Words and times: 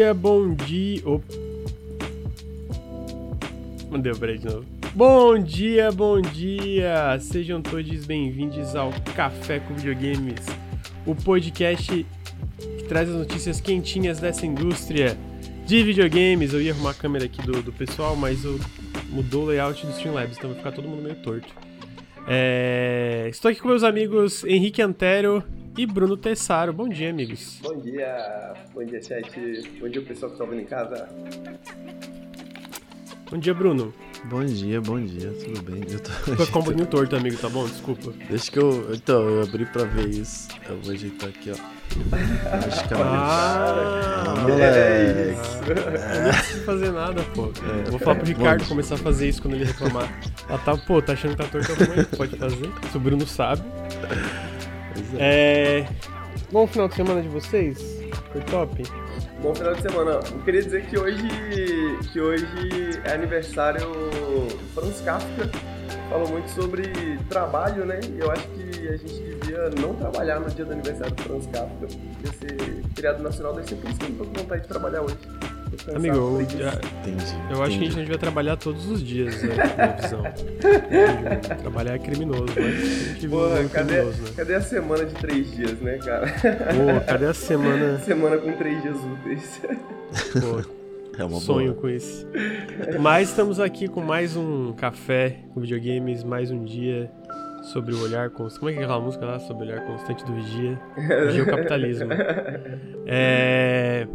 dia, 0.00 0.14
bom 0.14 0.54
dia. 0.54 1.02
Op... 1.04 1.22
Mandei 3.90 4.10
o 4.10 4.16
break 4.16 4.40
de 4.40 4.46
novo. 4.46 4.64
Bom 4.94 5.38
dia, 5.38 5.92
bom 5.92 6.22
dia! 6.22 7.18
Sejam 7.20 7.60
todos 7.60 8.06
bem-vindos 8.06 8.74
ao 8.74 8.90
Café 9.14 9.60
com 9.60 9.74
Videogames, 9.74 10.46
o 11.04 11.14
podcast 11.14 12.06
que 12.78 12.84
traz 12.84 13.10
as 13.10 13.14
notícias 13.14 13.60
quentinhas 13.60 14.18
dessa 14.18 14.46
indústria 14.46 15.18
de 15.66 15.82
videogames. 15.84 16.54
Eu 16.54 16.62
ia 16.62 16.72
arrumar 16.72 16.92
a 16.92 16.94
câmera 16.94 17.26
aqui 17.26 17.42
do, 17.42 17.62
do 17.62 17.72
pessoal, 17.72 18.16
mas 18.16 18.42
eu, 18.42 18.58
mudou 19.10 19.42
o 19.42 19.46
layout 19.48 19.84
do 19.84 19.92
Streamlabs, 19.92 20.38
então 20.38 20.48
vai 20.48 20.58
ficar 20.58 20.72
todo 20.72 20.88
mundo 20.88 21.02
meio 21.02 21.16
torto. 21.16 21.54
É, 22.26 23.28
estou 23.30 23.50
aqui 23.50 23.60
com 23.60 23.68
meus 23.68 23.82
amigos 23.82 24.44
Henrique 24.44 24.80
Antero 24.80 25.44
e 25.76 25.86
Bruno 25.86 26.16
Tessaro. 26.16 26.72
Bom 26.72 26.88
dia, 26.88 27.10
amigos. 27.10 27.58
Bom 27.62 27.76
dia, 27.78 28.54
bom 28.74 28.84
dia, 28.84 29.02
chat. 29.02 29.30
Bom 29.80 29.88
dia, 29.88 30.02
pessoal 30.02 30.30
que 30.30 30.34
está 30.34 30.44
ouvindo 30.44 30.62
em 30.62 30.66
casa. 30.66 31.08
Bom 33.30 33.38
dia, 33.38 33.54
Bruno. 33.54 33.94
Bom 34.24 34.44
dia, 34.44 34.80
bom 34.82 35.00
dia, 35.00 35.32
tudo 35.32 35.62
bem? 35.62 35.82
Eu 35.88 36.00
tô... 36.00 36.10
Ficou 36.10 36.46
com 36.46 36.58
um 36.58 36.62
pouquinho 36.64 36.86
torto, 36.86 37.16
amigo, 37.16 37.36
tá 37.38 37.48
bom? 37.48 37.64
Desculpa. 37.66 38.12
Deixa 38.28 38.50
que 38.50 38.58
eu. 38.58 38.92
Então, 38.92 39.22
eu 39.22 39.42
abri 39.42 39.64
pra 39.64 39.84
ver 39.84 40.08
isso. 40.08 40.48
Eu 40.68 40.78
vou 40.80 40.92
ajeitar 40.92 41.30
aqui, 41.30 41.50
ó. 41.50 41.54
Acho 42.66 42.86
que 42.86 42.94
ah, 42.94 44.24
ah, 44.26 44.40
moleque. 44.42 44.62
É 44.62 45.34
eu 45.70 46.22
não 46.24 46.32
preciso 46.32 46.64
fazer 46.64 46.92
nada, 46.92 47.22
pô. 47.34 47.46
É, 47.46 47.90
vou 47.90 47.98
falar 47.98 48.16
pro 48.16 48.26
Ricardo 48.26 48.68
começar 48.68 48.96
a 48.96 48.98
fazer 48.98 49.28
isso 49.28 49.40
quando 49.40 49.54
ele 49.54 49.64
reclamar. 49.64 50.20
Ela 50.48 50.58
tá, 50.58 50.76
pô, 50.76 51.00
tá 51.00 51.14
achando 51.14 51.30
que 51.30 51.42
tá 51.42 51.48
torto, 51.48 51.72
alguma 51.72 52.04
pode 52.04 52.36
fazer. 52.36 52.70
Se 52.90 52.96
o 52.96 53.00
Bruno 53.00 53.26
sabe. 53.26 53.62
É. 55.18 55.86
Bom 56.52 56.66
final 56.66 56.88
de 56.88 56.94
semana 56.94 57.22
de 57.22 57.28
vocês? 57.28 58.00
Foi 58.32 58.40
top? 58.42 58.82
Bom 59.42 59.54
final 59.54 59.74
de 59.74 59.82
semana. 59.82 60.10
Eu 60.12 60.42
queria 60.44 60.62
dizer 60.62 60.86
que 60.86 60.98
hoje, 60.98 61.28
que 62.12 62.20
hoje 62.20 62.46
é 63.04 63.12
aniversário 63.12 63.86
do 63.88 64.58
Franz 64.74 65.00
Kafka. 65.00 65.50
Falou 66.08 66.28
muito 66.28 66.50
sobre 66.50 66.90
trabalho, 67.28 67.84
né? 67.86 68.00
E 68.04 68.20
eu 68.20 68.30
acho 68.30 68.46
que 68.48 68.88
a 68.88 68.96
gente 68.96 69.39
devia 69.50 69.70
não 69.80 69.94
trabalhar 69.94 70.40
no 70.40 70.50
dia 70.50 70.64
do 70.64 70.72
aniversário 70.72 71.14
do 71.14 71.22
Franz 71.22 71.46
Kafka. 71.46 71.86
Devia 71.86 72.32
ser 72.38 72.82
feriado 72.94 73.22
nacional, 73.22 73.54
deve 73.54 73.68
ser 73.68 73.76
por 73.76 73.90
isso 73.90 73.98
que 73.98 74.06
eu 74.06 74.16
tô 74.16 74.24
com 74.24 74.34
vontade 74.34 74.62
de 74.62 74.68
trabalhar 74.68 75.02
hoje. 75.02 75.18
Amigo, 75.94 76.16
eu, 76.16 76.44
já, 76.58 76.74
entendi, 76.74 77.24
eu 77.48 77.62
acho 77.62 77.72
entendi. 77.72 77.78
que 77.78 77.84
a 77.84 77.90
gente 77.90 77.94
devia 77.94 78.18
trabalhar 78.18 78.56
todos 78.56 78.90
os 78.90 79.00
dias, 79.02 79.40
né? 79.42 79.54
Trabalhar 81.62 81.94
é 81.94 81.98
criminoso, 81.98 82.52
mas 82.56 83.24
Porra, 83.30 83.64
cadê, 83.68 83.94
criminoso, 83.94 84.22
né? 84.22 84.30
cadê 84.36 84.54
a 84.56 84.60
semana 84.60 85.04
de 85.04 85.14
três 85.14 85.52
dias, 85.52 85.80
né, 85.80 85.98
cara? 85.98 86.26
Pô, 86.26 87.06
cadê 87.06 87.26
a 87.26 87.34
semana. 87.34 87.98
Semana 88.02 88.36
com 88.38 88.50
três 88.52 88.82
dias 88.82 88.96
úteis. 88.98 89.60
Pô. 90.32 90.80
É 91.18 91.24
uma 91.24 91.40
sonho 91.40 91.72
boa. 91.72 91.82
com 91.82 91.88
isso. 91.88 92.26
Mas 92.98 93.28
estamos 93.28 93.60
aqui 93.60 93.86
com 93.88 94.00
mais 94.00 94.36
um 94.36 94.72
café 94.72 95.40
com 95.52 95.60
videogames, 95.60 96.24
mais 96.24 96.50
um 96.50 96.64
dia 96.64 97.10
sobre 97.62 97.94
o 97.94 98.02
olhar 98.02 98.30
constante. 98.30 98.60
Como 98.60 98.70
é 98.70 98.72
que 98.74 98.80
é 98.80 98.84
aquela 98.84 99.00
música 99.00 99.24
lá? 99.24 99.38
Sobre 99.40 99.64
o 99.64 99.68
olhar 99.68 99.86
constante 99.86 100.24
do 100.24 100.34
vigia. 100.34 100.80
Vigia 101.26 101.42
o 101.42 101.46
capitalismo. 101.46 102.08
É. 103.12 104.06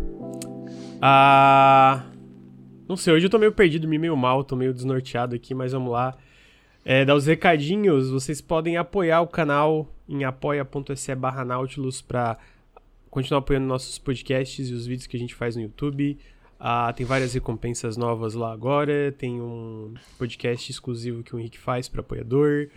Ah. 1.02 2.06
Não 2.88 2.96
sei, 2.96 3.14
hoje 3.14 3.26
eu 3.26 3.30
tô 3.30 3.40
meio 3.40 3.52
perdido, 3.52 3.88
meio 3.88 4.16
mal, 4.16 4.44
tô 4.44 4.56
meio 4.56 4.73
desnorteado 4.73 5.36
aqui, 5.36 5.54
mas 5.54 5.72
vamos 5.72 5.92
lá. 5.92 6.16
É, 6.84 7.04
dar 7.04 7.16
os 7.16 7.26
recadinhos, 7.26 8.12
vocês 8.12 8.40
podem 8.40 8.78
apoiar 8.78 9.22
o 9.22 9.28
canal 9.28 9.89
em 10.08 10.23
apoia.se 10.23 11.16
barra 11.16 11.44
Nautilus 11.44 12.02
pra 12.02 12.38
continuar 13.10 13.39
apoiando 13.39 13.66
nossos 13.66 13.98
podcasts 13.98 14.70
e 14.70 14.73
os 14.73 14.86
vídeos 14.86 15.08
que 15.08 15.17
a 15.17 15.20
gente 15.20 15.34
faz 15.34 15.55
no 15.55 15.64
YouTube. 15.64 16.17
Ah, 16.60 16.94
tem 16.94 17.05
várias 17.05 17.34
recompensas 17.34 17.98
novas 17.98 18.34
lá 18.34 18.54
agora. 18.54 19.11
Tem 19.17 19.42
um 19.42 19.94
podcast 20.17 20.72
exclusivo 20.72 21.23
que 21.23 21.36
o 21.36 21.39
Henrique 21.39 21.58
faz 21.58 21.88
para 21.89 22.02
apoiador. 22.02 22.70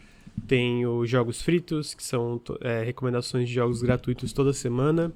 Tem 0.46 0.86
os 0.86 1.08
Jogos 1.08 1.42
Fritos, 1.42 1.94
que 1.94 2.02
são 2.02 2.40
é, 2.60 2.82
recomendações 2.82 3.48
de 3.48 3.54
jogos 3.54 3.82
gratuitos 3.82 4.32
toda 4.32 4.52
semana. 4.52 5.12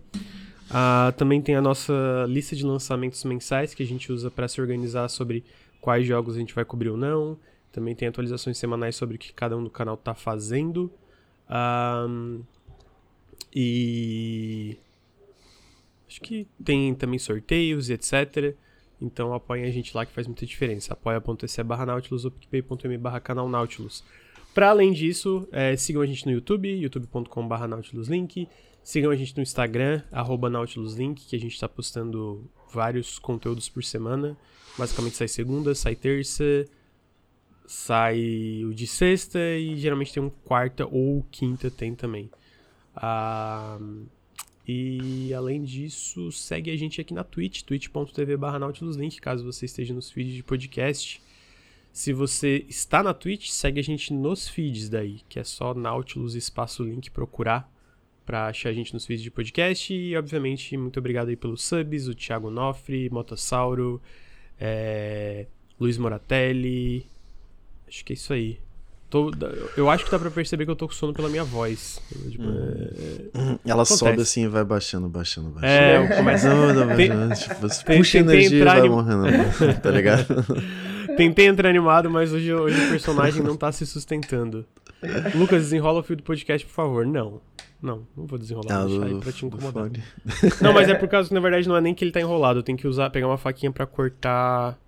Uh, 0.71 1.13
também 1.19 1.43
tem 1.43 1.55
a 1.55 1.61
nossa 1.61 1.93
lista 2.27 2.57
de 2.57 2.65
lançamentos 2.65 3.23
mensais 3.25 3.75
que 3.75 3.83
a 3.83 3.87
gente 3.87 4.11
usa 4.11 4.31
para 4.31 4.49
se 4.49 4.59
organizar 4.61 5.07
sobre 5.09 5.45
quais 5.83 6.07
jogos 6.07 6.37
a 6.37 6.39
gente 6.39 6.55
vai 6.55 6.65
cobrir 6.65 6.89
ou 6.89 6.97
não. 6.97 7.39
Também 7.71 7.95
tem 7.95 8.09
atualizações 8.09 8.57
semanais 8.57 8.97
sobre 8.97 9.17
o 9.17 9.19
que 9.19 9.33
cada 9.33 9.57
um 9.57 9.63
do 9.63 9.71
canal 9.71 9.95
está 9.95 10.15
fazendo. 10.15 10.91
Um, 11.51 12.41
e 13.55 14.77
acho 16.09 16.21
que 16.23 16.47
tem 16.65 16.95
também 16.95 17.19
sorteios 17.19 17.91
e 17.91 17.93
etc. 17.93 18.55
Então 19.01 19.35
apoiem 19.35 19.65
a 19.65 19.71
gente 19.71 19.95
lá 19.95 20.07
que 20.07 20.13
faz 20.13 20.27
muita 20.27 20.47
diferença. 20.47 20.93
apoia.se 20.95 21.63
barra 21.63 21.85
Nautilus 21.85 22.25
ou 22.25 22.31
picpay.me 22.31 22.97
barra 22.97 23.21
canal 23.21 23.49
Nautilus. 23.49 24.03
Para 24.55 24.71
além 24.71 24.93
disso, 24.93 25.49
é, 25.51 25.77
sigam 25.77 26.03
a 26.03 26.07
gente 26.07 26.27
no 26.27 26.33
YouTube, 26.33 26.69
youtube.com 26.69 27.49
barra 27.49 27.67
Nautilus 27.67 28.09
Link. 28.09 28.49
Sigam 28.83 29.13
a 29.13 29.17
gente 29.17 29.37
no 29.37 29.43
Instagram, 29.43 30.03
NautilusLink, 30.51 31.25
que 31.25 31.37
a 31.37 31.39
gente 31.39 31.53
está 31.55 31.69
postando 31.69 32.51
vários 32.73 33.19
conteúdos 33.19 33.69
por 33.69 33.85
semana. 33.85 34.37
Basicamente 34.77 35.17
sai 35.17 35.29
segunda, 35.29 35.75
sai 35.75 35.95
terça, 35.95 36.65
sai 37.65 38.65
o 38.65 38.75
de 38.75 38.87
sexta 38.87 39.39
e 39.39 39.77
geralmente 39.77 40.13
tem 40.13 40.23
um 40.23 40.31
quarta 40.31 40.85
ou 40.91 41.25
quinta 41.31 41.71
tem 41.71 41.95
também. 41.95 42.29
Ah, 42.97 43.79
e 44.67 45.33
além 45.33 45.63
disso, 45.63 46.33
segue 46.33 46.71
a 46.71 46.77
gente 46.77 47.01
aqui 47.01 47.15
na 47.15 47.23
Twitch, 47.23 47.63
twitch.tv 47.63 48.37
NautilusLink, 48.37 49.21
caso 49.21 49.45
você 49.45 49.67
esteja 49.67 49.95
nos 49.95 50.11
feeds 50.11 50.35
de 50.35 50.43
podcast. 50.43 51.23
Se 51.93 52.13
você 52.13 52.65
está 52.69 53.03
na 53.03 53.13
Twitch, 53.13 53.51
segue 53.51 53.79
a 53.79 53.83
gente 53.83 54.15
nos 54.15 54.49
feeds 54.49 54.89
daí, 54.89 55.21
que 55.29 55.39
é 55.39 55.45
só 55.45 55.75
Nautilus 55.75 56.35
espaço 56.35 56.83
link 56.83 57.11
procurar 57.11 57.71
para 58.25 58.47
achar 58.47 58.71
a 58.71 58.73
gente 58.73 58.95
nos 58.95 59.05
feeds 59.05 59.23
de 59.23 59.31
podcast. 59.31 59.93
E, 59.93 60.17
obviamente, 60.17 60.75
muito 60.77 60.99
obrigado 60.99 61.29
aí 61.29 61.37
pelos 61.37 61.63
subs, 61.63 62.09
o 62.09 62.15
Thiago 62.15 62.51
Nofre, 62.51 63.11
Motossauro, 63.11 64.01
é, 64.59 65.45
Luiz 65.79 65.99
Moratelli. 65.99 67.07
Acho 67.87 68.03
que 68.07 68.15
é 68.15 68.17
isso 68.17 68.33
aí. 68.33 68.59
Tô, 69.11 69.31
eu 69.77 69.91
acho 69.91 70.07
que 70.07 70.11
dá 70.11 70.19
pra 70.19 70.31
perceber 70.31 70.65
que 70.65 70.71
eu 70.71 70.77
tô 70.77 70.89
com 70.89 70.95
sono 70.95 71.13
pela 71.13 71.29
minha 71.29 71.45
voz. 71.45 72.01
Tipo, 72.31 72.45
hum. 72.45 73.29
é... 73.35 73.71
Ela 73.71 73.83
Acontece. 73.83 73.99
sobe 73.99 74.23
assim 74.23 74.45
e 74.45 74.49
vai 74.49 74.65
baixando, 74.65 75.11
baixando, 75.11 75.51
baixando. 75.51 75.67
É, 75.67 76.17
começo... 76.17 76.49
não, 76.49 76.73
não, 76.73 76.97
tem, 76.97 77.11
tipo, 77.37 77.85
tem, 77.85 77.99
puxa 77.99 78.19
energia 78.19 78.59
e 78.59 78.65
vai 78.65 78.89
morrendo, 78.89 79.27
tá 79.83 79.91
ligado? 79.91 80.27
Tentei 81.17 81.47
entrar 81.47 81.69
animado, 81.69 82.11
mas 82.11 82.33
hoje, 82.33 82.53
hoje 82.53 82.87
o 82.87 82.91
personagem 82.91 83.43
não 83.43 83.57
tá 83.57 83.71
se 83.73 83.87
sustentando. 83.87 84.67
Lucas, 85.35 85.63
desenrola 85.65 86.01
o 86.01 86.03
fio 86.03 86.17
do 86.17 86.23
podcast, 86.23 86.67
por 86.67 86.73
favor. 86.73 87.07
Não. 87.07 87.41
Não, 87.83 88.07
não 88.17 88.27
vou 88.27 88.39
desenrolar, 88.39 88.77
ah, 88.77 88.87
vou 88.87 89.01
deixar 89.01 89.07
aí 89.07 89.21
pra 89.21 89.33
te 89.33 89.45
incomodar. 89.45 89.91
Não, 90.61 90.73
mas 90.73 90.89
é 90.89 90.95
por 90.95 91.09
causa 91.09 91.29
que 91.29 91.35
na 91.35 91.41
verdade 91.41 91.69
não 91.69 91.77
é 91.77 91.81
nem 91.81 91.93
que 91.93 92.05
ele 92.05 92.13
tá 92.13 92.21
enrolado, 92.21 92.61
eu 92.61 92.63
tenho 92.63 92.79
que 92.79 92.87
usar, 92.87 93.11
pegar 93.11 93.27
uma 93.27 93.37
faquinha 93.37 93.73
para 93.73 93.85
cortar 93.85 94.79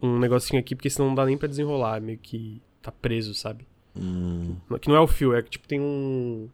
um 0.00 0.18
negocinho 0.18 0.58
aqui, 0.58 0.74
porque 0.74 0.88
senão 0.88 1.08
não 1.08 1.14
dá 1.14 1.26
nem 1.26 1.36
pra 1.36 1.46
desenrolar, 1.46 2.00
meio 2.00 2.18
que 2.18 2.62
tá 2.80 2.90
preso, 2.90 3.34
sabe? 3.34 3.66
Hum. 3.94 4.56
Que 4.80 4.88
não 4.88 4.96
é 4.96 5.00
o 5.00 5.06
fio, 5.06 5.34
é 5.34 5.42
que 5.42 5.50
tipo 5.50 5.68
tem 5.68 5.80
um. 5.80 6.48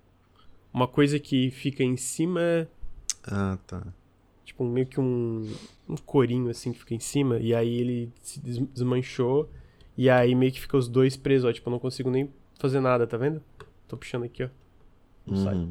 Uma 0.73 0.89
coisa 0.89 1.19
que 1.19 1.51
fica 1.51 1.85
em 1.85 1.97
cima. 1.97 2.67
Ah, 3.25 3.59
tá. 3.67 3.83
Tipo, 4.53 4.65
meio 4.67 4.87
que 4.87 5.01
um, 5.01 5.51
um 5.89 5.97
corinho 5.97 6.51
assim 6.51 6.75
que 6.75 6.79
fica 6.81 6.95
em 6.95 7.01
cima, 7.01 7.39
e 7.39 7.55
aí 7.55 7.75
ele 7.75 8.13
se 8.21 8.39
desmanchou, 8.39 9.49
e 9.97 10.11
aí 10.11 10.35
meio 10.35 10.53
que 10.53 10.61
fica 10.61 10.77
os 10.77 10.89
dois 10.89 11.17
presos, 11.17 11.49
ó. 11.49 11.53
Tipo, 11.53 11.71
eu 11.71 11.73
não 11.73 11.79
consigo 11.79 12.11
nem 12.11 12.29
fazer 12.59 12.79
nada, 12.79 13.07
tá 13.07 13.17
vendo? 13.17 13.43
Tô 13.89 13.97
puxando 13.97 14.25
aqui, 14.25 14.45
ó. 14.45 14.49
Não 15.27 15.39
uhum. 15.39 15.45
sai. 15.45 15.69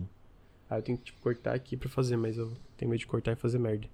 Aí 0.68 0.80
eu 0.80 0.82
tenho 0.82 0.98
que 0.98 1.04
tipo, 1.06 1.22
cortar 1.22 1.54
aqui 1.54 1.78
pra 1.78 1.90
fazer, 1.90 2.18
mas 2.18 2.40
eu 2.40 2.52
tenho 2.76 2.90
medo 2.90 3.00
de 3.00 3.06
cortar 3.06 3.34
e 3.34 3.36
fazer 3.36 3.60
merda. 3.60 3.88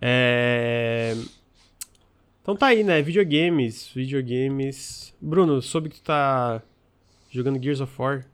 É... 0.00 1.14
Então 2.40 2.56
tá 2.56 2.68
aí, 2.68 2.82
né? 2.82 3.02
Videogames. 3.02 3.88
Videogames. 3.88 5.14
Bruno, 5.20 5.60
soube 5.60 5.90
que 5.90 5.96
tu 5.96 6.04
tá 6.04 6.62
jogando 7.30 7.62
Gears 7.62 7.82
of 7.82 8.00
War. 8.00 8.26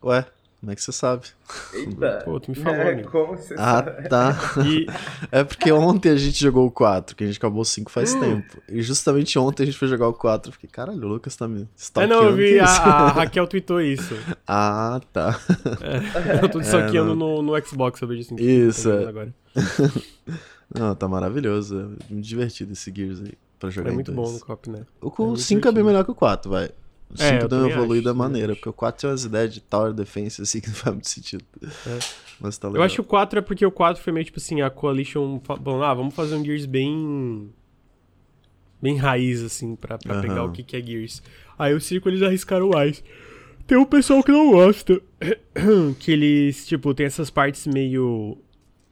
Ué? 0.00 0.24
Como 0.64 0.72
é 0.72 0.74
que 0.74 0.82
você 0.82 0.92
sabe? 0.92 1.26
Eita. 1.74 2.22
Pô, 2.24 2.40
tu 2.40 2.50
me 2.50 2.54
falou, 2.56 2.80
é, 2.80 3.02
Como 3.02 3.36
você 3.36 3.52
ah, 3.52 3.84
sabe? 3.84 4.08
tá. 4.08 4.34
E... 4.66 4.86
É 5.30 5.44
porque 5.44 5.70
ontem 5.70 6.08
a 6.08 6.16
gente 6.16 6.40
jogou 6.40 6.66
o 6.66 6.70
4, 6.70 7.14
que 7.14 7.22
a 7.22 7.26
gente 7.26 7.36
acabou 7.36 7.60
o 7.60 7.64
5 7.66 7.90
faz 7.90 8.14
hum. 8.14 8.20
tempo. 8.20 8.62
E 8.66 8.80
justamente 8.80 9.38
ontem 9.38 9.64
a 9.64 9.66
gente 9.66 9.76
foi 9.76 9.88
jogar 9.88 10.08
o 10.08 10.14
4. 10.14 10.50
Fiquei, 10.52 10.70
caralho, 10.70 11.04
o 11.04 11.06
Lucas 11.06 11.36
tá 11.36 11.46
me 11.46 11.68
stalkeando. 11.76 12.14
É, 12.14 12.16
não, 12.16 12.30
eu 12.30 12.34
vi, 12.34 12.58
a, 12.58 12.64
a, 12.64 13.08
Raquel 13.12 13.46
tweetou 13.46 13.78
isso. 13.78 14.16
ah, 14.48 15.02
tá. 15.12 15.38
É, 15.82 16.42
eu 16.42 16.48
tô 16.48 16.60
stalkeando 16.60 17.12
é, 17.12 17.14
no, 17.14 17.42
no 17.42 17.66
Xbox, 17.66 18.00
eu 18.00 18.08
vejo 18.08 18.22
assim. 18.22 18.36
Isso, 18.36 18.90
é. 18.90 19.04
Agora. 19.06 19.34
não, 20.74 20.94
tá 20.94 21.06
maravilhoso. 21.06 21.94
É 22.08 22.12
muito 22.14 22.26
divertido 22.26 22.72
esse 22.72 22.90
Gears 22.90 23.20
aí 23.20 23.34
pra 23.58 23.68
jogar 23.68 23.90
É 23.90 23.92
muito 23.92 24.10
dois. 24.10 24.30
bom 24.30 24.34
no 24.34 24.40
cop, 24.40 24.70
né? 24.70 24.86
O 25.02 25.36
5 25.36 25.68
é, 25.68 25.70
é 25.70 25.74
bem 25.74 25.84
melhor 25.84 26.04
que 26.06 26.10
o 26.10 26.14
4, 26.14 26.50
vai. 26.50 26.70
É, 27.18 27.30
5 27.30 27.42
eu 27.44 27.48
deu 27.48 27.58
uma 27.58 27.64
também 27.64 27.76
evoluída 27.78 28.10
acho, 28.10 28.18
maneira, 28.18 28.54
porque 28.54 28.68
o 28.68 28.72
4 28.72 29.00
tem 29.00 29.10
umas 29.10 29.24
ideias 29.24 29.54
de 29.54 29.60
Tower 29.60 29.92
Defense 29.92 30.42
assim 30.42 30.60
que 30.62 30.68
não 30.68 30.74
faz 30.74 30.94
muito 30.94 31.08
sentido. 31.08 31.44
É. 31.62 31.98
Mas 32.40 32.58
tá 32.58 32.68
legal. 32.68 32.82
Eu 32.82 32.86
acho 32.86 32.94
que 32.96 33.00
o 33.00 33.04
4 33.04 33.38
é 33.38 33.42
porque 33.42 33.64
o 33.64 33.70
4 33.70 34.02
foi 34.02 34.12
meio 34.12 34.24
tipo 34.24 34.38
assim, 34.38 34.60
a 34.60 34.70
Coalition 34.70 35.40
falando, 35.40 35.84
ah, 35.84 35.94
vamos 35.94 36.14
fazer 36.14 36.34
um 36.34 36.44
Gears 36.44 36.66
bem. 36.66 37.50
bem 38.82 38.96
raiz, 38.96 39.42
assim, 39.42 39.76
pra, 39.76 39.98
pra 39.98 40.14
Aham. 40.14 40.22
pegar 40.22 40.44
o 40.44 40.52
que, 40.52 40.62
que 40.62 40.76
é 40.76 40.80
Gears. 40.82 41.22
Aí 41.58 41.72
o 41.74 41.80
5 41.80 42.08
eles 42.08 42.22
arriscaram 42.22 42.70
mais. 42.70 43.02
Tem 43.66 43.78
um 43.78 43.84
pessoal 43.84 44.22
que 44.22 44.30
não 44.32 44.50
gosta. 44.50 45.00
que 45.98 46.12
eles, 46.12 46.66
tipo, 46.66 46.92
tem 46.92 47.06
essas 47.06 47.30
partes 47.30 47.66
meio 47.66 48.36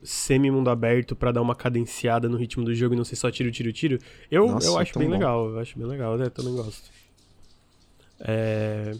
semi-mundo 0.03 0.69
aberto 0.69 1.15
pra 1.15 1.31
dar 1.31 1.41
uma 1.43 1.55
cadenciada 1.55 2.29
no 2.29 2.37
ritmo 2.37 2.65
do 2.65 2.75
jogo 2.75 2.95
e 2.95 2.97
não 2.97 3.05
ser 3.05 3.17
só 3.17 3.31
tiro, 3.31 3.51
tiro, 3.51 3.73
tiro. 3.73 3.99
Eu, 4.31 4.49
Nossa, 4.49 4.67
eu 4.67 4.79
é 4.79 4.83
acho 4.83 4.99
bem 4.99 5.09
bom. 5.09 5.15
legal, 5.15 5.51
eu 5.51 5.59
acho 5.59 5.79
bem 5.79 5.87
legal, 5.87 6.19
eu 6.19 6.31
também 6.31 6.55
gosto. 6.55 6.91
É... 8.23 8.93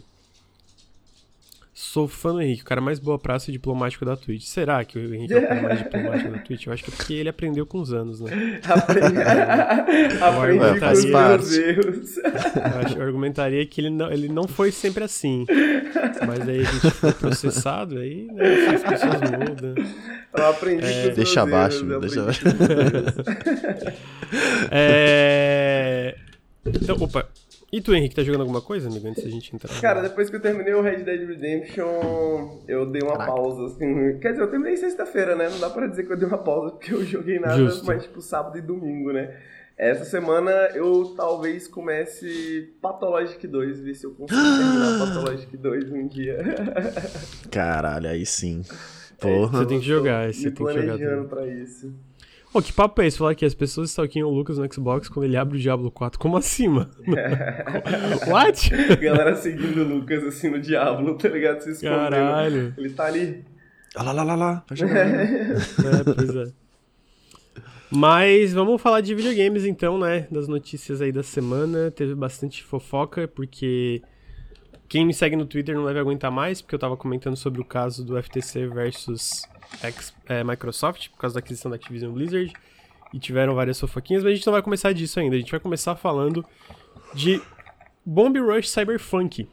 Sou 1.75 2.07
fã 2.07 2.31
do 2.33 2.41
Henrique, 2.41 2.61
o 2.61 2.65
cara 2.65 2.79
mais 2.79 2.97
boa 2.99 3.19
praça 3.19 3.49
e 3.49 3.53
diplomático 3.53 4.05
da 4.05 4.15
Twitch. 4.15 4.43
Será 4.45 4.83
que 4.85 4.97
o 4.97 5.13
Henrique 5.13 5.33
é 5.33 5.39
o 5.39 5.47
cara 5.47 5.61
mais 5.61 5.79
diplomático 5.83 6.31
da 6.31 6.37
Twitch? 6.39 6.65
Eu 6.67 6.73
acho 6.73 6.83
que 6.83 6.91
é 6.91 6.95
porque 6.95 7.13
ele 7.13 7.29
aprendeu 7.29 7.65
com 7.65 7.79
os 7.79 7.91
anos, 7.93 8.19
né? 8.21 8.59
Aprendi, 8.63 9.17
Aprendi 10.23 10.59
com 10.59 10.79
faz 10.79 10.99
os 10.99 11.05
meus 11.05 11.13
parte. 11.13 11.55
erros. 11.59 12.17
Eu, 12.17 12.79
acho, 12.85 12.97
eu 12.97 13.01
argumentaria 13.03 13.65
que 13.65 13.81
ele 13.81 13.89
não, 13.89 14.11
ele 14.11 14.27
não 14.27 14.47
foi 14.47 14.71
sempre 14.71 15.03
assim. 15.03 15.45
Mas 16.25 16.47
aí 16.47 16.61
a 16.61 16.63
gente 16.63 16.91
foi 16.91 17.11
processado, 17.11 17.97
aí 17.99 18.27
né, 18.31 18.43
as 18.75 18.83
pessoas 18.83 19.21
mudam. 19.31 19.75
Eu 20.35 20.47
aprendi 20.47 20.81
com 20.81 20.87
os 20.89 20.95
meus 21.05 21.15
Deixa 21.15 21.41
abaixo, 21.41 21.85
erros. 21.85 22.01
deixa 22.01 22.21
meus 22.23 22.37
erros. 22.37 23.93
É... 24.71 26.15
Então, 26.65 26.95
opa. 26.99 27.27
E 27.73 27.81
tu, 27.81 27.91
Henrique, 27.95 28.13
tá 28.13 28.21
jogando 28.21 28.41
alguma 28.41 28.61
coisa, 28.61 28.87
amigo, 28.87 29.07
antes 29.07 29.23
da 29.23 29.29
gente 29.31 29.55
entrar? 29.55 29.81
Cara, 29.81 29.99
depois 30.03 30.29
que 30.29 30.35
eu 30.35 30.39
terminei 30.39 30.75
o 30.75 30.81
Red 30.83 30.97
Dead 30.97 31.27
Redemption, 31.27 32.59
eu 32.67 32.85
dei 32.85 33.01
uma 33.01 33.17
pausa, 33.17 33.65
assim. 33.65 34.19
Quer 34.19 34.33
dizer, 34.33 34.43
eu 34.43 34.47
terminei 34.47 34.77
sexta-feira, 34.77 35.35
né? 35.35 35.49
Não 35.49 35.59
dá 35.59 35.71
pra 35.71 35.87
dizer 35.87 36.03
que 36.03 36.13
eu 36.13 36.15
dei 36.15 36.27
uma 36.27 36.37
pausa 36.37 36.69
porque 36.69 36.93
eu 36.93 37.03
joguei 37.03 37.39
nada, 37.39 37.57
Justo. 37.57 37.83
mas 37.87 38.03
tipo 38.03 38.21
sábado 38.21 38.59
e 38.59 38.61
domingo, 38.61 39.11
né? 39.11 39.35
Essa 39.75 40.05
semana 40.05 40.51
eu 40.75 41.15
talvez 41.17 41.67
comece 41.67 42.75
Pathologic 42.79 43.47
2, 43.47 43.79
ver 43.79 43.95
se 43.95 44.05
eu 44.05 44.11
consigo 44.11 44.37
terminar 44.39 44.99
Pathologic 44.99 45.57
2 45.57 45.91
um 45.93 46.07
dia. 46.07 46.37
Caralho, 47.49 48.07
aí 48.07 48.23
sim. 48.23 48.61
Você 48.61 49.15
Porra. 49.19 49.65
tem 49.65 49.79
que 49.79 49.85
jogar, 49.87 50.31
você 50.31 50.51
tem 50.51 50.63
que 50.63 50.73
jogar 50.73 50.85
planejando 50.85 51.27
pra 51.27 51.47
isso. 51.47 51.91
Pô, 52.53 52.61
que 52.61 52.71
papo 52.71 53.01
é 53.01 53.07
esse? 53.07 53.17
Falar 53.17 53.33
que 53.33 53.43
as 53.43 53.55
pessoas 53.55 53.89
stalkeiam 53.89 54.29
o 54.29 54.31
Lucas 54.31 54.59
no 54.59 54.71
Xbox 54.71 55.09
quando 55.09 55.25
ele 55.25 55.35
abre 55.35 55.57
o 55.57 55.59
Diablo 55.59 55.89
4. 55.89 56.19
Como 56.19 56.37
assim, 56.37 56.67
mano? 56.67 56.91
What? 58.29 58.69
Galera 59.01 59.35
seguindo 59.35 59.81
o 59.81 59.95
Lucas 59.95 60.23
assim 60.23 60.51
no 60.51 60.61
Diablo, 60.61 61.17
tá 61.17 61.29
ligado? 61.29 61.61
Se 61.61 61.71
escondendo. 61.71 62.11
Caralho. 62.11 62.73
Ele 62.77 62.89
tá 62.91 63.05
ali. 63.05 63.43
Ah, 63.95 64.03
lá, 64.03 64.11
lá, 64.11 64.23
lá, 64.23 64.35
lá. 64.35 64.65
Jogar. 64.71 65.03
É, 65.09 66.13
pois 66.15 66.35
é. 66.35 66.51
Mas 67.89 68.53
vamos 68.53 68.79
falar 68.79 69.01
de 69.01 69.15
videogames 69.15 69.65
então, 69.65 69.97
né? 69.97 70.27
Das 70.29 70.47
notícias 70.47 71.01
aí 71.01 71.11
da 71.11 71.23
semana. 71.23 71.89
Teve 71.89 72.13
bastante 72.13 72.63
fofoca, 72.63 73.27
porque 73.27 73.99
quem 74.87 75.07
me 75.07 75.13
segue 75.13 75.35
no 75.35 75.47
Twitter 75.47 75.73
não 75.75 75.87
deve 75.87 75.97
aguentar 75.97 76.29
mais, 76.29 76.61
porque 76.61 76.75
eu 76.75 76.79
tava 76.79 76.95
comentando 76.95 77.35
sobre 77.35 77.59
o 77.59 77.65
caso 77.65 78.05
do 78.05 78.21
FTC 78.21 78.67
versus 78.67 79.41
X- 79.81 80.13
é, 80.27 80.43
Microsoft, 80.43 81.09
por 81.09 81.17
causa 81.19 81.33
da 81.35 81.39
aquisição 81.39 81.69
da 81.69 81.75
Activision 81.75 82.11
Blizzard. 82.13 82.51
E 83.13 83.19
tiveram 83.19 83.53
várias 83.53 83.79
fofoquinhas, 83.79 84.23
mas 84.23 84.31
a 84.33 84.35
gente 84.35 84.45
não 84.45 84.53
vai 84.53 84.61
começar 84.63 84.91
disso 84.91 85.19
ainda. 85.19 85.35
A 85.35 85.39
gente 85.39 85.51
vai 85.51 85.59
começar 85.59 85.95
falando 85.95 86.43
de 87.13 87.39
Bomb 88.05 88.39
Rush 88.39 88.69
Cyberpunk. 88.69 89.47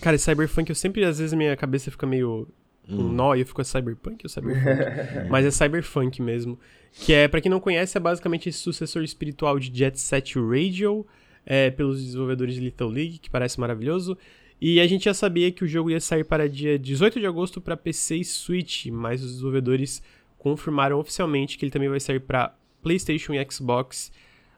Cara, 0.00 0.16
Cyberpunk, 0.18 0.68
eu 0.70 0.74
sempre, 0.74 1.04
às 1.04 1.18
vezes, 1.18 1.32
minha 1.34 1.56
cabeça 1.56 1.90
fica 1.90 2.06
meio 2.06 2.48
um 2.88 3.02
nó 3.08 3.34
e 3.34 3.40
eu 3.40 3.46
fico, 3.46 3.60
é 3.60 3.64
Cyberpunk 3.64 4.24
ou 4.24 4.28
Cyberpunk? 4.28 4.64
Mas 5.30 5.44
é 5.46 5.50
Cyberpunk 5.50 6.20
mesmo. 6.22 6.58
Que 6.92 7.12
é, 7.12 7.28
pra 7.28 7.40
quem 7.40 7.50
não 7.50 7.60
conhece, 7.60 7.96
é 7.96 8.00
basicamente 8.00 8.48
esse 8.48 8.58
sucessor 8.58 9.02
espiritual 9.02 9.58
de 9.58 9.74
Jet 9.76 9.98
Set 10.00 10.34
Radio, 10.38 11.06
é, 11.46 11.70
pelos 11.70 12.02
desenvolvedores 12.04 12.54
de 12.54 12.60
Little 12.60 12.88
League, 12.88 13.18
que 13.18 13.30
parece 13.30 13.60
maravilhoso. 13.60 14.16
E 14.60 14.78
a 14.78 14.86
gente 14.86 15.04
já 15.06 15.14
sabia 15.14 15.50
que 15.50 15.64
o 15.64 15.68
jogo 15.68 15.90
ia 15.90 16.00
sair 16.00 16.24
para 16.24 16.48
dia 16.48 16.78
18 16.78 17.18
de 17.18 17.26
agosto 17.26 17.60
para 17.60 17.76
PC 17.76 18.16
e 18.16 18.24
Switch, 18.24 18.86
mas 18.86 19.22
os 19.22 19.32
desenvolvedores 19.32 20.02
confirmaram 20.38 20.98
oficialmente 20.98 21.56
que 21.56 21.64
ele 21.64 21.72
também 21.72 21.88
vai 21.88 22.00
sair 22.00 22.20
para 22.20 22.54
PlayStation 22.82 23.32
e 23.32 23.50
Xbox 23.50 24.12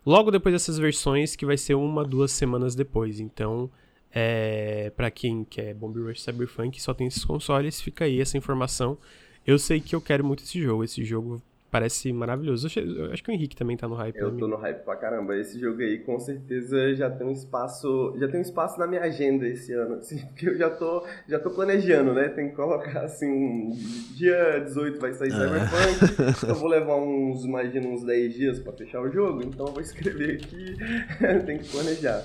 logo 0.04 0.30
depois 0.30 0.54
dessas 0.54 0.78
versões, 0.78 1.36
que 1.36 1.46
vai 1.46 1.56
ser 1.56 1.74
uma, 1.74 2.04
duas 2.04 2.32
semanas 2.32 2.74
depois. 2.74 3.20
Então, 3.20 3.70
é, 4.10 4.90
para 4.96 5.10
quem 5.10 5.44
quer 5.44 5.74
Bomb 5.74 5.96
Rush 5.98 6.22
Cyberpunk 6.22 6.82
só 6.82 6.92
tem 6.92 7.06
esses 7.06 7.24
consoles, 7.24 7.80
fica 7.80 8.04
aí 8.04 8.20
essa 8.20 8.36
informação. 8.36 8.98
Eu 9.46 9.58
sei 9.58 9.80
que 9.80 9.94
eu 9.94 10.00
quero 10.00 10.24
muito 10.24 10.42
esse 10.42 10.60
jogo. 10.60 10.84
Esse 10.84 11.04
jogo 11.04 11.42
parece 11.72 12.12
maravilhoso. 12.12 12.68
Eu 12.78 13.12
acho, 13.12 13.24
que 13.24 13.30
o 13.30 13.32
Henrique 13.32 13.56
também 13.56 13.78
tá 13.78 13.88
no 13.88 13.94
hype. 13.94 14.14
Eu 14.18 14.30
né, 14.30 14.38
tô 14.38 14.46
no 14.46 14.56
hype 14.56 14.84
pra 14.84 14.94
caramba. 14.94 15.34
Esse 15.34 15.58
jogo 15.58 15.80
aí 15.80 16.00
com 16.00 16.20
certeza 16.20 16.94
já 16.94 17.10
tem 17.10 17.26
um 17.26 17.32
espaço. 17.32 18.14
Já 18.18 18.28
tem 18.28 18.38
um 18.38 18.42
espaço 18.42 18.78
na 18.78 18.86
minha 18.86 19.00
agenda 19.00 19.48
esse 19.48 19.72
ano, 19.72 19.94
assim, 19.94 20.18
porque 20.28 20.50
eu 20.50 20.54
já 20.58 20.68
tô, 20.68 21.02
já 21.26 21.38
tô 21.38 21.50
planejando, 21.50 22.12
né? 22.12 22.28
Tem 22.28 22.50
que 22.50 22.54
colocar 22.54 23.00
assim, 23.00 23.26
um 23.26 23.70
dia 24.14 24.60
18 24.60 25.00
vai 25.00 25.14
sair 25.14 25.30
Cyberpunk. 25.30 26.44
eu 26.46 26.54
vou 26.54 26.68
levar 26.68 26.96
uns, 26.96 27.46
imagina, 27.46 27.88
uns 27.88 28.04
10 28.04 28.34
dias 28.34 28.58
pra 28.58 28.74
fechar 28.74 29.00
o 29.00 29.10
jogo, 29.10 29.42
então 29.42 29.66
eu 29.66 29.72
vou 29.72 29.80
escrever 29.80 30.42
aqui, 30.42 30.76
tem 31.46 31.56
que 31.56 31.68
planejar. 31.70 32.22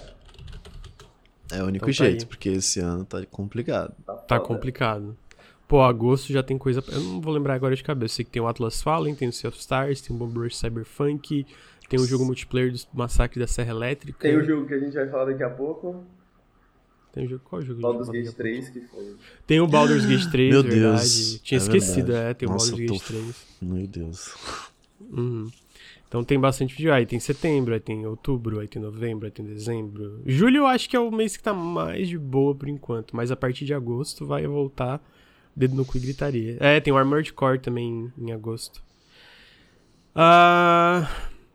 É 1.53 1.63
o 1.63 1.67
único 1.67 1.89
Então 1.89 2.03
tá 2.05 2.09
jeito, 2.09 2.23
aí. 2.23 2.27
porque 2.27 2.49
esse 2.49 2.81
ano 2.81 3.05
tá 3.05 3.25
complicado. 3.31 3.95
Tá 4.05 4.17
foda. 4.27 4.39
complicado. 4.41 5.17
Pô, 5.67 5.81
agosto 5.81 6.31
já 6.31 6.41
tem 6.41 6.57
coisa. 6.57 6.83
Eu 6.91 7.01
não 7.01 7.19
vou 7.21 7.33
lembrar 7.33 7.53
agora 7.55 7.75
de 7.75 7.83
cabeça. 7.83 8.13
Eu 8.13 8.15
sei 8.17 8.25
que 8.25 8.31
tem 8.31 8.41
o 8.41 8.47
Atlas 8.47 8.81
Fallen, 8.81 9.13
tem 9.15 9.27
o 9.27 9.33
Sea 9.33 9.49
of 9.49 9.59
Stars, 9.59 9.99
tem 10.01 10.15
o 10.15 10.19
Bomb 10.19 10.37
Rush 10.37 10.55
Cyberpunk, 10.57 11.45
tem 11.89 11.99
o 11.99 12.05
jogo 12.05 12.23
multiplayer 12.25 12.71
do 12.71 12.79
Massacre 12.93 13.39
da 13.39 13.47
Serra 13.47 13.71
Elétrica. 13.71 14.17
Tem 14.19 14.37
o 14.37 14.43
jogo 14.45 14.65
que 14.65 14.73
a 14.73 14.79
gente 14.79 14.93
vai 14.93 15.09
falar 15.09 15.25
daqui 15.25 15.43
a 15.43 15.49
pouco, 15.49 16.03
Tem 17.11 17.25
o 17.25 17.29
jogo. 17.29 17.41
Qual 17.49 17.61
jogo? 17.61 17.81
Baldur's 17.81 18.07
Gate 18.09 18.27
falar 18.27 18.35
daqui 18.35 18.41
a 18.41 18.61
3, 18.61 18.69
que 18.69 18.79
foi. 18.81 19.15
Tem 19.45 19.59
o 19.59 19.67
Baldur's 19.67 20.05
Gate 20.05 20.27
3, 20.31 20.53
Meu 20.53 20.63
verdade. 20.63 20.79
Deus, 21.01 21.39
Tinha 21.43 21.57
é 21.57 21.61
esquecido, 21.61 22.07
verdade. 22.13 22.29
é. 22.29 22.33
Tem 22.33 22.47
o 22.47 22.51
Nossa, 22.53 22.71
Baldur's 22.71 22.89
eu 22.89 22.93
Gate 22.95 23.07
tô- 23.07 23.13
3. 23.13 23.45
Meu 23.61 23.87
Deus. 23.87 24.35
Uhum. 25.01 25.51
Então 26.07 26.23
tem 26.23 26.39
bastante 26.39 26.73
vídeo. 26.75 26.93
Aí 26.93 27.05
tem 27.05 27.19
setembro, 27.19 27.73
aí 27.73 27.79
tem 27.81 28.05
outubro, 28.05 28.59
aí 28.61 28.67
tem 28.69 28.81
novembro, 28.81 29.25
aí 29.25 29.31
tem 29.31 29.45
dezembro. 29.45 30.21
Julho 30.25 30.59
eu 30.59 30.65
acho 30.67 30.89
que 30.89 30.95
é 30.95 30.99
o 30.99 31.11
mês 31.11 31.35
que 31.35 31.43
tá 31.43 31.53
mais 31.53 32.07
de 32.07 32.17
boa 32.17 32.55
por 32.55 32.69
enquanto, 32.69 33.13
mas 33.15 33.29
a 33.31 33.35
partir 33.35 33.65
de 33.65 33.73
agosto 33.73 34.25
vai 34.25 34.47
voltar 34.47 35.01
dedo 35.57 35.75
no 35.75 35.83
cu 35.83 35.97
e 35.97 36.01
gritaria. 36.01 36.57
É, 36.59 36.79
tem 36.79 36.93
o 36.93 36.97
Armored 36.97 37.33
Core 37.33 37.57
também 37.57 38.11
em 38.15 38.31
agosto. 38.31 38.81
Ah, 40.13 41.09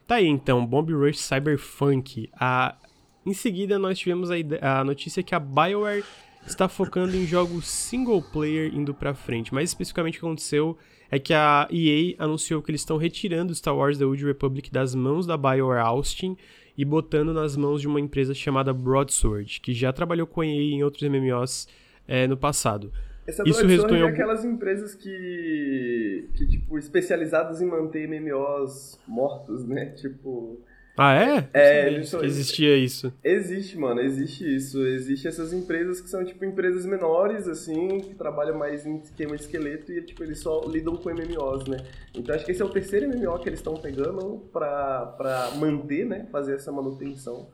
tá 0.07 0.17
aí 0.17 0.27
então, 0.27 0.67
Bomb 0.67 0.93
Rush 0.93 1.21
Cyberpunk. 1.21 2.29
Ah, 2.35 2.77
em 3.25 3.33
seguida 3.33 3.79
nós 3.79 3.99
tivemos 3.99 4.29
a, 4.31 4.81
a 4.81 4.85
notícia 4.85 5.23
que 5.23 5.35
a 5.35 5.39
BioWare 5.39 6.05
está 6.45 6.69
focando 6.69 7.17
em 7.17 7.25
jogos 7.25 7.69
single 7.69 8.21
player 8.21 8.75
indo 8.75 8.93
pra 8.93 9.15
frente. 9.15 9.55
Mais 9.55 9.71
especificamente 9.71 10.19
o 10.19 10.21
que 10.21 10.27
aconteceu 10.27 10.77
é 11.09 11.21
que 11.21 11.33
a 11.33 11.69
EA 11.71 12.17
anunciou 12.19 12.61
que 12.61 12.73
eles 12.73 12.81
estão 12.81 12.97
retirando 12.97 13.55
Star 13.55 13.77
Wars 13.77 13.99
The 13.99 14.05
Old 14.05 14.25
Republic 14.25 14.69
das 14.73 14.97
mãos 14.97 15.27
da 15.27 15.37
BioWare 15.37 15.85
Austin 15.85 16.37
e 16.77 16.85
botando 16.85 17.33
nas 17.33 17.57
mãos 17.57 17.81
de 17.81 17.87
uma 17.87 18.01
empresa 18.01 18.35
chamada 18.35 18.73
Broadsword, 18.73 19.61
que 19.61 19.73
já 19.73 19.93
trabalhou 19.93 20.27
com 20.27 20.41
a 20.41 20.47
EA 20.47 20.75
em 20.75 20.83
outros 20.83 21.09
MMOs 21.09 21.69
eh, 22.09 22.27
no 22.27 22.37
passado. 22.37 22.93
Essa 23.27 23.43
Isso 23.47 23.65
resultou 23.65 23.97
em 23.97 24.01
é 24.01 24.03
algum- 24.03 24.13
aquelas 24.15 24.45
empresas 24.45 24.95
que, 24.95 26.29
que, 26.35 26.47
tipo, 26.47 26.77
especializadas 26.79 27.61
em 27.63 27.67
manter 27.67 28.09
MMOs 28.09 28.99
mortos, 29.07 29.65
né? 29.65 29.87
Tipo, 29.91 30.59
Ah, 30.97 31.15
é? 31.15 31.49
É, 31.55 32.01
existia 32.25 32.77
isso. 32.77 33.13
existe, 33.25 33.79
mano, 33.79 34.01
existe 34.01 34.45
isso. 34.57 34.85
Existe 34.85 35.29
essas 35.29 35.53
empresas 35.53 36.01
que 36.01 36.11
são, 36.11 36.25
tipo, 36.25 36.45
empresas 36.45 36.85
menores, 36.85 37.47
assim, 37.49 38.01
que 38.01 38.15
trabalham 38.15 38.59
mais 38.59 38.85
em 38.85 38.97
esquema 38.99 39.37
de 39.37 39.43
esqueleto 39.43 39.91
e, 39.93 40.03
tipo, 40.03 40.23
eles 40.25 40.41
só 40.41 40.61
lidam 40.67 40.97
com 40.97 41.09
MMOs, 41.09 41.67
né? 41.69 41.79
Então 42.15 42.35
acho 42.35 42.45
que 42.45 42.51
esse 42.51 42.61
é 42.61 42.65
o 42.65 42.69
terceiro 42.71 43.07
MMO 43.09 43.39
que 43.39 43.49
eles 43.49 43.61
estão 43.61 43.75
pegando 43.75 44.43
pra, 44.53 45.07
pra 45.17 45.51
manter, 45.59 46.05
né? 46.05 46.27
Fazer 46.33 46.57
essa 46.57 46.71
manutenção. 46.73 47.49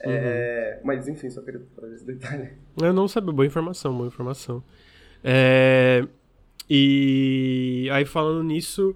É, 0.00 0.78
mas, 0.84 1.08
enfim, 1.08 1.30
só 1.30 1.40
queria 1.40 1.62
trazer 1.74 1.94
esse 1.94 2.04
detalhe. 2.06 2.50
Eu 2.80 2.92
não 2.92 3.08
sabia, 3.08 3.32
boa 3.32 3.46
informação, 3.46 3.94
boa 3.96 4.06
informação. 4.08 4.62
É, 5.28 6.06
E 6.70 7.88
aí 7.92 8.04
falando 8.04 8.42
nisso, 8.44 8.94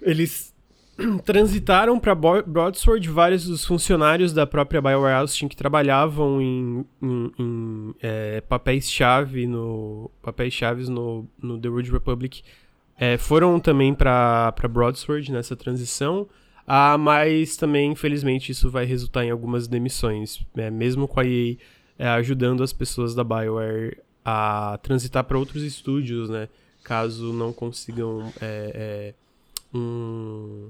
eles 0.00 0.54
transitaram 1.24 1.98
para 1.98 2.14
Broadsword 2.14 3.08
vários 3.10 3.46
dos 3.46 3.64
funcionários 3.64 4.32
da 4.32 4.46
própria 4.46 4.80
BioWare 4.80 5.14
Austin 5.16 5.48
que 5.48 5.56
trabalhavam 5.56 6.40
em, 6.40 6.84
em- 7.02 7.32
em, 7.38 7.94
é, 8.02 8.40
papéis-chave 8.42 9.46
no 9.46 10.10
papéis 10.22 10.54
chaves 10.54 10.88
no, 10.88 11.26
no 11.42 11.58
The 11.58 11.68
Old 11.68 11.90
Republic 11.90 12.42
é, 12.98 13.18
foram 13.18 13.60
também 13.60 13.94
para 13.94 14.52
Broadsword 14.70 15.30
nessa 15.32 15.54
transição. 15.54 16.26
Ah, 16.66 16.96
mas 16.98 17.56
também, 17.56 17.92
infelizmente, 17.92 18.50
isso 18.50 18.70
vai 18.70 18.84
resultar 18.86 19.24
em 19.24 19.30
algumas 19.30 19.68
demissões, 19.68 20.40
né? 20.54 20.70
mesmo 20.70 21.06
com 21.06 21.20
a 21.20 21.24
EA 21.26 21.56
é, 21.98 22.08
ajudando 22.08 22.62
as 22.62 22.72
pessoas 22.72 23.14
da 23.14 23.22
BioWare 23.22 23.98
a 24.28 24.76
transitar 24.82 25.22
para 25.22 25.38
outros 25.38 25.62
estúdios, 25.62 26.28
né? 26.28 26.48
Caso 26.82 27.32
não 27.32 27.52
consigam 27.52 28.32
é, 28.40 28.72
é, 28.74 29.14
um, 29.72 30.68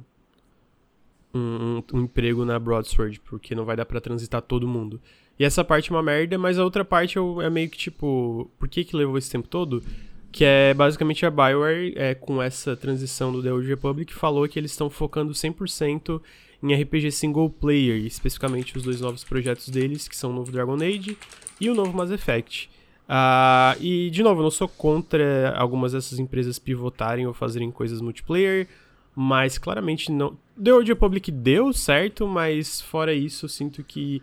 um, 1.35 1.83
um, 1.95 2.01
emprego 2.03 2.45
na 2.45 2.59
Broadsword, 2.59 3.19
porque 3.21 3.55
não 3.55 3.65
vai 3.65 3.75
dar 3.75 3.87
para 3.87 3.99
transitar 3.99 4.43
todo 4.43 4.69
mundo. 4.69 5.01
E 5.39 5.45
essa 5.45 5.65
parte 5.65 5.91
é 5.91 5.95
uma 5.95 6.03
merda, 6.03 6.37
mas 6.37 6.59
a 6.59 6.65
outra 6.65 6.85
parte 6.85 7.17
é 7.19 7.49
meio 7.49 7.71
que 7.71 7.79
tipo, 7.79 8.51
por 8.59 8.69
que 8.69 8.85
que 8.85 8.95
levou 8.95 9.17
esse 9.17 9.31
tempo 9.31 9.49
todo? 9.49 9.83
Que 10.31 10.45
é 10.45 10.75
basicamente 10.75 11.25
a 11.25 11.31
Bioware, 11.31 11.95
é, 11.97 12.15
com 12.15 12.43
essa 12.43 12.77
transição 12.77 13.33
do 13.33 13.43
The 13.43 13.51
Old 13.51 13.67
Republic, 13.67 14.13
falou 14.13 14.47
que 14.47 14.59
eles 14.59 14.73
estão 14.73 14.91
focando 14.91 15.33
100% 15.33 16.21
em 16.63 16.75
RPG 16.75 17.11
single 17.11 17.49
player, 17.49 18.05
especificamente 18.05 18.77
os 18.77 18.83
dois 18.83 19.01
novos 19.01 19.25
projetos 19.25 19.71
deles, 19.71 20.07
que 20.09 20.17
são 20.17 20.31
o 20.31 20.35
novo 20.35 20.53
Dragon 20.53 20.75
Age 20.75 21.17
e 21.59 21.71
o 21.71 21.75
novo 21.75 21.97
Mass 21.97 22.11
Effect. 22.11 22.76
Uh, 23.09 23.81
e, 23.81 24.11
de 24.11 24.23
novo, 24.23 24.41
eu 24.41 24.45
não 24.45 24.51
sou 24.51 24.69
contra 24.69 25.55
algumas 25.57 25.93
dessas 25.93 26.19
empresas 26.19 26.59
pivotarem 26.59 27.27
ou 27.27 27.33
fazerem 27.33 27.71
coisas 27.71 28.01
multiplayer, 28.01 28.67
mas 29.15 29.59
claramente 29.59 30.11
não. 30.11 30.37
The 30.63 30.73
Old 30.73 30.89
Republic 30.91 31.31
deu 31.31 31.73
certo, 31.73 32.27
mas 32.27 32.81
fora 32.81 33.15
isso, 33.15 33.49
sinto 33.49 33.85
que 33.85 34.21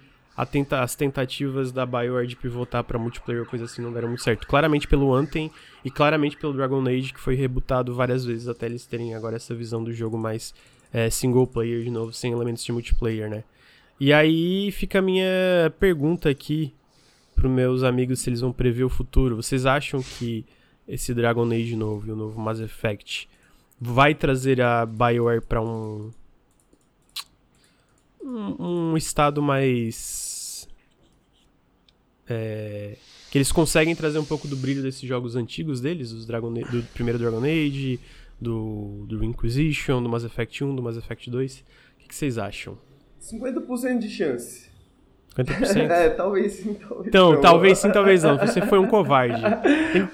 tenta, 0.51 0.81
as 0.81 0.95
tentativas 0.95 1.71
da 1.71 1.85
BioWare 1.85 2.27
de 2.27 2.35
pivotar 2.35 2.83
para 2.83 2.99
multiplayer 2.99 3.43
ou 3.43 3.47
coisa 3.47 3.65
assim 3.65 3.81
não 3.81 3.93
deram 3.93 4.09
muito 4.09 4.23
certo. 4.23 4.47
Claramente 4.47 4.87
pelo 4.87 5.13
Anthem 5.13 5.49
e 5.85 5.91
claramente 5.91 6.35
pelo 6.35 6.53
Dragon 6.53 6.81
Age, 6.87 7.13
que 7.13 7.19
foi 7.19 7.35
rebutado 7.35 7.93
várias 7.93 8.25
vezes 8.25 8.47
até 8.47 8.65
eles 8.65 8.85
terem 8.85 9.13
agora 9.13 9.35
essa 9.35 9.55
visão 9.55 9.83
do 9.83 9.93
jogo 9.93 10.17
mais 10.17 10.53
é, 10.91 11.09
single 11.09 11.47
player 11.47 11.83
de 11.83 11.89
novo, 11.89 12.11
sem 12.11 12.31
elementos 12.31 12.63
de 12.63 12.71
multiplayer, 12.71 13.29
né? 13.29 13.43
E 13.99 14.11
aí 14.11 14.71
fica 14.71 14.99
a 14.99 15.01
minha 15.01 15.71
pergunta 15.79 16.29
aqui 16.29 16.73
para 17.35 17.49
meus 17.49 17.83
amigos 17.83 18.19
se 18.19 18.29
eles 18.29 18.41
vão 18.41 18.51
prever 18.51 18.83
o 18.83 18.89
futuro. 18.89 19.35
Vocês 19.35 19.65
acham 19.65 20.01
que 20.01 20.45
esse 20.87 21.13
Dragon 21.13 21.45
Age 21.51 21.75
novo 21.75 22.07
e 22.07 22.11
o 22.11 22.15
novo 22.15 22.39
Mass 22.39 22.59
Effect 22.59 23.29
vai 23.79 24.13
trazer 24.13 24.61
a 24.61 24.85
BioWare 24.85 25.41
para 25.41 25.61
um 25.61 26.11
um, 28.23 28.91
um 28.91 28.97
estado 28.97 29.41
mais. 29.41 30.67
É, 32.27 32.97
que 33.29 33.37
eles 33.37 33.51
conseguem 33.51 33.95
trazer 33.95 34.17
um 34.17 34.25
pouco 34.25 34.47
do 34.47 34.55
brilho 34.55 34.81
desses 34.81 35.01
jogos 35.01 35.35
antigos 35.35 35.81
deles, 35.81 36.11
os 36.11 36.25
Dragon, 36.25 36.53
do 36.53 36.83
primeiro 36.93 37.19
Dragon 37.19 37.43
Age, 37.43 37.99
do, 38.39 39.05
do 39.07 39.23
Inquisition, 39.23 40.01
do 40.01 40.07
Mass 40.07 40.23
Effect 40.23 40.63
1, 40.63 40.75
do 40.75 40.81
Mass 40.81 40.95
Effect 40.95 41.29
2. 41.29 41.59
O 41.59 41.99
que, 41.99 42.07
que 42.07 42.15
vocês 42.15 42.37
acham? 42.37 42.77
50% 43.21 43.99
de 43.99 44.09
chance. 44.09 44.72
50%? 45.35 45.89
é, 45.89 46.09
talvez 46.09 46.53
sim, 46.53 46.73
talvez 46.75 47.07
Então, 47.07 47.31
não. 47.33 47.41
talvez 47.41 47.77
sim, 47.79 47.91
talvez 47.91 48.23
não. 48.23 48.37
Você 48.37 48.61
foi 48.61 48.79
um 48.79 48.87
covarde. 48.87 49.41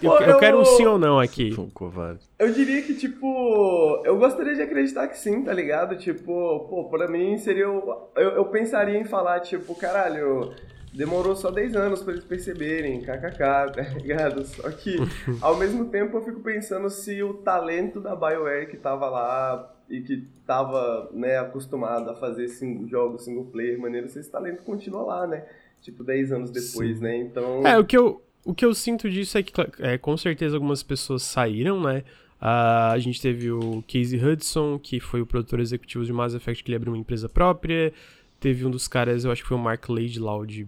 Pô, 0.01 0.15
eu, 0.19 0.27
eu, 0.27 0.37
quero 0.37 0.59
um 0.59 0.65
sim 0.65 0.85
ou 0.85 0.97
não 0.97 1.19
aqui. 1.19 1.51
Foi 1.51 1.65
um 1.65 1.69
covarde. 1.69 2.21
Eu 2.37 2.51
diria 2.53 2.81
que, 2.81 2.93
tipo, 2.95 4.01
eu 4.05 4.17
gostaria 4.17 4.55
de 4.55 4.61
acreditar 4.61 5.07
que 5.07 5.17
sim, 5.17 5.43
tá 5.43 5.53
ligado? 5.53 5.97
Tipo, 5.97 6.67
pô, 6.69 6.89
pra 6.89 7.07
mim 7.07 7.37
seria. 7.37 7.63
Eu, 7.63 8.01
eu 8.15 8.45
pensaria 8.45 8.97
em 8.97 9.05
falar, 9.05 9.41
tipo, 9.41 9.75
caralho, 9.75 10.53
demorou 10.93 11.35
só 11.35 11.51
10 11.51 11.75
anos 11.75 12.01
pra 12.01 12.13
eles 12.13 12.23
perceberem, 12.23 13.01
kkk, 13.01 13.37
tá 13.75 13.81
ligado? 13.95 14.45
Só 14.45 14.69
que, 14.71 14.95
ao 15.41 15.57
mesmo 15.57 15.85
tempo, 15.85 16.17
eu 16.17 16.21
fico 16.21 16.39
pensando 16.39 16.89
se 16.89 17.21
o 17.21 17.35
talento 17.35 17.99
da 17.99 18.15
BioWare 18.15 18.69
que 18.69 18.77
tava 18.77 19.09
lá 19.09 19.75
e 19.89 20.01
que 20.01 20.27
tava, 20.45 21.09
né, 21.13 21.37
acostumado 21.39 22.09
a 22.09 22.15
fazer 22.15 22.47
sing 22.47 22.87
jogos 22.87 23.23
single 23.23 23.45
player 23.45 23.79
maneiro, 23.79 24.07
se 24.07 24.19
esse 24.19 24.29
talento 24.29 24.63
continua 24.63 25.01
lá, 25.01 25.27
né? 25.27 25.45
Tipo, 25.81 26.03
10 26.03 26.31
anos 26.31 26.51
depois, 26.51 26.97
Sim. 26.97 27.03
né? 27.03 27.17
Então. 27.17 27.65
É, 27.65 27.77
o 27.77 27.85
que 27.85 27.97
eu. 27.97 28.21
O 28.45 28.53
que 28.53 28.65
eu 28.65 28.73
sinto 28.73 29.09
disso 29.09 29.37
é 29.37 29.43
que, 29.43 29.51
é, 29.79 29.97
com 29.97 30.15
certeza, 30.15 30.55
algumas 30.55 30.81
pessoas 30.81 31.23
saíram, 31.23 31.81
né? 31.81 32.03
Uh, 32.41 32.93
a 32.93 32.97
gente 32.97 33.21
teve 33.21 33.51
o 33.51 33.83
Casey 33.85 34.17
Hudson, 34.17 34.79
que 34.79 34.99
foi 34.99 35.21
o 35.21 35.25
produtor 35.25 35.59
executivo 35.59 36.05
de 36.05 36.13
Mass 36.13 36.33
Effect, 36.33 36.63
que 36.63 36.69
ele 36.69 36.77
abriu 36.77 36.93
uma 36.93 36.99
empresa 36.99 37.27
própria. 37.27 37.91
Teve 38.39 38.65
um 38.65 38.71
dos 38.71 38.87
caras, 38.87 39.25
eu 39.25 39.31
acho 39.31 39.41
que 39.41 39.47
foi 39.47 39.57
o 39.57 39.59
Mark 39.59 39.89
Laidlaw 39.89 40.45
de, 40.45 40.65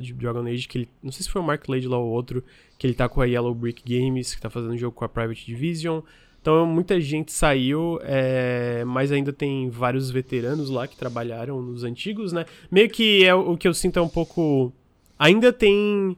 de 0.00 0.12
Dragon 0.14 0.44
Age, 0.44 0.66
que 0.66 0.78
ele. 0.78 0.88
Não 1.00 1.12
sei 1.12 1.22
se 1.22 1.30
foi 1.30 1.40
o 1.40 1.44
Mark 1.44 1.66
Laidlaw 1.68 2.04
ou 2.04 2.10
outro, 2.12 2.42
que 2.76 2.86
ele 2.86 2.94
tá 2.94 3.08
com 3.08 3.20
a 3.20 3.24
Yellow 3.24 3.54
Brick 3.54 3.82
Games, 3.86 4.34
que 4.34 4.40
tá 4.40 4.50
fazendo 4.50 4.76
jogo 4.76 4.96
com 4.96 5.04
a 5.04 5.08
Private 5.08 5.46
Division. 5.46 6.00
Então 6.44 6.66
muita 6.66 7.00
gente 7.00 7.32
saiu, 7.32 7.98
é, 8.02 8.84
mas 8.84 9.10
ainda 9.10 9.32
tem 9.32 9.70
vários 9.70 10.10
veteranos 10.10 10.68
lá 10.68 10.86
que 10.86 10.94
trabalharam 10.94 11.62
nos 11.62 11.84
antigos, 11.84 12.34
né? 12.34 12.44
Meio 12.70 12.90
que 12.90 13.24
é 13.24 13.34
o 13.34 13.56
que 13.56 13.66
eu 13.66 13.72
sinto 13.72 13.98
é 13.98 14.02
um 14.02 14.10
pouco. 14.10 14.70
Ainda 15.18 15.50
tem 15.54 16.14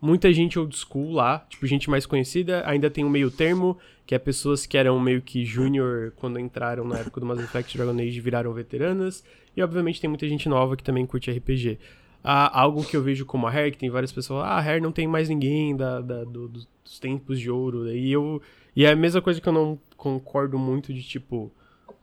muita 0.00 0.32
gente 0.32 0.58
old 0.58 0.76
school 0.76 1.12
lá, 1.12 1.46
tipo, 1.48 1.64
gente 1.68 1.88
mais 1.88 2.04
conhecida, 2.04 2.64
ainda 2.66 2.90
tem 2.90 3.04
um 3.04 3.08
meio 3.08 3.30
termo, 3.30 3.78
que 4.04 4.12
é 4.12 4.18
pessoas 4.18 4.66
que 4.66 4.76
eram 4.76 4.98
meio 4.98 5.22
que 5.22 5.44
júnior 5.44 6.12
quando 6.16 6.36
entraram 6.40 6.84
na 6.84 6.98
época 6.98 7.20
do 7.20 7.26
Mass 7.26 7.38
Effect 7.38 7.76
Dragon 7.76 7.96
Age 7.96 8.20
viraram 8.20 8.52
veteranas, 8.52 9.22
e 9.56 9.62
obviamente 9.62 10.00
tem 10.00 10.10
muita 10.10 10.28
gente 10.28 10.48
nova 10.48 10.76
que 10.76 10.82
também 10.82 11.06
curte 11.06 11.30
RPG. 11.30 11.78
Ah, 12.24 12.60
algo 12.60 12.82
que 12.82 12.96
eu 12.96 13.02
vejo 13.04 13.24
como 13.24 13.46
a 13.46 13.52
Hair, 13.52 13.70
que 13.70 13.78
tem 13.78 13.88
várias 13.88 14.10
pessoas, 14.10 14.42
ah, 14.44 14.56
a 14.56 14.60
Hair 14.60 14.82
não 14.82 14.90
tem 14.90 15.06
mais 15.06 15.28
ninguém 15.28 15.76
da, 15.76 16.00
da 16.00 16.24
do, 16.24 16.48
dos 16.48 16.98
tempos 16.98 17.38
de 17.38 17.48
ouro, 17.48 17.88
e 17.88 18.10
eu 18.10 18.42
e 18.76 18.84
é 18.84 18.90
a 18.90 18.96
mesma 18.96 19.22
coisa 19.22 19.40
que 19.40 19.48
eu 19.48 19.52
não 19.52 19.78
concordo 19.96 20.58
muito 20.58 20.92
de 20.92 21.02
tipo. 21.02 21.52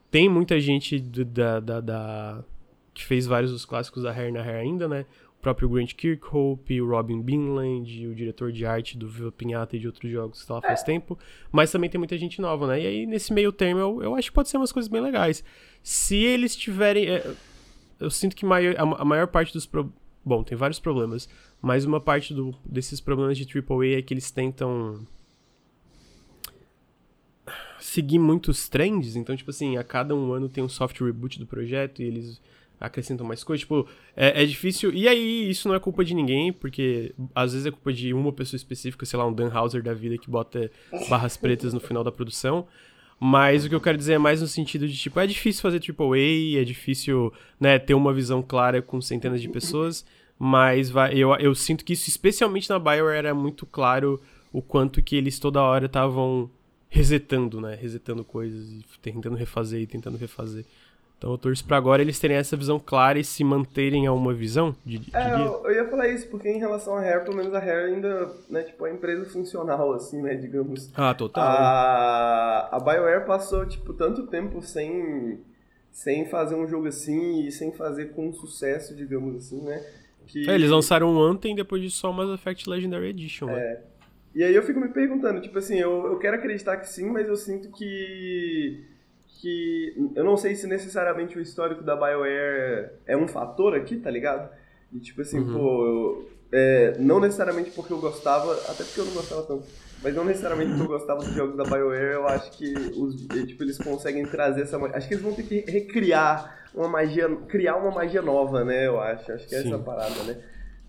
Tem 0.09 0.27
muita 0.27 0.59
gente 0.59 0.99
do, 0.99 1.23
da, 1.23 1.59
da, 1.59 1.79
da, 1.79 2.43
que 2.93 3.03
fez 3.03 3.25
vários 3.25 3.51
dos 3.51 3.65
clássicos 3.65 4.03
da 4.03 4.11
Hair 4.11 4.33
na 4.33 4.41
Hair 4.41 4.61
ainda, 4.61 4.87
né? 4.87 5.05
O 5.37 5.41
próprio 5.41 5.69
Grant 5.69 5.93
Kirkhope, 5.93 6.81
o 6.81 6.87
Robin 6.87 7.21
Binland, 7.21 8.07
o 8.07 8.13
diretor 8.13 8.51
de 8.51 8.65
arte 8.65 8.97
do 8.97 9.07
Viva 9.07 9.31
Pinhata 9.31 9.75
e 9.75 9.79
de 9.79 9.87
outros 9.87 10.11
jogos 10.11 10.37
que 10.37 10.43
está 10.43 10.55
lá 10.55 10.61
faz 10.61 10.81
é. 10.81 10.85
tempo. 10.85 11.17
Mas 11.51 11.71
também 11.71 11.89
tem 11.89 11.97
muita 11.97 12.17
gente 12.17 12.39
nova, 12.39 12.67
né? 12.67 12.81
E 12.81 12.87
aí, 12.87 13.05
nesse 13.05 13.33
meio 13.33 13.51
termo, 13.51 13.79
eu, 13.79 14.03
eu 14.03 14.15
acho 14.15 14.29
que 14.29 14.35
pode 14.35 14.49
ser 14.49 14.57
umas 14.57 14.71
coisas 14.71 14.89
bem 14.89 15.01
legais. 15.01 15.43
Se 15.81 16.15
eles 16.15 16.55
tiverem. 16.55 17.09
É, 17.09 17.33
eu 17.99 18.09
sinto 18.09 18.35
que 18.35 18.45
maior, 18.45 18.75
a, 18.77 19.01
a, 19.01 19.05
maior 19.05 19.27
parte 19.27 19.53
dos. 19.53 19.65
Pro... 19.65 19.91
Bom, 20.23 20.43
tem 20.43 20.57
vários 20.57 20.79
problemas. 20.79 21.27
Mas 21.61 21.85
uma 21.85 21.99
parte 21.99 22.33
do, 22.33 22.53
desses 22.65 22.99
problemas 22.99 23.37
de 23.37 23.45
AAA 23.45 23.97
é 23.97 24.01
que 24.01 24.13
eles 24.13 24.29
tentam 24.31 25.05
seguir 27.83 28.19
muitos 28.19 28.69
trends, 28.69 29.15
então, 29.15 29.35
tipo 29.35 29.49
assim, 29.49 29.77
a 29.77 29.83
cada 29.83 30.15
um 30.15 30.31
ano 30.33 30.47
tem 30.47 30.63
um 30.63 30.69
soft 30.69 30.99
reboot 31.01 31.39
do 31.39 31.45
projeto 31.45 32.01
e 32.01 32.05
eles 32.05 32.41
acrescentam 32.79 33.25
mais 33.25 33.43
coisas. 33.43 33.61
Tipo, 33.61 33.87
é, 34.15 34.41
é, 34.41 34.45
difícil. 34.45 34.91
E 34.93 35.07
aí, 35.07 35.49
isso 35.49 35.67
não 35.67 35.75
é 35.75 35.79
culpa 35.79 36.03
de 36.03 36.13
ninguém, 36.13 36.51
porque 36.51 37.13
às 37.35 37.53
vezes 37.53 37.67
é 37.67 37.71
culpa 37.71 37.93
de 37.93 38.13
uma 38.13 38.31
pessoa 38.31 38.57
específica, 38.57 39.05
sei 39.05 39.19
lá, 39.19 39.25
um 39.25 39.33
Dan 39.33 39.51
Hauser 39.51 39.83
da 39.83 39.93
vida 39.93 40.17
que 40.17 40.29
bota 40.29 40.71
barras 41.09 41.37
pretas 41.37 41.73
no 41.73 41.79
final 41.79 42.03
da 42.03 42.11
produção. 42.11 42.67
Mas 43.19 43.63
o 43.63 43.69
que 43.69 43.75
eu 43.75 43.81
quero 43.81 43.99
dizer 43.99 44.13
é 44.13 44.17
mais 44.17 44.41
no 44.41 44.47
sentido 44.47 44.87
de, 44.87 44.97
tipo, 44.97 45.19
é 45.19 45.27
difícil 45.27 45.61
fazer 45.61 45.79
AAA, 45.79 46.59
é 46.59 46.63
difícil, 46.63 47.31
né, 47.59 47.77
ter 47.77 47.93
uma 47.93 48.11
visão 48.11 48.41
clara 48.41 48.81
com 48.81 48.99
centenas 48.99 49.39
de 49.39 49.47
pessoas, 49.47 50.03
mas 50.39 50.89
vai, 50.89 51.13
eu, 51.13 51.31
eu 51.35 51.53
sinto 51.53 51.85
que 51.85 51.93
isso, 51.93 52.09
especialmente 52.09 52.67
na 52.67 52.79
BioWare, 52.79 53.15
era 53.15 53.35
muito 53.35 53.63
claro 53.67 54.19
o 54.51 54.59
quanto 54.59 55.03
que 55.03 55.15
eles 55.15 55.37
toda 55.37 55.61
hora 55.61 55.85
estavam 55.85 56.49
resetando, 56.91 57.61
né? 57.61 57.73
Resetando 57.73 58.23
coisas 58.23 58.69
e 58.69 58.85
tentando 59.01 59.37
refazer 59.37 59.81
e 59.81 59.87
tentando 59.87 60.17
refazer. 60.17 60.65
Então 61.17 61.31
eu 61.31 61.37
torço 61.37 61.63
pra 61.63 61.77
agora 61.77 62.01
eles 62.01 62.19
terem 62.19 62.35
essa 62.35 62.57
visão 62.57 62.79
clara 62.79 63.17
e 63.17 63.23
se 63.23 63.43
manterem 63.43 64.07
a 64.07 64.11
uma 64.11 64.33
visão 64.33 64.75
de, 64.83 64.97
de 64.97 65.15
É, 65.15 65.35
eu, 65.35 65.63
eu, 65.65 65.71
ia 65.71 65.87
falar 65.87 66.09
isso, 66.09 66.27
porque 66.27 66.49
em 66.49 66.57
relação 66.57 66.95
a 66.95 66.99
Hair, 66.99 67.23
pelo 67.23 67.37
menos 67.37 67.53
a 67.53 67.59
Hair 67.59 67.93
ainda, 67.93 68.35
né, 68.49 68.63
tipo, 68.63 68.85
é 68.85 68.91
empresa 68.91 69.23
funcional, 69.25 69.93
assim, 69.93 70.21
né, 70.21 70.35
digamos. 70.35 70.91
Ah, 70.95 71.13
total. 71.13 71.43
A, 71.43 72.69
a 72.75 72.79
BioWare 72.79 73.25
passou, 73.25 73.65
tipo, 73.67 73.93
tanto 73.93 74.27
tempo 74.27 74.61
sem, 74.63 75.39
sem 75.91 76.27
fazer 76.27 76.55
um 76.55 76.67
jogo 76.67 76.87
assim 76.87 77.45
e 77.45 77.51
sem 77.51 77.71
fazer 77.71 78.13
com 78.13 78.33
sucesso, 78.33 78.95
digamos 78.95 79.35
assim, 79.35 79.61
né. 79.61 79.81
Que... 80.25 80.49
É, 80.49 80.55
eles 80.55 80.71
lançaram 80.71 81.13
um 81.13 81.21
Anthem 81.21 81.55
depois 81.55 81.81
de 81.81 81.91
só 81.91 82.11
Mass 82.11 82.31
Effect 82.31 82.67
Legendary 82.67 83.09
Edition, 83.09 83.45
né? 83.45 83.79
E 84.33 84.43
aí 84.43 84.55
eu 84.55 84.63
fico 84.63 84.79
me 84.79 84.89
perguntando, 84.89 85.41
tipo 85.41 85.57
assim, 85.57 85.77
eu, 85.77 86.05
eu 86.07 86.17
quero 86.17 86.37
acreditar 86.37 86.77
que 86.77 86.87
sim, 86.87 87.09
mas 87.09 87.27
eu 87.27 87.35
sinto 87.35 87.69
que. 87.71 88.85
que. 89.27 90.11
Eu 90.15 90.23
não 90.23 90.37
sei 90.37 90.55
se 90.55 90.67
necessariamente 90.67 91.37
o 91.37 91.41
histórico 91.41 91.83
da 91.83 91.95
BioWare 91.95 92.91
é 93.05 93.17
um 93.17 93.27
fator 93.27 93.75
aqui, 93.75 93.97
tá 93.97 94.09
ligado? 94.09 94.49
E 94.93 94.99
tipo 94.99 95.21
assim, 95.21 95.39
uhum. 95.39 95.53
pô, 95.53 95.85
eu, 95.85 96.29
é, 96.51 96.97
não 96.99 97.19
necessariamente 97.19 97.71
porque 97.71 97.93
eu 97.93 97.99
gostava, 97.99 98.53
até 98.69 98.83
porque 98.83 98.99
eu 98.99 99.05
não 99.05 99.13
gostava 99.13 99.41
tanto, 99.43 99.65
mas 100.03 100.15
não 100.15 100.25
necessariamente 100.25 100.71
porque 100.71 100.83
eu 100.83 100.97
gostava 100.97 101.19
dos 101.19 101.33
jogos 101.33 101.55
da 101.55 101.63
BioWare, 101.63 102.13
eu 102.13 102.27
acho 102.27 102.51
que 102.51 102.73
os, 102.73 103.15
tipo, 103.47 103.63
eles 103.63 103.77
conseguem 103.77 104.25
trazer 104.25 104.61
essa 104.61 104.77
Acho 104.77 105.07
que 105.07 105.13
eles 105.13 105.23
vão 105.23 105.33
ter 105.33 105.43
que 105.43 105.59
recriar 105.69 106.61
uma 106.73 106.87
magia, 106.87 107.29
criar 107.47 107.75
uma 107.75 107.91
magia 107.91 108.21
nova, 108.21 108.63
né? 108.63 108.87
Eu 108.87 108.99
acho. 108.99 109.31
Acho 109.31 109.47
que 109.47 109.55
é 109.55 109.59
essa 109.59 109.75
a 109.75 109.79
parada, 109.79 110.23
né? 110.23 110.37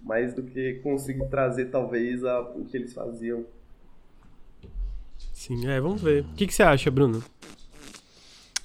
Mais 0.02 0.34
do 0.34 0.42
que 0.42 0.74
conseguir 0.82 1.26
trazer 1.28 1.66
talvez 1.66 2.24
a, 2.24 2.40
o 2.40 2.64
que 2.64 2.76
eles 2.76 2.92
faziam. 2.92 3.44
Sim, 5.32 5.66
é, 5.66 5.80
vamos 5.80 6.02
ver. 6.02 6.22
O 6.24 6.34
que, 6.34 6.46
que 6.46 6.54
você 6.54 6.62
acha, 6.62 6.90
Bruno? 6.90 7.22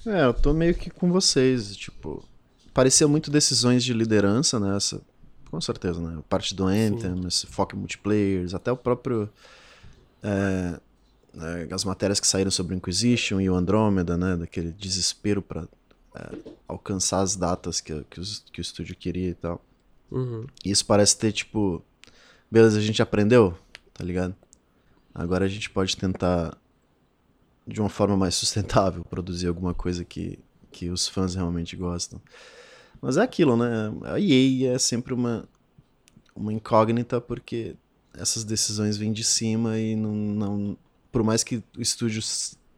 É, 0.06 0.24
eu 0.24 0.34
tô 0.34 0.52
meio 0.52 0.74
que 0.74 0.90
com 0.90 1.10
vocês, 1.10 1.76
tipo, 1.76 2.24
parecia 2.72 3.06
muito 3.08 3.30
decisões 3.30 3.84
de 3.84 3.92
liderança 3.92 4.58
nessa, 4.60 5.00
com 5.50 5.60
certeza, 5.60 6.00
né? 6.00 6.22
Parte 6.28 6.54
do 6.54 6.66
Anthem, 6.66 7.26
esse 7.26 7.46
foco 7.46 7.74
em 7.74 7.78
multiplayers, 7.78 8.54
até 8.54 8.70
o 8.70 8.76
próprio 8.76 9.28
é, 10.22 10.80
né, 11.34 11.68
as 11.70 11.84
matérias 11.84 12.20
que 12.20 12.26
saíram 12.26 12.50
sobre 12.50 12.74
o 12.74 12.76
Inquisition 12.76 13.40
e 13.40 13.48
o 13.48 13.54
Andromeda, 13.54 14.16
né? 14.16 14.36
Daquele 14.36 14.72
desespero 14.72 15.42
para 15.42 15.66
é, 16.14 16.38
alcançar 16.66 17.20
as 17.20 17.36
datas 17.36 17.80
que, 17.80 18.04
que, 18.10 18.20
os, 18.20 18.44
que 18.52 18.60
o 18.60 18.62
estúdio 18.62 18.96
queria 18.96 19.30
e 19.30 19.34
tal. 19.34 19.62
Uhum. 20.10 20.46
Isso 20.64 20.84
parece 20.86 21.16
ter, 21.18 21.32
tipo, 21.32 21.82
beleza, 22.50 22.78
a 22.78 22.82
gente 22.82 23.02
aprendeu, 23.02 23.56
tá 23.92 24.04
ligado? 24.04 24.34
Agora 25.14 25.44
a 25.44 25.48
gente 25.48 25.68
pode 25.68 25.96
tentar, 25.96 26.56
de 27.66 27.80
uma 27.80 27.88
forma 27.88 28.16
mais 28.16 28.34
sustentável, 28.36 29.04
produzir 29.04 29.48
alguma 29.48 29.74
coisa 29.74 30.04
que, 30.04 30.38
que 30.70 30.90
os 30.90 31.08
fãs 31.08 31.34
realmente 31.34 31.76
gostam. 31.76 32.20
Mas 33.00 33.16
é 33.16 33.22
aquilo, 33.22 33.56
né? 33.56 33.92
A 34.04 34.18
EA 34.18 34.74
é 34.74 34.78
sempre 34.78 35.14
uma, 35.14 35.48
uma 36.34 36.52
incógnita 36.52 37.20
porque 37.20 37.76
essas 38.14 38.44
decisões 38.44 38.96
vêm 38.96 39.12
de 39.12 39.22
cima 39.22 39.78
e 39.78 39.94
não, 39.94 40.14
não 40.14 40.78
por 41.12 41.22
mais 41.22 41.44
que 41.44 41.62
o 41.76 41.80
estúdio 41.80 42.22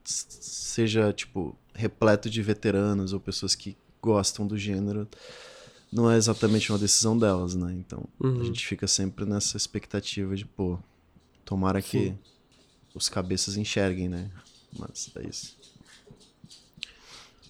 seja 0.04 1.12
tipo 1.12 1.56
repleto 1.74 2.28
de 2.28 2.42
veteranos 2.42 3.12
ou 3.12 3.20
pessoas 3.20 3.54
que 3.54 3.76
gostam 4.02 4.46
do 4.46 4.56
gênero, 4.56 5.08
não 5.92 6.10
é 6.10 6.16
exatamente 6.16 6.70
uma 6.70 6.78
decisão 6.78 7.18
delas, 7.18 7.54
né? 7.54 7.72
Então 7.78 8.04
Uhum. 8.20 8.40
a 8.40 8.44
gente 8.44 8.64
fica 8.66 8.86
sempre 8.86 9.24
nessa 9.24 9.56
expectativa 9.56 10.36
de, 10.36 10.44
pô, 10.44 10.78
tomara 11.44 11.82
que 11.82 12.08
Sim. 12.08 12.18
os 12.94 13.08
cabeças 13.08 13.56
enxerguem, 13.56 14.08
né? 14.08 14.30
Mas 14.78 15.10
é 15.16 15.26
isso. 15.28 15.58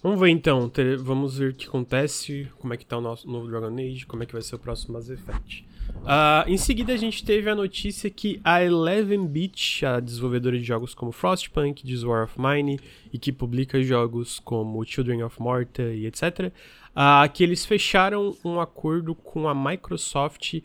Vamos 0.03 0.19
ver 0.19 0.31
então, 0.31 0.73
vamos 1.01 1.37
ver 1.37 1.51
o 1.51 1.55
que 1.55 1.67
acontece, 1.67 2.49
como 2.59 2.73
é 2.73 2.77
que 2.79 2.87
tá 2.87 2.97
o 2.97 3.03
nosso 3.03 3.29
novo 3.31 3.47
Dragon 3.47 3.75
Age, 3.77 4.07
como 4.07 4.23
é 4.23 4.27
que 4.27 4.33
vai 4.33 4.41
ser 4.41 4.55
o 4.55 4.59
próximo 4.59 4.95
Mass 4.95 5.11
Effect. 5.11 5.67
Ah, 6.07 6.45
em 6.49 6.57
seguida 6.57 6.95
a 6.95 6.97
gente 6.97 7.23
teve 7.23 7.51
a 7.51 7.55
notícia 7.55 8.09
que 8.09 8.41
a 8.43 8.63
Eleven 8.65 9.27
Beach, 9.27 9.85
a 9.85 10.01
desenvolvedora 10.01 10.57
de 10.59 10.65
jogos 10.65 10.95
como 10.95 11.13
Frostpunk, 11.13 11.83
This 11.85 12.03
War 12.03 12.25
of 12.25 12.41
Mine 12.41 12.81
e 13.13 13.19
que 13.19 13.31
publica 13.31 13.83
jogos 13.83 14.39
como 14.39 14.83
Children 14.87 15.25
of 15.25 15.39
Morta 15.43 15.83
e 15.83 16.07
etc, 16.07 16.51
ah, 16.95 17.29
que 17.33 17.43
eles 17.43 17.65
fecharam 17.65 18.37
um 18.45 18.61
acordo 18.61 19.15
com 19.15 19.49
a 19.49 19.55
Microsoft 19.55 20.61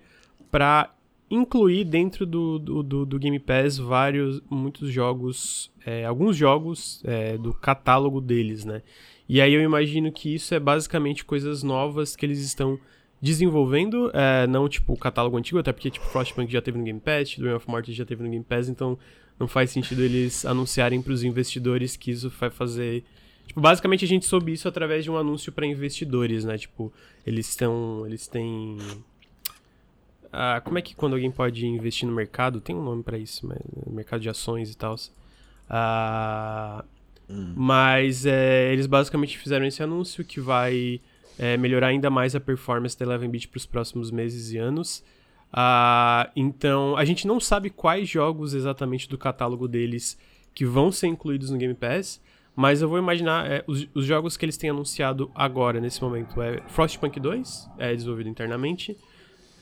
para 0.52 0.92
incluir 1.30 1.86
dentro 1.86 2.26
do, 2.26 2.60
do, 2.60 2.84
do, 2.84 3.06
do 3.06 3.20
Game 3.20 3.40
Pass 3.40 3.78
vários, 3.78 4.42
muitos 4.50 4.92
jogos, 4.92 5.72
é, 5.86 6.06
alguns 6.06 6.38
jogos 6.38 7.02
é, 7.04 7.38
do 7.38 7.54
catálogo 7.54 8.22
deles, 8.22 8.64
né? 8.64 8.82
E 9.28 9.42
aí 9.42 9.54
eu 9.54 9.62
imagino 9.62 10.12
que 10.12 10.36
isso 10.36 10.54
é 10.54 10.60
basicamente 10.60 11.26
coisas 11.26 11.64
novas 11.64 12.16
que 12.16 12.26
eles 12.26 12.40
estão 12.40 12.80
desenvolvendo, 13.20 14.12
é, 14.14 14.46
não 14.46 14.70
tipo 14.70 14.94
o 14.94 14.98
catálogo 14.98 15.36
antigo, 15.36 15.58
até 15.58 15.74
porque 15.74 15.90
tipo 15.90 16.06
Frostpunk 16.06 16.52
já 16.52 16.62
teve 16.62 16.78
no 16.78 16.84
Game 16.84 17.00
Pass, 17.00 17.30
Children 17.30 17.56
of 17.56 17.68
Morta 17.68 17.92
já 17.92 18.06
teve 18.06 18.22
no 18.22 18.30
Game 18.30 18.46
Pass, 18.46 18.70
então 18.70 19.00
não 19.40 19.48
faz 19.48 19.72
sentido 19.72 20.02
eles 20.04 20.46
anunciarem 20.46 21.02
para 21.02 21.12
os 21.12 21.24
investidores 21.24 21.98
que 21.98 22.12
isso 22.12 22.30
vai 22.30 22.52
fazer 22.52 23.04
Tipo, 23.48 23.62
basicamente 23.62 24.04
a 24.06 24.08
gente 24.08 24.26
soube 24.26 24.52
isso 24.54 24.68
através 24.68 25.04
de 25.04 25.12
um 25.12 25.18
anúncio 25.18 25.52
para 25.52 25.66
investidores, 25.66 26.44
né? 26.46 26.58
Tipo, 26.58 26.92
eles 27.26 27.50
estão. 27.50 28.04
Eles 28.06 28.28
têm. 28.28 28.78
Ah, 30.32 30.62
como 30.64 30.78
é 30.78 30.82
que 30.82 30.96
quando 30.96 31.14
alguém 31.14 31.32
pode 31.32 31.66
investir 31.66 32.08
no 32.08 32.14
mercado? 32.14 32.60
Tem 32.60 32.76
um 32.76 32.84
nome 32.84 33.04
para 33.04 33.18
isso, 33.18 33.48
mas, 33.48 33.60
mercado 33.88 34.22
de 34.22 34.30
ações 34.30 34.72
e 34.72 34.78
tal. 34.78 34.96
Ah, 35.70 36.84
Mas 37.28 38.26
é, 38.26 38.72
eles 38.72 38.86
basicamente 38.86 39.38
fizeram 39.38 39.66
esse 39.66 39.82
anúncio 39.82 40.24
que 40.24 40.40
vai 40.40 41.02
é, 41.40 41.58
melhorar 41.58 41.88
ainda 41.88 42.10
mais 42.10 42.36
a 42.36 42.40
performance 42.40 42.98
da 42.98 43.06
Eleven 43.06 43.30
Beat 43.30 43.48
para 43.48 43.58
os 43.58 43.66
próximos 43.66 44.12
meses 44.12 44.52
e 44.52 44.58
anos. 44.58 45.04
Ah, 45.52 46.30
então, 46.36 46.96
a 46.98 47.06
gente 47.06 47.26
não 47.26 47.40
sabe 47.40 47.70
quais 47.70 48.08
jogos 48.10 48.54
exatamente 48.54 49.08
do 49.10 49.18
catálogo 49.18 49.68
deles 49.68 50.18
que 50.54 50.66
vão 50.66 50.92
ser 50.92 51.08
incluídos 51.08 51.50
no 51.50 51.58
Game 51.58 51.74
Pass, 51.74 52.22
mas 52.56 52.82
eu 52.82 52.88
vou 52.88 52.98
imaginar 52.98 53.50
é, 53.50 53.64
os, 53.68 53.88
os 53.94 54.06
jogos 54.06 54.38
que 54.38 54.46
eles 54.46 54.58
têm 54.58 54.70
anunciado 54.70 55.30
agora, 55.36 55.82
nesse 55.82 56.02
momento, 56.02 56.42
é 56.42 56.62
Frostpunk 56.68 57.20
2, 57.20 57.70
é 57.78 57.94
desenvolvido 57.94 58.30
internamente, 58.30 58.98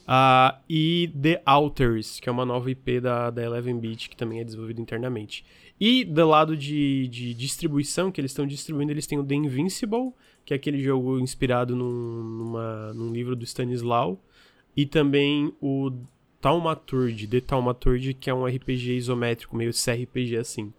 ah, 0.06 0.60
e 0.70 1.12
The 1.20 1.42
Alters, 1.46 2.20
que 2.20 2.28
é 2.28 2.32
uma 2.32 2.46
nova 2.46 2.70
IP 2.70 3.00
da, 3.00 3.30
da 3.30 3.42
Eleven 3.42 3.80
Beat, 3.80 4.10
que 4.10 4.18
também 4.18 4.40
é 4.40 4.44
desenvolvida 4.44 4.82
internamente. 4.82 5.46
E 5.80 6.04
do 6.04 6.28
lado 6.28 6.56
de, 6.56 7.08
de 7.08 7.34
distribuição, 7.34 8.12
que 8.12 8.20
eles 8.20 8.32
estão 8.32 8.46
distribuindo, 8.46 8.92
eles 8.92 9.08
têm 9.08 9.18
o 9.18 9.24
The 9.24 9.36
Invincible, 9.36 10.14
que 10.46 10.54
é 10.54 10.58
aquele 10.58 10.82
jogo 10.82 11.20
inspirado 11.20 11.76
num, 11.76 12.24
numa, 12.24 12.94
num 12.94 13.12
livro 13.12 13.36
do 13.36 13.44
Stanislau, 13.46 14.22
e 14.76 14.86
também 14.86 15.54
o 15.62 15.92
Taumaturge, 16.42 17.28
The 17.28 17.40
Taumaturge, 17.40 18.14
que 18.14 18.30
é 18.30 18.34
um 18.34 18.46
RPG 18.46 18.98
isométrico, 18.98 19.56
meio 19.56 19.72
CRPG 19.72 20.38
assim. 20.38 20.74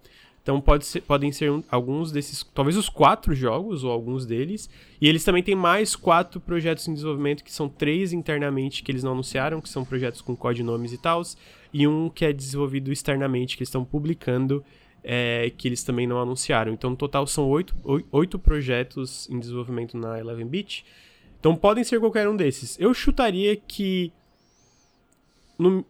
Então 0.45 0.61
pode 0.61 0.85
ser, 0.85 1.01
podem 1.01 1.33
ser 1.33 1.51
um- 1.51 1.65
alguns 1.71 2.13
desses, 2.13 2.45
talvez 2.55 2.77
os 2.77 2.91
quatro 2.91 3.35
jogos, 3.35 3.83
ou 3.83 3.91
alguns 3.91 4.27
deles. 4.27 4.69
E 5.01 5.09
eles 5.09 5.25
também 5.25 5.43
têm 5.43 5.55
mais 5.55 5.97
quatro 5.97 6.39
projetos 6.39 6.87
em 6.87 6.93
desenvolvimento, 6.93 7.43
que 7.43 7.51
são 7.51 7.67
três 7.67 8.13
internamente 8.13 8.83
que 8.83 8.93
eles 8.93 9.03
não 9.03 9.13
anunciaram, 9.13 9.59
que 9.63 9.71
são 9.71 9.87
projetos 9.87 10.21
com 10.21 10.37
codinomes 10.37 10.93
e 10.93 10.99
tal. 10.99 11.23
E 11.73 11.89
um 11.89 12.11
que 12.11 12.27
é 12.27 12.33
desenvolvido 12.33 12.93
externamente, 12.93 13.57
que 13.57 13.63
eles 13.63 13.71
estão 13.71 13.87
publicando, 13.87 14.63
é, 15.03 15.51
que 15.57 15.67
eles 15.67 15.83
também 15.83 16.07
não 16.07 16.21
anunciaram. 16.21 16.75
Então 16.75 16.91
no 16.91 16.97
total 16.97 17.27
são 17.27 17.49
oito, 17.49 17.75
oi- 17.83 18.05
oito 18.13 18.39
projetos 18.39 19.27
em 19.31 19.41
desenvolvimento 19.41 19.97
na 19.97 20.19
Eleven 20.21 20.47
Beat. 20.47 20.83
Então 21.41 21.57
podem 21.57 21.83
ser 21.85 21.99
qualquer 22.01 22.29
um 22.29 22.37
desses. 22.37 22.79
Eu 22.79 22.93
chutaria 22.93 23.57
que. 23.57 24.13
no- 25.59 25.85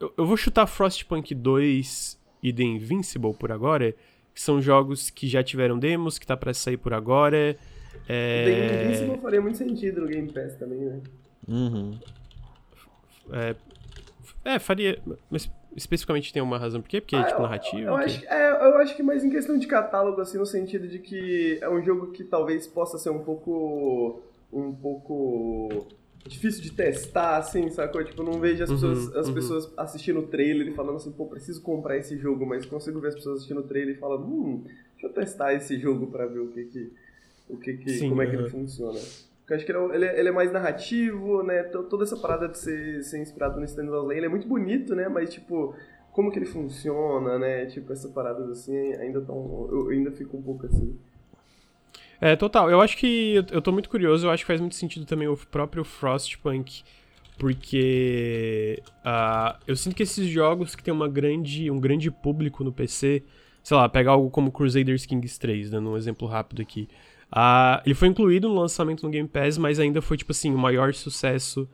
eu, 0.00 0.12
eu 0.18 0.26
vou 0.26 0.36
chutar 0.36 0.66
Frostpunk 0.66 1.34
2 1.34 2.20
e 2.42 2.52
The 2.52 2.62
Invincible 2.62 3.34
por 3.34 3.52
agora, 3.52 3.92
que 4.34 4.40
são 4.40 4.60
jogos 4.60 5.10
que 5.10 5.28
já 5.28 5.42
tiveram 5.42 5.78
demos, 5.78 6.18
que 6.18 6.26
tá 6.26 6.36
pra 6.36 6.52
sair 6.52 6.76
por 6.76 6.92
agora. 6.92 7.56
É, 8.08 8.44
The 8.44 8.84
Invincible 8.84 9.18
faria 9.22 9.40
muito 9.40 9.58
sentido 9.58 10.00
no 10.02 10.06
Game 10.08 10.30
Pass 10.32 10.54
também, 10.56 10.80
né? 10.80 11.00
Uhum. 11.48 11.98
é, 13.32 13.54
é, 14.44 14.58
faria. 14.58 14.98
Mas 15.30 15.50
especificamente 15.76 16.32
tem 16.32 16.42
uma 16.42 16.58
razão 16.58 16.80
por 16.82 16.88
quê? 16.88 17.00
Porque 17.00 17.16
é 17.16 17.20
Ah, 17.20 17.24
tipo 17.24 17.38
eu- 17.38 17.42
narrativo? 17.42 17.82
Eu, 17.90 17.96
quê? 17.98 18.04
acho, 18.04 18.26
é, 18.26 18.50
eu 18.50 18.76
acho 18.78 18.96
que 18.96 19.02
mais 19.02 19.24
em 19.24 19.30
questão 19.30 19.56
de 19.58 19.66
catálogo, 19.66 20.20
assim, 20.20 20.38
no 20.38 20.46
sentido 20.46 20.86
de 20.88 20.98
que 20.98 21.58
é 21.62 21.68
um 21.68 21.82
jogo 21.82 22.08
que 22.12 22.24
talvez 22.24 22.66
possa 22.66 22.98
ser 22.98 23.10
um 23.10 23.20
pouco. 23.20 24.20
um 24.52 24.70
pouco. 24.72 25.86
Difícil 26.26 26.62
de 26.62 26.72
testar, 26.72 27.36
assim, 27.38 27.68
sacou? 27.70 28.02
Tipo, 28.04 28.22
não 28.22 28.38
vejo 28.40 28.62
as, 28.62 28.70
Uhum, 28.70 28.76
pessoas, 28.76 29.16
as 29.16 29.28
uhum. 29.28 29.34
pessoas 29.34 29.72
assistindo 29.76 30.20
o 30.20 30.26
trailer 30.26 30.68
e 30.68 30.74
falando 30.74 30.96
assim, 30.96 31.10
pô, 31.12 31.26
preciso 31.26 31.60
comprar 31.62 31.96
esse 31.98 32.16
jogo, 32.18 32.46
mas 32.46 32.64
consigo 32.66 33.00
ver 33.00 33.08
as 33.08 33.14
pessoas 33.14 33.36
assistindo 33.38 33.60
o 33.60 33.64
trailer 33.64 33.96
e 33.96 33.98
falando, 33.98 34.24
hum, 34.26 34.62
deixa 34.92 35.06
eu 35.06 35.12
testar 35.12 35.52
esse 35.54 35.78
jogo 35.78 36.06
pra 36.08 36.26
ver 36.26 36.38
o 36.40 36.48
que 36.48 36.64
que. 36.64 36.92
O 37.48 37.56
que 37.56 37.76
que 37.76 37.90
Sim, 37.90 38.08
como 38.08 38.22
é 38.22 38.26
que 38.26 38.34
ele 38.36 38.44
uhum. 38.44 38.50
funciona. 38.50 38.98
Porque 39.40 39.52
eu 39.52 39.56
acho 39.56 39.66
que 39.66 39.72
ele 39.72 39.78
é, 39.78 39.94
ele 39.96 40.04
é- 40.06 40.20
ele 40.20 40.28
é 40.28 40.32
mais 40.32 40.52
narrativo, 40.52 41.42
né? 41.42 41.64
to- 41.64 41.82
Toda 41.82 42.04
essa 42.04 42.16
parada 42.16 42.48
de 42.48 42.56
ser, 42.56 43.02
ser 43.02 43.20
inspirado 43.20 43.58
no 43.58 43.64
Stanislas 43.66 44.02
Lane, 44.04 44.16
ele 44.18 44.26
é 44.26 44.28
muito 44.28 44.46
bonito, 44.46 44.94
né? 44.94 45.08
Mas, 45.08 45.32
tipo, 45.34 45.74
como 46.12 46.30
que 46.30 46.38
ele 46.38 46.46
funciona, 46.46 47.38
né? 47.38 47.66
Tipo, 47.66 47.92
essas 47.92 48.10
paradas 48.12 48.48
assim, 48.48 48.76
ainda 48.94 49.20
tão. 49.20 49.68
Eu 49.70 49.88
ainda 49.88 50.12
fico 50.12 50.36
um 50.36 50.42
pouco 50.42 50.64
assim. 50.66 50.96
É, 52.22 52.36
total. 52.36 52.70
Eu 52.70 52.80
acho 52.80 52.96
que. 52.96 53.34
eu- 53.50 53.60
tô 53.60 53.72
muito 53.72 53.90
curioso, 53.90 54.26
eu 54.26 54.30
acho 54.30 54.44
que 54.44 54.46
faz 54.46 54.60
muito 54.60 54.76
sentido 54.76 55.04
também 55.04 55.26
o 55.26 55.36
próprio 55.36 55.84
Frostpunk. 55.84 56.84
Porque. 57.36 58.80
ah, 59.04 59.58
eu 59.66 59.74
sinto 59.74 59.96
que 59.96 60.04
esses 60.04 60.28
jogos 60.28 60.76
que 60.76 60.82
tem 60.84 60.94
uma 60.94 61.08
grande, 61.08 61.68
um 61.68 61.80
grande 61.80 62.10
público 62.12 62.62
no 62.62 62.72
PC. 62.72 63.24
Sei 63.64 63.76
lá, 63.76 63.88
pegar 63.88 64.12
algo 64.12 64.30
como 64.30 64.52
Crusaders 64.52 65.04
Kings 65.06 65.38
3, 65.40 65.70
dando 65.70 65.90
um 65.90 65.96
exemplo 65.96 66.28
rápido 66.28 66.62
aqui. 66.62 66.88
Ah, 67.30 67.82
ele 67.84 67.94
foi 67.94 68.08
incluído 68.08 68.48
no 68.48 68.54
lançamento 68.60 69.02
no 69.02 69.10
Game 69.10 69.28
Pass, 69.28 69.58
mas 69.58 69.80
ainda 69.80 70.00
foi, 70.02 70.16
tipo 70.16 70.32
assim, 70.32 70.52
o 70.54 70.58
maior 70.58 70.94
sucesso 70.94 71.68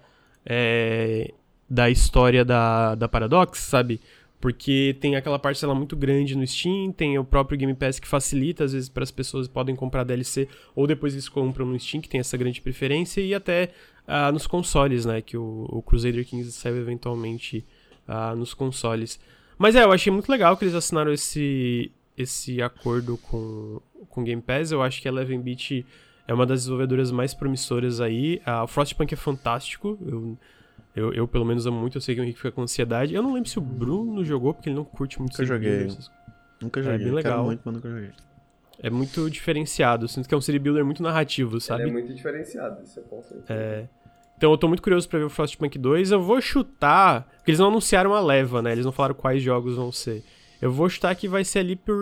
é, 0.47 1.33
da 1.69 1.91
história 1.91 2.45
da, 2.45 2.95
da 2.95 3.09
Paradox, 3.09 3.59
sabe? 3.61 4.01
Porque 4.41 4.97
tem 5.01 5.17
aquela 5.17 5.39
parcela 5.39 5.75
muito 5.75 5.97
grande 5.97 6.37
no 6.37 6.47
Steam, 6.47 6.93
tem 6.93 7.19
o 7.19 7.25
próprio 7.25 7.59
Game 7.59 7.75
Pass 7.75 7.99
que 7.99 8.07
facilita, 8.07 8.65
às 8.65 8.73
vezes, 8.73 8.89
para 8.89 9.03
as 9.03 9.11
pessoas 9.11 9.49
podem 9.49 9.75
comprar 9.75 10.05
DLC, 10.05 10.49
ou 10.77 10.87
depois 10.87 11.13
eles 11.13 11.29
compram 11.29 11.67
no 11.67 11.79
Steam, 11.79 12.01
que 12.01 12.09
tem 12.09 12.21
essa 12.21 12.37
grande 12.37 12.61
preferência, 12.61 13.21
e 13.21 13.35
até 13.35 13.71
ah, 14.07 14.31
nos 14.31 14.47
consoles, 14.47 15.05
né? 15.05 15.21
Que 15.21 15.37
o, 15.37 15.67
o 15.69 15.83
Crusader 15.83 16.25
Kings 16.25 16.53
saiu 16.53 16.77
eventualmente 16.77 17.67
ah, 18.07 18.35
nos 18.37 18.55
consoles. 18.55 19.19
Mas 19.59 19.75
é, 19.75 19.83
eu 19.83 19.91
achei 19.91 20.13
muito 20.13 20.31
legal 20.31 20.57
que 20.57 20.65
eles 20.65 20.75
assinaram 20.75 21.13
esse, 21.13 21.91
esse 22.17 22.63
acordo 22.63 23.19
com 23.19 23.81
com 24.09 24.25
Game 24.25 24.43
Pass. 24.43 24.71
Eu 24.71 24.83
acho 24.83 25.01
que 25.01 25.09
a 25.09 25.11
Eleven 25.11 25.41
Beat 25.41 25.85
é 26.27 26.35
uma 26.35 26.47
das 26.47 26.61
desenvolvedoras 26.61 27.11
mais 27.11 27.35
promissoras 27.35 28.01
aí. 28.01 28.41
Ah, 28.45 28.65
o 28.65 28.67
Frostpunk 28.67 29.13
é 29.13 29.17
fantástico. 29.17 29.99
Eu, 30.07 30.37
eu, 30.99 31.13
eu, 31.15 31.29
pelo 31.29 31.45
menos, 31.45 31.67
amo 31.67 31.79
muito. 31.81 31.97
Eu 31.97 32.01
sei 32.01 32.15
que 32.15 32.21
o 32.21 32.25
Henrique 32.25 32.39
fica 32.39 32.53
com 32.53 32.63
ansiedade. 32.63 33.15
Eu 33.15 33.23
não 33.23 33.33
lembro 33.33 33.49
se 33.49 33.59
o 33.59 33.63
Bruno 33.63 34.25
jogou, 34.25 34.53
porque 34.55 34.69
ele 34.69 34.77
não 34.77 34.85
curte 34.85 35.19
muito 35.19 35.33
Nunca 35.33 35.45
joguei. 35.45 35.85
essas- 35.87 36.11
Nunca 36.61 36.81
É 36.81 36.83
joguei. 36.83 36.99
bem 36.99 37.07
Quero 37.07 37.17
legal. 37.17 37.45
muito, 37.45 37.61
mas 37.65 37.75
nunca 37.75 37.89
joguei. 37.89 38.11
É 38.83 38.91
muito 38.91 39.31
diferenciado. 39.31 40.07
Sinto 40.09 40.29
que 40.29 40.35
é 40.35 40.39
um 40.39 40.41
city 40.41 40.59
builder 40.59 40.85
muito 40.85 41.03
narrativo, 41.03 41.61
sabe? 41.61 41.83
Ele 41.83 41.91
é 41.91 41.93
muito 41.93 42.13
diferenciado, 42.15 42.83
isso 42.83 42.99
é 42.99 43.03
com 43.03 43.23
certeza. 43.23 43.47
É. 43.53 43.89
Então 44.37 44.53
eu 44.53 44.59
tô 44.59 44.69
muito 44.69 44.83
curioso 44.83 45.09
pra 45.09 45.19
ver 45.19 45.25
o 45.25 45.31
Frostpunk 45.31 45.77
2. 45.79 46.13
Eu 46.13 46.23
vou 46.23 46.41
chutar. 46.41 47.29
Porque 47.39 47.51
eles 47.51 47.59
não 47.59 47.69
anunciaram 47.69 48.15
a 48.15 48.21
leva, 48.21 48.63
né? 48.63 48.71
Eles 48.73 48.85
não 48.85 48.93
falaram 48.93 49.15
quais 49.15 49.43
jogos 49.43 49.75
vão 49.77 49.91
ser. 49.91 50.23
Eu 50.63 50.71
vou 50.73 50.89
chutar 50.89 51.15
que 51.17 51.27
vai 51.29 51.45
ser 51.45 51.61
ali 51.61 51.75
por, 51.77 51.97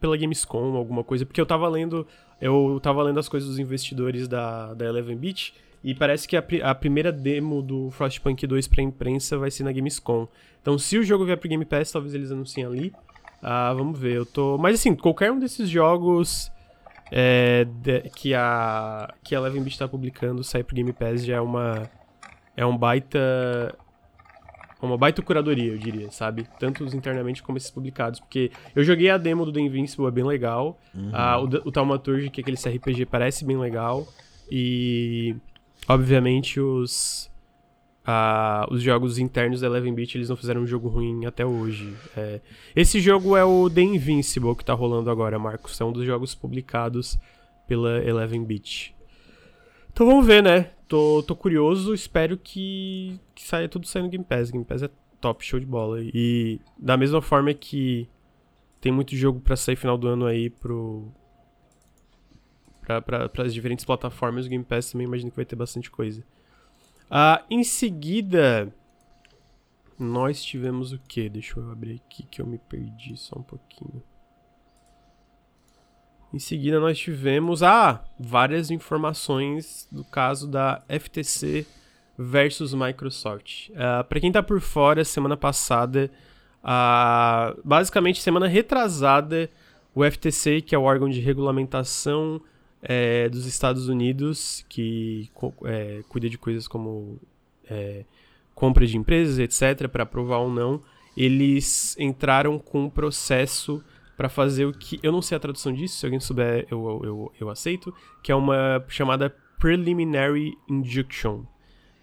pela 0.00 0.16
Gamescom, 0.16 0.76
alguma 0.76 1.04
coisa. 1.04 1.26
Porque 1.26 1.40
eu 1.40 1.46
tava 1.46 1.68
lendo. 1.68 2.06
Eu 2.40 2.78
tava 2.82 3.02
lendo 3.02 3.18
as 3.20 3.28
coisas 3.28 3.48
dos 3.48 3.58
investidores 3.58 4.26
da, 4.28 4.72
da 4.74 4.84
Eleven 4.86 5.16
Beat. 5.16 5.52
E 5.84 5.94
parece 5.94 6.26
que 6.26 6.34
a, 6.34 6.42
a 6.62 6.74
primeira 6.74 7.12
demo 7.12 7.60
do 7.60 7.90
Frostpunk 7.90 8.46
2 8.46 8.66
pra 8.66 8.82
imprensa 8.82 9.36
vai 9.36 9.50
ser 9.50 9.64
na 9.64 9.70
Gamescom. 9.70 10.26
Então 10.62 10.78
se 10.78 10.96
o 10.96 11.04
jogo 11.04 11.26
vier 11.26 11.36
pro 11.36 11.48
Game 11.48 11.64
Pass, 11.66 11.92
talvez 11.92 12.14
eles 12.14 12.32
anunciem 12.32 12.64
ali. 12.64 12.92
Ah, 13.42 13.74
vamos 13.74 13.98
ver. 13.98 14.16
Eu 14.16 14.24
tô. 14.24 14.56
Mas 14.56 14.80
assim, 14.80 14.94
qualquer 14.94 15.30
um 15.30 15.38
desses 15.38 15.68
jogos 15.68 16.50
é, 17.12 17.66
de, 17.82 18.00
que 18.16 18.32
a 18.34 19.12
que 19.22 19.34
a 19.34 19.38
Eleven 19.38 19.62
Beat 19.62 19.76
tá 19.76 19.86
publicando 19.86 20.42
sair 20.42 20.64
pro 20.64 20.74
Game 20.74 20.92
Pass 20.92 21.22
já 21.22 21.36
é 21.36 21.40
uma 21.40 21.90
é 22.56 22.64
um 22.64 22.76
baita 22.76 23.76
uma 24.80 24.98
baita 24.98 25.22
curadoria, 25.22 25.72
eu 25.72 25.78
diria, 25.78 26.10
sabe? 26.10 26.46
Tanto 26.58 26.84
os 26.84 26.94
internamente 26.94 27.42
como 27.42 27.56
esses 27.56 27.70
publicados, 27.70 28.20
porque 28.20 28.50
eu 28.74 28.84
joguei 28.84 29.08
a 29.08 29.16
demo 29.16 29.44
do 29.44 29.52
The 29.52 29.60
Invincible, 29.60 30.06
é 30.06 30.10
bem 30.10 30.24
legal. 30.24 30.78
Uhum. 30.94 31.10
Ah, 31.12 31.38
o, 31.40 31.44
o 31.44 31.72
Taumaturge, 31.72 32.28
que 32.28 32.40
é 32.40 32.42
aquele 32.42 32.56
CRPG, 32.56 33.06
parece 33.06 33.46
bem 33.46 33.56
legal. 33.56 34.06
E 34.50 35.36
obviamente 35.88 36.60
os 36.60 37.30
Uh, 38.06 38.70
os 38.70 38.82
jogos 38.82 39.18
internos 39.18 39.62
da 39.62 39.66
Eleven 39.66 39.94
Beat 39.94 40.14
eles 40.14 40.28
não 40.28 40.36
fizeram 40.36 40.60
um 40.60 40.66
jogo 40.66 40.88
ruim 40.88 41.24
até 41.24 41.44
hoje. 41.46 41.96
É, 42.14 42.42
esse 42.76 43.00
jogo 43.00 43.34
é 43.34 43.42
o 43.42 43.70
The 43.70 43.80
Invincible 43.80 44.54
que 44.54 44.62
tá 44.62 44.74
rolando 44.74 45.10
agora, 45.10 45.38
Marcos. 45.38 45.80
É 45.80 45.84
um 45.86 45.92
dos 45.92 46.04
jogos 46.04 46.34
publicados 46.34 47.18
pela 47.66 48.04
Eleven 48.04 48.44
Beat. 48.44 48.94
Então 49.90 50.06
vamos 50.06 50.26
ver, 50.26 50.42
né? 50.42 50.70
Tô, 50.86 51.24
tô 51.26 51.34
curioso, 51.34 51.94
espero 51.94 52.36
que, 52.36 53.18
que 53.34 53.42
saia 53.42 53.70
tudo 53.70 53.86
saindo 53.86 54.10
Game 54.10 54.24
Pass. 54.24 54.50
Game 54.50 54.66
Pass 54.66 54.82
é 54.82 54.90
top, 55.18 55.42
show 55.42 55.58
de 55.58 55.64
bola. 55.64 55.98
E 56.02 56.60
da 56.76 56.98
mesma 56.98 57.22
forma 57.22 57.54
que 57.54 58.06
tem 58.82 58.92
muito 58.92 59.16
jogo 59.16 59.40
para 59.40 59.56
sair 59.56 59.76
final 59.76 59.96
do 59.96 60.08
ano 60.08 60.26
aí 60.26 60.50
pro. 60.50 61.10
Para 62.84 63.30
as 63.42 63.54
diferentes 63.54 63.84
plataformas, 63.84 64.46
o 64.46 64.48
Game 64.48 64.64
Pass 64.64 64.92
também 64.92 65.06
imagino 65.06 65.30
que 65.30 65.36
vai 65.36 65.44
ter 65.44 65.56
bastante 65.56 65.90
coisa. 65.90 66.22
Uh, 67.10 67.44
em 67.50 67.62
seguida, 67.62 68.72
nós 69.98 70.42
tivemos 70.42 70.92
o 70.92 70.98
que? 70.98 71.28
Deixa 71.28 71.58
eu 71.58 71.70
abrir 71.70 72.00
aqui 72.04 72.24
que 72.24 72.40
eu 72.40 72.46
me 72.46 72.58
perdi 72.58 73.16
só 73.16 73.38
um 73.38 73.42
pouquinho. 73.42 74.02
Em 76.32 76.38
seguida, 76.38 76.80
nós 76.80 76.98
tivemos 76.98 77.62
ah, 77.62 78.02
várias 78.18 78.70
informações 78.70 79.86
do 79.92 80.02
caso 80.02 80.48
da 80.48 80.82
FTC 80.88 81.64
versus 82.18 82.74
Microsoft. 82.74 83.70
Ah, 83.76 84.02
Para 84.02 84.18
quem 84.18 84.30
está 84.30 84.42
por 84.42 84.60
fora, 84.60 85.04
semana 85.04 85.36
passada, 85.36 86.10
uh, 86.64 87.60
basicamente 87.64 88.20
semana 88.20 88.48
retrasada, 88.48 89.48
o 89.94 90.04
FTC, 90.04 90.60
que 90.60 90.74
é 90.74 90.78
o 90.78 90.82
órgão 90.82 91.08
de 91.08 91.20
regulamentação 91.20 92.40
é, 92.84 93.28
dos 93.28 93.46
Estados 93.46 93.88
Unidos 93.88 94.64
que 94.68 95.30
é, 95.64 96.02
cuida 96.08 96.28
de 96.28 96.38
coisas 96.38 96.68
como 96.68 97.18
é, 97.68 98.04
compra 98.54 98.86
de 98.86 98.96
empresas, 98.96 99.38
etc., 99.38 99.88
para 99.88 100.04
aprovar 100.04 100.38
ou 100.38 100.50
não, 100.50 100.80
eles 101.16 101.96
entraram 101.98 102.58
com 102.58 102.84
um 102.84 102.90
processo 102.90 103.82
para 104.16 104.28
fazer 104.28 104.66
o 104.66 104.72
que. 104.72 105.00
Eu 105.02 105.10
não 105.10 105.22
sei 105.22 105.36
a 105.36 105.40
tradução 105.40 105.72
disso, 105.72 105.96
se 105.96 106.06
alguém 106.06 106.20
souber, 106.20 106.66
eu, 106.70 107.00
eu, 107.02 107.32
eu 107.40 107.50
aceito, 107.50 107.92
que 108.22 108.30
é 108.30 108.34
uma 108.34 108.84
chamada 108.88 109.34
Preliminary 109.58 110.56
Injunction. 110.68 111.44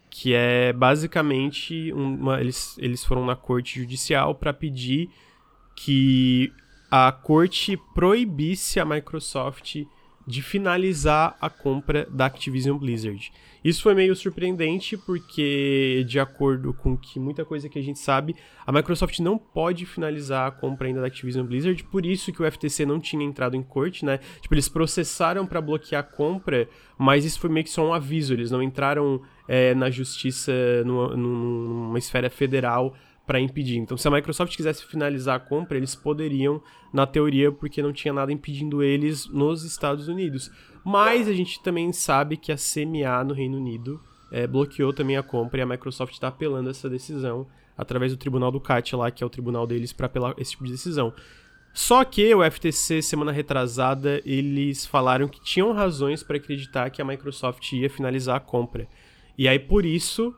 Que 0.09 0.33
é 0.33 0.73
basicamente 0.73 1.93
uma. 1.93 2.41
Eles, 2.41 2.77
eles 2.79 3.03
foram 3.05 3.25
na 3.25 3.35
corte 3.35 3.79
judicial 3.79 4.35
para 4.35 4.51
pedir 4.51 5.09
que 5.73 6.51
a 6.89 7.09
corte 7.13 7.77
proibisse 7.95 8.77
a 8.77 8.83
Microsoft 8.83 9.85
de 10.31 10.41
finalizar 10.41 11.35
a 11.41 11.49
compra 11.49 12.07
da 12.09 12.25
Activision 12.25 12.77
Blizzard. 12.77 13.33
Isso 13.61 13.83
foi 13.83 13.93
meio 13.93 14.15
surpreendente 14.15 14.95
porque, 14.95 16.05
de 16.07 16.19
acordo 16.21 16.73
com 16.73 16.97
que 16.97 17.19
muita 17.19 17.43
coisa 17.43 17.67
que 17.67 17.77
a 17.77 17.81
gente 17.81 17.99
sabe, 17.99 18.33
a 18.65 18.71
Microsoft 18.71 19.19
não 19.19 19.37
pode 19.37 19.85
finalizar 19.85 20.47
a 20.47 20.51
compra 20.51 20.87
ainda 20.87 21.01
da 21.01 21.07
Activision 21.07 21.45
Blizzard, 21.45 21.83
por 21.83 22.05
isso 22.05 22.31
que 22.31 22.41
o 22.41 22.49
FTC 22.49 22.85
não 22.85 22.97
tinha 22.97 23.25
entrado 23.25 23.57
em 23.57 23.61
corte, 23.61 24.05
né? 24.05 24.19
Tipo, 24.39 24.55
eles 24.55 24.69
processaram 24.69 25.45
para 25.45 25.59
bloquear 25.59 25.99
a 25.99 26.03
compra, 26.03 26.67
mas 26.97 27.25
isso 27.25 27.39
foi 27.39 27.49
meio 27.49 27.65
que 27.65 27.69
só 27.69 27.85
um 27.85 27.93
aviso, 27.93 28.33
eles 28.33 28.49
não 28.49 28.63
entraram 28.63 29.21
é, 29.49 29.75
na 29.75 29.89
justiça 29.89 30.53
numa, 30.85 31.15
numa 31.17 31.99
esfera 31.99 32.29
federal 32.29 32.95
para 33.31 33.39
impedir. 33.39 33.77
Então, 33.77 33.95
se 33.95 34.05
a 34.05 34.11
Microsoft 34.11 34.53
quisesse 34.53 34.85
finalizar 34.85 35.37
a 35.37 35.39
compra, 35.39 35.77
eles 35.77 35.95
poderiam, 35.95 36.61
na 36.91 37.07
teoria, 37.07 37.49
porque 37.49 37.81
não 37.81 37.93
tinha 37.93 38.13
nada 38.13 38.29
impedindo 38.29 38.83
eles 38.83 39.25
nos 39.25 39.63
Estados 39.63 40.09
Unidos. 40.09 40.51
Mas 40.83 41.29
a 41.29 41.33
gente 41.33 41.63
também 41.63 41.93
sabe 41.93 42.35
que 42.35 42.51
a 42.51 42.57
CMA 42.57 43.23
no 43.23 43.33
Reino 43.33 43.55
Unido 43.55 44.01
é, 44.33 44.45
bloqueou 44.45 44.91
também 44.91 45.15
a 45.15 45.23
compra 45.23 45.61
e 45.61 45.63
a 45.63 45.65
Microsoft 45.65 46.11
está 46.11 46.27
apelando 46.27 46.69
essa 46.69 46.89
decisão 46.89 47.47
através 47.77 48.11
do 48.11 48.17
tribunal 48.17 48.51
do 48.51 48.59
CAT 48.59 48.97
lá, 48.97 49.09
que 49.09 49.23
é 49.23 49.25
o 49.25 49.29
tribunal 49.29 49.65
deles 49.65 49.93
para 49.93 50.07
apelar 50.07 50.35
esse 50.37 50.51
tipo 50.51 50.65
de 50.65 50.71
decisão. 50.71 51.13
Só 51.73 52.03
que 52.03 52.35
o 52.35 52.43
FTC, 52.43 53.01
semana 53.01 53.31
retrasada, 53.31 54.21
eles 54.25 54.85
falaram 54.85 55.29
que 55.29 55.41
tinham 55.41 55.71
razões 55.71 56.21
para 56.21 56.35
acreditar 56.35 56.89
que 56.89 57.01
a 57.01 57.05
Microsoft 57.05 57.71
ia 57.71 57.89
finalizar 57.89 58.35
a 58.35 58.41
compra. 58.41 58.89
E 59.37 59.47
aí, 59.47 59.57
por 59.57 59.85
isso, 59.85 60.35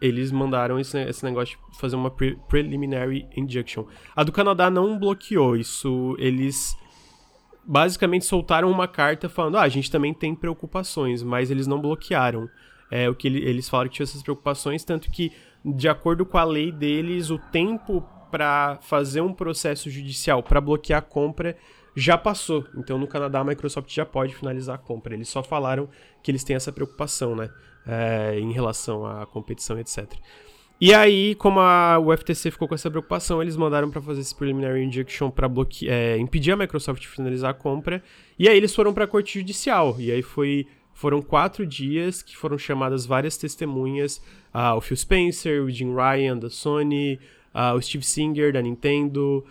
eles 0.00 0.32
mandaram 0.32 0.78
esse, 0.78 0.98
esse 1.02 1.24
negócio 1.24 1.58
de 1.70 1.78
fazer 1.78 1.96
uma 1.96 2.10
pre 2.10 2.36
preliminary 2.48 3.26
injunction. 3.36 3.86
A 4.16 4.22
do 4.24 4.32
Canadá 4.32 4.70
não 4.70 4.98
bloqueou 4.98 5.56
isso, 5.56 6.16
eles 6.18 6.76
basicamente 7.64 8.24
soltaram 8.24 8.70
uma 8.70 8.88
carta 8.88 9.28
falando: 9.28 9.58
ah, 9.58 9.62
a 9.62 9.68
gente 9.68 9.90
também 9.90 10.14
tem 10.14 10.34
preocupações, 10.34 11.22
mas 11.22 11.50
eles 11.50 11.66
não 11.66 11.80
bloquearam. 11.80 12.48
É 12.90 13.08
o 13.08 13.14
que 13.14 13.28
ele, 13.28 13.38
eles 13.38 13.68
falaram 13.68 13.88
que 13.88 13.96
tinha 13.96 14.04
essas 14.04 14.22
preocupações, 14.22 14.84
tanto 14.84 15.10
que, 15.10 15.32
de 15.64 15.88
acordo 15.88 16.26
com 16.26 16.38
a 16.38 16.44
lei 16.44 16.72
deles, 16.72 17.30
o 17.30 17.38
tempo 17.38 18.04
para 18.30 18.78
fazer 18.82 19.20
um 19.20 19.32
processo 19.32 19.90
judicial 19.90 20.42
para 20.42 20.60
bloquear 20.60 20.98
a 20.98 21.02
compra 21.02 21.56
já 21.94 22.16
passou. 22.16 22.64
Então, 22.76 22.98
no 22.98 23.06
Canadá, 23.06 23.40
a 23.40 23.44
Microsoft 23.44 23.92
já 23.92 24.06
pode 24.06 24.34
finalizar 24.34 24.76
a 24.76 24.78
compra. 24.78 25.14
Eles 25.14 25.28
só 25.28 25.42
falaram 25.42 25.88
que 26.22 26.30
eles 26.30 26.44
têm 26.44 26.56
essa 26.56 26.72
preocupação, 26.72 27.34
né? 27.34 27.50
É, 27.86 28.38
em 28.38 28.52
relação 28.52 29.06
à 29.06 29.26
competição, 29.26 29.78
etc. 29.78 30.12
E 30.80 30.94
aí, 30.94 31.34
como 31.34 31.60
a, 31.60 31.98
o 31.98 32.16
FTC 32.16 32.50
ficou 32.50 32.66
com 32.66 32.74
essa 32.74 32.90
preocupação, 32.90 33.42
eles 33.42 33.54
mandaram 33.54 33.90
para 33.90 34.00
fazer 34.00 34.22
esse 34.22 34.34
preliminary 34.34 34.82
injunction 34.82 35.30
para 35.30 35.46
é, 35.86 36.16
impedir 36.16 36.52
a 36.52 36.56
Microsoft 36.56 37.02
de 37.02 37.08
finalizar 37.08 37.50
a 37.50 37.54
compra. 37.54 38.02
E 38.38 38.48
aí 38.48 38.56
eles 38.56 38.74
foram 38.74 38.94
para 38.94 39.04
a 39.04 39.06
corte 39.06 39.38
judicial. 39.38 39.96
E 39.98 40.10
aí 40.10 40.22
foi 40.22 40.66
foram 41.00 41.22
quatro 41.22 41.66
dias 41.66 42.22
que 42.22 42.36
foram 42.36 42.58
chamadas 42.58 43.06
várias 43.06 43.36
testemunhas, 43.38 44.22
uh, 44.54 44.76
o 44.76 44.82
Phil 44.82 44.96
Spencer, 44.96 45.62
o 45.62 45.70
Jim 45.70 45.94
Ryan 45.94 46.36
da 46.36 46.50
Sony, 46.50 47.18
uh, 47.54 47.74
o 47.74 47.80
Steve 47.80 48.04
Singer 48.04 48.52
da 48.52 48.60
Nintendo, 48.60 49.42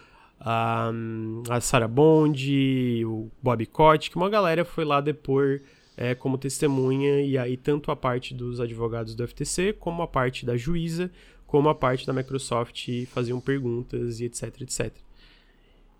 um, 0.41 1.41
a 1.49 1.59
Sarah 1.59 1.87
Bond, 1.87 3.03
o 3.03 3.31
Bob 3.41 3.65
Kotick, 3.65 4.15
uma 4.15 4.29
galera 4.29 4.63
foi 4.63 4.85
lá 4.85 5.01
depor 5.01 5.61
é, 6.01 6.15
como 6.15 6.37
testemunha, 6.37 7.19
e 7.19 7.37
aí 7.37 7.57
tanto 7.57 7.91
a 7.91 7.95
parte 7.95 8.33
dos 8.33 8.61
advogados 8.61 9.13
do 9.13 9.27
FTC, 9.27 9.73
como 9.73 10.01
a 10.01 10.07
parte 10.07 10.45
da 10.45 10.55
juíza, 10.55 11.11
como 11.45 11.67
a 11.67 11.75
parte 11.75 12.07
da 12.07 12.13
Microsoft 12.13 12.87
faziam 13.07 13.41
perguntas 13.41 14.21
e 14.21 14.23
etc, 14.23 14.61
etc. 14.61 14.93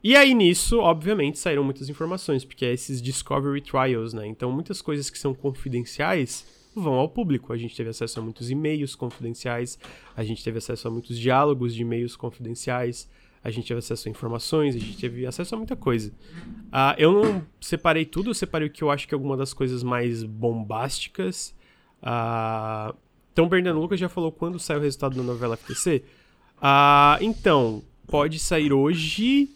E 0.02 0.16
aí 0.16 0.34
nisso, 0.34 0.80
obviamente, 0.80 1.38
saíram 1.38 1.66
muitas 1.66 1.90
informações, 1.90 2.46
porque 2.46 2.64
é 2.64 2.72
esses 2.72 3.02
Discovery 3.02 3.60
Trials, 3.60 4.14
né? 4.14 4.26
Então 4.26 4.50
muitas 4.50 4.82
coisas 4.82 5.10
que 5.10 5.20
são 5.20 5.34
confidenciais 5.34 6.48
vão 6.74 6.94
ao 6.94 7.10
público. 7.10 7.52
A 7.52 7.58
gente 7.58 7.76
teve 7.76 7.90
acesso 7.90 8.22
a 8.22 8.24
muitos 8.24 8.50
e-mails 8.50 8.96
confidenciais, 8.96 9.78
a 10.16 10.24
gente 10.24 10.42
teve 10.42 10.60
acesso 10.60 10.88
a 10.88 10.92
muitos 10.92 11.20
diálogos 11.20 11.76
de 11.76 11.82
e-mails 11.82 12.16
confidenciais, 12.16 13.10
a 13.44 13.50
gente 13.50 13.68
teve 13.68 13.80
acesso 13.80 14.08
a 14.08 14.12
informações, 14.12 14.76
a 14.76 14.80
gente 14.80 14.98
teve 14.98 15.26
acesso 15.26 15.56
a 15.56 15.58
muita 15.58 15.76
coisa. 15.76 16.12
Uh, 16.68 16.96
eu 16.98 17.14
não 17.14 17.46
separei 17.62 18.06
tudo, 18.06 18.30
eu 18.30 18.34
separei 18.34 18.68
o 18.68 18.72
que 18.72 18.84
eu 18.84 18.92
acho 18.92 19.08
que 19.08 19.14
é 19.14 19.16
alguma 19.16 19.38
das 19.38 19.54
coisas 19.54 19.82
mais 19.82 20.24
bombásticas. 20.24 21.56
Uh, 22.02 22.96
então, 23.32 23.48
Bernardo 23.48 23.80
Lucas 23.80 24.00
já 24.00 24.10
falou 24.10 24.32
quando 24.32 24.60
sai 24.60 24.78
o 24.78 24.82
resultado 24.82 25.16
da 25.16 25.24
novela 25.24 25.56
FTC. 25.56 25.98
Uh, 25.98 26.60
ah, 26.62 27.18
então, 27.22 27.82
pode 28.08 28.40
sair 28.40 28.74
hoje. 28.74 29.50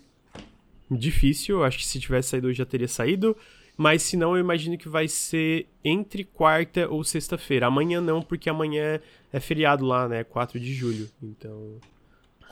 Difícil, 0.90 1.64
acho 1.64 1.80
que 1.80 1.86
se 1.86 2.00
tivesse 2.00 2.30
saído 2.30 2.48
hoje 2.48 2.60
já 2.60 2.66
teria 2.66 2.88
saído. 2.88 3.36
Mas 3.76 4.04
se 4.04 4.16
não, 4.16 4.36
eu 4.36 4.40
imagino 4.40 4.78
que 4.78 4.88
vai 4.88 5.08
ser 5.08 5.68
entre 5.84 6.24
quarta 6.24 6.88
ou 6.88 7.04
sexta-feira. 7.04 7.66
Amanhã 7.68 8.00
não, 8.00 8.22
porque 8.22 8.50
amanhã 8.50 9.00
é 9.32 9.40
feriado 9.40 9.84
lá, 9.84 10.08
né? 10.08 10.24
4 10.24 10.60
de 10.60 10.74
julho. 10.74 11.10
Então. 11.22 11.80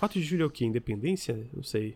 4 0.01 0.19
de 0.19 0.25
julho 0.25 0.41
é 0.41 0.45
o 0.47 0.49
quê? 0.49 0.65
Independência? 0.65 1.45
Não 1.53 1.61
sei. 1.61 1.95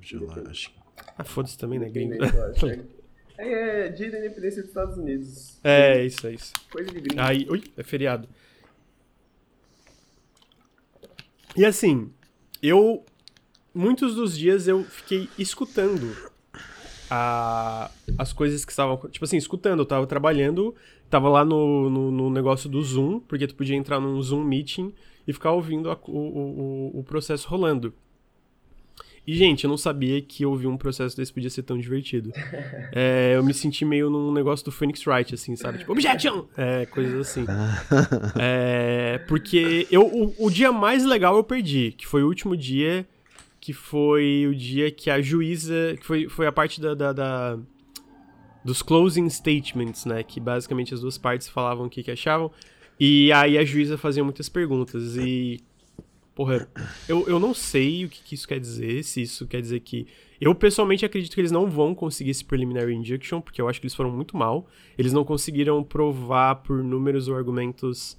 Acho 0.00 0.72
Ah, 1.16 1.22
foda-se 1.22 1.56
também, 1.56 1.78
né, 1.78 1.88
gringo? 1.88 2.16
Né? 2.18 2.84
É, 3.38 3.86
é 3.86 3.88
dia 3.88 4.10
da 4.10 4.18
independência 4.18 4.60
dos 4.60 4.68
Estados 4.68 4.98
Unidos. 4.98 5.58
É, 5.64 6.04
isso, 6.04 6.26
é 6.26 6.34
isso. 6.34 6.52
Coisa 6.70 6.90
de 6.90 7.00
gringo. 7.00 7.22
Aí, 7.22 7.46
ui, 7.48 7.62
é 7.74 7.82
feriado. 7.82 8.28
E 11.56 11.64
assim, 11.64 12.12
eu. 12.60 13.02
Muitos 13.72 14.16
dos 14.16 14.36
dias 14.36 14.68
eu 14.68 14.84
fiquei 14.84 15.26
escutando 15.38 16.14
a, 17.08 17.90
as 18.18 18.32
coisas 18.32 18.64
que 18.64 18.72
estavam. 18.72 18.96
Tipo 19.08 19.24
assim, 19.24 19.38
escutando. 19.38 19.78
Eu 19.78 19.86
tava 19.86 20.06
trabalhando, 20.06 20.74
tava 21.08 21.30
lá 21.30 21.44
no, 21.44 21.88
no, 21.88 22.10
no 22.10 22.28
negócio 22.28 22.68
do 22.68 22.82
Zoom, 22.82 23.20
porque 23.20 23.46
tu 23.46 23.54
podia 23.54 23.76
entrar 23.76 24.00
num 24.00 24.20
Zoom 24.20 24.44
meeting 24.44 24.92
e 25.30 25.32
ficar 25.32 25.52
ouvindo 25.52 25.90
a- 25.90 25.98
o, 26.06 26.12
o, 26.12 26.98
o- 26.98 27.04
processo 27.04 27.48
rolando. 27.48 27.94
E, 29.26 29.34
gente, 29.36 29.64
eu 29.64 29.70
não 29.70 29.76
sabia 29.76 30.20
que 30.20 30.44
ouvir 30.46 30.66
um 30.66 30.76
processo 30.76 31.16
desse 31.16 31.32
podia 31.32 31.50
ser 31.50 31.62
tão 31.62 31.78
divertido. 31.78 32.32
É, 32.92 33.34
eu 33.36 33.44
me 33.44 33.54
senti 33.54 33.84
meio 33.84 34.10
num 34.10 34.32
negócio 34.32 34.64
do 34.64 34.72
Phoenix 34.72 35.06
Wright, 35.06 35.32
assim, 35.32 35.54
sabe? 35.54 35.78
Tipo, 35.78 35.92
objection! 35.92 36.46
É, 36.56 36.86
coisas 36.86 37.14
assim. 37.14 37.46
É, 38.36 39.18
porque 39.28 39.86
eu, 39.90 40.02
o, 40.06 40.46
o 40.46 40.50
dia 40.50 40.72
mais 40.72 41.04
legal 41.04 41.36
eu 41.36 41.44
perdi, 41.44 41.92
que 41.96 42.04
foi 42.06 42.24
o 42.24 42.26
último 42.26 42.56
dia, 42.56 43.06
que 43.60 43.72
foi 43.72 44.46
o 44.48 44.54
dia 44.54 44.90
que 44.90 45.08
a 45.10 45.20
juíza. 45.20 45.94
que 46.00 46.04
foi, 46.04 46.28
foi 46.28 46.46
a 46.48 46.52
parte 46.52 46.80
da, 46.80 46.94
da- 46.94 47.12
da- 47.12 47.58
dos 48.64 48.82
closing 48.82 49.28
statements, 49.28 50.04
né? 50.04 50.22
Que 50.24 50.40
basicamente 50.40 50.92
as 50.92 51.00
duas 51.00 51.16
partes 51.16 51.48
falavam 51.48 51.86
o 51.86 51.90
que, 51.90 52.02
que 52.02 52.10
achavam. 52.10 52.50
E 53.00 53.32
aí 53.32 53.56
a 53.56 53.64
juíza 53.64 53.96
fazia 53.96 54.22
muitas 54.22 54.50
perguntas. 54.50 55.16
E. 55.16 55.58
Porra, 56.34 56.68
eu, 57.08 57.26
eu 57.26 57.40
não 57.40 57.54
sei 57.54 58.04
o 58.04 58.08
que, 58.08 58.22
que 58.22 58.34
isso 58.34 58.46
quer 58.46 58.60
dizer, 58.60 59.02
se 59.02 59.22
isso 59.22 59.46
quer 59.46 59.62
dizer 59.62 59.80
que. 59.80 60.06
Eu 60.38 60.54
pessoalmente 60.54 61.04
acredito 61.04 61.34
que 61.34 61.40
eles 61.40 61.50
não 61.50 61.68
vão 61.68 61.94
conseguir 61.94 62.30
esse 62.30 62.44
preliminary 62.44 62.94
injunction, 62.94 63.40
porque 63.40 63.60
eu 63.60 63.68
acho 63.68 63.80
que 63.80 63.86
eles 63.86 63.94
foram 63.94 64.10
muito 64.10 64.36
mal. 64.36 64.66
Eles 64.98 65.12
não 65.12 65.24
conseguiram 65.24 65.82
provar 65.82 66.56
por 66.56 66.82
números 66.84 67.26
ou 67.26 67.36
argumentos 67.36 68.18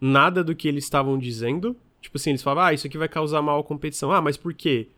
nada 0.00 0.42
do 0.42 0.54
que 0.54 0.68
eles 0.68 0.84
estavam 0.84 1.18
dizendo. 1.18 1.76
Tipo 2.00 2.16
assim, 2.16 2.30
eles 2.30 2.42
falavam, 2.42 2.64
ah, 2.64 2.74
isso 2.74 2.86
aqui 2.86 2.98
vai 2.98 3.08
causar 3.08 3.40
mal 3.40 3.60
à 3.60 3.64
competição. 3.64 4.12
Ah, 4.12 4.20
mas 4.20 4.36
por 4.36 4.52
quê? 4.52 4.88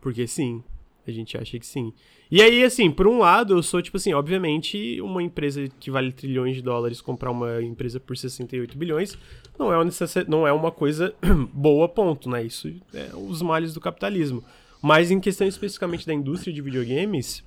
Porque 0.00 0.26
sim. 0.26 0.62
A 1.06 1.12
gente 1.12 1.36
acha 1.36 1.58
que 1.58 1.66
sim. 1.66 1.92
E 2.30 2.42
aí, 2.42 2.64
assim, 2.64 2.90
por 2.90 3.06
um 3.06 3.18
lado, 3.18 3.54
eu 3.54 3.62
sou, 3.62 3.80
tipo 3.80 3.96
assim, 3.96 4.12
obviamente, 4.12 5.00
uma 5.00 5.22
empresa 5.22 5.68
que 5.78 5.90
vale 5.90 6.10
trilhões 6.10 6.56
de 6.56 6.62
dólares 6.62 7.00
comprar 7.00 7.30
uma 7.30 7.62
empresa 7.62 8.00
por 8.00 8.16
68 8.16 8.76
bilhões 8.76 9.16
não 9.58 9.72
é 9.72 9.78
uma, 9.78 9.90
não 10.28 10.46
é 10.46 10.52
uma 10.52 10.70
coisa 10.70 11.14
boa, 11.52 11.88
ponto, 11.88 12.28
né? 12.28 12.44
Isso 12.44 12.72
é 12.92 13.10
os 13.14 13.40
males 13.42 13.72
do 13.72 13.80
capitalismo. 13.80 14.42
Mas 14.82 15.10
em 15.10 15.20
questão 15.20 15.46
especificamente 15.46 16.06
da 16.06 16.12
indústria 16.12 16.52
de 16.52 16.60
videogames, 16.60 17.42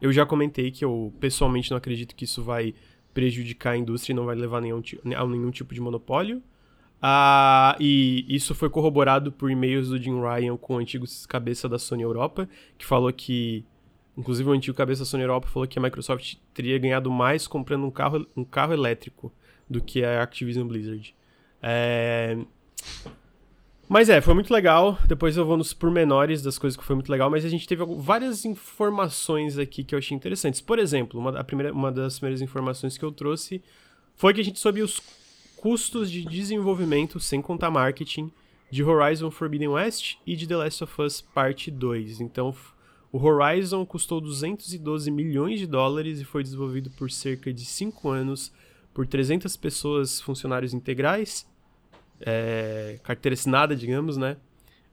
eu 0.00 0.12
já 0.12 0.24
comentei 0.24 0.70
que 0.70 0.84
eu 0.84 1.12
pessoalmente 1.20 1.70
não 1.70 1.76
acredito 1.76 2.14
que 2.14 2.24
isso 2.24 2.42
vai 2.42 2.74
prejudicar 3.12 3.72
a 3.72 3.76
indústria 3.76 4.12
e 4.12 4.16
não 4.16 4.26
vai 4.26 4.36
levar 4.36 4.60
nenhum, 4.60 4.82
a 5.16 5.26
nenhum 5.26 5.50
tipo 5.50 5.74
de 5.74 5.80
monopólio. 5.80 6.42
Ah, 7.00 7.76
e 7.78 8.24
isso 8.28 8.54
foi 8.54 8.70
corroborado 8.70 9.30
por 9.30 9.50
e-mails 9.50 9.88
do 9.88 9.98
Jim 9.98 10.20
Ryan 10.20 10.56
com 10.56 10.76
o 10.76 10.78
antigo 10.78 11.04
cabeça 11.28 11.68
da 11.68 11.78
Sony 11.78 12.02
Europa, 12.02 12.48
que 12.78 12.86
falou 12.86 13.12
que. 13.12 13.64
Inclusive, 14.16 14.48
o 14.48 14.52
antigo 14.52 14.76
cabeça 14.76 15.02
da 15.02 15.06
Sony 15.06 15.22
Europa 15.22 15.46
falou 15.48 15.68
que 15.68 15.78
a 15.78 15.82
Microsoft 15.82 16.36
teria 16.54 16.78
ganhado 16.78 17.10
mais 17.10 17.46
comprando 17.46 17.84
um 17.84 17.90
carro, 17.90 18.26
um 18.34 18.44
carro 18.44 18.72
elétrico 18.72 19.30
do 19.68 19.80
que 19.80 20.02
a 20.02 20.22
Activision 20.22 20.66
Blizzard. 20.66 21.14
É... 21.62 22.38
Mas 23.88 24.08
é, 24.08 24.20
foi 24.20 24.34
muito 24.34 24.52
legal. 24.52 24.98
Depois 25.06 25.36
eu 25.36 25.44
vou 25.44 25.56
nos 25.56 25.72
pormenores 25.72 26.42
das 26.42 26.58
coisas 26.58 26.76
que 26.76 26.84
foi 26.84 26.96
muito 26.96 27.10
legal, 27.10 27.30
mas 27.30 27.44
a 27.44 27.48
gente 27.48 27.68
teve 27.68 27.84
várias 27.98 28.44
informações 28.44 29.58
aqui 29.58 29.84
que 29.84 29.94
eu 29.94 29.98
achei 29.98 30.16
interessantes. 30.16 30.60
Por 30.60 30.78
exemplo, 30.78 31.20
uma, 31.20 31.38
a 31.38 31.44
primeira, 31.44 31.72
uma 31.72 31.92
das 31.92 32.18
primeiras 32.18 32.40
informações 32.40 32.96
que 32.96 33.04
eu 33.04 33.12
trouxe 33.12 33.62
foi 34.16 34.32
que 34.34 34.40
a 34.40 34.44
gente 34.44 34.58
soube 34.58 34.82
os 34.82 35.00
custos 35.56 36.10
de 36.10 36.24
desenvolvimento, 36.24 37.18
sem 37.18 37.40
contar 37.40 37.70
marketing, 37.70 38.30
de 38.70 38.82
Horizon 38.82 39.30
Forbidden 39.30 39.68
West 39.68 40.16
e 40.26 40.36
de 40.36 40.46
The 40.46 40.56
Last 40.56 40.84
of 40.84 41.02
Us 41.02 41.20
Parte 41.20 41.70
2. 41.70 42.20
Então, 42.20 42.54
o 43.12 43.18
Horizon 43.18 43.84
custou 43.86 44.20
212 44.20 45.10
milhões 45.10 45.58
de 45.58 45.66
dólares 45.66 46.20
e 46.20 46.24
foi 46.24 46.42
desenvolvido 46.42 46.90
por 46.90 47.10
cerca 47.10 47.52
de 47.52 47.64
5 47.64 48.08
anos 48.08 48.52
por 48.92 49.06
300 49.06 49.56
pessoas, 49.56 50.20
funcionários 50.20 50.74
integrais, 50.74 51.46
é, 52.20 52.98
carteira 53.02 53.34
assinada, 53.34 53.76
digamos, 53.76 54.16
né? 54.16 54.36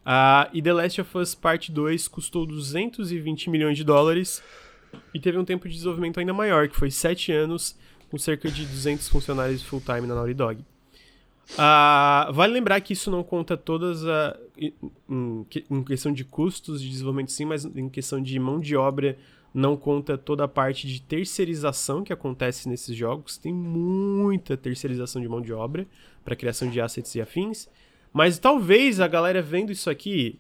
Ah, 0.06 0.49
e 0.54 0.62
The 0.62 0.73
Last 0.73 1.02
of 1.02 1.17
Us 1.17 1.34
Parte 1.34 1.71
2 1.71 2.08
custou 2.10 2.45
220 2.45 3.49
milhões 3.49 3.78
de 3.78 3.84
dólares 3.84 4.43
e 5.13 5.19
teve 5.19 5.38
um 5.38 5.45
tempo 5.45 5.67
de 5.67 5.76
desenvolvimento 5.76 6.19
ainda 6.19 6.34
maior, 6.34 6.67
que 6.67 6.76
foi 6.76 6.91
7 6.91 7.32
anos, 7.32 7.78
com 8.13 8.17
cerca 8.19 8.47
de 8.47 8.63
200 8.63 9.10
funcionários 9.10 9.63
full-time 9.63 10.02
na 10.06 10.13
Naughty 10.13 10.36
Dog. 10.36 10.63
Ah, 11.58 12.30
vale 12.32 12.54
lembrar 12.54 12.80
que 12.80 12.93
isso 12.93 13.10
não 13.10 13.23
conta 13.23 13.58
todas 13.58 14.06
a. 14.06 14.38
Em, 14.56 14.71
em 15.10 15.43
que- 15.49 15.65
em 15.67 15.84
questão 15.84 16.13
de 16.13 16.23
custos 16.23 16.80
de 16.80 16.91
desenvolvimento, 16.91 17.32
sim, 17.32 17.43
mas 17.43 17.65
em 17.65 17.89
questão 17.89 18.21
de 18.21 18.38
mão 18.38 18.60
de 18.60 18.76
obra, 18.76 19.17
não 19.52 19.76
conta 19.76 20.15
toda 20.15 20.43
a 20.43 20.47
parte 20.47 20.88
de 20.88 21.02
terceirização 21.02 22.04
que 22.04 22.13
acontece 22.13 22.69
nesses 22.69 22.95
jogos. 22.95 23.36
Tem 23.36 23.52
muita 23.52 24.56
terceirização 24.56 25.19
de 25.19 25.28
mão 25.28 25.41
de 25.41 25.52
obra 25.52 25.88
para 26.23 26.36
criação 26.36 26.69
de 26.69 26.80
assets 26.80 27.15
e 27.15 27.19
afins. 27.21 27.67
Mas 28.13 28.38
talvez 28.38 28.99
a 28.99 29.08
galera 29.08 29.41
vendo 29.41 29.71
isso 29.71 29.89
aqui, 29.89 30.39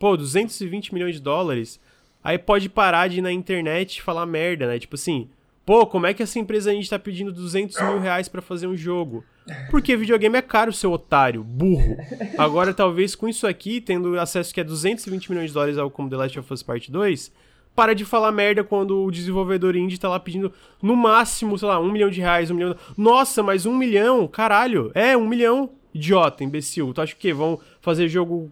pô, 0.00 0.16
220 0.16 0.92
milhões 0.92 1.14
de 1.14 1.22
dólares, 1.22 1.78
aí 2.24 2.36
pode 2.36 2.68
parar 2.68 3.06
de 3.06 3.18
ir 3.18 3.22
na 3.22 3.30
internet 3.30 4.02
falar 4.02 4.26
merda, 4.26 4.66
né? 4.66 4.80
Tipo 4.80 4.96
assim, 4.96 5.28
pô, 5.68 5.86
como 5.86 6.06
é 6.06 6.14
que 6.14 6.22
essa 6.22 6.38
empresa 6.38 6.70
a 6.70 6.72
gente 6.72 6.88
tá 6.88 6.98
pedindo 6.98 7.30
200 7.30 7.78
mil 7.82 8.00
reais 8.00 8.26
pra 8.26 8.40
fazer 8.40 8.66
um 8.66 8.74
jogo? 8.74 9.22
Porque 9.70 9.94
videogame 9.98 10.38
é 10.38 10.40
caro, 10.40 10.72
seu 10.72 10.90
otário, 10.90 11.44
burro. 11.44 11.94
Agora, 12.38 12.72
talvez 12.72 13.14
com 13.14 13.28
isso 13.28 13.46
aqui, 13.46 13.78
tendo 13.78 14.18
acesso 14.18 14.54
que 14.54 14.62
é 14.62 14.64
220 14.64 15.28
milhões 15.30 15.48
de 15.50 15.52
dólares 15.52 15.76
ao 15.76 15.90
como 15.90 16.08
The 16.08 16.16
Last 16.16 16.38
of 16.38 16.50
Us 16.50 16.62
Part 16.62 16.90
2, 16.90 17.30
para 17.76 17.94
de 17.94 18.06
falar 18.06 18.32
merda 18.32 18.64
quando 18.64 19.04
o 19.04 19.10
desenvolvedor 19.10 19.76
indie 19.76 19.98
tá 19.98 20.08
lá 20.08 20.18
pedindo 20.18 20.50
no 20.82 20.96
máximo, 20.96 21.58
sei 21.58 21.68
lá, 21.68 21.78
um 21.78 21.92
milhão 21.92 22.08
de 22.08 22.18
reais, 22.22 22.50
um 22.50 22.54
milhão. 22.54 22.74
Nossa, 22.96 23.42
mas 23.42 23.66
um 23.66 23.76
milhão? 23.76 24.26
Caralho. 24.26 24.90
É, 24.94 25.14
um 25.18 25.28
milhão. 25.28 25.68
Idiota, 25.92 26.42
imbecil. 26.44 26.94
Tu 26.94 27.02
acha 27.02 27.14
que 27.14 27.30
vão 27.30 27.60
fazer 27.82 28.08
jogo 28.08 28.50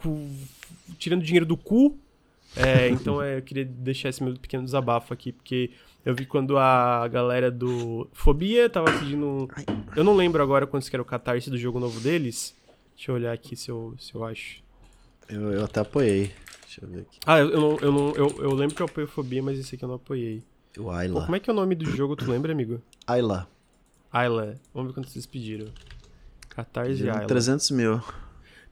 com- 0.00 0.30
tirando 1.00 1.22
dinheiro 1.24 1.44
do 1.46 1.56
cu? 1.56 1.98
É, 2.56 2.88
então 2.90 3.20
é, 3.20 3.38
eu 3.38 3.42
queria 3.42 3.64
deixar 3.64 4.08
esse 4.10 4.22
meu 4.22 4.32
pequeno 4.34 4.64
desabafo 4.64 5.12
aqui, 5.12 5.32
porque 5.32 5.70
eu 6.04 6.14
vi 6.14 6.26
quando 6.26 6.58
a 6.58 7.06
galera 7.08 7.50
do 7.50 8.08
Fobia 8.12 8.68
tava 8.68 8.92
pedindo. 8.98 9.26
um- 9.26 9.48
Eu 9.96 10.04
não 10.04 10.14
lembro 10.16 10.42
agora 10.42 10.66
quantos 10.66 10.88
que 10.88 10.96
era 10.96 11.02
o 11.02 11.06
catarse 11.06 11.48
do 11.50 11.56
jogo 11.58 11.78
novo 11.80 11.98
deles. 12.00 12.54
Deixa 12.94 13.10
eu 13.10 13.14
olhar 13.16 13.32
aqui 13.32 13.56
se 13.56 13.70
eu, 13.70 13.94
se 13.98 14.14
eu 14.14 14.24
acho. 14.24 14.62
Eu, 15.28 15.52
eu 15.52 15.64
até 15.64 15.80
apoiei. 15.80 16.32
Deixa 16.62 16.84
eu 16.84 16.88
ver 16.88 17.00
aqui. 17.02 17.18
Ah, 17.26 17.38
eu, 17.38 17.50
eu 17.50 17.60
não, 17.60 17.76
eu, 17.80 17.92
não 17.92 18.10
eu, 18.14 18.36
eu 18.42 18.54
lembro 18.54 18.74
que 18.74 18.82
eu 18.82 18.86
apoio 18.86 19.06
Fobia, 19.06 19.42
mas 19.42 19.58
esse 19.58 19.74
aqui 19.74 19.84
eu 19.84 19.88
não 19.88 19.96
apoiei. 19.96 20.42
O 20.78 20.84
Pô, 20.84 20.90
Ayla. 20.90 21.22
como 21.24 21.36
é 21.36 21.40
que 21.40 21.48
é 21.48 21.52
o 21.52 21.56
nome 21.56 21.74
do 21.74 21.84
jogo, 21.86 22.16
tu 22.16 22.28
lembra, 22.30 22.52
amigo? 22.52 22.80
Ayla. 23.06 23.48
Ayla. 24.12 24.54
Vamos 24.72 24.90
ver 24.90 24.94
quanto 24.94 25.08
vocês 25.10 25.24
pediram. 25.26 25.66
Catarse 26.50 26.90
e 26.90 26.94
Pediram 26.96 27.14
Ayla. 27.14 27.26
300 27.26 27.70
mil. 27.70 28.00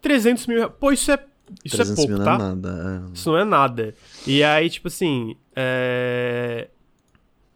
300 0.00 0.46
mil 0.46 0.58
reais. 0.58 0.72
Pô, 0.78 0.90
isso 0.92 1.10
é, 1.12 1.24
isso 1.64 1.76
é 1.76 1.84
300 1.84 1.94
pouco, 1.96 2.12
mil 2.12 2.24
tá? 2.24 2.38
não 2.38 2.44
é 2.44 2.48
nada. 2.48 3.02
é. 3.08 3.12
Isso 3.14 3.30
não 3.30 3.38
é 3.38 3.44
nada. 3.44 3.94
E 4.26 4.42
aí, 4.42 4.68
tipo 4.68 4.88
assim, 4.88 5.36
é... 5.54 6.68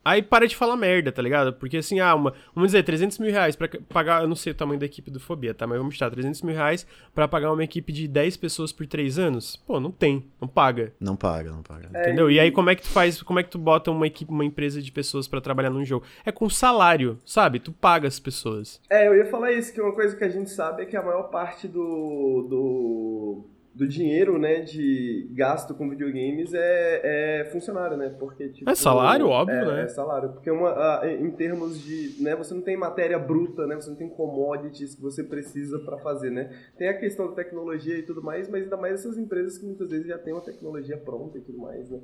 Aí 0.06 0.22
para 0.22 0.46
de 0.46 0.54
falar 0.54 0.76
merda, 0.76 1.10
tá 1.10 1.20
ligado? 1.20 1.52
Porque 1.52 1.78
assim, 1.78 1.98
ah, 1.98 2.14
uma, 2.14 2.32
vamos 2.54 2.68
dizer, 2.68 2.84
300 2.84 3.18
mil 3.18 3.32
reais 3.32 3.56
pra 3.56 3.68
pagar, 3.88 4.22
eu 4.22 4.28
não 4.28 4.36
sei 4.36 4.52
o 4.52 4.54
tamanho 4.54 4.78
da 4.78 4.86
equipe 4.86 5.10
do 5.10 5.18
Fobia, 5.18 5.52
tá? 5.52 5.66
Mas 5.66 5.78
vamos 5.78 5.94
chutar, 5.94 6.12
300 6.12 6.42
mil 6.42 6.54
reais 6.54 6.86
pra 7.12 7.26
pagar 7.26 7.52
uma 7.52 7.64
equipe 7.64 7.92
de 7.92 8.06
10 8.06 8.36
pessoas 8.36 8.70
por 8.70 8.86
3 8.86 9.18
anos? 9.18 9.56
Pô, 9.56 9.80
não 9.80 9.90
tem, 9.90 10.24
não 10.40 10.46
paga. 10.46 10.92
Não 11.00 11.16
paga, 11.16 11.50
não 11.50 11.60
paga. 11.60 11.90
É, 11.92 12.02
Entendeu? 12.02 12.30
E 12.30 12.38
aí, 12.38 12.52
como 12.52 12.70
é 12.70 12.76
que 12.76 12.82
tu 12.82 12.88
faz, 12.88 13.20
como 13.20 13.40
é 13.40 13.42
que 13.42 13.50
tu 13.50 13.58
bota 13.58 13.90
uma 13.90 14.06
equipe, 14.06 14.30
uma 14.30 14.44
empresa 14.44 14.80
de 14.80 14.92
pessoas 14.92 15.26
pra 15.26 15.40
trabalhar 15.40 15.70
num 15.70 15.84
jogo? 15.84 16.06
É 16.24 16.30
com 16.30 16.48
salário, 16.48 17.18
sabe? 17.26 17.58
Tu 17.58 17.72
paga 17.72 18.06
as 18.06 18.20
pessoas. 18.20 18.80
É, 18.88 19.08
eu 19.08 19.16
ia 19.16 19.26
falar 19.26 19.50
isso, 19.50 19.72
que 19.72 19.80
uma 19.80 19.92
coisa 19.92 20.14
que 20.14 20.22
a 20.22 20.28
gente 20.28 20.50
sabe 20.50 20.84
é 20.84 20.86
que 20.86 20.96
a 20.96 21.02
maior 21.02 21.24
parte 21.24 21.66
do, 21.66 22.46
do, 22.48 23.44
do 23.76 23.86
dinheiro, 23.86 24.38
né, 24.38 24.60
de 24.62 25.28
gasto 25.32 25.74
com 25.74 25.88
videogames 25.90 26.54
é, 26.54 27.40
é 27.42 27.44
funcionário, 27.52 27.94
né? 27.96 28.08
Porque, 28.18 28.48
tipo, 28.48 28.70
É 28.70 28.74
salário, 28.74 29.28
óbvio, 29.28 29.54
é, 29.54 29.64
né? 29.66 29.82
É 29.82 29.88
salário. 29.88 30.30
Porque 30.30 30.50
uma, 30.50 30.70
a- 30.70 31.12
em 31.12 31.30
termos 31.32 31.78
de, 31.84 32.16
né, 32.22 32.34
você 32.34 32.54
não 32.54 32.62
tem 32.62 32.74
matéria 32.74 33.18
bruta, 33.18 33.66
né? 33.66 33.74
Você 33.74 33.90
não 33.90 33.96
tem 33.96 34.08
commodities 34.08 34.94
que 34.94 35.02
você 35.02 35.22
precisa 35.22 35.78
pra 35.80 35.98
fazer, 35.98 36.30
né? 36.30 36.50
Tem 36.78 36.88
a 36.88 36.98
questão 36.98 37.28
da 37.28 37.34
tecnologia 37.34 37.98
e 37.98 38.02
tudo 38.02 38.22
mais, 38.22 38.48
mas 38.48 38.62
ainda 38.62 38.78
mais 38.78 38.94
essas 38.94 39.18
empresas 39.18 39.58
que 39.58 39.66
muitas 39.66 39.90
vezes 39.90 40.06
já 40.06 40.16
têm 40.16 40.32
uma 40.32 40.40
tecnologia 40.42 40.96
pronta 40.96 41.36
e 41.36 41.42
tudo 41.42 41.58
mais, 41.58 41.90
né? 41.90 42.00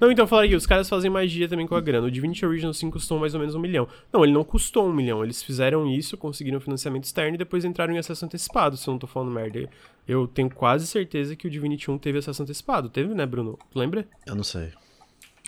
Não, 0.00 0.10
então 0.10 0.26
falar 0.26 0.42
aqui, 0.44 0.56
os 0.56 0.66
caras 0.66 0.88
fazem 0.88 1.08
magia 1.10 1.48
também 1.48 1.68
com 1.68 1.76
a 1.76 1.80
grana. 1.80 2.08
O 2.08 2.10
Divinity 2.10 2.44
Original 2.44 2.74
5 2.74 2.92
custou 2.94 3.20
mais 3.20 3.32
ou 3.32 3.38
menos 3.38 3.54
um 3.54 3.60
milhão. 3.60 3.86
Não, 4.12 4.24
ele 4.24 4.32
não 4.32 4.42
custou 4.42 4.88
um 4.88 4.92
milhão. 4.92 5.22
Eles 5.22 5.40
fizeram 5.40 5.86
isso, 5.86 6.16
conseguiram 6.18 6.58
financiamento 6.58 7.04
externo 7.04 7.36
e 7.36 7.38
depois 7.38 7.64
entraram 7.64 7.94
em 7.94 7.98
acesso 7.98 8.24
antecipado, 8.24 8.76
se 8.76 8.88
eu 8.88 8.92
não 8.92 8.98
tô 8.98 9.06
falando 9.06 9.30
merda. 9.30 9.68
Eu 10.06 10.26
tenho 10.26 10.50
quase 10.50 10.86
certeza 10.86 11.34
que 11.36 11.46
o 11.46 11.50
Divinity 11.50 11.90
1 11.90 11.98
teve 11.98 12.18
acesso 12.18 12.42
antecipado. 12.42 12.88
Teve, 12.88 13.14
né, 13.14 13.24
Bruno? 13.26 13.58
Tu 13.70 13.78
lembra? 13.78 14.06
Eu 14.26 14.34
não 14.34 14.44
sei. 14.44 14.70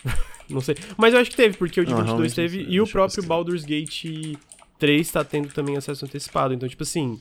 não 0.48 0.60
sei. 0.60 0.74
Mas 0.96 1.14
eu 1.14 1.20
acho 1.20 1.30
que 1.30 1.36
teve, 1.36 1.56
porque 1.56 1.80
o 1.80 1.84
Não, 1.84 1.90
Divinity 1.90 2.16
2 2.16 2.32
não 2.32 2.36
teve 2.36 2.64
sei. 2.64 2.74
e 2.74 2.80
o 2.80 2.86
próprio. 2.86 3.22
Baldur's 3.24 3.64
Gate 3.64 4.36
3 4.78 5.10
tá 5.10 5.24
tendo 5.24 5.48
também 5.52 5.76
acesso 5.76 6.04
antecipado. 6.04 6.52
Então, 6.54 6.68
tipo 6.68 6.82
assim, 6.82 7.18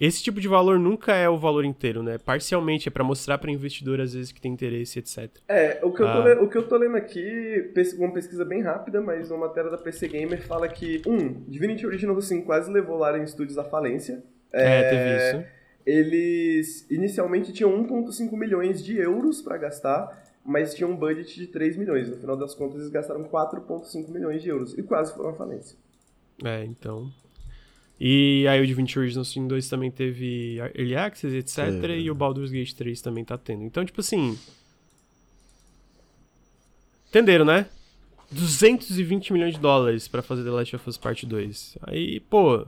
esse 0.00 0.22
tipo 0.22 0.40
de 0.40 0.46
valor 0.48 0.78
nunca 0.78 1.14
é 1.14 1.28
o 1.28 1.36
valor 1.38 1.64
inteiro, 1.64 2.02
né? 2.02 2.18
Parcialmente 2.18 2.88
é 2.88 2.90
pra 2.90 3.02
mostrar 3.04 3.36
pra 3.38 3.50
investidor 3.50 4.00
às 4.00 4.14
vezes 4.14 4.32
que 4.32 4.40
tem 4.40 4.52
interesse, 4.52 4.98
etc. 4.98 5.28
É, 5.48 5.80
o 5.82 5.92
que, 5.92 6.02
eu 6.02 6.06
tô 6.06 6.12
Ah. 6.20 6.24
le- 6.24 6.40
o 6.40 6.48
que 6.48 6.56
eu 6.56 6.62
tô 6.68 6.76
lendo 6.76 6.96
aqui, 6.96 7.72
uma 7.98 8.12
pesquisa 8.12 8.44
bem 8.44 8.62
rápida, 8.62 9.00
mas 9.00 9.30
uma 9.30 9.48
matéria 9.48 9.70
da 9.70 9.76
PC 9.78 10.08
Gamer 10.08 10.40
fala 10.46 10.68
que, 10.68 11.02
um, 11.06 11.42
Divinity 11.48 11.84
Original 11.86 12.20
5 12.20 12.46
quase 12.46 12.70
levou 12.70 12.96
Larian 12.96 13.26
Studios 13.26 13.58
à 13.58 13.64
falência. 13.64 14.22
É, 14.52 14.82
teve 14.90 15.38
isso. 15.40 15.59
Eles 15.84 16.86
inicialmente 16.90 17.52
tinham 17.52 17.72
1,5 17.86 18.36
milhões 18.36 18.84
de 18.84 18.96
euros 18.96 19.40
pra 19.40 19.56
gastar, 19.56 20.30
mas 20.44 20.74
tinham 20.74 20.90
um 20.90 20.96
budget 20.96 21.38
de 21.38 21.46
3 21.46 21.76
milhões. 21.76 22.08
No 22.08 22.16
final 22.16 22.36
das 22.36 22.54
contas, 22.54 22.80
eles 22.80 22.90
gastaram 22.90 23.24
4,5 23.24 24.10
milhões 24.10 24.42
de 24.42 24.48
euros 24.48 24.76
e 24.76 24.82
quase 24.82 25.14
foram 25.14 25.30
à 25.30 25.34
falência. 25.34 25.76
É, 26.44 26.64
então. 26.64 27.10
E 27.98 28.46
aí 28.48 28.62
o 28.62 28.66
Divinity 28.66 28.98
Original 28.98 29.24
Sin 29.24 29.46
2 29.46 29.68
também 29.68 29.90
teve 29.90 30.56
Early 30.74 30.96
Access, 30.96 31.36
etc. 31.36 31.80
Teve. 31.80 31.98
E 31.98 32.10
o 32.10 32.14
Baldur's 32.14 32.50
Gate 32.50 32.72
3 32.72 33.00
também 33.02 33.24
tá 33.24 33.36
tendo. 33.36 33.62
Então, 33.62 33.84
tipo 33.84 34.00
assim. 34.00 34.38
Entenderam, 37.08 37.44
né? 37.44 37.66
220 38.30 39.32
milhões 39.32 39.54
de 39.54 39.60
dólares 39.60 40.08
pra 40.08 40.22
fazer 40.22 40.44
The 40.44 40.50
Last 40.50 40.76
of 40.76 40.88
Us 40.88 40.96
Part 40.96 41.26
2. 41.26 41.78
Aí, 41.82 42.20
pô. 42.20 42.66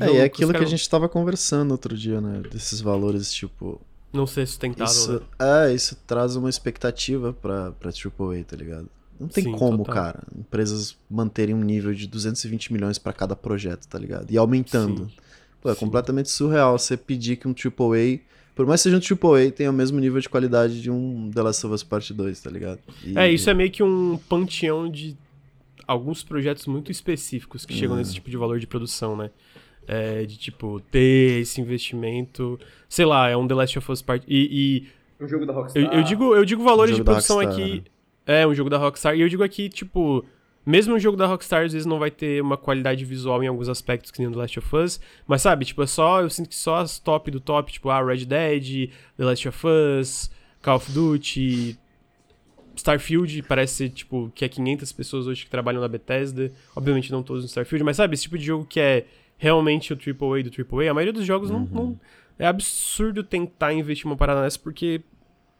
É, 0.00 0.12
e 0.12 0.16
é 0.16 0.24
aquilo 0.24 0.52
que 0.52 0.58
a 0.62 0.64
gente 0.66 0.88
tava 0.88 1.08
conversando 1.08 1.72
outro 1.72 1.96
dia, 1.96 2.20
né? 2.20 2.42
Desses 2.50 2.80
valores, 2.80 3.32
tipo. 3.32 3.80
Não 4.12 4.26
ser 4.26 4.46
sustentável, 4.46 4.92
Isso, 4.92 5.12
né? 5.12 5.20
é, 5.68 5.74
isso 5.74 5.96
traz 6.06 6.34
uma 6.36 6.48
expectativa 6.48 7.32
pra, 7.32 7.72
pra 7.72 7.90
AAA, 7.90 8.42
tá 8.44 8.56
ligado? 8.56 8.88
Não 9.20 9.28
tem 9.28 9.44
Sim, 9.44 9.52
como, 9.52 9.78
total. 9.78 9.94
cara, 9.94 10.22
empresas 10.36 10.96
manterem 11.10 11.54
um 11.54 11.60
nível 11.62 11.92
de 11.92 12.06
220 12.06 12.72
milhões 12.72 12.98
pra 12.98 13.12
cada 13.12 13.34
projeto, 13.36 13.86
tá 13.88 13.98
ligado? 13.98 14.30
E 14.30 14.38
aumentando. 14.38 15.06
Sim. 15.06 15.16
Pô, 15.60 15.68
é 15.70 15.74
Sim. 15.74 15.80
completamente 15.80 16.30
surreal 16.30 16.78
você 16.78 16.96
pedir 16.96 17.36
que 17.36 17.48
um 17.48 17.52
AAA, 17.52 18.20
por 18.54 18.64
mais 18.64 18.80
que 18.80 18.88
seja 18.88 18.96
um 18.96 19.00
AAA, 19.32 19.50
tenha 19.50 19.70
o 19.70 19.74
mesmo 19.74 19.98
nível 19.98 20.20
de 20.20 20.28
qualidade 20.28 20.80
de 20.80 20.88
um 20.90 21.30
The 21.34 21.42
Last 21.42 21.66
of 21.66 21.74
Us 21.74 21.82
Part 21.82 22.14
2, 22.14 22.40
tá 22.40 22.48
ligado? 22.48 22.78
E- 23.04 23.18
É, 23.18 23.30
isso 23.30 23.50
é 23.50 23.54
meio 23.54 23.70
que 23.72 23.82
um 23.82 24.16
panteão 24.28 24.88
de 24.88 25.16
alguns 25.86 26.22
projetos 26.22 26.66
muito 26.66 26.90
específicos 26.92 27.66
que 27.66 27.74
chegam 27.74 27.96
nesse 27.96 28.14
tipo 28.14 28.30
de 28.30 28.36
valor 28.36 28.58
de 28.60 28.66
produção, 28.66 29.16
né? 29.16 29.30
É, 29.88 30.26
de 30.26 30.36
tipo, 30.36 30.80
ter 30.90 31.40
esse 31.40 31.60
investimento. 31.60 32.60
Sei 32.88 33.06
lá, 33.06 33.28
é 33.28 33.36
um 33.36 33.48
The 33.48 33.54
Last 33.54 33.78
of 33.78 33.90
Us 33.90 34.02
Part. 34.02 34.24
E, 34.28 34.86
Um 35.18 35.26
jogo 35.26 35.46
da 35.46 35.52
Rockstar. 35.54 35.82
e 35.82 35.86
eu, 35.86 35.92
eu 35.92 36.02
digo, 36.02 36.36
eu 36.36 36.44
digo 36.44 36.62
valores 36.62 36.92
Um 36.94 36.98
de 36.98 37.04
produção 37.04 37.36
Rockstar, 37.38 37.64
aqui. 37.64 37.84
É, 38.26 38.46
um 38.46 38.54
jogo 38.54 38.68
da 38.68 38.76
Rockstar. 38.76 39.16
E 39.16 39.22
eu 39.22 39.28
digo 39.28 39.42
aqui, 39.42 39.68
tipo. 39.68 40.24
Mesmo 40.66 40.94
um 40.94 40.98
jogo 40.98 41.16
da 41.16 41.24
Rockstar, 41.26 41.64
às 41.64 41.72
vezes 41.72 41.86
não 41.86 41.98
vai 41.98 42.10
ter 42.10 42.42
uma 42.42 42.58
qualidade 42.58 43.02
visual 43.02 43.42
em 43.42 43.46
alguns 43.46 43.70
aspectos 43.70 44.10
que 44.10 44.18
nem 44.18 44.28
o 44.28 44.32
The 44.32 44.36
Last 44.36 44.58
of 44.58 44.76
Us. 44.76 45.00
Mas 45.26 45.40
sabe, 45.40 45.64
tipo, 45.64 45.82
é 45.82 45.86
só. 45.86 46.20
Eu 46.20 46.28
sinto 46.28 46.50
que 46.50 46.54
só 46.54 46.76
as 46.76 46.98
top 46.98 47.30
do 47.30 47.40
top, 47.40 47.72
tipo, 47.72 47.88
ah, 47.88 48.04
Red 48.04 48.26
Dead, 48.26 48.90
The 49.16 49.24
Last 49.24 49.48
of 49.48 49.66
Us, 49.66 50.30
Call 50.60 50.76
of 50.76 50.92
Duty, 50.92 51.78
Starfield 52.76 53.42
parece 53.42 53.74
ser, 53.74 53.88
tipo, 53.90 54.30
que 54.34 54.44
é 54.44 54.48
500 54.48 54.92
pessoas 54.92 55.26
hoje 55.26 55.44
que 55.44 55.50
trabalham 55.50 55.80
na 55.80 55.88
Bethesda. 55.88 56.52
Obviamente 56.76 57.10
não 57.10 57.22
todos 57.22 57.42
no 57.42 57.48
Starfield, 57.48 57.82
mas 57.84 57.96
sabe, 57.96 58.14
esse 58.14 58.24
tipo 58.24 58.36
de 58.38 58.44
jogo 58.44 58.66
que 58.66 58.78
é 58.78 59.06
realmente 59.38 59.92
o 59.92 59.96
AAA 59.96 60.42
do 60.42 60.50
AAA, 60.50 60.90
a 60.90 60.94
maioria 60.94 61.12
dos 61.12 61.24
jogos 61.24 61.48
não, 61.50 61.60
não- 61.60 62.00
É 62.40 62.46
absurdo 62.46 63.24
tentar 63.24 63.72
investir 63.72 64.06
uma 64.06 64.16
parada 64.16 64.42
nessa 64.42 64.58
porque 64.60 65.00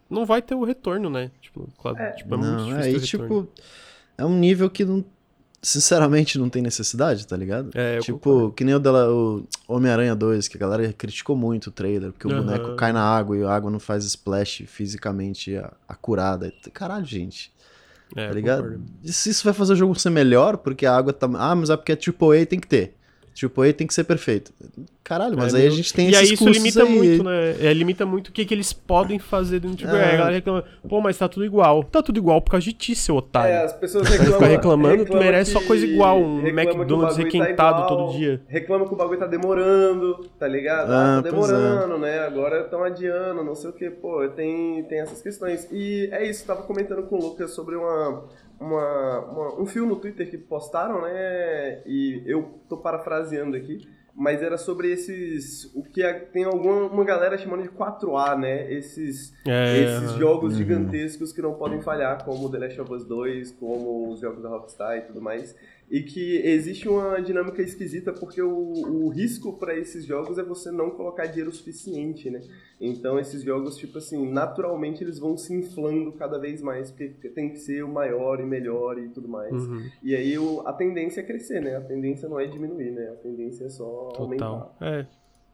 não 0.09 0.25
vai 0.27 0.41
ter 0.41 0.55
o 0.55 0.63
retorno, 0.63 1.11
né? 1.11 1.31
Tipo, 1.41 1.69
claro, 1.77 1.99
É. 1.99 2.13
tipo, 2.13 2.33
é 2.35 2.37
muito 2.37 2.51
Não, 2.53 2.57
difícil 2.69 2.81
é, 2.81 2.93
ter 2.93 2.97
e 2.99 3.01
tipo, 3.01 3.49
é 4.17 4.25
um 4.25 4.39
nível 4.39 4.71
que 4.71 4.85
não, 4.85 5.05
sinceramente 5.61 6.39
não 6.39 6.49
tem 6.49 6.63
necessidade, 6.63 7.27
tá 7.27 7.37
ligado? 7.37 7.71
É, 7.75 7.99
eu 7.99 8.03
tipo, 8.03 8.19
concordo. 8.21 8.53
que 8.53 8.65
nem 8.65 8.75
o, 8.75 8.79
dela- 8.79 9.11
o 9.13 9.45
Homem-Aranha 9.67 10.15
2, 10.15 10.47
que 10.47 10.57
a 10.57 10.61
galera 10.61 10.93
criticou 10.93 11.37
muito 11.37 11.67
o 11.67 11.71
trailer, 11.73 12.13
porque 12.13 12.27
o 12.29 12.31
Aham. 12.31 12.43
boneco 12.45 12.77
cai 12.77 12.93
na 12.93 13.03
água 13.03 13.37
e 13.37 13.43
a 13.43 13.51
água 13.51 13.71
não 13.71 13.81
faz 13.81 14.05
splash 14.05 14.65
fisicamente 14.67 15.57
a, 15.57 15.73
a 15.89 15.95
curada. 15.97 16.53
Caralho, 16.73 17.05
gente, 17.05 17.53
É, 18.15 18.27
tá 18.27 18.31
eu 18.31 18.35
ligado? 18.35 18.63
concordo. 18.63 18.85
Se 19.03 19.31
isso 19.31 19.43
vai 19.45 19.53
fazer 19.53 19.73
o 19.73 19.77
jogo 19.77 19.99
ser 19.99 20.11
melhor, 20.11 20.59
porque 20.59 20.87
a 20.87 20.97
água 20.97 21.13
tá. 21.13 21.29
Ah, 21.35 21.57
mas 21.57 21.71
é 21.71 21.77
porque 21.77 21.91
é 21.93 21.97
AAA 21.97 22.47
tem 22.47 22.61
que 22.61 22.69
ter. 22.69 22.95
AAA 23.41 23.73
tem 23.73 23.87
que 23.87 23.95
ser 23.95 24.05
perfeito. 24.05 24.53
Caralho, 25.05 25.39
mas 25.39 25.55
É, 25.55 25.59
aí 25.59 25.67
a 25.67 25.71
gente 25.71 25.93
tem 25.95 26.11
E 26.11 26.15
aí 26.17 26.23
esses 26.25 26.35
isso 26.35 26.45
custos 26.45 26.57
limita 26.63 26.83
aí. 26.83 26.91
muito, 26.95 27.25
né? 27.25 27.55
É, 27.61 27.73
limita 27.73 28.05
muito 28.05 28.29
o 28.29 28.33
que, 28.33 28.45
que 28.45 28.53
eles 28.53 28.73
podem 28.75 29.19
fazer 29.19 29.61
dentro 29.61 29.87
do 29.87 29.91
AAA. 29.91 29.99
É. 29.99 30.05
Aí 30.09 30.15
A 30.15 30.17
galera 30.19 30.35
reclama, 30.35 30.65
pô, 30.87 31.01
mas 31.01 31.17
tá 31.17 31.27
tudo 31.29 31.47
igual. 31.47 31.83
Tá 31.85 32.03
tudo 32.03 32.19
igual 32.19 32.43
por 32.43 32.51
causa 32.51 32.65
de 32.65 32.73
ti, 32.75 32.95
seu 32.95 33.17
otário. 33.17 33.55
É, 33.55 33.65
as 33.65 33.73
pessoas 33.73 34.07
Vai 34.07 34.19
reclamam. 34.19 34.39
ficar 34.41 34.51
reclamando, 34.51 34.97
tu 34.97 35.03
reclama 35.05 35.25
merece 35.25 35.53
só 35.53 35.61
que- 35.61 35.67
coisa 35.67 35.87
igual, 35.87 36.21
um 36.21 36.47
McDonald's 36.47 37.17
tá 37.17 37.23
requentado 37.23 37.83
igual, 37.85 37.89
todo 38.07 38.19
dia. 38.19 38.41
Reclama 38.49 38.87
que 38.87 38.93
o 38.93 38.97
bagulho 38.97 39.19
tá 39.19 39.27
demorando, 39.27 40.29
tá 40.39 40.47
ligado? 40.47 40.93
Ah, 40.93 41.19
Ah, 41.19 41.23
tá 41.23 41.29
é. 41.29 41.31
demorando, 41.33 41.99
né? 41.99 42.19
Agora 42.21 42.61
estão 42.61 42.83
adiando, 42.85 43.43
não 43.43 43.55
sei 43.55 43.71
o 43.71 43.73
que. 43.73 43.89
Pô, 43.91 44.29
tem, 44.29 44.83
tem 44.85 45.01
essas 45.01 45.23
questões. 45.23 45.67
E 45.73 46.09
é 46.13 46.29
isso, 46.29 46.43
eu 46.43 46.47
tava 46.49 46.63
comentando 46.67 47.03
com 47.05 47.17
o 47.17 47.21
Lucas 47.21 47.53
sobre 47.55 47.77
uma, 47.77 48.25
uma, 48.61 49.19
uma- 49.21 49.61
um 49.61 49.67
fio 49.67 49.87
no 49.87 49.97
Twitter 49.97 50.29
que 50.31 50.39
postaram, 50.39 51.03
né? 51.03 51.83
E 51.87 52.23
eu 52.27 52.61
tô 52.69 52.77
parafraseando 52.77 53.57
aqui. 53.57 53.89
Mas 54.21 54.43
era 54.43 54.59
sobre 54.59 54.91
esses. 54.91 55.73
O 55.77 55.83
que 55.85 56.03
a- 56.03 56.19
tem 56.19 56.43
alguma 56.43 56.87
uma 56.89 57.05
galera 57.05 57.39
chamando 57.39 57.63
de 57.63 57.69
4A, 57.69 58.37
né? 58.37 58.69
Esses, 58.73 59.33
É, 59.47 59.79
esses 59.79 60.11
jogos 60.15 60.55
Uhum. 60.55 60.59
gigantescos 60.59 61.33
que 61.33 61.41
não 61.41 61.55
podem 61.55 61.81
falhar, 61.81 62.25
como 62.25 62.51
The 62.51 62.59
Last 62.59 62.81
of 62.81 62.93
Us 62.93 63.05
2, 63.05 63.53
como 63.53 64.11
os 64.11 64.19
jogos 64.19 64.43
da 64.43 64.49
Rockstar 64.49 64.97
e 64.99 65.03
tudo 65.03 65.23
mais. 65.23 65.55
E 65.91 66.03
que 66.03 66.37
existe 66.45 66.87
uma 66.87 67.19
dinâmica 67.19 67.63
esquisita 67.63 68.13
porque 68.13 68.43
o, 68.43 68.51
o 68.51 69.09
risco 69.09 69.55
para 69.55 69.75
esses 69.75 70.05
jogos 70.05 70.37
é 70.37 70.43
você 70.43 70.71
não 70.71 70.91
colocar 70.91 71.25
dinheiro 71.27 71.51
suficiente, 71.51 72.29
né? 72.29 72.43
Então 72.79 73.19
esses 73.19 73.43
jogos, 73.43 73.77
tipo 73.79 73.97
assim, 73.97 74.31
naturalmente 74.31 75.03
eles 75.03 75.19
vão 75.19 75.37
se 75.39 75.55
inflando 75.55 76.13
cada 76.13 76.39
vez 76.39 76.61
mais, 76.61 76.91
porque 76.91 77.29
tem 77.31 77.49
que 77.49 77.59
ser 77.59 77.83
o 77.85 77.89
maior 77.89 78.39
e 78.39 78.45
melhor 78.45 78.99
e 78.99 79.09
tudo 79.09 79.27
mais. 79.29 79.51
Uhum, 79.53 79.89
E 80.03 80.15
aí 80.15 80.39
o- 80.39 80.61
a 80.67 80.75
tendência 80.75 81.21
é 81.21 81.25
crescer, 81.25 81.63
né? 81.63 81.77
A 81.77 81.81
tendência 81.81 82.29
não 82.29 82.39
é 82.39 82.47
diminuir, 82.47 82.91
né? 82.91 83.09
A 83.09 83.17
tendência 83.17 83.65
é 83.65 83.69
só 83.71 84.11
aumentar. 84.17 84.45
total. 84.47 84.77
É. 84.83 85.07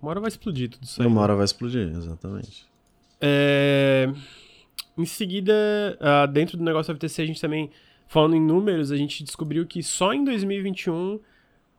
Uma 0.03 0.11
hora 0.11 0.21
vai 0.21 0.29
explodir 0.29 0.69
tudo 0.69 0.83
isso 0.83 1.01
aí. 1.01 1.07
Uma 1.07 1.15
né? 1.17 1.23
hora 1.23 1.37
vai 1.37 1.45
explodir, 1.45 1.89
exatamente. 1.97 2.67
É, 3.21 4.13
Em 4.99 5.07
seguida, 5.07 5.53
ah, 6.01 6.27
dentro 6.27 6.57
do 6.57 6.63
negócio 6.65 6.93
FTC, 6.95 7.23
a 7.23 7.27
gente 7.27 7.41
também, 7.41 7.71
falando 8.15 8.37
em 8.37 8.41
números, 8.41 8.93
a 8.93 8.97
gente 8.97 9.25
descobriu 9.25 9.67
que 9.67 9.83
só 9.83 10.15
em 10.15 10.25
2021 10.25 11.19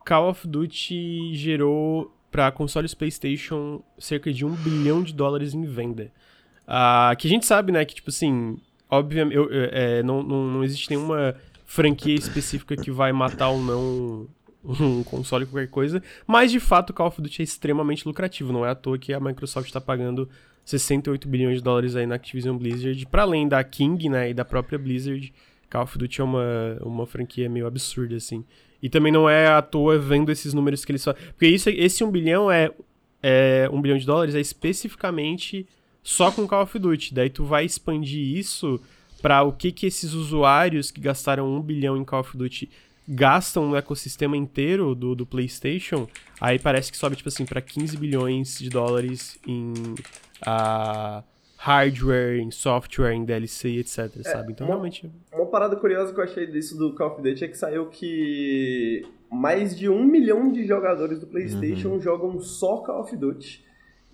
Call 0.04 0.28
of 0.28 0.46
Duty 0.46 1.34
gerou 1.34 2.14
para 2.30 2.52
consoles 2.52 2.92
PlayStation 2.92 3.80
cerca 3.98 4.30
de 4.30 4.44
um 4.44 4.50
bilhão 4.50 5.02
de 5.02 5.14
dólares 5.14 5.54
em 5.54 5.64
venda. 5.64 6.12
Ah, 6.68 7.14
que 7.18 7.26
a 7.26 7.30
gente 7.30 7.46
sabe, 7.46 7.72
né, 7.72 7.82
que 7.86 7.94
tipo 7.94 8.10
assim, 8.10 8.58
obviamente, 8.90 9.34
eu- 9.34 9.48
é, 9.50 10.02
não, 10.02 10.22
não, 10.22 10.46
não 10.46 10.62
existe 10.62 10.90
nenhuma 10.90 11.34
franquia 11.64 12.14
específica 12.14 12.76
que 12.76 12.90
vai 12.90 13.12
matar 13.12 13.48
ou 13.48 13.58
não 13.58 14.28
um 14.62 15.02
console 15.04 15.46
qualquer 15.46 15.68
coisa, 15.70 16.02
mas 16.26 16.52
de 16.52 16.60
fato 16.60 16.92
Call 16.92 17.06
of 17.06 17.22
Duty 17.22 17.40
é 17.40 17.44
extremamente 17.44 18.06
lucrativo, 18.06 18.52
não 18.52 18.66
é 18.66 18.68
à 18.68 18.74
toa 18.74 18.98
que 18.98 19.14
a 19.14 19.18
Microsoft 19.18 19.68
está 19.68 19.80
pagando 19.80 20.28
68 20.66 21.26
bilhões 21.28 21.56
de 21.56 21.62
dólares 21.64 21.96
aí 21.96 22.04
na 22.04 22.16
Activision 22.16 22.58
Blizzard, 22.58 23.06
para 23.06 23.22
além 23.22 23.48
da 23.48 23.64
King, 23.64 24.10
né, 24.10 24.28
e 24.28 24.34
da 24.34 24.44
própria 24.44 24.78
Blizzard, 24.78 25.32
Call 25.70 25.82
of 25.82 25.98
Duty 25.98 26.20
é 26.20 26.24
uma, 26.24 26.78
uma 26.82 27.06
franquia 27.06 27.48
meio 27.48 27.66
absurda, 27.66 28.16
assim. 28.16 28.44
E 28.82 28.88
também 28.88 29.12
não 29.12 29.28
é 29.28 29.48
à 29.48 29.62
toa 29.62 29.98
vendo 29.98 30.30
esses 30.30 30.54
números 30.54 30.84
que 30.84 30.92
eles 30.92 31.02
só... 31.02 31.12
Porque 31.12 31.46
isso, 31.46 31.70
esse 31.70 32.04
1 32.04 32.10
bilhão 32.10 32.50
é, 32.50 32.70
é... 33.22 33.68
1 33.72 33.80
bilhão 33.80 33.98
de 33.98 34.06
dólares 34.06 34.34
é 34.34 34.40
especificamente 34.40 35.66
só 36.02 36.30
com 36.30 36.46
Call 36.46 36.62
of 36.62 36.78
Duty. 36.78 37.14
Daí 37.14 37.30
tu 37.30 37.44
vai 37.44 37.64
expandir 37.64 38.36
isso 38.36 38.80
para 39.20 39.42
o 39.42 39.52
que 39.52 39.72
que 39.72 39.86
esses 39.86 40.12
usuários 40.12 40.90
que 40.90 41.00
gastaram 41.00 41.52
1 41.56 41.62
bilhão 41.62 41.96
em 41.96 42.04
Call 42.04 42.20
of 42.20 42.36
Duty 42.36 42.70
gastam 43.08 43.68
no 43.68 43.76
ecossistema 43.76 44.36
inteiro 44.36 44.94
do, 44.94 45.14
do 45.14 45.24
PlayStation, 45.24 46.08
aí 46.40 46.58
parece 46.58 46.90
que 46.90 46.98
sobe, 46.98 47.16
tipo 47.16 47.28
assim, 47.28 47.44
para 47.44 47.60
15 47.60 47.96
bilhões 47.96 48.58
de 48.58 48.68
dólares 48.68 49.38
em 49.46 49.72
ah, 50.42 51.22
hardware, 51.56 52.38
em 52.38 52.50
software, 52.50 53.12
em 53.12 53.24
DLC, 53.24 53.78
etc, 53.78 54.22
sabe? 54.22 54.52
Então, 54.52 54.66
uma- 54.66 54.74
realmente... 54.74 55.10
Uma 55.32 55.46
parada 55.46 55.76
curiosa 55.76 56.12
que 56.12 56.20
eu 56.20 56.24
achei 56.24 56.46
disso 56.46 56.76
do 56.76 56.94
Call 56.94 57.12
of 57.12 57.22
Duty 57.22 57.44
é 57.44 57.48
que 57.48 57.56
saiu 57.58 57.86
que 57.86 59.02
mais 59.30 59.76
de 59.76 59.88
um 59.88 60.04
milhão 60.04 60.52
de 60.52 60.64
jogadores 60.66 61.18
do 61.18 61.26
PlayStation 61.26 61.98
jogam 62.00 62.38
só 62.40 62.78
Call 62.78 63.00
of 63.00 63.16
Duty. 63.16 63.65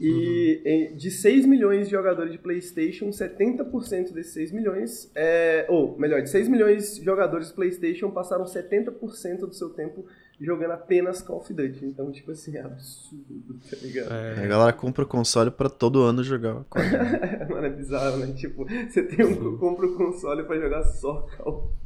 E 0.03 0.91
uhum. 0.91 0.97
de 0.97 1.11
6 1.11 1.47
milhões 1.47 1.87
de 1.87 1.93
jogadores 1.93 2.33
de 2.33 2.39
PlayStation, 2.39 3.11
70% 3.11 4.13
desses 4.13 4.33
6 4.35 4.53
milhões, 4.53 5.11
é, 5.15 5.65
ou 5.69 5.97
melhor, 5.97 6.21
de 6.23 6.29
6 6.29 6.49
milhões 6.49 6.97
de 6.97 7.05
jogadores 7.05 7.49
de 7.49 7.55
PlayStation 7.55 8.11
passaram 8.11 8.45
70% 8.45 9.41
do 9.41 9.55
seu 9.55 9.71
tempo 9.71 10.05
jogando 10.41 10.73
apenas 10.73 11.23
Call 11.23 11.39
of 11.39 11.53
Duty. 11.53 11.85
Então, 11.85 12.11
tipo 12.11 12.33
assim, 12.33 12.57
é 12.57 12.63
absurdo, 12.63 13.61
tá 13.71 13.77
ligado? 13.81 14.13
É. 14.13 14.45
A 14.45 14.47
galera 14.47 14.73
compra 14.73 15.05
o 15.05 15.07
console 15.07 15.51
pra 15.51 15.69
todo 15.69 16.03
ano 16.03 16.25
jogar. 16.25 16.65
Mano, 17.49 17.67
é 17.67 17.71
bizarro, 17.71 18.19
né? 18.19 18.33
Tipo, 18.35 18.65
você 18.65 19.03
tem 19.05 19.25
um, 19.25 19.57
compra 19.57 19.87
o 19.87 19.97
console 19.97 20.43
pra 20.45 20.59
jogar 20.59 20.83
só 20.83 21.27
Call 21.37 21.55
of 21.55 21.69
Duty. 21.69 21.82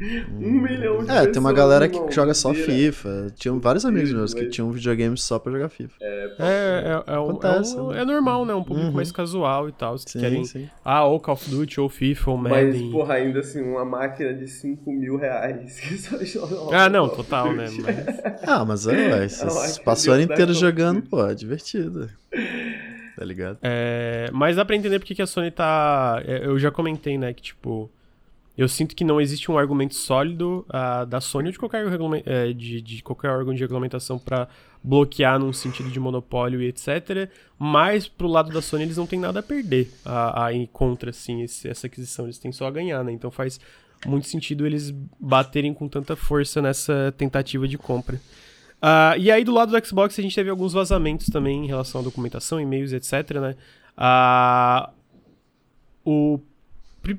Um 0.00 0.62
milhão 0.62 1.04
de 1.04 1.10
É, 1.10 1.26
tem 1.26 1.38
uma 1.38 1.52
galera 1.52 1.86
que 1.86 2.10
joga 2.10 2.32
só 2.32 2.54
FIFA. 2.54 3.26
Tinha 3.36 3.52
vários 3.54 3.84
amigos 3.84 4.10
meus 4.12 4.32
que 4.32 4.46
tinham 4.46 4.68
um 4.68 4.72
videogame 4.72 5.16
só 5.18 5.38
pra 5.38 5.52
jogar 5.52 5.68
FIFA. 5.68 5.94
É, 6.00 6.06
é, 6.06 7.04
é, 7.08 7.12
é, 7.12 7.16
Acontece, 7.16 7.76
é, 7.76 7.80
um, 7.80 7.90
né? 7.90 8.00
é 8.00 8.04
normal, 8.04 8.46
né? 8.46 8.54
Um 8.54 8.64
público 8.64 8.88
uhum. 8.88 8.94
mais 8.94 9.12
casual 9.12 9.68
e 9.68 9.72
tal. 9.72 9.98
Se 9.98 10.08
sim, 10.08 10.20
querem. 10.20 10.44
Sim. 10.44 10.70
Ah, 10.82 11.04
ou 11.04 11.20
Call 11.20 11.34
of 11.34 11.50
Duty, 11.50 11.80
ou 11.80 11.88
FIFA, 11.90 12.30
ou 12.30 12.36
Madden. 12.38 12.82
Mas, 12.84 12.92
porra, 12.92 13.14
ainda 13.14 13.40
assim, 13.40 13.60
uma 13.62 13.84
máquina 13.84 14.32
de 14.32 14.48
5 14.48 14.90
mil 14.90 15.16
reais 15.16 15.78
que 15.78 15.98
só 15.98 16.16
joga. 16.24 16.76
Ah, 16.76 16.88
não, 16.88 17.08
total, 17.08 17.52
né? 17.52 17.66
Mas... 17.70 18.48
ah, 18.48 18.64
mas 18.64 18.86
é, 18.86 18.92
ué, 18.92 19.28
você 19.28 19.80
passou 19.82 20.12
o 20.12 20.14
ano 20.14 20.24
inteiro 20.24 20.54
jogando, 20.54 21.02
pô, 21.02 21.26
é 21.26 21.34
divertido. 21.34 22.08
Tá 23.16 23.24
ligado? 23.24 23.58
É, 23.60 24.30
mas 24.32 24.56
dá 24.56 24.64
pra 24.64 24.74
entender 24.74 24.98
porque 24.98 25.14
que 25.14 25.20
a 25.20 25.26
Sony 25.26 25.50
tá. 25.50 26.22
É, 26.24 26.46
eu 26.46 26.58
já 26.58 26.70
comentei, 26.70 27.18
né, 27.18 27.34
que 27.34 27.42
tipo 27.42 27.90
eu 28.60 28.68
sinto 28.68 28.94
que 28.94 29.04
não 29.04 29.18
existe 29.18 29.50
um 29.50 29.56
argumento 29.56 29.94
sólido 29.94 30.66
uh, 30.68 31.06
da 31.06 31.18
Sony 31.18 31.46
ou 31.46 31.52
de 31.52 31.58
qualquer, 31.58 31.82
é, 32.26 32.52
de, 32.52 32.82
de, 32.82 33.02
qualquer 33.02 33.30
órgão 33.30 33.54
de 33.54 33.60
regulamentação 33.62 34.18
para 34.18 34.48
bloquear 34.84 35.38
num 35.38 35.50
sentido 35.50 35.88
de 35.88 35.98
monopólio 35.98 36.60
e 36.60 36.66
etc. 36.66 37.30
Mas 37.58 38.06
pro 38.06 38.28
lado 38.28 38.52
da 38.52 38.60
Sony 38.60 38.82
eles 38.82 38.98
não 38.98 39.06
têm 39.06 39.18
nada 39.18 39.40
a 39.40 39.42
perder 39.42 39.90
a, 40.04 40.48
a 40.48 40.66
contra 40.70 41.08
assim, 41.08 41.40
esse, 41.40 41.68
essa 41.70 41.86
aquisição, 41.86 42.26
eles 42.26 42.36
têm 42.36 42.52
só 42.52 42.66
a 42.66 42.70
ganhar, 42.70 43.02
né? 43.02 43.12
Então 43.12 43.30
faz 43.30 43.58
muito 44.06 44.28
sentido 44.28 44.66
eles 44.66 44.90
baterem 45.18 45.72
com 45.72 45.88
tanta 45.88 46.14
força 46.14 46.60
nessa 46.60 47.14
tentativa 47.16 47.66
de 47.66 47.78
compra. 47.78 48.20
Uh, 48.76 49.16
e 49.18 49.30
aí 49.30 49.42
do 49.42 49.54
lado 49.54 49.72
do 49.72 49.86
Xbox 49.86 50.18
a 50.18 50.22
gente 50.22 50.34
teve 50.34 50.50
alguns 50.50 50.74
vazamentos 50.74 51.28
também 51.28 51.64
em 51.64 51.66
relação 51.66 52.02
à 52.02 52.04
documentação, 52.04 52.60
e-mails, 52.60 52.92
etc, 52.92 53.36
né? 53.40 53.56
Uh, 53.96 54.92
o 56.04 56.40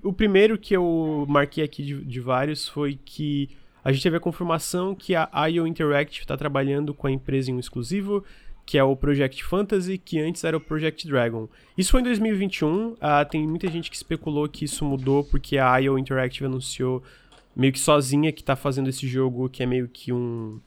o 0.03 0.13
primeiro 0.13 0.57
que 0.57 0.75
eu 0.75 1.25
marquei 1.27 1.63
aqui 1.63 1.83
de, 1.83 2.03
de, 2.03 2.19
vários 2.19 2.67
foi 2.67 2.99
que 3.03 3.49
a 3.83 3.91
gente 3.91 4.03
teve 4.03 4.17
a 4.17 4.19
confirmação 4.19 4.93
que 4.93 5.15
a 5.15 5.47
IO 5.47 5.65
Interactive 5.65 6.21
está 6.21 6.37
trabalhando 6.37 6.93
com 6.93 7.07
a 7.07 7.11
empresa 7.11 7.49
em 7.49 7.55
um 7.55 7.59
exclusivo, 7.59 8.23
que 8.65 8.77
é 8.77 8.83
o 8.83 8.95
Project 8.95 9.43
Fantasy, 9.43 9.97
que 9.97 10.19
antes 10.19 10.43
era 10.43 10.55
o 10.55 10.61
Project 10.61 11.07
Dragon. 11.07 11.49
Isso 11.77 11.91
foi 11.91 12.01
em 12.01 12.03
2021, 12.03 12.89
uh, 12.89 12.97
ah, 13.01 13.25
tem 13.25 13.47
muita 13.47 13.67
gente 13.69 13.89
que 13.89 13.95
especulou 13.95 14.47
que 14.47 14.65
isso 14.65 14.85
mudou 14.85 15.23
porque 15.23 15.57
a 15.57 15.77
IO 15.79 15.97
Interactive 15.97 16.45
anunciou 16.45 17.01
meio 17.55 17.73
que 17.73 17.79
sozinha 17.79 18.31
que 18.31 18.41
está 18.41 18.55
fazendo 18.55 18.87
esse 18.87 19.07
jogo 19.07 19.49
que 19.49 19.63
é 19.63 19.65
meio 19.65 19.87
que 19.87 20.13
um 20.13 20.59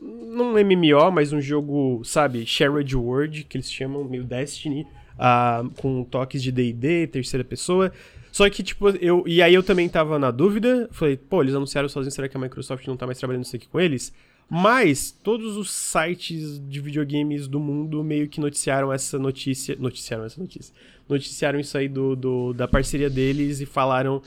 não 0.00 0.54
um 0.54 0.64
MMO, 0.64 1.10
mas 1.10 1.32
um 1.32 1.40
jogo, 1.40 2.02
sabe, 2.04 2.46
shared 2.46 2.94
world, 2.94 3.44
que 3.44 3.56
eles 3.56 3.72
chamam, 3.72 4.04
meio 4.04 4.22
Destiny, 4.22 4.86
uh, 5.14 5.68
com 5.76 6.04
toques 6.04 6.42
de 6.42 6.52
D&D, 6.52 7.08
terceira 7.08 7.44
pessoa. 7.44 7.92
Só 8.38 8.48
que, 8.48 8.62
tipo, 8.62 8.88
eu. 8.90 9.24
E 9.26 9.42
aí 9.42 9.52
eu 9.52 9.64
também 9.64 9.88
tava 9.88 10.16
na 10.16 10.30
dúvida. 10.30 10.88
Falei, 10.92 11.16
pô, 11.16 11.42
eles 11.42 11.56
anunciaram 11.56 11.88
sozinhos, 11.88 12.14
será 12.14 12.28
que 12.28 12.36
a 12.36 12.40
Microsoft 12.40 12.86
não 12.86 12.96
tá 12.96 13.04
mais 13.04 13.18
trabalhando 13.18 13.42
isso 13.42 13.56
aqui 13.56 13.66
com 13.66 13.80
eles? 13.80 14.12
Mas 14.48 15.10
todos 15.10 15.56
os 15.56 15.72
sites 15.72 16.60
de 16.68 16.80
videogames 16.80 17.48
do 17.48 17.58
mundo 17.58 18.04
meio 18.04 18.28
que 18.28 18.40
noticiaram 18.40 18.92
essa 18.92 19.18
notícia. 19.18 19.74
Noticiaram 19.76 20.24
essa 20.24 20.40
notícia. 20.40 20.72
Noticiaram 21.08 21.58
isso 21.58 21.76
aí 21.76 21.88
do, 21.88 22.14
do 22.14 22.52
da 22.52 22.68
parceria 22.68 23.10
deles 23.10 23.60
e 23.60 23.66
falaram. 23.66 24.22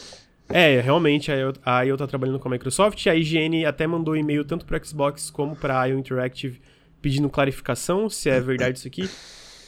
É, 0.50 0.82
realmente 0.82 1.32
a 1.64 1.86
IO 1.86 1.96
tá 1.96 2.06
trabalhando 2.06 2.38
com 2.38 2.50
a 2.50 2.52
Microsoft. 2.52 3.08
A 3.08 3.16
IGN 3.16 3.66
até 3.66 3.88
mandou 3.88 4.18
e-mail 4.18 4.44
tanto 4.44 4.66
para 4.66 4.84
Xbox 4.84 5.30
como 5.30 5.56
para 5.56 5.88
IO 5.88 5.98
Interactive 5.98 6.60
pedindo 7.02 7.30
clarificação 7.30 8.10
se 8.10 8.30
é 8.30 8.42
verdade 8.42 8.78
isso 8.78 8.90
aqui. 8.90 9.10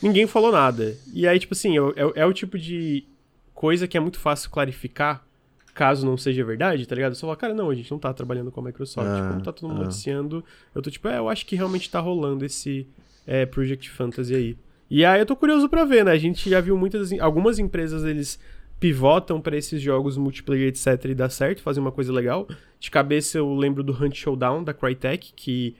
Ninguém 0.01 0.27
falou 0.27 0.51
nada. 0.51 0.97
E 1.13 1.25
aí, 1.25 1.39
tipo 1.39 1.53
assim, 1.53 1.77
é, 1.77 1.81
é, 1.81 2.11
é 2.23 2.25
o 2.25 2.33
tipo 2.33 2.59
de 2.59 3.05
coisa 3.53 3.87
que 3.87 3.97
é 3.97 3.99
muito 3.99 4.19
fácil 4.19 4.49
clarificar, 4.49 5.25
caso 5.73 6.05
não 6.05 6.17
seja 6.17 6.43
verdade, 6.43 6.85
tá 6.85 6.95
ligado? 6.95 7.15
Só 7.15 7.21
falar, 7.21 7.35
cara, 7.35 7.53
não, 7.53 7.69
a 7.69 7.75
gente 7.75 7.89
não 7.89 7.99
tá 7.99 8.13
trabalhando 8.13 8.51
com 8.51 8.61
a 8.61 8.63
Microsoft. 8.63 9.07
Ah, 9.07 9.29
Como 9.29 9.43
tá 9.43 9.51
todo 9.51 9.69
mundo 9.69 9.81
ah. 9.81 9.85
noticiando, 9.85 10.43
eu 10.73 10.81
tô 10.81 10.89
tipo, 10.91 11.07
é, 11.07 11.17
eu 11.17 11.29
acho 11.29 11.45
que 11.45 11.55
realmente 11.55 11.89
tá 11.89 11.99
rolando 11.99 12.45
esse 12.45 12.87
é, 13.25 13.45
Project 13.45 13.89
Fantasy 13.89 14.35
aí. 14.35 14.57
E 14.89 15.03
aí 15.03 15.19
eu 15.19 15.25
tô 15.25 15.35
curioso 15.35 15.67
para 15.67 15.85
ver, 15.85 16.05
né? 16.05 16.11
A 16.11 16.17
gente 16.17 16.49
já 16.49 16.61
viu 16.61 16.77
muitas, 16.77 17.11
algumas 17.19 17.57
empresas, 17.57 18.03
eles 18.03 18.39
pivotam 18.79 19.39
para 19.39 19.55
esses 19.55 19.81
jogos 19.81 20.17
multiplayer, 20.17 20.67
etc, 20.67 21.05
e 21.05 21.15
dá 21.15 21.29
certo, 21.29 21.61
fazem 21.61 21.81
uma 21.81 21.91
coisa 21.91 22.11
legal. 22.11 22.47
De 22.79 22.91
cabeça 22.91 23.37
eu 23.37 23.55
lembro 23.55 23.81
do 23.81 23.93
Hunt 23.93 24.15
Showdown 24.15 24.63
da 24.63 24.73
Crytek, 24.73 25.33
que 25.35 25.75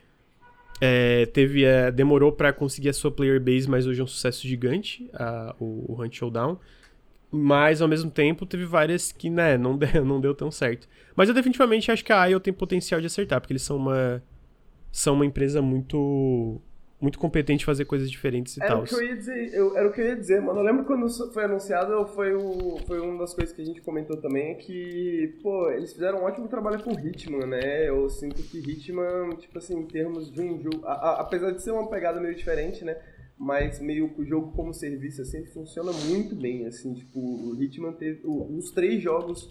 é, 0.79 1.25
teve, 1.27 1.65
é, 1.65 1.91
demorou 1.91 2.31
para 2.31 2.51
conseguir 2.53 2.89
a 2.89 2.93
sua 2.93 3.11
player 3.11 3.39
base, 3.39 3.69
mas 3.69 3.85
hoje 3.85 3.99
é 3.99 4.03
um 4.03 4.07
sucesso 4.07 4.47
gigante, 4.47 5.09
a, 5.13 5.55
o, 5.59 5.93
o 5.93 6.01
Hunt 6.01 6.15
Showdown. 6.15 6.57
Mas, 7.35 7.81
ao 7.81 7.87
mesmo 7.87 8.11
tempo, 8.11 8.45
teve 8.45 8.63
várias 8.63 9.11
que, 9.11 9.27
né, 9.27 9.57
não 9.57 9.75
deu, 9.75 9.89
não 10.05 10.21
deu 10.21 10.35
tão 10.35 10.51
certo. 10.51 10.87
Mas 11.15 11.29
eu 11.29 11.33
definitivamente 11.33 11.91
acho 11.91 12.05
que 12.05 12.13
a 12.13 12.27
IO 12.27 12.39
tem 12.39 12.53
potencial 12.53 13.01
de 13.01 13.07
acertar, 13.07 13.41
porque 13.41 13.53
eles 13.53 13.63
são 13.63 13.75
uma, 13.77 14.23
são 14.91 15.15
uma 15.15 15.25
empresa 15.25 15.59
muito 15.59 16.61
muito 17.01 17.19
competente 17.19 17.63
em 17.63 17.65
fazer 17.65 17.83
coisas 17.83 18.09
diferentes 18.09 18.55
e 18.55 18.63
era 18.63 18.75
tal. 18.75 18.83
O 18.83 18.85
que 18.85 18.95
eu 18.95 19.03
ia 19.03 19.17
dizer, 19.17 19.53
eu, 19.53 19.75
era 19.75 19.89
o 19.89 19.91
que 19.91 19.99
eu 19.99 20.05
ia 20.05 20.15
dizer, 20.15 20.41
mano. 20.41 20.61
Eu 20.61 20.63
lembro 20.63 20.85
quando 20.85 21.09
foi 21.33 21.43
anunciado, 21.43 22.05
foi, 22.07 22.33
o, 22.33 22.79
foi 22.87 22.97
uma 23.01 23.19
das 23.19 23.33
coisas 23.33 23.53
que 23.53 23.61
a 23.61 23.65
gente 23.65 23.81
comentou 23.81 24.15
também, 24.15 24.51
é 24.51 24.53
que, 24.53 25.37
pô, 25.43 25.69
eles 25.71 25.91
fizeram 25.91 26.19
um 26.19 26.23
ótimo 26.23 26.47
trabalho 26.47 26.81
com 26.81 26.97
Hitman, 26.97 27.45
né? 27.45 27.89
Eu 27.89 28.09
sinto 28.09 28.41
que 28.43 28.57
Hitman, 28.57 29.31
tipo 29.37 29.57
assim, 29.57 29.79
em 29.79 29.85
termos 29.85 30.31
de 30.31 30.39
um 30.39 30.61
jogo, 30.61 30.85
a, 30.85 30.93
a, 30.93 31.21
apesar 31.21 31.51
de 31.51 31.61
ser 31.61 31.71
uma 31.71 31.89
pegada 31.89 32.21
meio 32.21 32.35
diferente, 32.35 32.85
né? 32.85 32.95
Mas 33.37 33.79
meio 33.79 34.09
que 34.09 34.21
o 34.21 34.25
jogo 34.25 34.51
como 34.51 34.73
serviço 34.73 35.21
assim 35.21 35.45
funciona 35.45 35.91
muito 35.91 36.35
bem 36.35 36.65
assim 36.65 36.93
tipo 36.93 37.19
o 37.19 37.61
Hitman 37.61 37.93
teve 37.93 38.21
os 38.25 38.71
três 38.71 39.01
jogos 39.01 39.49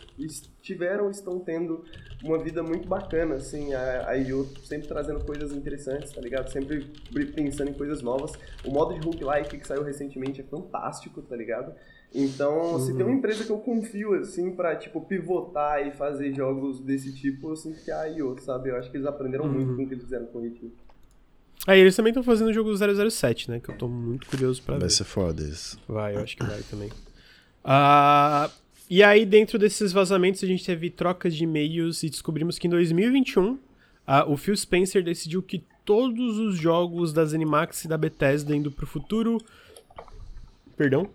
tiveram 0.61 1.11
estão 1.11 1.41
tendo 1.41 1.85
uma 2.23 2.39
vida 2.39 2.63
muito 2.63 2.89
bacana 2.89 3.35
assim 3.35 3.75
a, 3.75 4.09
a 4.09 4.15
IO 4.15 4.47
sempre 4.65 4.87
trazendo 4.87 5.25
coisas 5.25 5.53
interessantes 5.53 6.13
tá 6.13 6.21
ligado 6.21 6.51
sempre 6.51 6.93
pensando 7.35 7.71
em 7.71 7.75
coisas 7.75 8.03
novas 8.03 8.33
o 8.65 8.71
modo 8.71 8.95
de 8.95 9.01
roguelike 9.05 9.59
que 9.59 9.67
saiu 9.67 9.83
recentemente 9.83 10.41
é 10.41 10.45
fantástico 10.45 11.21
tá 11.21 11.37
ligado 11.37 11.75
então, 12.15 12.75
uhum. 12.75 12.79
se 12.79 12.95
tem 12.95 13.05
uma 13.05 13.15
empresa 13.15 13.45
que 13.45 13.51
eu 13.51 13.59
confio, 13.59 14.15
assim, 14.15 14.51
pra, 14.55 14.77
tipo, 14.77 15.01
pivotar 15.01 15.87
e 15.87 15.93
fazer 15.93 16.33
jogos 16.35 16.79
desse 16.81 17.15
tipo, 17.15 17.49
eu 17.49 17.57
sinto 17.57 17.83
que 17.83 17.91
é 17.91 17.95
a 17.95 18.07
IO, 18.07 18.39
sabe? 18.39 18.69
Eu 18.69 18.77
acho 18.77 18.91
que 18.91 18.97
eles 18.97 19.07
aprenderam 19.07 19.47
uhum. 19.47 19.53
muito 19.53 19.77
com 19.77 19.83
o 19.83 19.89
que 19.89 19.95
eles 19.95 20.05
fizeram 20.05 20.27
com 20.27 20.39
o 20.41 20.47
Hitman. 20.47 20.73
Aí 21.67 21.79
eles 21.79 21.95
também 21.95 22.11
estão 22.11 22.23
fazendo 22.23 22.49
o 22.49 22.53
jogo 22.53 22.71
007, 23.11 23.51
né? 23.51 23.61
Que 23.61 23.71
eu 23.71 23.77
tô 23.77 23.89
muito 23.89 24.27
curioso 24.27 24.61
pra 24.63 24.73
vai 24.73 24.81
ver. 24.81 24.87
Vai 24.87 24.91
ser 24.91 25.05
foda 25.05 25.43
isso. 25.43 25.79
Vai, 25.87 26.17
eu 26.17 26.21
acho 26.21 26.37
que 26.37 26.45
vai 26.45 26.61
também. 26.63 26.89
Uh, 26.89 28.51
e 28.91 29.03
aí, 29.03 29.25
dentro 29.25 29.59
desses 29.59 29.93
vazamentos, 29.93 30.43
a 30.43 30.47
gente 30.47 30.65
teve 30.65 30.91
trocas 30.91 31.35
de 31.35 31.45
e-mails 31.45 32.03
e 32.03 32.11
descobrimos 32.11 32.59
que 32.59 32.67
em 32.67 32.71
2021, 32.71 33.53
uh, 33.53 33.59
o 34.27 34.37
Phil 34.37 34.57
Spencer 34.57 35.05
decidiu 35.05 35.41
que 35.43 35.65
todos 35.85 36.39
os 36.39 36.57
jogos 36.57 37.13
das 37.13 37.33
Animax 37.33 37.85
e 37.85 37.89
da 37.89 37.97
Bethesda 37.97 38.55
indo 38.55 38.71
pro 38.71 38.87
futuro. 38.87 39.39
Perdão. 40.77 41.09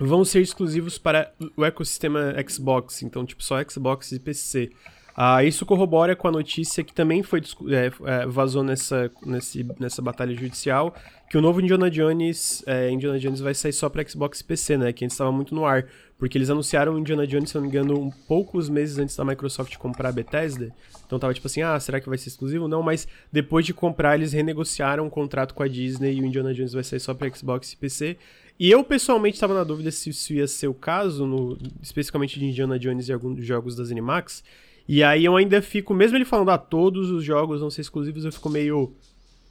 Vão 0.00 0.24
ser 0.24 0.40
exclusivos 0.40 0.98
para 0.98 1.32
o 1.56 1.64
ecossistema 1.64 2.34
Xbox, 2.48 3.02
então, 3.02 3.24
tipo, 3.24 3.42
só 3.44 3.62
Xbox 3.62 4.10
e 4.10 4.18
PC. 4.18 4.70
Ah, 5.14 5.44
isso 5.44 5.66
corrobora 5.66 6.16
com 6.16 6.26
a 6.26 6.30
notícia 6.30 6.82
que 6.82 6.92
também 6.92 7.22
foi 7.22 7.42
é, 7.70 7.92
é, 8.06 8.26
vazou 8.26 8.62
nessa, 8.62 9.10
nesse, 9.24 9.66
nessa 9.78 10.00
batalha 10.00 10.34
judicial, 10.34 10.94
que 11.28 11.36
o 11.36 11.40
novo 11.40 11.60
Indiana 11.60 11.90
Jones, 11.90 12.62
é, 12.66 12.90
Indiana 12.90 13.18
Jones 13.18 13.40
vai 13.40 13.54
sair 13.54 13.72
só 13.72 13.88
para 13.88 14.06
Xbox 14.06 14.40
e 14.40 14.44
PC, 14.44 14.76
né? 14.78 14.92
Que 14.92 15.04
antes 15.04 15.14
estava 15.14 15.30
muito 15.30 15.54
no 15.54 15.66
ar, 15.66 15.86
porque 16.18 16.38
eles 16.38 16.50
anunciaram 16.50 16.94
o 16.94 16.98
Indiana 16.98 17.26
Jones, 17.26 17.50
se 17.50 17.54
não 17.56 17.62
me 17.62 17.68
engano, 17.68 17.98
um 17.98 18.10
poucos 18.10 18.68
meses 18.68 18.98
antes 18.98 19.16
da 19.16 19.24
Microsoft 19.24 19.76
comprar 19.76 20.10
a 20.10 20.12
Bethesda. 20.12 20.74
Então 21.06 21.18
tava 21.18 21.34
tipo 21.34 21.46
assim, 21.46 21.62
ah, 21.62 21.78
será 21.78 22.00
que 22.00 22.08
vai 22.08 22.16
ser 22.16 22.28
exclusivo? 22.28 22.66
Não, 22.66 22.82
mas 22.82 23.06
depois 23.30 23.66
de 23.66 23.74
comprar, 23.74 24.14
eles 24.14 24.32
renegociaram 24.32 25.04
o 25.04 25.06
um 25.08 25.10
contrato 25.10 25.52
com 25.52 25.62
a 25.62 25.68
Disney 25.68 26.14
e 26.14 26.20
o 26.22 26.24
Indiana 26.24 26.54
Jones 26.54 26.72
vai 26.72 26.84
sair 26.84 27.00
só 27.00 27.12
para 27.12 27.30
Xbox 27.34 27.72
e 27.72 27.76
PC. 27.76 28.16
E 28.58 28.70
eu 28.70 28.84
pessoalmente 28.84 29.36
estava 29.36 29.54
na 29.54 29.64
dúvida 29.64 29.90
se 29.90 30.10
isso 30.10 30.32
ia 30.32 30.46
ser 30.46 30.68
o 30.68 30.74
caso, 30.74 31.26
no, 31.26 31.58
especificamente 31.82 32.38
de 32.38 32.46
Indiana 32.46 32.78
Jones 32.78 33.08
e 33.08 33.12
alguns 33.12 33.44
jogos 33.44 33.74
das 33.74 33.90
Animax. 33.90 34.42
E 34.88 35.02
aí 35.02 35.24
eu 35.24 35.36
ainda 35.36 35.62
fico, 35.62 35.94
mesmo 35.94 36.16
ele 36.16 36.24
falando, 36.24 36.50
ah, 36.50 36.58
todos 36.58 37.10
os 37.10 37.24
jogos 37.24 37.60
vão 37.60 37.70
ser 37.70 37.80
exclusivos, 37.82 38.24
eu 38.24 38.32
fico 38.32 38.48
meio. 38.48 38.92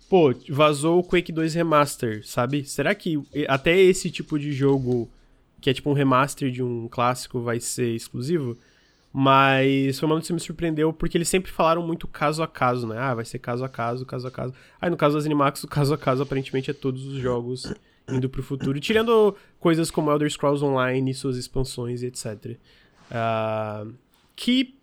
Pô, 0.09 0.33
vazou 0.49 0.99
o 0.99 1.03
Quake 1.03 1.31
2 1.31 1.53
Remaster, 1.53 2.25
sabe? 2.27 2.65
Será 2.65 2.93
que 2.93 3.21
até 3.47 3.79
esse 3.79 4.11
tipo 4.11 4.37
de 4.37 4.51
jogo, 4.51 5.09
que 5.61 5.69
é 5.69 5.73
tipo 5.73 5.89
um 5.89 5.93
remaster 5.93 6.51
de 6.51 6.61
um 6.61 6.87
clássico, 6.89 7.39
vai 7.39 7.61
ser 7.61 7.95
exclusivo? 7.95 8.57
Mas 9.13 9.99
foi 9.99 10.07
uma 10.07 10.15
notícia 10.15 10.33
que 10.33 10.41
me 10.41 10.45
surpreendeu, 10.45 10.93
porque 10.93 11.17
eles 11.17 11.27
sempre 11.27 11.51
falaram 11.51 11.85
muito 11.85 12.07
caso 12.07 12.41
a 12.43 12.47
caso, 12.47 12.87
né? 12.87 12.97
Ah, 12.97 13.13
vai 13.13 13.25
ser 13.25 13.39
caso 13.39 13.63
a 13.63 13.69
caso, 13.69 14.05
caso 14.05 14.27
a 14.27 14.31
caso. 14.31 14.53
Aí 14.81 14.89
no 14.89 14.97
caso 14.97 15.15
das 15.15 15.25
Animax, 15.25 15.63
o 15.63 15.67
caso 15.67 15.93
a 15.93 15.97
caso 15.97 16.23
aparentemente 16.23 16.71
é 16.71 16.73
todos 16.73 17.05
os 17.05 17.17
jogos 17.17 17.73
indo 18.09 18.29
pro 18.29 18.43
futuro, 18.43 18.79
tirando 18.79 19.35
coisas 19.59 19.91
como 19.91 20.11
Elder 20.11 20.29
Scrolls 20.29 20.63
Online, 20.63 21.13
suas 21.13 21.37
expansões 21.37 22.01
e 22.03 22.07
etc. 22.07 22.57
Uh, 23.11 23.93
que, 24.35 24.75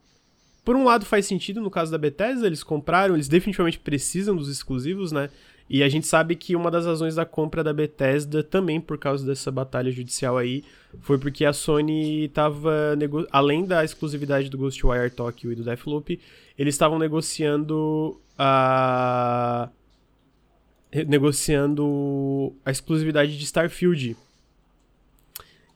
por 0.68 0.76
um 0.76 0.84
lado, 0.84 1.06
faz 1.06 1.24
sentido 1.24 1.62
no 1.62 1.70
caso 1.70 1.90
da 1.90 1.96
Bethesda, 1.96 2.46
eles 2.46 2.62
compraram, 2.62 3.14
eles 3.14 3.26
definitivamente 3.26 3.78
precisam 3.78 4.36
dos 4.36 4.50
exclusivos, 4.50 5.10
né? 5.10 5.30
E 5.66 5.82
a 5.82 5.88
gente 5.88 6.06
sabe 6.06 6.36
que 6.36 6.54
uma 6.54 6.70
das 6.70 6.84
razões 6.84 7.14
da 7.14 7.24
compra 7.24 7.64
da 7.64 7.72
Bethesda, 7.72 8.42
também 8.42 8.78
por 8.78 8.98
causa 8.98 9.24
dessa 9.24 9.50
batalha 9.50 9.90
judicial 9.90 10.36
aí, 10.36 10.62
foi 11.00 11.16
porque 11.16 11.46
a 11.46 11.54
Sony 11.54 12.26
estava, 12.26 12.94
além 13.32 13.64
da 13.64 13.82
exclusividade 13.82 14.50
do 14.50 14.58
Ghostwire 14.58 15.08
Tokyo 15.08 15.52
e 15.52 15.54
do 15.54 15.64
Deathloop, 15.64 16.20
eles 16.58 16.74
estavam 16.74 16.98
negociando 16.98 18.20
a 18.38 19.70
negociando 21.06 22.52
a 22.62 22.70
exclusividade 22.70 23.38
de 23.38 23.44
Starfield. 23.46 24.14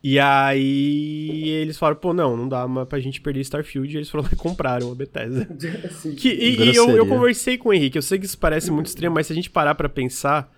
E 0.03 0.19
aí 0.19 1.49
eles 1.49 1.79
falaram, 1.79 2.01
pô, 2.01 2.13
não, 2.13 2.37
não 2.37 2.49
dá 2.49 2.67
pra 2.87 2.99
gente 2.99 3.21
perder 3.21 3.41
Starfield. 3.41 3.95
E 3.95 3.99
eles 3.99 4.11
foram 4.11 4.25
lá 4.25 4.31
e 4.33 4.37
compraram 4.37 4.91
a 4.91 4.95
Bethesda. 4.95 5.47
que, 6.19 6.29
e, 6.29 6.71
e 6.71 6.75
eu, 6.75 6.91
eu, 6.91 7.07
conversei 7.07 7.57
com 7.57 7.69
o 7.69 7.73
Henrique, 7.73 7.97
eu 7.97 8.03
sei 8.03 8.19
que 8.19 8.27
isso 8.27 8.37
parece 8.37 8.71
muito 8.71 8.87
estranho, 8.87 9.13
mas 9.13 9.29
se 9.29 9.33
a 9.33 9.37
gente 9.37 9.49
parar 9.49 9.77
pra 9.77 9.89
pensar, 9.89 10.53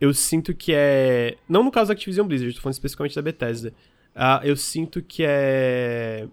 eu 0.00 0.14
sinto 0.14 0.54
que 0.54 0.72
é... 0.72 1.36
Não 1.48 1.64
no 1.64 1.72
caso 1.72 1.88
da 1.88 1.94
Activision 1.94 2.26
Blizzard, 2.26 2.54
tô 2.54 2.60
falando 2.60 2.74
especificamente 2.74 3.16
da 3.16 3.22
Bethesda. 3.22 3.74
Uh, 4.14 4.44
eu 4.44 4.56
sinto 4.56 5.02
que 5.02 5.24
é... 5.26 6.28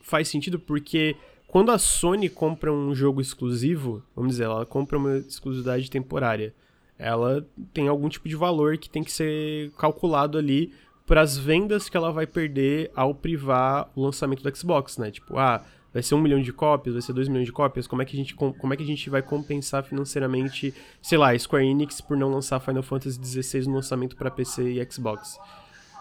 Faz 0.00 0.28
sentido 0.28 0.58
porque 0.58 1.16
quando 1.48 1.72
a 1.72 1.78
Sony 1.78 2.28
compra 2.28 2.72
um 2.72 2.94
jogo 2.94 3.20
exclusivo, 3.20 4.02
vamos 4.14 4.32
dizer, 4.32 4.44
ela 4.44 4.64
compra 4.64 4.96
uma 4.96 5.16
exclusividade 5.16 5.90
temporária, 5.90 6.54
ela 6.98 7.46
tem 7.72 7.88
algum 7.88 8.08
tipo 8.08 8.28
de 8.28 8.36
valor 8.36 8.76
que 8.78 8.88
tem 8.88 9.02
que 9.02 9.12
ser 9.12 9.70
calculado 9.72 10.38
ali 10.38 10.72
para 11.08 11.22
as 11.22 11.38
vendas 11.38 11.88
que 11.88 11.96
ela 11.96 12.12
vai 12.12 12.26
perder 12.26 12.92
ao 12.94 13.14
privar 13.14 13.90
o 13.96 14.02
lançamento 14.02 14.42
do 14.42 14.56
Xbox, 14.56 14.98
né? 14.98 15.10
Tipo, 15.10 15.38
ah, 15.38 15.64
vai 15.92 16.02
ser 16.02 16.14
um 16.14 16.20
milhão 16.20 16.40
de 16.40 16.52
cópias, 16.52 16.94
vai 16.94 17.00
ser 17.00 17.14
dois 17.14 17.28
milhões 17.28 17.46
de 17.46 17.52
cópias, 17.52 17.86
como 17.86 18.02
é 18.02 18.04
que 18.04 18.14
a 18.14 18.18
gente, 18.18 18.34
como 18.34 18.74
é 18.74 18.76
que 18.76 18.82
a 18.82 18.86
gente 18.86 19.08
vai 19.08 19.22
compensar 19.22 19.82
financeiramente, 19.82 20.74
sei 21.00 21.16
lá, 21.16 21.36
Square 21.36 21.66
Enix 21.66 22.02
por 22.02 22.14
não 22.14 22.30
lançar 22.30 22.60
Final 22.60 22.82
Fantasy 22.82 23.18
XVI 23.24 23.66
no 23.66 23.76
lançamento 23.76 24.16
para 24.16 24.30
PC 24.30 24.70
e 24.70 24.92
Xbox? 24.92 25.38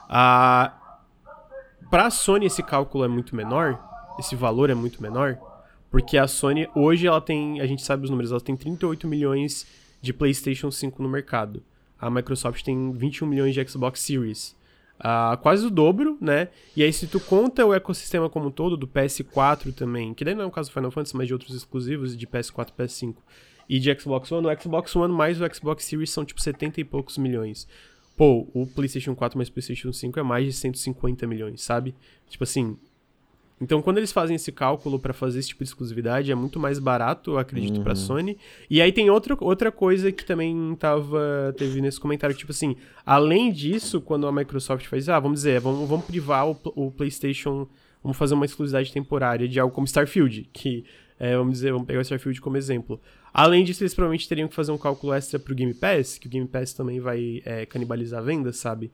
Ah, 0.10 0.78
para 1.89 2.08
a 2.08 2.10
Sony 2.10 2.45
esse 2.45 2.62
cálculo 2.62 3.05
é 3.05 3.08
muito 3.08 3.34
menor, 3.34 3.80
esse 4.20 4.36
valor 4.36 4.70
é 4.70 4.76
muito 4.76 5.01
menor, 5.01 5.39
porque 5.89 6.18
a 6.18 6.28
Sony, 6.28 6.68
hoje 6.76 7.08
ela 7.08 7.22
tem, 7.22 7.62
a 7.62 7.66
gente 7.66 7.82
sabe 7.82 8.03
os 8.03 8.10
números, 8.10 8.32
ela 8.32 8.41
tem 8.41 8.58
38 8.58 9.08
milhões 9.08 9.66
de 10.01 10.12
PlayStation 10.12 10.70
5 10.70 11.01
no 11.01 11.08
mercado. 11.08 11.64
A 11.97 12.10
Microsoft 12.10 12.62
tem 12.62 12.91
21 12.91 13.26
milhões 13.26 13.55
de 13.55 13.66
Xbox 13.66 14.01
Series. 14.01 14.58
Uh, 15.00 15.38
quase 15.38 15.66
o 15.66 15.70
dobro, 15.70 16.18
né? 16.20 16.50
E 16.76 16.84
aí, 16.84 16.91
se 16.91 17.06
tu 17.06 17.20
conta 17.20 17.66
o 17.66 17.74
ecossistema 17.74 18.30
como 18.30 18.48
um 18.48 18.52
todo, 18.52 18.76
do 18.76 18.88
PS4 18.88 19.74
também, 19.74 20.14
que 20.14 20.26
daí 20.26 20.34
não 20.34 20.43
é 20.43 20.48
o 20.48 20.52
caso 20.52 20.70
do 20.70 20.74
Final 20.74 20.89
Fantasy, 20.89 21.16
mas 21.16 21.28
de 21.28 21.34
outros 21.34 21.56
exclusivos, 21.56 22.18
de 22.18 22.26
PS4 22.26 22.70
e 22.70 22.82
PS5, 22.82 23.16
e 23.70 23.80
de 23.80 24.00
Xbox 24.00 24.32
One, 24.32 24.48
o 24.48 24.62
Xbox 24.62 24.95
One 24.95 25.14
mais 25.14 25.39
o 25.39 25.54
Xbox 25.54 25.84
Series 25.84 26.10
são 26.10 26.26
tipo 26.26 26.41
70 26.41 26.82
e 26.82 26.84
poucos 26.84 27.18
milhões. 27.18 27.68
Pô, 28.16 28.48
o 28.54 28.66
PlayStation 28.66 29.14
4 29.14 29.38
mais 29.38 29.50
PlayStation 29.50 29.93
5 29.93 30.20
é 30.20 30.24
mais 30.24 30.45
de 30.45 30.54
150 30.54 31.28
milhões, 31.28 31.62
sabe? 31.62 31.93
Tipo 32.28 32.43
assim, 32.43 32.76
então, 33.60 33.82
quando 33.82 33.97
eles 33.97 34.12
fazem 34.12 34.36
esse 34.36 34.51
cálculo 34.51 34.99
para 34.99 35.14
fazer 35.14 35.39
esse 35.39 35.47
tipo 35.49 35.64
de 35.64 35.70
exclusividade, 35.70 36.32
é 36.32 36.36
muito 36.36 36.60
mais 36.60 36.78
barato, 36.78 37.32
eu 37.32 37.38
acredito, 37.39 37.78
uhum. 37.78 37.84
pra 37.84 37.95
Sony. 37.95 38.38
E 38.70 38.80
aí 38.82 38.91
tem 38.91 39.10
outra, 39.10 39.36
outra 39.39 39.72
coisa 39.72 40.12
que 40.12 40.24
também 40.24 40.76
tava, 40.76 41.55
teve 41.58 41.82
nesse 41.82 41.99
comentário, 41.99 42.36
tipo 42.36 42.51
assim, 42.51 42.76
além 43.03 43.51
disso, 43.51 43.99
quando 43.99 44.28
a 44.28 44.32
Microsoft 44.32 44.86
faz, 44.86 45.10
ah, 45.10 45.20
vamos 45.20 45.39
dizer, 45.39 45.60
vamos, 45.60 45.89
vamos 45.89 46.05
privar 46.05 46.47
o, 46.47 46.60
o 46.76 46.91
PlayStation, 46.91 47.68
vamos 48.03 48.16
fazer 48.16 48.36
uma 48.36 48.45
exclusividade 48.45 48.93
temporária 48.93 49.47
de 49.47 49.60
algo 49.60 49.74
como 49.74 49.88
Starfield, 49.88 50.47
que, 50.53 50.86
é, 51.20 51.36
vamos 51.36 51.53
dizer, 51.53 51.72
vamos 51.72 51.88
pegar 51.88 51.99
o 51.99 52.03
Starfield 52.03 52.39
como 52.39 52.58
exemplo. 52.58 53.01
Além 53.34 53.64
disso, 53.64 53.82
eles 53.82 53.95
provavelmente 53.95 54.30
teriam 54.30 54.47
que 54.47 54.53
fazer 54.53 54.72
um 54.72 54.78
cálculo 54.78 55.14
extra 55.14 55.39
pro 55.39 55.55
Game 55.55 55.74
Pass, 55.74 56.20
que 56.20 56.28
o 56.28 56.30
Game 56.30 56.47
Pass 56.47 56.74
também 56.74 56.99
vai 56.99 57.41
é, 57.43 57.66
canibalizar 57.66 58.20
a 58.20 58.24
venda, 58.24 58.53
sabe? 58.53 58.91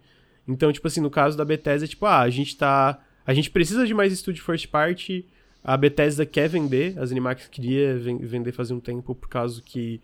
Então, 0.48 0.72
tipo 0.72 0.88
assim, 0.88 1.02
no 1.02 1.10
caso 1.10 1.38
da 1.38 1.44
Bethesda, 1.44 1.86
tipo, 1.86 2.06
ah, 2.06 2.22
a 2.22 2.30
gente 2.30 2.56
tá 2.56 3.00
a 3.26 3.34
gente 3.34 3.50
precisa 3.50 3.86
de 3.86 3.94
mais 3.94 4.12
estúdio 4.12 4.44
first 4.44 4.68
party. 4.68 5.26
A 5.64 5.78
Bethesda 5.78 6.26
quer 6.26 6.50
vender, 6.50 6.98
as 7.00 7.12
Animax 7.12 7.48
queria 7.48 7.98
vender 7.98 8.52
fazia 8.52 8.76
um 8.76 8.82
tempo 8.82 9.16
por 9.16 9.30
causa 9.30 9.62
que 9.62 10.02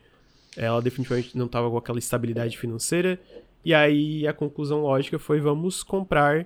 ela 0.55 0.82
definitivamente 0.82 1.38
não 1.38 1.47
estava 1.47 1.70
com 1.70 1.78
aquela 1.78 1.99
estabilidade 1.99 2.57
financeira. 2.57 3.20
E 3.63 3.74
aí 3.74 4.26
a 4.26 4.34
conclusão 4.34 4.82
lógica 4.82 5.20
foi 5.20 5.39
vamos 5.39 5.84
comprar 5.84 6.45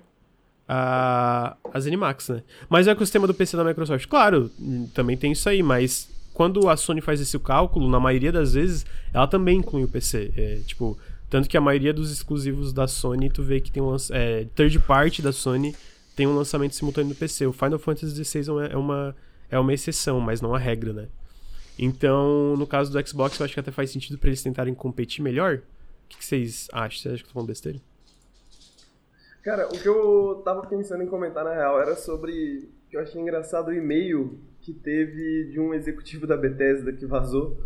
a, 0.68 1.56
as 1.72 1.86
Animax, 1.86 2.30
né? 2.30 2.42
Mas 2.68 2.86
o 2.86 2.90
ecossistema 2.90 3.26
do 3.26 3.34
PC 3.34 3.56
da 3.56 3.64
Microsoft, 3.64 4.06
claro, 4.06 4.50
também 4.92 5.16
tem 5.16 5.32
isso 5.32 5.48
aí, 5.48 5.62
mas 5.62 6.10
quando 6.32 6.68
a 6.68 6.76
Sony 6.76 7.00
faz 7.00 7.20
esse 7.20 7.38
cálculo, 7.38 7.88
na 7.88 8.00
maioria 8.00 8.32
das 8.32 8.54
vezes, 8.54 8.84
ela 9.12 9.28
também 9.28 9.58
inclui 9.58 9.84
o 9.84 9.88
PC. 9.88 10.32
É, 10.36 10.60
tipo, 10.66 10.98
tanto 11.30 11.48
que 11.48 11.56
a 11.56 11.60
maioria 11.60 11.92
dos 11.92 12.10
exclusivos 12.10 12.72
da 12.72 12.88
Sony, 12.88 13.30
tu 13.30 13.42
vê 13.42 13.60
que 13.60 13.70
tem 13.70 13.82
um 13.82 13.94
é, 14.10 14.46
third 14.56 14.78
party 14.80 15.22
da 15.22 15.32
Sony 15.32 15.74
tem 16.14 16.26
um 16.26 16.34
lançamento 16.34 16.74
simultâneo 16.74 17.10
no 17.10 17.14
PC. 17.14 17.46
O 17.46 17.52
Final 17.52 17.78
Fantasy 17.78 18.24
XVI 18.24 18.46
é 18.70 18.76
uma, 18.76 19.16
é 19.50 19.58
uma 19.58 19.72
exceção, 19.72 20.20
mas 20.20 20.40
não 20.40 20.54
a 20.54 20.58
regra, 20.58 20.92
né? 20.92 21.08
Então, 21.78 22.56
no 22.56 22.66
caso 22.66 22.92
do 22.92 23.08
Xbox, 23.08 23.38
eu 23.38 23.44
acho 23.44 23.54
que 23.54 23.60
até 23.60 23.72
faz 23.72 23.90
sentido 23.90 24.18
para 24.18 24.28
eles 24.28 24.42
tentarem 24.42 24.74
competir 24.74 25.22
melhor. 25.22 25.56
O 25.56 26.08
que, 26.08 26.18
que 26.18 26.24
vocês 26.24 26.68
acham? 26.72 27.02
Vocês 27.02 27.14
acham 27.14 27.16
que 27.16 27.22
eu 27.24 27.28
tô 27.28 27.32
falando 27.34 27.48
besteira? 27.48 27.80
Cara, 29.42 29.68
o 29.68 29.78
que 29.78 29.86
eu 29.86 30.40
tava 30.44 30.66
pensando 30.66 31.02
em 31.02 31.06
comentar 31.06 31.44
na 31.44 31.52
real 31.52 31.80
era 31.80 31.96
sobre. 31.96 32.70
que 32.88 32.96
eu 32.96 33.00
achei 33.00 33.20
engraçado 33.20 33.68
o 33.68 33.74
e-mail 33.74 34.40
que 34.60 34.72
teve 34.72 35.50
de 35.50 35.60
um 35.60 35.74
executivo 35.74 36.26
da 36.26 36.36
Bethesda 36.36 36.92
que 36.92 37.04
vazou 37.04 37.58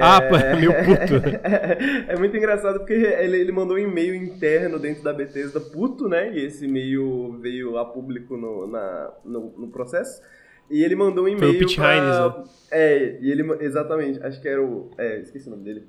ah, 0.00 0.20
é... 0.22 0.56
meu 0.56 0.72
puto. 0.72 1.28
é 2.08 2.16
muito 2.16 2.36
engraçado 2.36 2.78
porque 2.78 2.94
ele, 2.94 3.38
ele 3.38 3.52
mandou 3.52 3.76
um 3.76 3.80
e-mail 3.80 4.14
interno 4.14 4.78
dentro 4.78 5.02
da 5.02 5.12
Bethesda 5.12 5.60
puto, 5.60 6.08
né? 6.08 6.32
E 6.32 6.44
esse 6.44 6.64
e-mail 6.64 7.38
veio 7.40 7.76
a 7.76 7.84
público 7.84 8.36
no, 8.36 8.66
na, 8.66 9.12
no, 9.24 9.54
no 9.58 9.68
processo. 9.68 10.22
E 10.70 10.82
ele 10.82 10.96
mandou 10.96 11.24
um 11.24 11.28
e-mail. 11.28 11.52
Foi 11.52 11.56
o 11.56 11.58
Pete 11.58 11.76
pra... 11.76 11.96
Hines, 11.96 12.36
né? 12.36 12.44
É, 12.70 13.18
e 13.20 13.30
ele. 13.30 13.42
Exatamente, 13.60 14.22
acho 14.22 14.40
que 14.40 14.48
era 14.48 14.62
o. 14.62 14.90
É, 14.96 15.20
esqueci 15.20 15.48
o 15.48 15.50
nome 15.50 15.64
dele. 15.64 15.86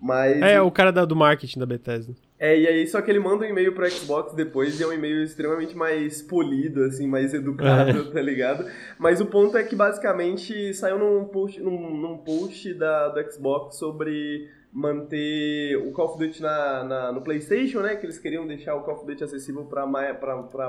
Mas. 0.00 0.42
É, 0.42 0.60
o 0.60 0.70
cara 0.70 0.90
da, 0.90 1.04
do 1.04 1.14
marketing 1.14 1.60
da 1.60 1.66
Bethesda. 1.66 2.14
É, 2.42 2.58
e 2.58 2.66
aí 2.66 2.84
só 2.88 3.00
que 3.00 3.08
ele 3.08 3.20
manda 3.20 3.44
um 3.44 3.48
e-mail 3.48 3.72
pro 3.72 3.88
Xbox 3.88 4.34
depois 4.34 4.80
e 4.80 4.82
é 4.82 4.86
um 4.88 4.92
e-mail 4.92 5.22
extremamente 5.22 5.76
mais 5.76 6.20
polido, 6.20 6.82
assim, 6.82 7.06
mais 7.06 7.32
educado, 7.32 8.00
é. 8.00 8.02
tá 8.10 8.20
ligado? 8.20 8.68
Mas 8.98 9.20
o 9.20 9.26
ponto 9.26 9.56
é 9.56 9.62
que 9.62 9.76
basicamente 9.76 10.74
saiu 10.74 10.98
num 10.98 11.24
post, 11.26 11.60
num, 11.60 11.96
num 11.96 12.18
post 12.18 12.74
da, 12.74 13.10
do 13.10 13.32
Xbox 13.32 13.76
sobre 13.76 14.50
manter 14.72 15.76
o 15.76 15.92
Call 15.92 16.14
of 16.14 16.18
Duty 16.18 16.40
na, 16.40 16.84
na, 16.84 17.12
no 17.12 17.20
PlayStation, 17.20 17.80
né? 17.80 17.94
Que 17.94 18.06
eles 18.06 18.18
queriam 18.18 18.46
deixar 18.46 18.74
o 18.74 18.80
Call 18.80 18.94
of 18.94 19.06
Duty 19.06 19.22
acessível 19.22 19.64
para 19.64 19.86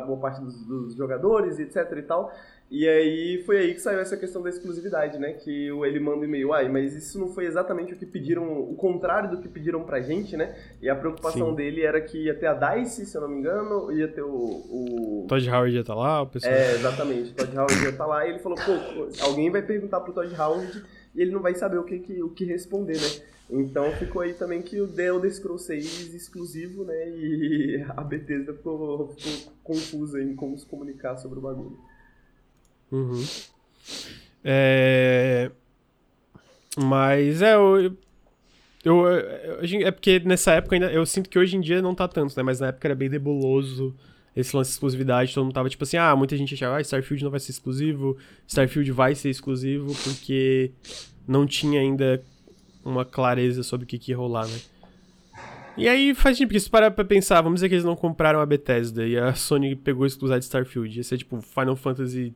boa 0.01 0.17
parte 0.19 0.41
dos, 0.41 0.61
dos, 0.65 0.95
jogadores, 0.95 1.57
etc 1.57 1.89
e 1.97 2.01
tal. 2.01 2.29
E 2.69 2.87
aí 2.87 3.43
foi 3.45 3.59
aí 3.59 3.73
que 3.73 3.79
saiu 3.79 3.99
essa 3.99 4.17
questão 4.17 4.41
da 4.41 4.49
exclusividade, 4.49 5.17
né? 5.17 5.33
Que 5.33 5.67
ele 5.85 5.99
manda 6.01 6.25
e-mail, 6.25 6.51
ai, 6.51 6.67
mas 6.67 6.93
isso 6.95 7.17
não 7.17 7.29
foi 7.29 7.45
exatamente 7.45 7.93
o 7.93 7.97
que 7.97 8.05
pediram, 8.05 8.61
o 8.61 8.75
contrário 8.75 9.29
do 9.29 9.37
que 9.37 9.47
pediram 9.47 9.83
pra 9.83 10.01
gente, 10.01 10.35
né? 10.35 10.53
E 10.81 10.89
a 10.89 10.95
preocupação 10.95 11.51
Sim. 11.51 11.55
dele 11.55 11.83
era 11.83 12.01
que 12.01 12.25
ia 12.25 12.33
ter 12.33 12.47
a 12.47 12.53
DICE, 12.53 13.05
se 13.05 13.15
eu 13.15 13.21
não 13.21 13.29
me 13.29 13.37
engano, 13.37 13.89
ia 13.91 14.07
ter 14.07 14.23
o. 14.23 14.33
o... 14.33 15.25
Todd 15.29 15.49
Howard 15.49 15.75
ia 15.75 15.81
estar 15.81 15.93
tá 15.93 15.99
lá, 15.99 16.21
o 16.23 16.27
pessoal. 16.27 16.53
É, 16.53 16.73
exatamente. 16.73 17.31
O 17.31 17.35
Todd 17.35 17.57
Howard 17.57 17.83
ia 17.83 17.89
estar 17.89 18.03
tá 18.03 18.05
lá 18.05 18.25
e 18.25 18.31
ele 18.31 18.39
falou, 18.39 18.57
pô, 18.57 19.23
alguém 19.23 19.49
vai 19.49 19.61
perguntar 19.61 20.01
pro 20.01 20.11
Todd 20.11 20.33
Howard 20.37 20.83
e 21.15 21.21
ele 21.21 21.31
não 21.31 21.41
vai 21.41 21.53
saber 21.53 21.77
o 21.77 21.83
que, 21.83 21.99
que, 21.99 22.21
o 22.21 22.31
que 22.31 22.43
responder, 22.43 22.97
né? 22.97 23.32
Então 23.49 23.91
ficou 23.93 24.21
aí 24.21 24.33
também 24.33 24.61
que 24.61 24.79
o 24.79 24.87
The 24.87 25.07
Elder 25.07 25.33
Scrolls 25.33 25.65
6 25.65 26.13
exclusivo, 26.13 26.83
né? 26.83 27.09
E 27.09 27.85
a 27.95 28.01
Bethesda 28.01 28.53
ficou, 28.53 29.09
ficou 29.09 29.53
confusa 29.63 30.21
em 30.21 30.35
como 30.35 30.57
se 30.57 30.65
comunicar 30.65 31.17
sobre 31.17 31.39
o 31.39 31.41
bagulho. 31.41 31.77
Uhum. 32.91 33.23
É... 34.43 35.51
Mas 36.77 37.41
é, 37.41 37.53
eu, 37.53 37.95
eu, 38.83 39.07
eu, 39.07 39.87
É 39.87 39.91
porque 39.91 40.19
nessa 40.19 40.53
época 40.53 40.75
ainda. 40.75 40.91
Eu 40.91 41.05
sinto 41.05 41.29
que 41.29 41.37
hoje 41.37 41.55
em 41.55 41.61
dia 41.61 41.81
não 41.81 41.93
tá 41.93 42.07
tanto, 42.07 42.35
né? 42.35 42.43
Mas 42.43 42.59
na 42.59 42.67
época 42.67 42.87
era 42.87 42.95
bem 42.95 43.09
nebuloso 43.09 43.95
esse 44.35 44.55
lance 44.55 44.71
de 44.71 44.75
exclusividade. 44.75 45.33
Todo 45.33 45.43
mundo 45.43 45.53
tava 45.53 45.69
tipo 45.69 45.83
assim: 45.83 45.97
ah, 45.97 46.15
muita 46.15 46.35
gente 46.35 46.53
achava, 46.53 46.77
ah, 46.77 46.81
Starfield 46.81 47.23
não 47.23 47.31
vai 47.31 47.39
ser 47.39 47.51
exclusivo, 47.51 48.17
Starfield 48.47 48.91
vai 48.91 49.15
ser 49.15 49.29
exclusivo, 49.29 49.93
porque 50.03 50.71
não 51.27 51.45
tinha 51.45 51.79
ainda 51.79 52.23
uma 52.83 53.05
clareza 53.05 53.63
sobre 53.63 53.85
o 53.85 53.87
que, 53.87 53.97
que 53.97 54.11
ia 54.11 54.17
rolar, 54.17 54.47
né? 54.47 54.59
E 55.75 55.87
aí 55.87 56.13
faz 56.13 56.37
sentido, 56.37 56.49
porque 56.49 56.59
se 56.59 56.69
parar 56.69 56.91
pra 56.91 57.03
pensar, 57.03 57.41
vamos 57.41 57.57
dizer 57.57 57.69
que 57.69 57.75
eles 57.75 57.85
não 57.85 57.95
compraram 57.95 58.39
a 58.39 58.45
Bethesda 58.45 59.07
e 59.07 59.17
a 59.17 59.33
Sony 59.33 59.75
pegou 59.75 60.05
exclusividade 60.05 60.41
de 60.41 60.45
Starfield. 60.45 60.97
Ia 60.97 61.03
ser 61.03 61.17
tipo 61.17 61.41
Final 61.41 61.75
Fantasy 61.75 62.35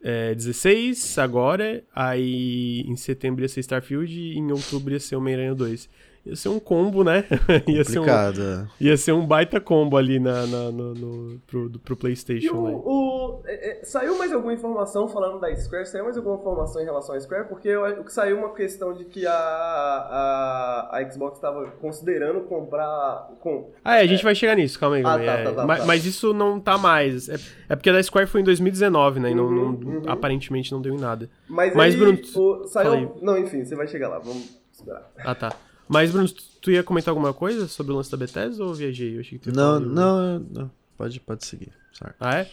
é, 0.00 0.32
16 0.32 1.18
agora, 1.18 1.82
aí 1.92 2.82
em 2.82 2.94
setembro 2.94 3.42
ia 3.42 3.48
ser 3.48 3.60
Starfield 3.60 4.12
e 4.12 4.38
em 4.38 4.52
outubro 4.52 4.92
ia 4.92 5.00
ser 5.00 5.16
Homem-Aranha 5.16 5.54
2. 5.54 5.90
Ia 6.28 6.36
ser 6.36 6.48
um 6.50 6.60
combo, 6.60 7.02
né? 7.02 7.24
ia, 7.66 7.82
ser 7.84 7.98
um, 8.00 8.04
é. 8.06 8.66
ia 8.80 8.96
ser 8.96 9.12
um 9.12 9.26
baita 9.26 9.60
combo 9.60 9.96
ali 9.96 10.20
na, 10.20 10.46
na- 10.46 10.70
no, 10.70 10.94
no- 10.94 11.38
pro, 11.46 11.70
pro 11.80 11.94
E 11.94 11.96
PlayStation, 11.96 12.54
o, 12.56 12.68
né? 12.68 12.74
o- 12.84 13.42
é, 13.46 13.80
é, 13.80 13.84
saiu 13.84 14.16
mais 14.18 14.32
alguma 14.32 14.52
informação 14.52 15.08
falando 15.08 15.40
da 15.40 15.54
Square? 15.56 15.86
Saiu 15.86 16.04
mais 16.04 16.16
alguma 16.16 16.36
informação 16.36 16.82
em 16.82 16.84
relação 16.84 17.14
à 17.14 17.20
Square? 17.20 17.48
Porque 17.48 17.68
eu- 17.68 18.06
saiu 18.08 18.38
uma 18.38 18.52
questão 18.54 18.92
de 18.92 19.04
que 19.06 19.26
a, 19.26 19.32
a, 19.32 20.98
a 20.98 21.10
Xbox 21.10 21.36
estava 21.38 21.66
considerando 21.80 22.40
comprar. 22.42 23.30
Com, 23.40 23.70
Ah, 23.84 23.96
é, 23.96 24.00
a 24.02 24.06
gente 24.06 24.22
vai 24.22 24.34
chegar 24.34 24.54
nisso, 24.56 24.78
calma 24.78 24.96
aí. 24.96 25.02
Calma 25.02 25.18
Ah, 25.18 25.20
aí, 25.20 25.26
tá, 25.26 25.32
é. 25.32 25.44
tá, 25.44 25.52
tá, 25.52 25.66
mas, 25.66 25.80
tá. 25.80 25.86
mas 25.86 26.04
isso 26.04 26.32
não 26.34 26.60
tá 26.60 26.76
mais. 26.78 27.28
É, 27.28 27.36
é 27.70 27.76
porque 27.76 27.90
a 27.90 27.92
da 27.92 28.02
Square 28.02 28.26
foi 28.26 28.40
em 28.40 28.44
2019, 28.44 29.20
né? 29.20 29.30
E 29.30 29.34
não, 29.34 29.44
Uhum, 29.46 29.54
não- 29.72 29.90
uhum. 29.98 30.02
aparentemente 30.06 30.72
não 30.72 30.80
deu 30.80 30.94
em 30.94 30.98
nada. 31.00 31.28
Mas, 31.48 31.74
Mas, 31.74 31.94
aí, 31.94 32.00
Bruno, 32.00 32.18
o- 32.36 32.64
saiu. 32.66 33.16
Não, 33.22 33.38
enfim, 33.38 33.64
você 33.64 33.74
vai 33.74 33.86
chegar 33.88 34.08
lá, 34.08 34.18
vamos 34.18 34.58
esperar. 34.72 35.10
Ah, 35.18 35.34
tá. 35.34 35.52
Mas, 35.88 36.10
Bruno, 36.10 36.28
tu, 36.28 36.42
tu 36.60 36.70
ia 36.70 36.82
comentar 36.82 37.10
alguma 37.12 37.32
coisa 37.32 37.66
sobre 37.66 37.92
o 37.92 37.96
lance 37.96 38.10
da 38.10 38.16
Bethesda 38.16 38.64
ou 38.64 38.74
viajei? 38.74 39.16
Eu 39.16 39.20
achei 39.20 39.38
que 39.38 39.44
tu 39.44 39.50
ia 39.50 39.56
Não, 39.56 39.80
não, 39.80 40.38
não. 40.38 40.70
Pode, 40.96 41.18
pode 41.20 41.44
seguir. 41.46 41.72
Sorry. 41.92 42.14
Ah, 42.20 42.38
é? 42.38 42.50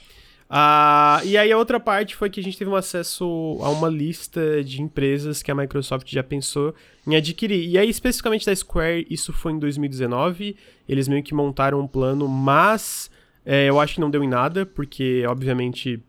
Ah, 0.47 1.21
e 1.25 1.38
aí 1.38 1.51
a 1.51 1.57
outra 1.57 1.79
parte 1.79 2.15
foi 2.15 2.29
que 2.29 2.39
a 2.39 2.43
gente 2.43 2.57
teve 2.57 2.69
um 2.69 2.75
acesso 2.75 3.25
a 3.61 3.69
uma 3.69 3.89
lista 3.89 4.63
de 4.63 4.81
empresas 4.81 5.41
que 5.41 5.49
a 5.49 5.55
Microsoft 5.55 6.07
já 6.07 6.23
pensou 6.23 6.73
em 7.05 7.15
adquirir. 7.15 7.67
E 7.67 7.77
aí, 7.77 7.89
especificamente 7.89 8.45
da 8.45 8.55
Square, 8.55 9.07
isso 9.09 9.33
foi 9.33 9.53
em 9.53 9.59
2019. 9.59 10.55
Eles 10.88 11.07
meio 11.07 11.23
que 11.23 11.33
montaram 11.33 11.79
um 11.79 11.88
plano, 11.88 12.27
mas 12.27 13.09
é, 13.43 13.67
eu 13.67 13.79
acho 13.79 13.95
que 13.95 14.01
não 14.01 14.09
deu 14.11 14.23
em 14.23 14.29
nada, 14.29 14.65
porque, 14.67 15.23
obviamente, 15.27 15.99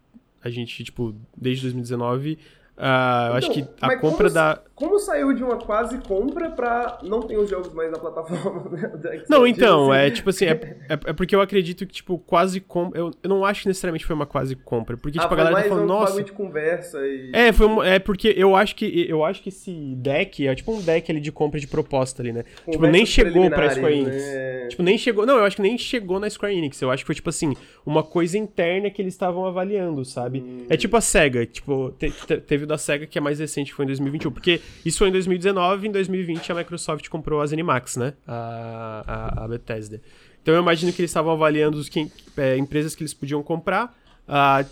a 0.45 0.51
gente, 0.51 0.85
tipo, 0.85 1.15
desde 1.35 1.63
2019, 1.63 2.39
ah, 2.77 3.29
eu 3.31 3.35
acho 3.37 3.51
que 3.53 3.61
Então, 3.61 3.75
a 3.81 3.87
mas 3.87 4.01
compra 4.01 4.29
da. 4.29 4.61
Como 4.77 4.99
saiu 4.99 5.33
de 5.33 5.43
uma 5.43 5.57
quase 5.57 5.97
compra 5.99 6.51
pra 6.51 6.99
não 7.03 7.23
ter 7.23 7.37
os 7.39 7.49
jogos 7.51 7.73
mais 7.73 7.91
na 7.91 7.99
plataforma 7.99 8.71
Xbox? 8.79 9.29
Não, 9.29 9.47
então, 9.47 9.91
assim, 9.91 10.01
é 10.03 10.11
tipo 10.11 10.29
assim, 10.31 10.45
é, 10.45 10.51
é, 10.51 10.93
é 11.07 11.13
porque 11.15 11.35
eu 11.35 11.41
acredito 11.41 11.87
que, 11.87 11.95
tipo, 11.95 12.19
quase 12.19 12.61
compra. 12.61 13.01
Eu, 13.01 13.11
eu 13.23 13.29
não 13.31 13.43
acho 13.45 13.63
que 13.63 13.69
necessariamente 13.69 14.05
foi 14.05 14.15
uma 14.15 14.27
quase 14.27 14.55
compra. 14.55 14.97
Porque, 14.97 15.19
ah, 15.19 15.23
tipo, 15.23 15.33
a 15.33 15.37
galera 15.37 15.57
tá 15.63 15.69
falando, 15.69 15.85
um 15.85 15.87
nossa. 15.87 16.23
de 16.23 16.31
conversa 16.31 16.99
e... 17.07 17.31
É, 17.33 17.53
foi 17.55 17.67
um- 17.67 17.83
é 17.83 17.99
porque 17.99 18.35
eu 18.37 18.55
acho 18.55 18.77
que 18.77 19.07
eu 19.09 19.25
acho 19.25 19.43
que 19.43 19.49
esse 19.49 19.73
deck 19.97 20.47
é 20.47 20.55
tipo 20.55 20.73
um 20.73 20.81
deck 20.83 21.11
ali 21.11 21.21
de 21.21 21.33
compra 21.33 21.59
de 21.59 21.67
proposta 21.67 22.21
ali, 22.23 22.33
né? 22.33 22.45
tipo, 22.71 22.87
nem 22.87 23.07
chegou 23.07 23.49
pra 23.49 23.71
Square 23.71 23.95
Enix. 23.99 24.15
né? 24.15 24.67
Tipo, 24.69 24.83
nem 24.83 24.99
chegou. 24.99 25.25
Não, 25.25 25.39
eu 25.39 25.45
acho 25.45 25.57
que 25.57 25.63
nem 25.63 25.79
chegou 25.79 26.21
na 26.21 26.29
Square 26.29 26.55
Enix. 26.55 26.83
Eu 26.83 26.91
acho 26.91 27.03
que 27.03 27.07
foi, 27.07 27.15
tipo 27.15 27.31
assim, 27.31 27.55
uma 27.87 28.03
coisa 28.03 28.37
interna 28.37 28.91
que 28.91 29.01
eles 29.01 29.15
estavam 29.15 29.47
avaliando, 29.47 30.05
sabe? 30.05 30.41
Hum. 30.41 30.67
É 30.69 30.77
tipo 30.77 30.97
a 30.99 31.01
SEGA. 31.01 31.47
Tipo, 31.47 31.93
te- 31.93 32.11
te- 32.11 32.41
teve 32.41 32.65
o 32.65 32.67
da 32.67 32.77
SEGA 32.77 33.07
que 33.07 33.17
é 33.17 33.21
mais 33.23 33.39
recente, 33.39 33.71
que 33.71 33.77
foi 33.77 33.85
em 33.87 33.89
2021. 33.89 34.31
Porque 34.31 34.61
isso 34.85 34.99
foi 34.99 35.09
em 35.09 35.13
2019, 35.13 35.89
em 35.89 35.93
2020 35.93 36.53
a 36.53 36.55
Microsoft 36.55 37.09
comprou 37.09 37.41
a 37.41 37.47
ZeniMax, 37.47 37.97
né? 37.97 38.15
A, 38.27 39.05
a, 39.39 39.45
a 39.45 39.49
Bethesda. 39.49 40.01
Então 40.43 40.55
eu 40.55 40.61
imagino 40.63 40.93
que 40.93 41.01
eles 41.01 41.11
estavam 41.11 41.33
avaliando 41.33 41.77
os 41.79 41.89
que, 41.89 42.11
é, 42.37 42.57
empresas 42.57 42.95
que 42.95 43.03
eles 43.03 43.13
podiam 43.13 43.43
comprar. 43.43 43.93
Ah, 44.29 44.65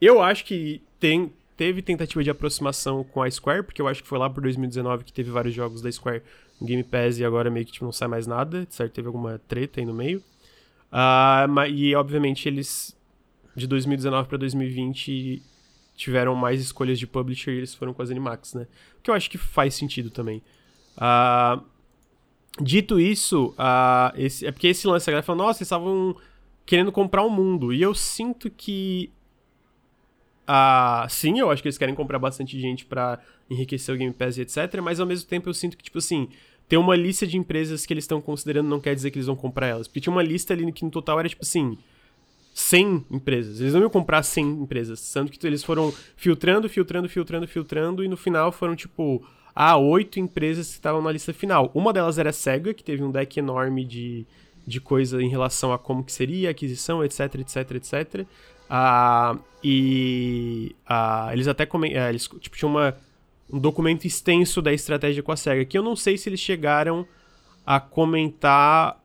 eu 0.00 0.20
acho 0.20 0.44
que 0.44 0.82
tem, 0.98 1.32
teve 1.56 1.82
tentativa 1.82 2.22
de 2.24 2.30
aproximação 2.30 3.04
com 3.04 3.22
a 3.22 3.30
Square, 3.30 3.62
porque 3.62 3.80
eu 3.80 3.86
acho 3.86 4.02
que 4.02 4.08
foi 4.08 4.18
lá 4.18 4.28
por 4.28 4.42
2019 4.42 5.04
que 5.04 5.12
teve 5.12 5.30
vários 5.30 5.54
jogos 5.54 5.80
da 5.80 5.90
Square 5.90 6.22
no 6.60 6.66
Game 6.66 6.82
Pass 6.82 7.18
e 7.18 7.24
agora 7.24 7.48
meio 7.50 7.64
que 7.64 7.72
tipo, 7.72 7.84
não 7.84 7.92
sai 7.92 8.08
mais 8.08 8.26
nada, 8.26 8.66
certo? 8.70 8.92
Teve 8.92 9.06
alguma 9.06 9.40
treta 9.46 9.80
aí 9.80 9.86
no 9.86 9.94
meio. 9.94 10.22
Ma- 11.48 11.68
e 11.68 11.94
obviamente 11.94 12.48
eles, 12.48 12.96
de 13.56 13.66
2019 13.66 14.28
para 14.28 14.38
2020, 14.38 15.42
tiveram 15.96 16.34
mais 16.34 16.60
escolhas 16.60 16.98
de 16.98 17.06
publisher 17.06 17.52
e 17.52 17.58
eles 17.58 17.74
foram 17.74 17.94
com 17.94 18.02
as 18.02 18.10
Animax, 18.10 18.54
né? 18.54 18.66
O 18.98 19.02
que 19.02 19.10
eu 19.10 19.14
acho 19.14 19.30
que 19.30 19.38
faz 19.38 19.74
sentido 19.74 20.10
também. 20.10 20.42
Ah, 20.96 21.60
dito 22.60 23.00
isso, 23.00 23.54
ah, 23.58 24.12
esse, 24.16 24.46
é 24.46 24.52
porque 24.52 24.68
esse 24.68 24.86
lance, 24.86 25.08
a 25.08 25.12
galera 25.12 25.26
fala, 25.26 25.38
nossa, 25.38 25.58
eles 25.58 25.66
estavam 25.66 26.16
querendo 26.66 26.92
comprar 26.92 27.22
o 27.22 27.30
mundo. 27.30 27.72
E 27.72 27.82
eu 27.82 27.94
sinto 27.94 28.50
que. 28.50 29.10
Ah, 30.46 31.06
sim, 31.08 31.38
eu 31.38 31.50
acho 31.50 31.62
que 31.62 31.68
eles 31.68 31.78
querem 31.78 31.94
comprar 31.94 32.18
bastante 32.18 32.60
gente 32.60 32.84
pra 32.84 33.18
enriquecer 33.48 33.94
o 33.94 33.98
Game 33.98 34.12
Pass 34.12 34.36
e 34.36 34.42
etc. 34.42 34.80
Mas 34.82 35.00
ao 35.00 35.06
mesmo 35.06 35.28
tempo 35.28 35.48
eu 35.48 35.54
sinto 35.54 35.76
que, 35.76 35.84
tipo 35.84 35.98
assim, 35.98 36.28
ter 36.68 36.76
uma 36.76 36.94
lista 36.96 37.26
de 37.26 37.36
empresas 37.36 37.86
que 37.86 37.92
eles 37.92 38.04
estão 38.04 38.20
considerando 38.20 38.68
não 38.68 38.80
quer 38.80 38.94
dizer 38.94 39.10
que 39.10 39.18
eles 39.18 39.26
vão 39.26 39.36
comprar 39.36 39.68
elas. 39.68 39.88
Porque 39.88 40.00
tinha 40.00 40.12
uma 40.12 40.22
lista 40.22 40.52
ali 40.52 40.70
que 40.72 40.84
no 40.84 40.90
total 40.90 41.18
era, 41.18 41.28
tipo 41.28 41.42
assim, 41.42 41.78
100 42.54 43.06
empresas. 43.10 43.60
Eles 43.60 43.74
não 43.74 43.80
iam 43.80 43.90
comprar 43.90 44.22
100 44.22 44.48
empresas. 44.62 45.00
Sendo 45.00 45.30
que 45.30 45.44
eles 45.44 45.64
foram 45.64 45.92
filtrando, 46.16 46.68
filtrando, 46.68 47.08
filtrando, 47.08 47.48
filtrando. 47.48 48.04
E 48.04 48.08
no 48.08 48.16
final 48.16 48.52
foram, 48.52 48.76
tipo, 48.76 49.26
ah, 49.52 49.76
oito 49.76 50.20
empresas 50.20 50.68
que 50.68 50.74
estavam 50.74 51.02
na 51.02 51.10
lista 51.10 51.32
final. 51.32 51.70
Uma 51.74 51.92
delas 51.92 52.16
era 52.16 52.30
a 52.30 52.32
SEGA, 52.32 52.72
que 52.72 52.84
teve 52.84 53.02
um 53.02 53.10
deck 53.10 53.36
enorme 53.38 53.84
de, 53.84 54.24
de 54.64 54.80
coisa 54.80 55.20
em 55.20 55.28
relação 55.28 55.72
a 55.72 55.78
como 55.78 56.04
que 56.04 56.12
seria 56.12 56.48
a 56.48 56.52
aquisição, 56.52 57.04
etc, 57.04 57.34
etc, 57.40 57.70
etc. 57.72 58.26
Ah, 58.70 59.36
e 59.62 60.74
ah, 60.86 61.30
eles 61.32 61.48
até 61.48 61.66
comen- 61.66 61.96
ah, 61.96 62.08
eles 62.08 62.28
tipo, 62.38 62.56
tinham 62.56 62.70
uma, 62.70 62.96
um 63.52 63.58
documento 63.58 64.06
extenso 64.06 64.62
da 64.62 64.72
estratégia 64.72 65.24
com 65.24 65.32
a 65.32 65.36
SEGA, 65.36 65.64
que 65.64 65.76
eu 65.76 65.82
não 65.82 65.96
sei 65.96 66.16
se 66.16 66.28
eles 66.28 66.40
chegaram 66.40 67.04
a 67.66 67.80
comentar 67.80 69.03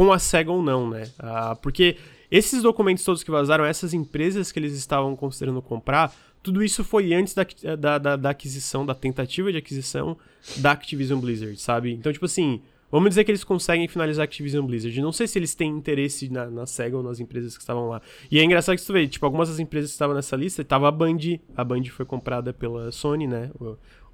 com 0.00 0.14
a 0.14 0.18
SEGA 0.18 0.50
ou 0.50 0.62
não, 0.62 0.88
né? 0.88 1.10
Ah, 1.18 1.54
porque 1.60 1.98
esses 2.30 2.62
documentos 2.62 3.04
todos 3.04 3.22
que 3.22 3.30
vazaram, 3.30 3.66
essas 3.66 3.92
empresas 3.92 4.50
que 4.50 4.58
eles 4.58 4.72
estavam 4.72 5.14
considerando 5.14 5.60
comprar, 5.60 6.10
tudo 6.42 6.64
isso 6.64 6.82
foi 6.82 7.12
antes 7.12 7.34
da, 7.34 7.46
da, 7.78 7.98
da, 7.98 8.16
da 8.16 8.30
aquisição, 8.30 8.86
da 8.86 8.94
tentativa 8.94 9.52
de 9.52 9.58
aquisição 9.58 10.16
da 10.56 10.72
Activision 10.72 11.20
Blizzard, 11.20 11.54
sabe? 11.60 11.92
Então, 11.92 12.10
tipo 12.10 12.24
assim, 12.24 12.62
vamos 12.90 13.10
dizer 13.10 13.24
que 13.24 13.30
eles 13.30 13.44
conseguem 13.44 13.86
finalizar 13.88 14.22
a 14.22 14.24
Activision 14.24 14.64
Blizzard. 14.64 14.98
Não 15.02 15.12
sei 15.12 15.26
se 15.26 15.38
eles 15.38 15.54
têm 15.54 15.70
interesse 15.70 16.30
na, 16.30 16.46
na 16.46 16.64
SEGA 16.64 16.96
ou 16.96 17.02
nas 17.02 17.20
empresas 17.20 17.54
que 17.54 17.62
estavam 17.62 17.90
lá. 17.90 18.00
E 18.30 18.38
é 18.38 18.42
engraçado 18.42 18.78
que 18.78 18.86
tu 18.86 18.94
vê, 18.94 19.06
tipo, 19.06 19.26
algumas 19.26 19.50
das 19.50 19.58
empresas 19.58 19.90
que 19.90 19.96
estavam 19.96 20.16
nessa 20.16 20.34
lista, 20.34 20.64
tava 20.64 20.88
a 20.88 20.90
Band, 20.90 21.18
a 21.54 21.62
Band 21.62 21.84
foi 21.90 22.06
comprada 22.06 22.54
pela 22.54 22.90
Sony, 22.90 23.26
né? 23.26 23.50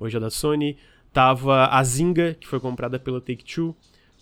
Hoje 0.01 0.17
é 0.17 0.21
da 0.21 0.31
Sony. 0.31 0.77
Tava 1.13 1.69
a 1.69 1.85
Zynga, 1.85 2.37
que 2.41 2.49
foi 2.49 2.59
comprada 2.59 2.99
pela 2.99 3.21
Take-Two, 3.21 3.75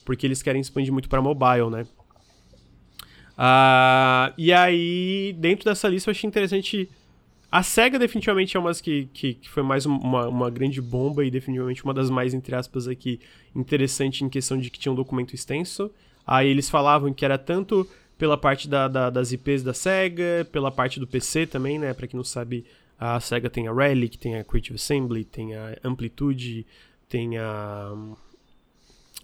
porque 0.04 0.26
eles 0.26 0.42
querem 0.42 0.60
expandir 0.60 0.92
muito 0.92 1.08
para 1.08 1.22
mobile, 1.22 1.70
né? 1.70 1.86
Ah, 3.36 4.32
e 4.38 4.52
aí, 4.52 5.34
dentro 5.38 5.64
dessa 5.64 5.88
lista, 5.88 6.10
eu 6.10 6.12
achei 6.12 6.28
interessante. 6.28 6.88
A 7.50 7.62
SEGA 7.62 7.98
definitivamente 7.98 8.56
é 8.56 8.60
uma 8.60 8.72
que, 8.74 9.08
que, 9.12 9.34
que 9.34 9.48
foi 9.48 9.62
mais 9.62 9.86
uma, 9.86 10.28
uma 10.28 10.50
grande 10.50 10.80
bomba 10.80 11.24
e 11.24 11.30
definitivamente 11.30 11.84
uma 11.84 11.94
das 11.94 12.10
mais, 12.10 12.34
entre 12.34 12.54
aspas, 12.54 12.88
aqui, 12.88 13.20
interessante 13.54 14.24
em 14.24 14.28
questão 14.28 14.58
de 14.58 14.70
que 14.70 14.78
tinha 14.78 14.92
um 14.92 14.96
documento 14.96 15.34
extenso. 15.34 15.90
Aí 16.26 16.48
eles 16.48 16.68
falavam 16.68 17.12
que 17.12 17.24
era 17.24 17.38
tanto 17.38 17.88
pela 18.16 18.36
parte 18.36 18.68
da, 18.68 18.88
da, 18.88 19.10
das 19.10 19.32
IPs 19.32 19.62
da 19.62 19.74
SEGA, 19.74 20.48
pela 20.50 20.70
parte 20.70 20.98
do 20.98 21.06
PC 21.06 21.46
também, 21.46 21.78
né? 21.78 21.92
Pra 21.92 22.06
quem 22.06 22.16
não 22.16 22.24
sabe, 22.24 22.64
a 22.98 23.18
SEGA 23.20 23.50
tem 23.50 23.68
a 23.68 23.72
Relic, 23.72 24.16
tem 24.18 24.36
a 24.36 24.44
Creative 24.44 24.76
Assembly, 24.76 25.24
tem 25.24 25.54
a 25.54 25.76
Amplitude, 25.84 26.66
tem 27.08 27.36
a... 27.38 27.92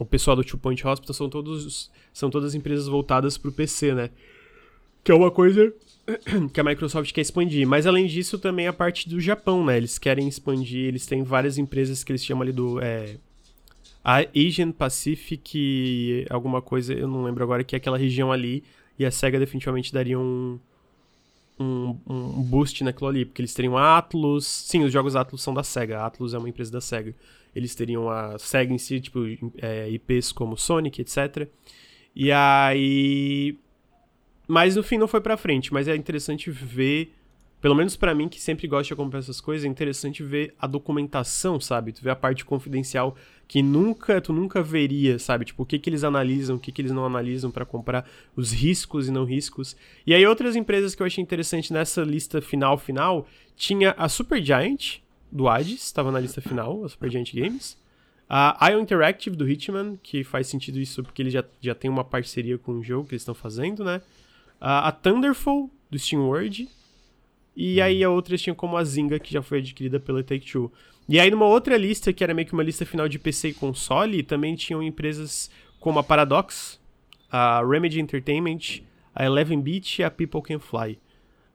O 0.01 0.05
pessoal 0.07 0.34
do 0.34 0.42
Two 0.42 0.59
Point 0.59 0.86
Hospital 0.86 1.12
são 1.12 1.28
todos 1.28 1.90
são 2.11 2.30
todas 2.30 2.55
empresas 2.55 2.88
voltadas 2.88 3.36
pro 3.36 3.53
PC, 3.53 3.94
né? 3.94 4.09
Que 5.05 5.12
é 5.12 5.14
uma 5.14 5.30
coisa 5.30 5.74
que 6.55 6.59
a 6.59 6.64
Microsoft 6.64 7.12
quer 7.12 7.20
expandir. 7.20 7.68
Mas 7.68 7.86
além 7.86 8.07
disso, 8.07 8.38
também 8.38 8.66
a 8.66 8.72
parte 8.72 9.11
do 9.11 9.20
Japão, 9.20 9.62
né? 9.62 9.76
Eles 9.76 9.98
querem 9.98 10.26
expandir, 10.26 10.86
eles 10.86 11.05
têm 11.05 11.22
várias 11.22 11.59
empresas 11.59 12.03
que 12.03 12.12
eles 12.12 12.24
chamam 12.24 12.42
ali 12.42 12.53
do. 12.53 12.80
É, 12.80 13.18
Asian 14.03 14.72
Pacific, 14.72 16.24
alguma 16.30 16.62
coisa, 16.62 16.94
eu 16.94 17.07
não 17.07 17.22
lembro 17.22 17.44
agora, 17.44 17.62
que 17.62 17.76
é 17.76 17.78
aquela 17.78 17.98
região 17.98 18.32
ali. 18.32 18.64
E 18.98 19.05
a 19.05 19.11
SEGA 19.11 19.38
definitivamente 19.38 19.92
daria 19.92 20.18
um, 20.18 20.59
um, 21.59 21.96
um 22.07 22.42
boost 22.42 22.82
naquilo 22.82 23.09
ali, 23.09 23.26
porque 23.26 23.42
eles 23.42 23.53
teriam 23.53 23.76
a 23.76 23.98
Atlus. 23.98 24.46
Sim, 24.46 24.82
os 24.82 24.92
jogos 24.92 25.14
Atlus 25.14 25.42
são 25.42 25.53
da 25.53 25.62
SEGA. 25.62 26.01
A 26.01 26.11
é 26.32 26.38
uma 26.38 26.48
empresa 26.48 26.72
da 26.72 26.80
SEGA. 26.80 27.14
Eles 27.55 27.74
teriam 27.74 28.09
a 28.09 28.38
SEGA 28.38 28.72
em 28.72 28.78
si, 28.78 29.01
tipo, 29.01 29.20
é, 29.59 29.88
IPs 29.90 30.32
como 30.32 30.57
Sonic, 30.57 31.01
etc. 31.01 31.48
E 32.14 32.30
aí. 32.32 33.57
Mas 34.46 34.74
no 34.76 34.82
fim 34.82 34.98
não 34.98 35.09
foi 35.09 35.20
pra 35.20 35.36
frente, 35.36 35.72
mas 35.72 35.88
é 35.88 35.94
interessante 35.94 36.51
ver. 36.51 37.14
Pelo 37.61 37.74
menos 37.74 37.94
pra 37.94 38.14
mim, 38.14 38.26
que 38.26 38.40
sempre 38.40 38.66
gosto 38.66 38.86
de 38.86 38.94
acompanhar 38.94 39.20
essas 39.20 39.38
coisas, 39.38 39.66
é 39.66 39.68
interessante 39.68 40.22
ver 40.22 40.55
a 40.59 40.66
documentação, 40.66 41.61
sabe? 41.61 41.92
Tu 41.92 42.03
vê 42.03 42.09
a 42.09 42.16
parte 42.16 42.42
confidencial 42.42 43.14
que 43.46 43.62
nunca, 43.62 44.18
tu 44.18 44.32
nunca 44.32 44.62
veria, 44.62 45.18
sabe? 45.18 45.44
Tipo, 45.44 45.64
o 45.64 45.66
que 45.66 45.78
que 45.78 45.90
eles 45.90 46.03
analisam, 46.03 46.57
o 46.57 46.59
que 46.59 46.72
que 46.72 46.80
eles 46.80 46.90
não 46.90 47.05
analisam 47.05 47.51
pra 47.51 47.66
comprar, 47.66 48.09
os 48.34 48.51
riscos 48.51 49.09
e 49.09 49.11
não 49.11 49.24
riscos. 49.24 49.76
E 50.07 50.14
aí 50.14 50.24
outras 50.24 50.57
empresas 50.57 50.94
que 50.94 51.03
eu 51.03 51.07
achei 51.07 51.20
interessante 51.20 51.70
nessa 51.70 52.03
lista 52.03 52.40
final 52.40 52.78
final, 52.78 53.26
tinha 53.57 53.94
a 53.98 54.09
Supergiant 54.09 55.01
do 55.31 55.49
Hades, 55.49 55.83
estava 55.83 56.11
na 56.11 56.20
lista 56.20 56.41
final, 56.41 56.85
a 56.85 56.89
Supergiant 56.89 57.33
Games. 57.33 57.78
A 58.33 58.70
IO 58.70 58.78
Interactive 58.78 59.35
do 59.35 59.49
Hitman, 59.49 59.99
que 60.01 60.22
faz 60.22 60.47
sentido 60.47 60.78
isso 60.78 61.03
porque 61.03 61.20
ele 61.20 61.31
já, 61.31 61.45
já 61.61 61.74
tem 61.74 61.91
uma 61.91 62.05
parceria 62.05 62.57
com 62.57 62.74
o 62.74 62.83
jogo 62.83 63.09
que 63.09 63.14
eles 63.14 63.22
estão 63.22 63.35
fazendo, 63.35 63.85
né? 63.85 64.01
A, 64.61 64.93
Thunderful 64.93 65.68
do 65.91 65.99
SteamWorld. 65.99 66.68
E 67.57 67.81
aí 67.81 68.05
a 68.05 68.09
outras 68.09 68.41
tinha 68.41 68.55
como 68.55 68.76
a 68.76 68.85
Zynga, 68.85 69.18
que 69.18 69.33
já 69.33 69.43
foi 69.43 69.59
adquirida 69.59 69.99
pela 69.99 70.22
Take-Two. 70.22 70.72
E 71.09 71.18
aí 71.18 71.28
numa 71.28 71.47
outra 71.47 71.76
lista, 71.76 72.12
que 72.12 72.22
era 72.22 72.33
meio 72.33 72.47
que 72.47 72.55
uma 72.55 72.62
lista 72.62 72.87
final 72.87 73.09
de 73.09 73.18
PC 73.18 73.49
e 73.49 73.55
console, 73.55 74.22
também 74.22 74.55
tinham 74.55 74.81
empresas 74.81 75.51
como 75.81 75.99
a 75.99 76.05
Paradox, 76.05 76.78
a 77.28 77.64
Remedy 77.66 78.01
Entertainment, 78.01 78.83
a 79.12 79.24
Eleven 79.24 79.61
Beat 79.61 79.99
e 79.99 80.05
a 80.05 80.11
People 80.11 80.41
Can 80.41 80.61
Fly. 80.61 81.01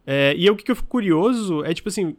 É, 0.06 0.36
e 0.38 0.50
o 0.50 0.58
que 0.58 0.70
eu 0.70 0.76
fico 0.76 0.90
curioso 0.90 1.64
é 1.64 1.74
tipo 1.74 1.88
assim, 1.88 2.18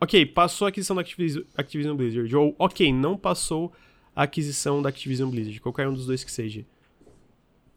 ok, 0.00 0.26
passou 0.26 0.66
a 0.66 0.68
aquisição 0.68 0.96
da 0.96 1.02
Activision, 1.02 1.96
Blizzard, 1.96 2.36
ou 2.36 2.54
ok, 2.58 2.92
não 2.92 3.16
passou 3.16 3.72
a 4.14 4.22
aquisição 4.24 4.80
da 4.82 4.88
Activision 4.88 5.30
Blizzard, 5.30 5.60
qualquer 5.60 5.88
um 5.88 5.94
dos 5.94 6.06
dois 6.06 6.22
que 6.22 6.30
seja. 6.30 6.64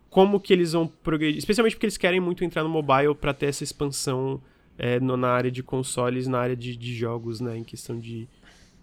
Como 0.10 0.40
que 0.40 0.54
eles 0.54 0.74
vão 0.74 0.88
progredir? 0.88 1.38
Especialmente 1.38 1.76
porque 1.76 1.86
eles 1.86 1.98
querem 1.98 2.20
muito 2.20 2.44
entrar 2.44 2.64
no 2.64 2.70
mobile 2.70 3.14
para 3.14 3.34
ter 3.34 3.48
essa 3.48 3.64
expansão 3.64 4.42
é, 4.78 5.00
no, 5.00 5.18
na 5.18 5.30
área 5.30 5.52
de 5.52 5.62
consoles, 5.62 6.28
na 6.28 6.40
área 6.40 6.56
de, 6.56 6.76
de 6.76 6.96
jogos, 6.96 7.40
né, 7.40 7.58
em 7.58 7.64
questão 7.64 8.00
de 8.00 8.28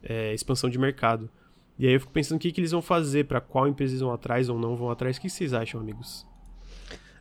é, 0.03 0.35
expansão 0.35 0.69
de 0.69 0.79
mercado. 0.79 1.31
E 1.79 1.87
aí 1.87 1.95
eu 1.95 2.01
fico 2.01 2.13
pensando 2.13 2.37
o 2.37 2.41
que, 2.41 2.53
que 2.53 2.61
eles 2.61 2.71
vão 2.71 2.83
fazer, 2.83 3.25
para 3.25 3.41
qual 3.41 3.67
empresa 3.67 3.93
eles 3.93 4.01
vão 4.01 4.13
atrás 4.13 4.49
ou 4.49 4.59
não 4.59 4.77
vão 4.77 4.91
atrás. 4.91 5.17
O 5.17 5.21
que 5.21 5.29
vocês 5.29 5.53
acham, 5.53 5.81
amigos? 5.81 6.27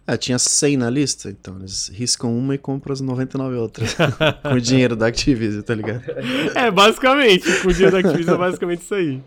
Ah, 0.05 0.17
tinha 0.17 0.37
100 0.37 0.77
na 0.77 0.89
lista, 0.89 1.29
então 1.29 1.57
eles 1.57 1.87
riscam 1.87 2.37
uma 2.37 2.55
e 2.55 2.57
compram 2.57 2.91
as 2.91 2.99
99 2.99 3.55
outras. 3.55 3.95
com 4.43 4.55
o 4.55 4.61
dinheiro 4.61 4.95
da 4.95 5.07
Activision, 5.07 5.61
tá 5.61 5.73
ligado? 5.73 6.03
É, 6.55 6.69
basicamente. 6.69 7.61
Com 7.61 7.69
o 7.69 7.73
dinheiro 7.73 7.91
da 7.91 7.99
Activision 7.99 8.35
é 8.35 8.37
basicamente 8.37 8.81
isso 8.81 8.95
aí. 8.95 9.23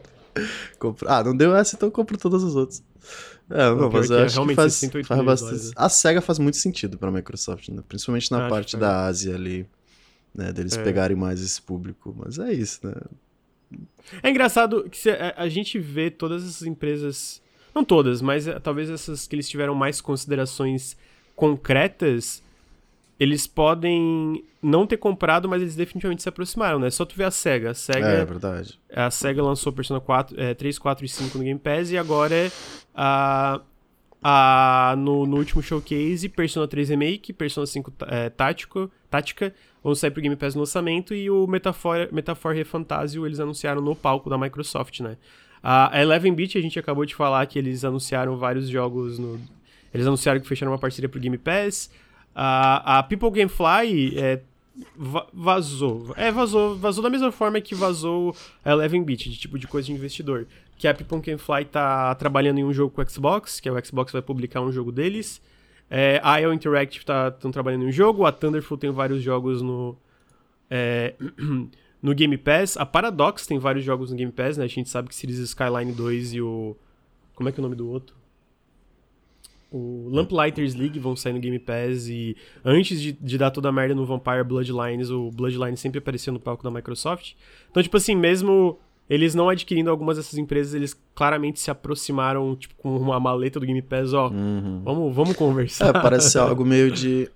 Compro... 0.79 1.09
Ah, 1.09 1.25
não 1.25 1.35
deu 1.35 1.57
essa, 1.57 1.77
então 1.77 1.89
eu 1.89 1.93
compro 1.93 2.19
todas 2.19 2.45
as 2.45 2.55
outras. 2.55 2.83
É, 3.49 3.71
não, 3.71 3.91
mas 3.91 4.11
eu 4.11 4.19
é, 4.19 4.25
acho 4.25 4.47
que 4.47 4.55
faz, 4.55 4.81
faz 5.07 5.25
bastante... 5.25 5.71
A 5.77 5.89
SEGA 5.89 6.21
faz 6.21 6.39
muito 6.39 6.57
sentido 6.59 6.99
pra 6.99 7.11
Microsoft, 7.11 7.69
né? 7.69 7.83
Principalmente 7.89 8.31
na 8.31 8.49
parte 8.49 8.77
da 8.77 9.07
Ásia 9.07 9.35
ali, 9.35 9.67
né? 10.35 10.53
Deles 10.53 10.77
é. 10.77 10.83
pegarem 10.83 11.17
mais 11.17 11.41
esse 11.41 11.63
público. 11.63 12.15
Mas 12.19 12.39
é 12.39 12.53
isso, 12.53 12.81
né? 12.87 12.93
É 14.23 14.31
engraçado 14.31 14.89
que 14.91 15.09
a 15.09 15.49
gente 15.49 15.79
vê 15.79 16.11
todas 16.11 16.43
essas 16.43 16.63
empresas, 16.63 17.43
não 17.77 17.85
todas, 17.85 18.23
mas 18.23 18.49
eh, 18.49 18.59
talvez 18.59 18.89
essas 18.89 19.27
que 19.27 19.37
eles 19.37 19.47
tiveram 19.47 19.75
mais 19.75 20.01
considerações 20.01 20.97
concretas, 21.35 22.43
eles 23.21 23.47
podem 23.47 24.43
não 24.63 24.87
ter 24.87 24.97
comprado, 24.97 25.47
mas 25.47 25.61
eles 25.61 25.77
definitivamente 25.77 26.23
se 26.23 26.29
aproximaram, 26.29 26.79
né? 26.79 26.89
Só 26.89 27.05
tu 27.05 27.15
ver 27.15 27.25
a 27.25 27.31
SEGA. 27.31 27.73
A 27.73 27.75
SEGA 27.75 28.09
é, 28.09 28.21
é 28.21 28.25
verdade. 28.25 28.81
A 28.91 29.11
SEGA 29.11 29.43
lançou 29.43 29.73
Persona 29.75 30.01
4, 30.01 30.41
é, 30.41 30.55
3, 30.55 30.79
4 30.79 31.05
e 31.05 31.09
5 31.09 31.37
no 31.37 31.45
Game 31.45 31.61
Pass 31.61 31.91
e 31.91 31.99
agora 31.99 32.51
a, 32.95 33.61
a, 34.23 34.95
no, 34.97 35.27
no 35.27 35.37
último 35.37 35.63
showcase 35.63 36.31
Persona 36.31 36.67
3 36.67 36.89
Remake, 36.89 37.35
Persona 37.35 37.67
5 37.67 37.93
é, 38.07 38.31
Tático, 38.31 38.91
Tática 39.11 39.55
vão 39.85 39.95
sair 39.95 40.11
pro 40.11 40.23
Game 40.23 40.35
Pass 40.35 40.55
no 40.55 40.63
lançamento 40.63 41.15
e 41.15 41.31
o 41.31 41.47
Metafor, 41.47 42.09
Metafor 42.11 42.55
Refantasio 42.55 43.27
eles 43.27 43.39
anunciaram 43.39 43.83
no 43.83 43.95
palco 43.95 44.31
da 44.31 44.39
Microsoft, 44.39 45.01
né? 45.01 45.19
A 45.69 46.01
Eleven 46.01 46.33
Bit, 46.33 46.57
a 46.57 46.61
gente 46.61 46.79
acabou 46.79 47.05
de 47.05 47.13
falar 47.13 47.45
que 47.47 47.59
eles 47.59 47.85
anunciaram 47.85 48.37
vários 48.37 48.69
jogos 48.69 49.19
no... 49.19 49.41
Eles 49.93 50.07
anunciaram 50.07 50.41
que 50.41 50.47
fecharam 50.47 50.71
uma 50.71 50.79
parceria 50.79 51.09
pro 51.09 51.19
Game 51.19 51.37
Pass. 51.37 51.91
A, 52.33 52.99
a 52.99 53.03
People 53.03 53.33
Gamefly 53.33 54.17
é, 54.17 54.43
vazou. 55.33 56.15
É, 56.17 56.31
vazou. 56.31 56.77
Vazou 56.77 57.03
da 57.03 57.11
mesma 57.11 57.33
forma 57.33 57.61
que 57.61 57.75
vazou 57.75 58.33
a 58.65 58.71
Eleven 58.71 59.03
Bit, 59.03 59.29
de 59.29 59.37
tipo 59.37 59.59
de 59.59 59.67
coisa 59.67 59.87
de 59.87 59.93
investidor. 59.93 60.47
Que 60.79 60.87
a 60.87 60.95
People 60.95 61.19
Gamefly 61.19 61.65
tá 61.65 62.15
trabalhando 62.15 62.59
em 62.59 62.65
um 62.65 62.73
jogo 62.73 62.95
com 62.95 63.03
o 63.03 63.11
Xbox, 63.11 63.59
que 63.59 63.69
é 63.69 63.73
o 63.73 63.85
Xbox 63.85 64.13
vai 64.13 64.23
publicar 64.23 64.61
um 64.61 64.71
jogo 64.71 64.93
deles. 64.93 65.43
É, 65.91 66.21
a 66.23 66.39
IO 66.39 66.53
Interactive 66.53 67.01
estão 67.01 67.33
tá, 67.33 67.51
trabalhando 67.51 67.83
em 67.83 67.89
um 67.89 67.93
jogo, 67.93 68.25
a 68.25 68.31
Thunderful 68.31 68.79
tem 68.79 68.93
vários 68.93 69.21
jogos 69.21 69.63
no, 69.63 69.99
é, 70.71 71.15
no 72.07 72.15
Game 72.15 72.39
Pass, 72.39 72.77
a 72.77 72.87
Paradox 72.87 73.49
tem 73.49 73.59
vários 73.59 73.85
jogos 73.85 74.13
no 74.13 74.17
Game 74.17 74.31
Pass, 74.31 74.57
né? 74.57 74.65
A 74.65 74.69
gente 74.69 74.89
sabe 74.89 75.09
que 75.09 75.15
Cities 75.15 75.41
Skyline 75.41 75.91
2 75.91 76.35
e 76.35 76.41
o. 76.41 76.77
Como 77.35 77.49
é 77.49 77.53
que 77.53 77.59
é 77.59 77.61
o 77.61 77.65
nome 77.65 77.75
do 77.75 77.91
outro? 77.91 78.15
O 79.73 80.09
Lamplighters 80.09 80.77
League 80.77 81.01
vão 81.01 81.17
sair 81.17 81.33
no 81.33 81.41
Game 81.41 81.59
Pass 81.59 82.07
e 82.07 82.37
antes 82.65 83.01
de, 83.03 83.11
de 83.11 83.37
dar 83.37 83.51
toda 83.51 83.71
a 83.71 83.73
merda 83.73 83.93
no 83.93 84.07
Vampire 84.07 84.45
Bloodlines, 84.45 85.11
o 85.11 85.33
Bloodlines 85.33 85.81
sempre 85.81 85.99
aparecia 85.99 86.33
no 86.33 86.39
palco 86.39 86.63
da 86.63 86.71
Microsoft. 86.71 87.33
Então, 87.69 87.83
tipo 87.83 87.97
assim, 87.97 88.15
mesmo 88.15 88.79
eles 89.11 89.35
não 89.35 89.49
adquirindo 89.49 89.91
algumas 89.91 90.17
dessas 90.17 90.39
empresas, 90.39 90.75
eles 90.75 90.97
claramente 91.13 91.59
se 91.59 91.73
aproximaram, 91.73 92.55
tipo, 92.55 92.75
com 92.77 92.97
uma 92.97 93.19
maleta 93.19 93.59
do 93.59 93.67
Game 93.67 93.83
Pass, 93.83 94.13
ó, 94.13 94.29
uhum. 94.29 94.81
vamos, 94.85 95.15
vamos 95.15 95.37
conversar. 95.37 95.89
É, 95.89 95.93
parece 95.93 96.39
algo 96.39 96.65
meio 96.65 96.89
de, 96.89 97.29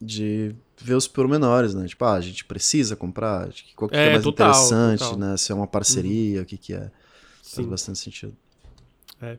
de 0.00 0.54
ver 0.80 0.94
os 0.94 1.06
pormenores, 1.06 1.74
né? 1.74 1.86
Tipo, 1.86 2.04
ah, 2.04 2.14
a 2.14 2.20
gente 2.20 2.44
precisa 2.44 2.96
comprar, 2.96 3.48
qual 3.76 3.88
que 3.88 3.96
é, 3.96 4.06
é 4.06 4.10
mais 4.12 4.22
total, 4.22 4.48
interessante, 4.48 5.00
total. 5.00 5.18
né? 5.18 5.36
Se 5.36 5.52
é 5.52 5.54
uma 5.54 5.66
parceria, 5.66 6.38
uhum. 6.38 6.42
o 6.42 6.46
que 6.46 6.56
que 6.56 6.74
é. 6.74 6.90
Sim. 7.42 7.56
Faz 7.56 7.66
bastante 7.66 7.98
sentido. 7.98 8.34
É. 9.20 9.38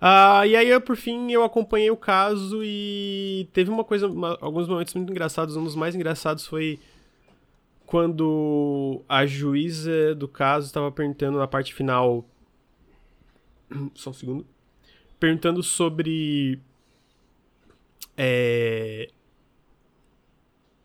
Ah, 0.00 0.46
e 0.46 0.54
aí, 0.54 0.68
eu, 0.68 0.80
por 0.80 0.96
fim, 0.96 1.30
eu 1.30 1.42
acompanhei 1.42 1.90
o 1.90 1.96
caso 1.96 2.60
e 2.62 3.48
teve 3.52 3.70
uma 3.70 3.82
coisa, 3.82 4.06
uma, 4.06 4.36
alguns 4.40 4.68
momentos 4.68 4.92
muito 4.94 5.10
engraçados. 5.10 5.56
Um 5.56 5.64
dos 5.64 5.74
mais 5.74 5.94
engraçados 5.94 6.46
foi 6.46 6.78
quando 7.86 9.02
a 9.08 9.24
juíza 9.24 10.14
do 10.14 10.28
caso 10.28 10.66
estava 10.66 10.92
perguntando 10.92 11.38
na 11.38 11.46
parte 11.46 11.72
final. 11.72 12.24
Só 13.94 14.10
um 14.10 14.12
segundo. 14.12 14.46
Perguntando 15.18 15.62
sobre. 15.62 16.60
É, 18.18 19.08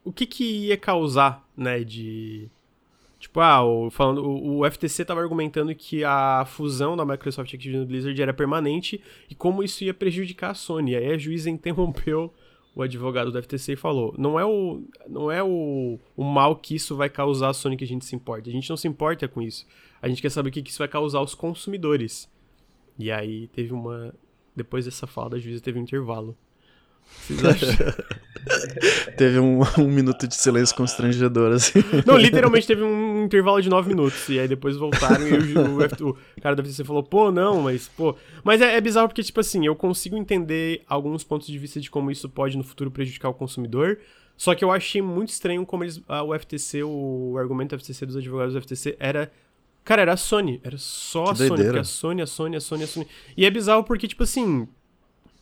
o 0.03 0.11
que 0.11 0.25
que 0.25 0.67
ia 0.67 0.77
causar, 0.77 1.47
né, 1.55 1.83
de... 1.83 2.49
Tipo, 3.19 3.39
ah, 3.39 3.63
o, 3.63 3.91
falando, 3.91 4.25
o, 4.25 4.59
o 4.59 4.71
FTC 4.71 5.03
estava 5.03 5.21
argumentando 5.21 5.75
que 5.75 6.03
a 6.03 6.43
fusão 6.47 6.97
da 6.97 7.05
Microsoft 7.05 7.53
e 7.53 7.55
Activision 7.55 7.85
Blizzard 7.85 8.19
era 8.19 8.33
permanente 8.33 8.99
e 9.29 9.35
como 9.35 9.61
isso 9.61 9.83
ia 9.83 9.93
prejudicar 9.93 10.51
a 10.51 10.55
Sony. 10.55 10.95
Aí 10.95 11.11
a 11.11 11.17
juíza 11.19 11.47
interrompeu 11.51 12.33
o 12.75 12.81
advogado 12.81 13.31
do 13.31 13.41
FTC 13.41 13.75
falou: 13.75 14.15
não 14.17 14.39
é 14.39 14.45
o, 14.45 14.83
não 15.07 15.31
é 15.31 15.43
o, 15.43 15.99
o 16.15 16.23
mal 16.23 16.55
que 16.55 16.75
isso 16.75 16.95
vai 16.95 17.09
causar 17.09 17.49
a 17.49 17.53
Sony 17.53 17.77
que 17.77 17.83
a 17.83 17.87
gente 17.87 18.05
se 18.05 18.15
importa. 18.15 18.49
A 18.49 18.53
gente 18.53 18.69
não 18.69 18.77
se 18.77 18.87
importa 18.87 19.27
com 19.27 19.41
isso. 19.41 19.67
A 20.01 20.07
gente 20.07 20.21
quer 20.21 20.31
saber 20.31 20.49
o 20.49 20.51
que 20.51 20.67
isso 20.67 20.79
vai 20.79 20.87
causar 20.87 21.19
aos 21.19 21.35
consumidores. 21.35 22.29
E 22.97 23.11
aí 23.11 23.47
teve 23.49 23.73
uma. 23.73 24.13
Depois 24.55 24.85
dessa 24.85 25.07
fala 25.07 25.31
da 25.31 25.39
juíza, 25.39 25.61
teve 25.61 25.79
um 25.79 25.83
intervalo. 25.83 26.35
Teve 29.17 29.39
um, 29.39 29.61
um, 29.77 29.87
minuto 29.87 30.27
de 30.27 30.35
silêncio 30.35 30.75
constrangedor, 30.75 31.53
assim. 31.53 31.79
Não, 32.05 32.17
literalmente 32.17 32.65
teve 32.65 32.83
um 32.83 33.23
intervalo 33.23 33.61
de 33.61 33.69
nove 33.69 33.89
minutos. 33.89 34.27
E 34.29 34.39
aí 34.39 34.47
depois 34.47 34.75
voltaram 34.75 35.27
e 35.27 35.53
o, 35.53 36.07
o, 36.07 36.09
o 36.09 36.41
cara 36.41 36.55
da 36.55 36.63
FTC 36.63 36.83
falou, 36.83 37.03
pô, 37.03 37.31
não, 37.31 37.61
mas, 37.61 37.87
pô. 37.89 38.15
Mas 38.43 38.61
é, 38.61 38.75
é, 38.75 38.81
bizarro 38.81 39.07
porque, 39.07 39.23
tipo 39.23 39.39
assim, 39.39 39.65
eu 39.65 39.75
consigo 39.75 40.17
entender 40.17 40.81
alguns 40.87 41.23
pontos 41.23 41.47
de 41.47 41.57
vista 41.57 41.79
de 41.79 41.89
como 41.89 42.09
isso 42.09 42.27
pode 42.27 42.57
no 42.57 42.63
futuro 42.63 42.89
prejudicar 42.89 43.29
o 43.29 43.33
consumidor. 43.33 43.99
Só 44.35 44.55
que 44.55 44.63
eu 44.63 44.71
achei 44.71 45.01
muito 45.01 45.29
estranho 45.29 45.65
como 45.65 45.83
eles. 45.83 46.01
A, 46.07 46.23
o 46.23 46.37
FTC, 46.37 46.83
o, 46.83 47.33
o 47.33 47.37
argumento 47.37 47.75
do 47.75 47.79
FTC 47.79 48.05
dos 48.05 48.17
advogados 48.17 48.53
do 48.53 48.61
FTC 48.61 48.97
era. 48.99 49.31
Cara, 49.83 50.01
era 50.03 50.13
a 50.13 50.17
Sony. 50.17 50.59
Era 50.63 50.77
só 50.77 51.25
que 51.25 51.31
a 51.31 51.35
Sony. 51.35 51.63
Porque 51.63 51.79
a 51.79 51.83
Sony, 51.83 52.21
a 52.21 52.27
Sony, 52.27 52.55
a 52.55 52.59
Sony, 52.59 52.83
a 52.83 52.87
Sony. 52.87 53.07
E 53.37 53.45
é 53.45 53.51
bizarro 53.51 53.83
porque, 53.83 54.07
tipo 54.07 54.23
assim 54.23 54.67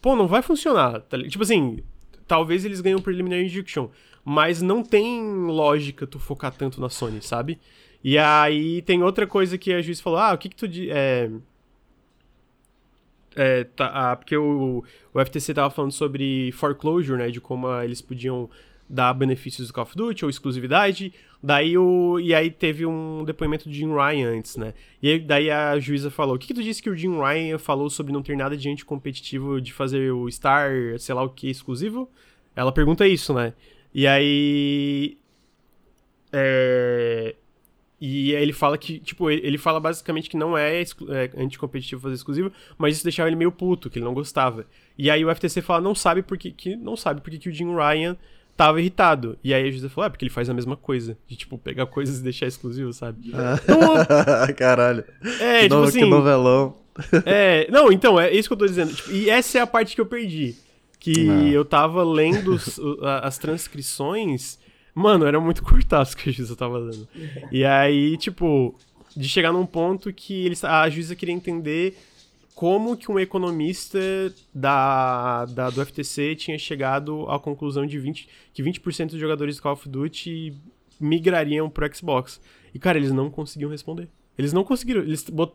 pô, 0.01 0.15
não 0.15 0.27
vai 0.27 0.41
funcionar. 0.41 1.01
Tá 1.01 1.17
tipo 1.23 1.43
assim, 1.43 1.79
talvez 2.27 2.65
eles 2.65 2.81
ganhem 2.81 2.97
um 2.97 3.01
preliminary 3.01 3.45
injunction, 3.45 3.89
mas 4.23 4.61
não 4.61 4.83
tem 4.83 5.23
lógica 5.47 6.05
tu 6.05 6.19
focar 6.19 6.53
tanto 6.53 6.79
na 6.79 6.89
Sony, 6.89 7.21
sabe? 7.21 7.59
E 8.03 8.17
aí 8.17 8.81
tem 8.83 9.03
outra 9.03 9.27
coisa 9.27 9.57
que 9.57 9.73
a 9.73 9.81
juiz 9.81 9.99
falou, 9.99 10.19
ah, 10.19 10.33
o 10.33 10.37
que 10.37 10.49
que 10.49 10.55
tu... 10.55 10.65
É, 10.89 11.29
é, 13.35 13.63
tá, 13.63 13.87
ah, 13.93 14.15
porque 14.15 14.35
o, 14.35 14.83
o 15.13 15.25
FTC 15.25 15.53
tava 15.53 15.69
falando 15.69 15.91
sobre 15.91 16.51
foreclosure, 16.53 17.17
né, 17.17 17.29
de 17.29 17.39
como 17.39 17.67
eles 17.81 18.01
podiam 18.01 18.49
dar 18.89 19.13
benefícios 19.13 19.67
do 19.67 19.73
Call 19.73 19.83
of 19.83 19.95
Duty 19.95 20.25
ou 20.25 20.29
exclusividade. 20.29 21.13
Daí 21.41 21.77
o. 21.77 22.19
E 22.19 22.33
aí 22.33 22.49
teve 22.49 22.85
um 22.85 23.23
depoimento 23.23 23.69
de 23.69 23.77
Jim 23.77 23.93
Ryan 23.93 24.37
antes, 24.37 24.57
né? 24.57 24.73
E 25.01 25.09
aí, 25.09 25.19
daí 25.19 25.51
a 25.51 25.79
juíza 25.79 26.09
falou: 26.09 26.35
O 26.35 26.39
que, 26.39 26.47
que 26.47 26.53
tu 26.53 26.63
disse 26.63 26.81
que 26.81 26.89
o 26.89 26.95
Jim 26.95 27.17
Ryan 27.17 27.57
falou 27.59 27.89
sobre 27.89 28.11
não 28.11 28.23
ter 28.23 28.35
nada 28.35 28.57
de 28.57 28.67
anticompetitivo 28.67 29.61
de 29.61 29.71
fazer 29.71 30.11
o 30.11 30.29
Star, 30.29 30.71
sei 30.97 31.13
lá 31.13 31.21
o 31.21 31.29
que, 31.29 31.49
exclusivo? 31.49 32.09
Ela 32.55 32.71
pergunta 32.71 33.07
isso, 33.07 33.33
né? 33.33 33.53
E 33.93 34.07
aí. 34.07 35.17
É. 36.33 37.35
E 38.01 38.31
ele 38.31 38.53
fala 38.53 38.77
que, 38.77 38.97
tipo, 38.97 39.29
ele 39.29 39.57
fala 39.57 39.77
basicamente 39.77 40.29
que 40.29 40.37
não 40.37 40.57
é, 40.57 40.81
é 40.81 41.31
anticompetitivo 41.37 42.01
fazer 42.01 42.15
exclusivo, 42.15 42.49
mas 42.77 42.95
isso 42.95 43.03
deixava 43.03 43.27
ele 43.27 43.35
meio 43.35 43.51
puto, 43.51 43.89
que 43.89 43.99
ele 43.99 44.05
não 44.05 44.13
gostava. 44.13 44.65
E 44.97 45.11
aí 45.11 45.25
o 45.25 45.35
FTC 45.35 45.61
fala, 45.61 45.81
não 45.81 45.93
sabe 45.93 46.23
porque 46.23 46.49
que 46.49 46.77
não 46.77 46.95
sabe 46.95 47.19
porque 47.19 47.37
que 47.37 47.49
o 47.49 47.51
Jim 47.51 47.75
Ryan 47.75 48.17
tava 48.59 48.81
irritado. 48.81 49.37
E 49.41 49.53
aí 49.53 49.65
a 49.65 49.71
juíza 49.71 49.89
falou, 49.89 50.07
é 50.07 50.09
porque 50.09 50.25
ele 50.25 50.29
faz 50.29 50.49
a 50.49 50.53
mesma 50.53 50.75
coisa. 50.75 51.17
De, 51.25 51.37
tipo, 51.37 51.57
pegar 51.57 51.85
coisas 51.85 52.19
e 52.19 52.23
deixar 52.23 52.45
exclusivo, 52.45 52.91
sabe? 52.91 53.31
Ah. 53.33 53.57
Então, 53.63 54.51
Caralho. 54.53 55.05
É, 55.39 55.59
que 55.59 55.63
tipo 55.63 55.75
no, 55.75 55.83
assim... 55.83 55.99
Que 55.99 56.05
novelão. 56.05 56.75
É, 57.25 57.65
não, 57.71 57.89
então, 57.89 58.19
é 58.19 58.29
isso 58.33 58.49
que 58.49 58.53
eu 58.53 58.57
tô 58.57 58.65
dizendo. 58.65 58.93
Tipo, 58.93 59.11
e 59.11 59.29
essa 59.29 59.59
é 59.59 59.61
a 59.61 59.67
parte 59.67 59.95
que 59.95 60.01
eu 60.01 60.05
perdi. 60.05 60.57
Que 60.99 61.29
ah. 61.29 61.47
eu 61.47 61.63
tava 61.63 62.03
lendo 62.03 62.59
as 63.23 63.37
transcrições, 63.37 64.59
Mano, 64.93 65.25
era 65.25 65.39
muito 65.39 65.63
curtaço 65.63 66.17
que 66.17 66.29
a 66.29 66.33
juíza 66.33 66.57
tava 66.57 66.81
dando. 66.81 67.07
E 67.53 67.63
aí, 67.63 68.17
tipo, 68.17 68.75
de 69.15 69.29
chegar 69.29 69.53
num 69.53 69.65
ponto 69.65 70.11
que 70.11 70.45
eles, 70.45 70.61
a 70.65 70.89
juíza 70.89 71.15
queria 71.15 71.33
entender 71.33 71.97
como 72.59 72.97
que 72.97 73.09
um 73.09 73.17
economista 73.17 73.97
da, 74.53 75.45
da, 75.45 75.69
do 75.69 75.85
FTC 75.85 76.35
tinha 76.35 76.57
chegado 76.59 77.25
à 77.29 77.39
conclusão 77.39 77.85
de 77.85 77.97
20, 77.97 78.27
que 78.53 78.61
20% 78.61 79.11
dos 79.11 79.17
jogadores 79.17 79.55
do 79.55 79.61
Call 79.61 79.71
of 79.71 79.87
Duty 79.87 80.53
migrariam 80.99 81.69
pro 81.69 81.89
Xbox. 81.95 82.41
E, 82.73 82.77
cara, 82.77 82.97
eles 82.97 83.13
não 83.13 83.29
conseguiam 83.29 83.71
responder. 83.71 84.09
Eles 84.37 84.51
não 84.51 84.65
conseguiram. 84.65 84.99
Eles, 85.03 85.23
bot... 85.23 85.53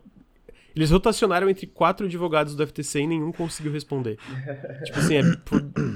eles 0.74 0.90
rotacionaram 0.90 1.46
entre 1.50 1.66
quatro 1.66 2.06
advogados 2.06 2.56
do 2.56 2.66
FTC 2.66 3.00
e 3.00 3.06
nenhum 3.06 3.32
conseguiu 3.32 3.70
responder. 3.70 4.16
tipo 4.86 4.98
assim, 4.98 5.16
é, 5.16 5.22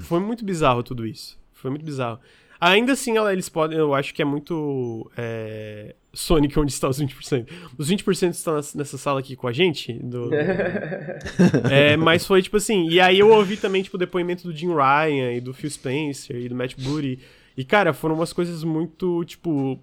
foi 0.03 0.21
muito 0.21 0.45
bizarro 0.45 0.83
tudo 0.83 1.07
isso. 1.07 1.39
Foi 1.55 1.71
muito 1.71 1.87
bizarro. 1.87 2.21
Ainda 2.61 2.93
assim, 2.93 3.17
eles 3.17 3.49
podem. 3.49 3.79
Eu 3.79 3.95
acho 3.95 4.13
que 4.13 4.21
é 4.21 4.27
muito. 4.27 5.11
É, 5.17 5.97
Sonic, 6.19 6.59
onde 6.59 6.73
está 6.73 6.89
os 6.89 7.01
20%? 7.01 7.47
Os 7.79 7.89
20% 7.89 8.31
estão 8.31 8.55
nessa 8.55 8.99
sala 8.99 9.21
aqui 9.21 9.37
com 9.37 9.47
a 9.47 9.53
gente. 9.53 9.93
Do... 9.93 10.31
é, 11.71 11.97
mas 11.97 12.27
foi 12.27 12.43
tipo 12.43 12.57
assim. 12.57 12.89
E 12.89 13.01
aí 13.01 13.21
eu 13.21 13.31
ouvi 13.31 13.57
também, 13.57 13.85
tipo, 13.85 13.97
o 13.97 13.99
depoimento 13.99 14.43
do 14.43 14.53
Jim 14.53 14.75
Ryan 14.75 15.35
e 15.35 15.41
do 15.41 15.55
Phil 15.55 15.71
Spencer 15.71 16.37
e 16.37 16.49
do 16.49 16.57
Matt 16.57 16.75
Booty. 16.77 17.21
E, 17.57 17.65
cara, 17.65 17.93
foram 17.93 18.17
umas 18.17 18.33
coisas 18.33 18.65
muito, 18.65 19.25
tipo. 19.25 19.79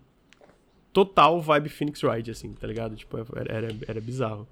Total 0.92 1.42
vibe 1.42 1.70
Phoenix 1.70 2.04
Wright, 2.04 2.30
assim, 2.30 2.54
tá 2.54 2.68
ligado? 2.68 2.96
Tipo, 2.96 3.18
era, 3.18 3.54
era, 3.54 3.76
era 3.88 4.02
bizarro. 4.02 4.46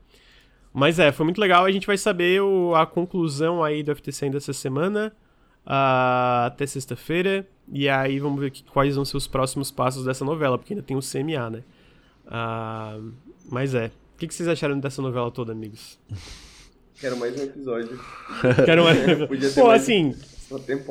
Mas 0.74 1.00
é, 1.00 1.12
foi 1.12 1.26
muito 1.26 1.40
legal. 1.40 1.66
A 1.66 1.72
gente 1.72 1.86
vai 1.86 1.98
saber 1.98 2.42
o, 2.42 2.74
a 2.76 2.86
conclusão 2.86 3.62
aí 3.62 3.84
do 3.84 3.94
FTC 3.94 4.26
ainda 4.26 4.38
essa 4.38 4.54
semana 4.54 5.14
uh, 5.66 6.46
até 6.46 6.66
sexta-feira. 6.66 7.46
E 7.72 7.90
aí 7.90 8.20
vamos 8.20 8.40
ver 8.40 8.52
que, 8.52 8.64
quais 8.64 8.96
vão 8.96 9.06
ser 9.06 9.18
os 9.18 9.28
próximos 9.28 9.70
passos 9.72 10.06
dessa 10.06 10.24
novela, 10.24 10.58
porque 10.58 10.74
ainda 10.74 10.84
tem 10.84 10.96
o 10.96 11.02
CMA, 11.02 11.50
né? 11.50 11.64
Uh, 12.26 13.12
mas 13.50 13.74
é. 13.74 13.88
O 13.88 14.18
que, 14.18 14.28
que 14.28 14.34
vocês 14.34 14.48
acharam 14.48 14.80
dessa 14.80 15.02
novela 15.02 15.30
toda, 15.32 15.52
amigos? 15.52 16.00
Quero 17.00 17.18
mais 17.18 17.38
um 17.38 17.44
episódio. 17.44 18.00
Quero 18.66 18.84
mais 18.84 18.98
um 18.98 19.24
episódio. 19.24 19.54
Pô, 19.56 19.70
assim, 19.70 20.16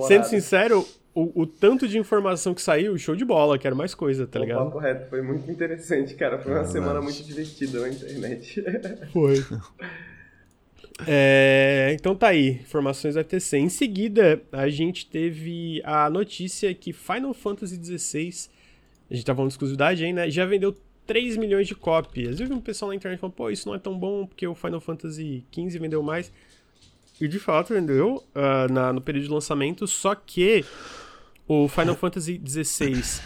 sendo 0.06 0.24
sincero, 0.24 0.86
o, 1.14 1.42
o, 1.42 1.46
tanto 1.46 1.86
de 1.86 1.98
informação 1.98 2.52
que 2.52 2.60
saiu, 2.60 2.98
show 2.98 3.14
de 3.14 3.24
bola, 3.24 3.58
quero 3.58 3.76
mais 3.76 3.94
coisa, 3.94 4.26
tá 4.26 4.38
ligado? 4.38 4.70
Correto, 4.70 5.08
foi 5.08 5.22
muito 5.22 5.50
interessante, 5.50 6.14
cara. 6.14 6.38
Foi 6.38 6.52
uma 6.52 6.62
ah, 6.62 6.64
semana 6.66 7.00
muito 7.00 7.22
divertida 7.22 7.80
na 7.80 7.88
internet. 7.88 8.62
Foi. 9.12 9.44
É, 11.06 11.94
então 11.98 12.14
tá 12.14 12.28
aí, 12.28 12.50
informações 12.50 13.14
da 13.14 13.24
FTC. 13.24 13.58
Em 13.58 13.68
seguida, 13.68 14.40
a 14.52 14.68
gente 14.68 15.06
teve 15.06 15.80
a 15.84 16.08
notícia 16.08 16.72
que 16.74 16.92
Final 16.92 17.34
Fantasy 17.34 17.76
XVI, 17.76 18.50
a 19.10 19.14
gente 19.14 19.24
tá 19.24 19.34
falando 19.34 19.48
de 19.48 19.54
exclusividade 19.54 20.04
aí, 20.04 20.12
né? 20.12 20.30
Já 20.30 20.46
vendeu 20.46 20.74
3 21.06 21.36
milhões 21.36 21.66
de 21.66 21.74
cópias. 21.74 22.40
Eu 22.40 22.46
vi 22.46 22.52
um 22.52 22.60
pessoal 22.60 22.90
na 22.90 22.94
internet 22.94 23.20
falando, 23.20 23.34
pô, 23.34 23.50
isso 23.50 23.68
não 23.68 23.74
é 23.74 23.78
tão 23.78 23.98
bom 23.98 24.26
porque 24.26 24.46
o 24.46 24.54
Final 24.54 24.80
Fantasy 24.80 25.44
XV 25.52 25.78
vendeu 25.78 26.02
mais. 26.02 26.32
E 27.20 27.28
de 27.28 27.38
fato 27.38 27.72
vendeu 27.72 28.16
uh, 28.34 28.72
na, 28.72 28.92
no 28.92 29.00
período 29.00 29.24
de 29.24 29.30
lançamento, 29.30 29.86
só 29.86 30.14
que 30.14 30.64
o 31.46 31.68
Final 31.68 31.94
Fantasy 31.94 32.40
XVI, 32.44 33.22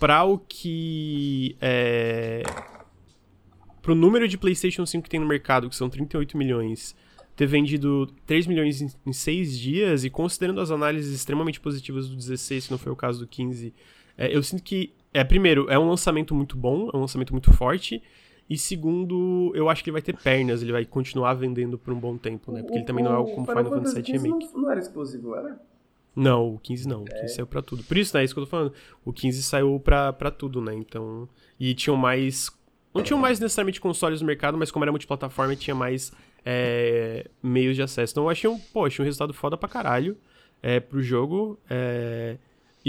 para 0.00 0.24
o 0.24 0.38
que 0.38 1.56
é, 1.60 2.42
pro 3.82 3.94
número 3.94 4.26
de 4.26 4.36
PlayStation 4.36 4.84
5 4.84 5.04
que 5.04 5.10
tem 5.10 5.20
no 5.20 5.26
mercado, 5.26 5.68
que 5.68 5.76
são 5.76 5.88
38 5.88 6.36
milhões, 6.36 6.96
ter 7.36 7.46
vendido 7.46 8.06
3 8.26 8.46
milhões 8.46 8.82
em, 8.82 8.90
em 9.06 9.12
6 9.12 9.58
dias, 9.58 10.04
e 10.04 10.10
considerando 10.10 10.60
as 10.60 10.70
análises 10.70 11.14
extremamente 11.14 11.60
positivas 11.60 12.08
do 12.08 12.16
16, 12.16 12.66
que 12.66 12.70
não 12.70 12.78
foi 12.78 12.92
o 12.92 12.96
caso 12.96 13.20
do 13.20 13.26
15, 13.26 13.72
é, 14.16 14.34
eu 14.34 14.42
sinto 14.42 14.62
que, 14.62 14.92
é, 15.12 15.24
primeiro, 15.24 15.68
é 15.70 15.78
um 15.78 15.88
lançamento 15.88 16.34
muito 16.34 16.56
bom, 16.56 16.90
é 16.92 16.96
um 16.96 17.00
lançamento 17.00 17.32
muito 17.32 17.52
forte, 17.52 18.02
e 18.48 18.56
segundo, 18.56 19.52
eu 19.54 19.68
acho 19.68 19.84
que 19.84 19.90
ele 19.90 19.94
vai 19.94 20.02
ter 20.02 20.16
pernas, 20.16 20.62
ele 20.62 20.72
vai 20.72 20.84
continuar 20.84 21.34
vendendo 21.34 21.78
por 21.78 21.92
um 21.92 21.98
bom 22.00 22.16
tempo, 22.16 22.50
né? 22.50 22.62
Porque 22.62 22.74
o, 22.74 22.78
ele 22.78 22.86
também 22.86 23.04
não 23.04 23.12
é 23.12 23.34
como 23.34 23.46
Final, 23.46 23.64
Final 23.64 23.70
Fantasy 23.70 24.02
VII 24.02 24.12
Remake. 24.12 24.46
Não, 24.52 24.62
não 24.62 24.70
era 24.70 24.80
exclusivo, 24.80 25.34
era? 25.34 25.60
Não, 26.16 26.54
o 26.54 26.58
15 26.58 26.88
não. 26.88 27.02
O 27.02 27.04
15 27.04 27.20
é. 27.20 27.28
saiu 27.28 27.46
pra 27.46 27.62
tudo. 27.62 27.84
Por 27.84 27.96
isso, 27.96 28.16
né? 28.16 28.22
É 28.22 28.24
isso 28.24 28.34
que 28.34 28.40
eu 28.40 28.44
tô 28.44 28.50
falando. 28.50 28.72
O 29.04 29.12
15 29.12 29.42
saiu 29.42 29.78
pra, 29.78 30.12
pra 30.12 30.30
tudo, 30.30 30.60
né? 30.60 30.74
Então. 30.74 31.28
E 31.60 31.74
tinham 31.74 31.96
mais 31.96 32.50
não 32.94 33.02
tinham 33.02 33.18
mais 33.18 33.38
necessariamente 33.38 33.80
consoles 33.80 34.20
no 34.20 34.26
mercado, 34.26 34.56
mas 34.56 34.70
como 34.70 34.84
era 34.84 34.90
multiplataforma, 34.90 35.54
tinha 35.54 35.74
mais 35.74 36.12
é, 36.44 37.28
meios 37.42 37.76
de 37.76 37.82
acesso. 37.82 38.12
Então 38.12 38.24
eu 38.24 38.30
achei 38.30 38.48
um, 38.48 38.58
pô, 38.58 38.86
achei 38.86 39.02
um 39.02 39.06
resultado 39.06 39.32
foda 39.32 39.56
pra 39.56 39.68
caralho 39.68 40.16
é, 40.62 40.80
pro 40.80 41.02
jogo. 41.02 41.58
É, 41.68 42.38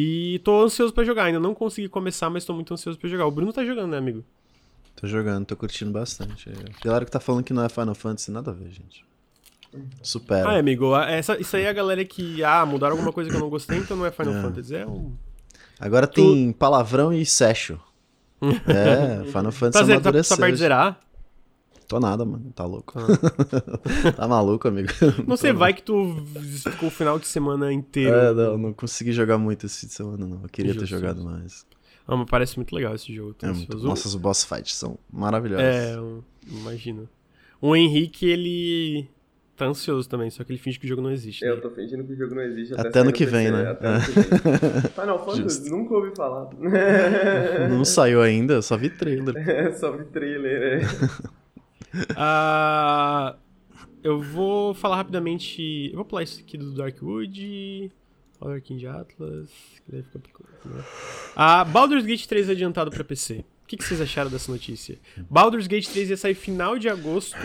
e 0.01 0.39
tô 0.39 0.63
ansioso 0.63 0.93
para 0.93 1.03
jogar. 1.03 1.25
Ainda 1.25 1.41
não 1.41 1.53
consegui 1.53 1.89
começar, 1.89 2.29
mas 2.29 2.45
tô 2.45 2.53
muito 2.53 2.73
ansioso 2.73 2.97
para 2.97 3.09
jogar. 3.09 3.25
O 3.25 3.31
Bruno 3.31 3.51
tá 3.51 3.65
jogando, 3.65 3.91
né, 3.91 3.97
amigo? 3.97 4.23
Tô 4.95 5.05
jogando, 5.05 5.45
tô 5.45 5.57
curtindo 5.57 5.91
bastante. 5.91 6.49
Galera 6.81 7.03
que 7.03 7.11
tá 7.11 7.19
falando 7.19 7.43
que 7.43 7.51
não 7.51 7.65
é 7.65 7.67
Final 7.67 7.93
Fantasy, 7.93 8.31
nada 8.31 8.51
a 8.51 8.53
ver, 8.53 8.71
gente. 8.71 9.05
Supera. 10.01 10.51
Ah, 10.51 10.53
é, 10.53 10.59
amigo, 10.59 10.95
essa, 10.95 11.37
isso 11.39 11.53
aí 11.57 11.63
é 11.63 11.69
a 11.69 11.73
galera 11.73 12.03
que, 12.05 12.41
ah, 12.43 12.65
mudaram 12.65 12.93
alguma 12.93 13.11
coisa 13.11 13.29
que 13.29 13.35
eu 13.35 13.41
não 13.41 13.49
gostei, 13.49 13.77
então 13.77 13.97
não 13.97 14.05
é 14.05 14.11
Final 14.11 14.35
é. 14.35 14.41
Fantasy. 14.41 14.75
É 14.75 14.87
um. 14.87 15.13
Agora 15.77 16.07
tu... 16.07 16.15
tem 16.15 16.53
palavrão 16.53 17.11
e 17.11 17.25
session. 17.25 17.77
É, 18.41 19.25
Final 19.25 19.51
Fantasy 19.51 19.85
tá, 19.85 19.93
amadureceu. 19.93 20.29
Tá, 20.29 20.35
tá 20.37 20.41
perto 20.41 20.53
de 20.53 20.59
zerar? 20.59 20.99
Tô 21.89 21.99
nada, 21.99 22.23
mano. 22.23 22.51
Tá 22.53 22.65
louco. 22.65 22.93
Ah. 22.99 24.11
tá 24.15 24.27
maluco, 24.27 24.67
amigo. 24.67 24.89
Não 25.27 25.35
sei, 25.35 25.51
vai 25.51 25.73
que 25.73 25.81
tu 25.81 26.23
ficou 26.63 26.87
o 26.87 26.91
final 26.91 27.17
de 27.17 27.25
semana 27.25 27.73
inteiro. 27.73 28.15
É, 28.15 28.31
não, 28.31 28.57
não 28.59 28.73
consegui 28.73 29.11
jogar 29.11 29.39
muito 29.39 29.65
esse 29.65 29.87
de 29.87 29.93
semana, 29.93 30.23
não. 30.23 30.43
Eu 30.43 30.49
queria 30.49 30.71
Justo. 30.71 30.85
ter 30.85 30.91
jogado 30.91 31.23
mais. 31.23 31.65
Ah, 32.07 32.15
mas 32.15 32.29
parece 32.29 32.57
muito 32.57 32.75
legal 32.75 32.93
esse 32.93 33.11
jogo. 33.11 33.35
É 33.41 33.47
muito... 33.47 33.75
Nossas 33.79 34.13
boss 34.13 34.43
fights 34.43 34.75
são 34.75 34.99
maravilhosas. 35.11 35.65
É, 35.65 35.97
imagino. 36.47 37.09
O 37.59 37.75
Henrique, 37.75 38.27
ele 38.27 39.09
tá 39.57 39.65
ansioso 39.65 40.07
também, 40.07 40.29
só 40.29 40.43
que 40.43 40.51
ele 40.51 40.59
finge 40.59 40.77
que 40.77 40.85
o 40.85 40.87
jogo 40.87 41.01
não 41.01 41.11
existe. 41.11 41.43
Né? 41.43 41.49
Eu 41.49 41.59
tô 41.59 41.71
fingindo 41.71 42.03
que 42.03 42.13
o 42.13 42.15
jogo 42.15 42.35
não 42.35 42.43
existe. 42.43 42.75
Até, 42.75 42.89
até 42.89 42.99
ano 42.99 43.11
que 43.11 43.25
vem, 43.25 43.49
né? 43.49 43.67
Até 43.67 43.87
ano 43.87 44.05
que 44.05 44.11
vem. 44.11 44.23
Final 44.93 45.25
Fantasy, 45.25 45.71
nunca 45.71 45.95
ouvi 45.95 46.15
falar. 46.15 46.49
Não 47.67 47.83
saiu 47.83 48.21
ainda, 48.21 48.61
só 48.61 48.77
vi 48.77 48.91
trailer. 48.91 49.35
É, 49.49 49.71
só 49.71 49.91
vi 49.91 50.05
trailer, 50.05 50.83
é. 50.83 51.38
ah, 52.15 53.35
eu 54.03 54.21
vou 54.21 54.73
falar 54.73 54.97
rapidamente. 54.97 55.89
Eu 55.91 55.97
vou 55.97 56.05
pular 56.05 56.23
isso 56.23 56.39
aqui 56.39 56.57
do 56.57 56.71
Darkwood. 56.71 57.91
Power 58.39 58.61
King 58.61 58.87
Atlas. 58.87 59.49
Que 59.85 59.95
né? 59.95 60.83
Ah, 61.35 61.65
Baldur's 61.65 62.05
Gate 62.05 62.25
3 62.25 62.49
é 62.49 62.51
adiantado 62.53 62.89
pra 62.89 63.03
PC. 63.03 63.45
O 63.63 63.67
que, 63.67 63.77
que 63.77 63.83
vocês 63.83 64.01
acharam 64.01 64.31
dessa 64.31 64.51
notícia? 64.51 64.97
Baldur's 65.29 65.67
Gate 65.67 65.87
3 65.87 66.11
ia 66.11 66.17
sair 66.17 66.33
final 66.33 66.79
de 66.79 66.89
agosto 66.89 67.37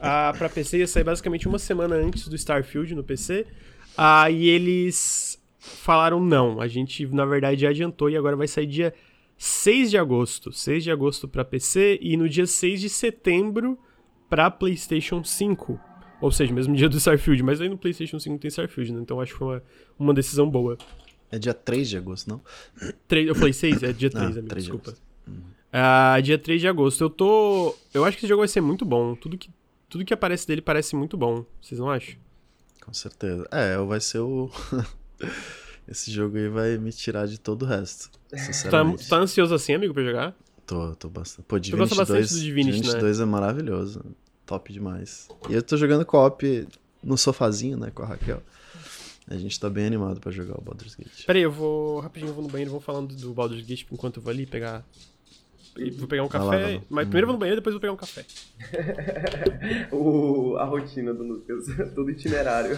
ah, 0.00 0.34
pra 0.36 0.48
PC, 0.48 0.78
ia 0.78 0.86
sair 0.86 1.04
basicamente 1.04 1.46
uma 1.46 1.58
semana 1.58 1.94
antes 1.94 2.28
do 2.28 2.34
Starfield 2.34 2.94
no 2.94 3.04
PC. 3.04 3.46
Ah, 3.96 4.30
e 4.30 4.48
eles 4.48 5.40
falaram 5.58 6.20
não, 6.20 6.60
a 6.60 6.66
gente 6.66 7.06
na 7.06 7.24
verdade 7.24 7.66
adiantou 7.66 8.10
e 8.10 8.16
agora 8.16 8.34
vai 8.34 8.48
sair 8.48 8.66
dia 8.66 8.92
6 9.42 9.90
de 9.90 9.98
agosto. 9.98 10.52
6 10.52 10.84
de 10.84 10.90
agosto 10.92 11.26
para 11.26 11.44
PC 11.44 11.98
e 12.00 12.16
no 12.16 12.28
dia 12.28 12.46
6 12.46 12.80
de 12.80 12.88
setembro 12.88 13.76
para 14.30 14.48
PlayStation 14.48 15.24
5. 15.24 15.80
Ou 16.20 16.30
seja, 16.30 16.54
mesmo 16.54 16.72
dia 16.76 16.88
do 16.88 16.96
Starfield, 16.96 17.42
mas 17.42 17.60
aí 17.60 17.68
no 17.68 17.76
PlayStation 17.76 18.20
5 18.20 18.38
tem 18.38 18.48
Starfield, 18.48 18.92
né? 18.92 19.00
Então 19.00 19.20
acho 19.20 19.32
que 19.32 19.38
foi 19.38 19.48
uma, 19.48 19.62
uma 19.98 20.14
decisão 20.14 20.48
boa. 20.48 20.78
É 21.28 21.40
dia 21.40 21.52
3 21.52 21.88
de 21.88 21.96
agosto, 21.96 22.28
não? 22.28 22.40
3, 23.08 23.26
eu 23.26 23.34
falei 23.34 23.52
6? 23.52 23.82
É 23.82 23.92
dia 23.92 24.10
3, 24.10 24.24
ah, 24.24 24.30
amigo, 24.30 24.46
3 24.46 24.64
desculpa. 24.64 24.92
De 24.92 25.32
uhum. 25.32 25.38
uh, 25.38 26.22
dia 26.22 26.38
3 26.38 26.60
de 26.60 26.68
agosto. 26.68 27.02
Eu 27.02 27.10
tô. 27.10 27.74
Eu 27.92 28.04
acho 28.04 28.16
que 28.16 28.20
esse 28.20 28.28
jogo 28.28 28.42
vai 28.42 28.48
ser 28.48 28.60
muito 28.60 28.84
bom. 28.84 29.16
Tudo 29.16 29.36
que 29.36 29.50
tudo 29.88 30.04
que 30.04 30.14
aparece 30.14 30.46
dele 30.46 30.62
parece 30.62 30.94
muito 30.94 31.16
bom. 31.16 31.44
Vocês 31.60 31.80
não 31.80 31.90
acham? 31.90 32.14
Com 32.84 32.94
certeza. 32.94 33.44
É, 33.50 33.76
vai 33.78 34.00
ser 34.00 34.20
o. 34.20 34.48
Esse 35.86 36.10
jogo 36.10 36.36
aí 36.36 36.48
vai 36.48 36.78
me 36.78 36.92
tirar 36.92 37.26
de 37.26 37.38
todo 37.38 37.62
o 37.62 37.66
resto. 37.66 38.10
Tá, 38.32 38.38
sinceramente. 38.38 39.02
Tá, 39.04 39.16
tá 39.16 39.22
ansioso 39.22 39.54
assim, 39.54 39.74
amigo, 39.74 39.92
pra 39.92 40.02
jogar? 40.02 40.34
Tô, 40.66 40.94
tô 40.94 41.10
bastante. 41.10 41.44
Pô, 41.46 41.58
Divinity 41.58 41.90
tu 41.90 41.96
gosta 41.96 42.14
2, 42.14 42.20
bastante 42.20 42.40
do 42.40 42.44
Divinity, 42.46 42.76
Divinity 42.76 42.94
né? 42.94 43.00
2 43.00 43.20
é 43.20 43.24
maravilhoso. 43.26 44.04
Top 44.46 44.72
demais. 44.72 45.28
E 45.50 45.52
eu 45.52 45.62
tô 45.62 45.76
jogando 45.76 46.06
co-op 46.06 46.66
no 47.04 47.18
sofazinho, 47.18 47.76
né, 47.76 47.90
com 47.94 48.02
a 48.02 48.06
Raquel. 48.06 48.42
A 49.28 49.36
gente 49.36 49.60
tá 49.60 49.68
bem 49.68 49.84
animado 49.84 50.18
pra 50.18 50.32
jogar 50.32 50.58
o 50.58 50.62
Baldur's 50.62 50.94
Gate. 50.94 51.26
Pera 51.26 51.38
aí, 51.38 51.42
eu 51.42 51.52
vou. 51.52 52.00
Rapidinho, 52.00 52.30
eu 52.30 52.34
vou 52.34 52.42
no 52.42 52.48
banheiro, 52.50 52.70
vou 52.70 52.80
falando 52.80 53.14
do 53.14 53.34
Baldur's 53.34 53.64
Gate 53.66 53.84
enquanto 53.92 54.16
eu 54.16 54.22
vou 54.22 54.30
ali 54.30 54.46
pegar 54.46 54.82
Vou 55.98 56.06
pegar 56.08 56.22
um 56.24 56.28
café. 56.28 56.44
Vai 56.46 56.56
lá, 56.58 56.62
vai 56.66 56.74
lá. 56.76 56.82
Mas 56.90 57.04
primeiro 57.06 57.26
vou 57.28 57.32
no 57.34 57.38
banheiro, 57.40 57.60
depois 57.60 57.72
vou 57.74 57.80
pegar 57.80 57.92
um 57.92 57.96
café. 57.96 58.24
o, 59.90 60.56
a 60.58 60.64
rotina 60.64 61.12
do 61.14 61.22
Lucas, 61.24 61.64
todo 61.94 62.10
itinerário. 62.10 62.76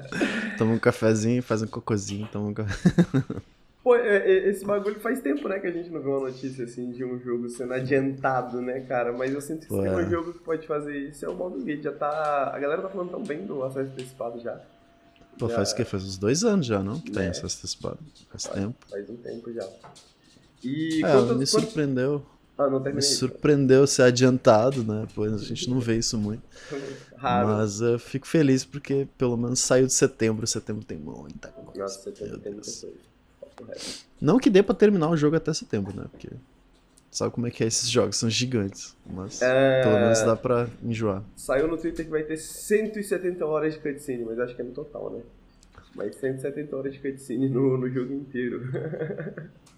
toma 0.58 0.72
um 0.74 0.78
cafezinho, 0.78 1.42
faz 1.42 1.62
um 1.62 1.66
cocôzinho, 1.66 2.28
toma 2.30 2.48
um 2.48 2.54
café. 2.54 2.90
Pô, 3.82 3.94
é, 3.96 4.16
é, 4.16 4.48
esse 4.48 4.64
bagulho 4.64 4.98
faz 4.98 5.20
tempo, 5.20 5.46
né, 5.46 5.58
que 5.58 5.66
a 5.66 5.70
gente 5.70 5.90
não 5.90 6.00
vê 6.00 6.08
uma 6.08 6.20
notícia 6.20 6.64
assim 6.64 6.90
de 6.90 7.04
um 7.04 7.20
jogo 7.20 7.50
sendo 7.50 7.74
adiantado, 7.74 8.62
né, 8.62 8.80
cara? 8.80 9.12
Mas 9.12 9.32
eu 9.34 9.42
sinto 9.42 9.60
que 9.62 9.68
Pô, 9.68 9.76
se 9.76 9.82
tem 9.82 9.92
um 9.92 10.00
é. 10.00 10.08
jogo 10.08 10.32
que 10.32 10.38
pode 10.38 10.66
fazer 10.66 10.96
isso 10.96 11.22
é 11.24 11.28
o 11.28 11.34
Baldur's 11.34 11.64
Gate. 11.64 11.82
Já 11.82 11.92
tá. 11.92 12.50
A 12.54 12.58
galera 12.58 12.80
tá 12.80 12.88
falando 12.88 13.10
tão 13.10 13.22
bem 13.22 13.44
do 13.44 13.62
acesso 13.62 13.90
antecipado 13.90 14.40
já. 14.40 14.58
Pô, 15.38 15.48
Já- 15.50 15.56
faz 15.56 15.72
o 15.72 15.76
quê? 15.76 15.84
Faz 15.84 16.02
uns 16.02 16.16
dois 16.16 16.44
anos 16.44 16.64
já, 16.64 16.82
não? 16.82 16.98
Que 16.98 17.10
tá 17.10 17.22
em 17.22 17.26
É. 17.26 17.28
acesso 17.28 17.58
antecipado. 17.58 17.98
Faz 18.30 18.46
Faz, 18.46 18.58
tempo. 18.58 18.76
faz 18.88 19.10
um 19.10 19.16
tempo 19.16 19.52
já. 19.52 19.68
E 20.62 21.00
É, 21.04 21.10
quantas, 21.10 21.22
me 21.22 21.28
quantas... 21.28 21.50
surpreendeu. 21.50 22.26
Ah, 22.56 22.68
não 22.68 22.78
Me 22.78 22.84
terminei. 22.84 23.08
surpreendeu 23.08 23.86
ser 23.86 24.02
adiantado, 24.02 24.84
né? 24.84 25.06
Pois 25.14 25.32
a 25.32 25.38
gente 25.38 25.68
não 25.68 25.80
vê 25.80 25.96
isso 25.96 26.16
muito. 26.16 26.42
Raro. 27.16 27.48
Mas 27.48 27.80
eu 27.80 27.98
fico 27.98 28.26
feliz 28.26 28.64
porque 28.64 29.08
pelo 29.18 29.36
menos 29.36 29.58
saiu 29.60 29.86
de 29.86 29.92
setembro. 29.92 30.46
Setembro 30.46 30.84
tem 30.84 30.96
muita 30.98 31.48
coisa. 31.48 31.80
Nossa, 31.80 31.98
você 32.00 32.12
tem, 32.12 32.28
muita 32.28 32.50
coisa. 32.50 32.88
Não 34.20 34.38
que 34.38 34.50
dê 34.50 34.62
pra 34.62 34.74
terminar 34.74 35.10
o 35.10 35.16
jogo 35.16 35.36
até 35.36 35.52
setembro, 35.52 35.96
né? 35.96 36.04
Porque 36.10 36.28
sabe 37.10 37.32
como 37.32 37.46
é 37.46 37.50
que 37.50 37.64
é 37.64 37.66
esses 37.66 37.88
jogos, 37.88 38.16
são 38.16 38.28
gigantes. 38.30 38.96
Mas 39.06 39.40
É, 39.42 39.82
pelo 39.82 39.98
menos 39.98 40.22
dá 40.22 40.36
pra 40.36 40.68
enjoar. 40.82 41.22
Saiu 41.36 41.66
no 41.66 41.76
Twitter 41.76 42.04
que 42.04 42.10
vai 42.10 42.22
ter 42.24 42.36
170 42.36 43.44
horas 43.46 43.74
de 43.74 43.80
cutscene, 43.80 44.24
mas 44.24 44.38
acho 44.38 44.54
que 44.54 44.62
é 44.62 44.64
no 44.64 44.72
total, 44.72 45.10
né? 45.10 45.22
Mas 45.94 46.14
170 46.16 46.76
horas 46.76 46.92
de 46.92 46.98
cutscene 47.00 47.48
no, 47.48 47.78
no 47.78 47.88
jogo 47.88 48.12
inteiro. 48.12 48.60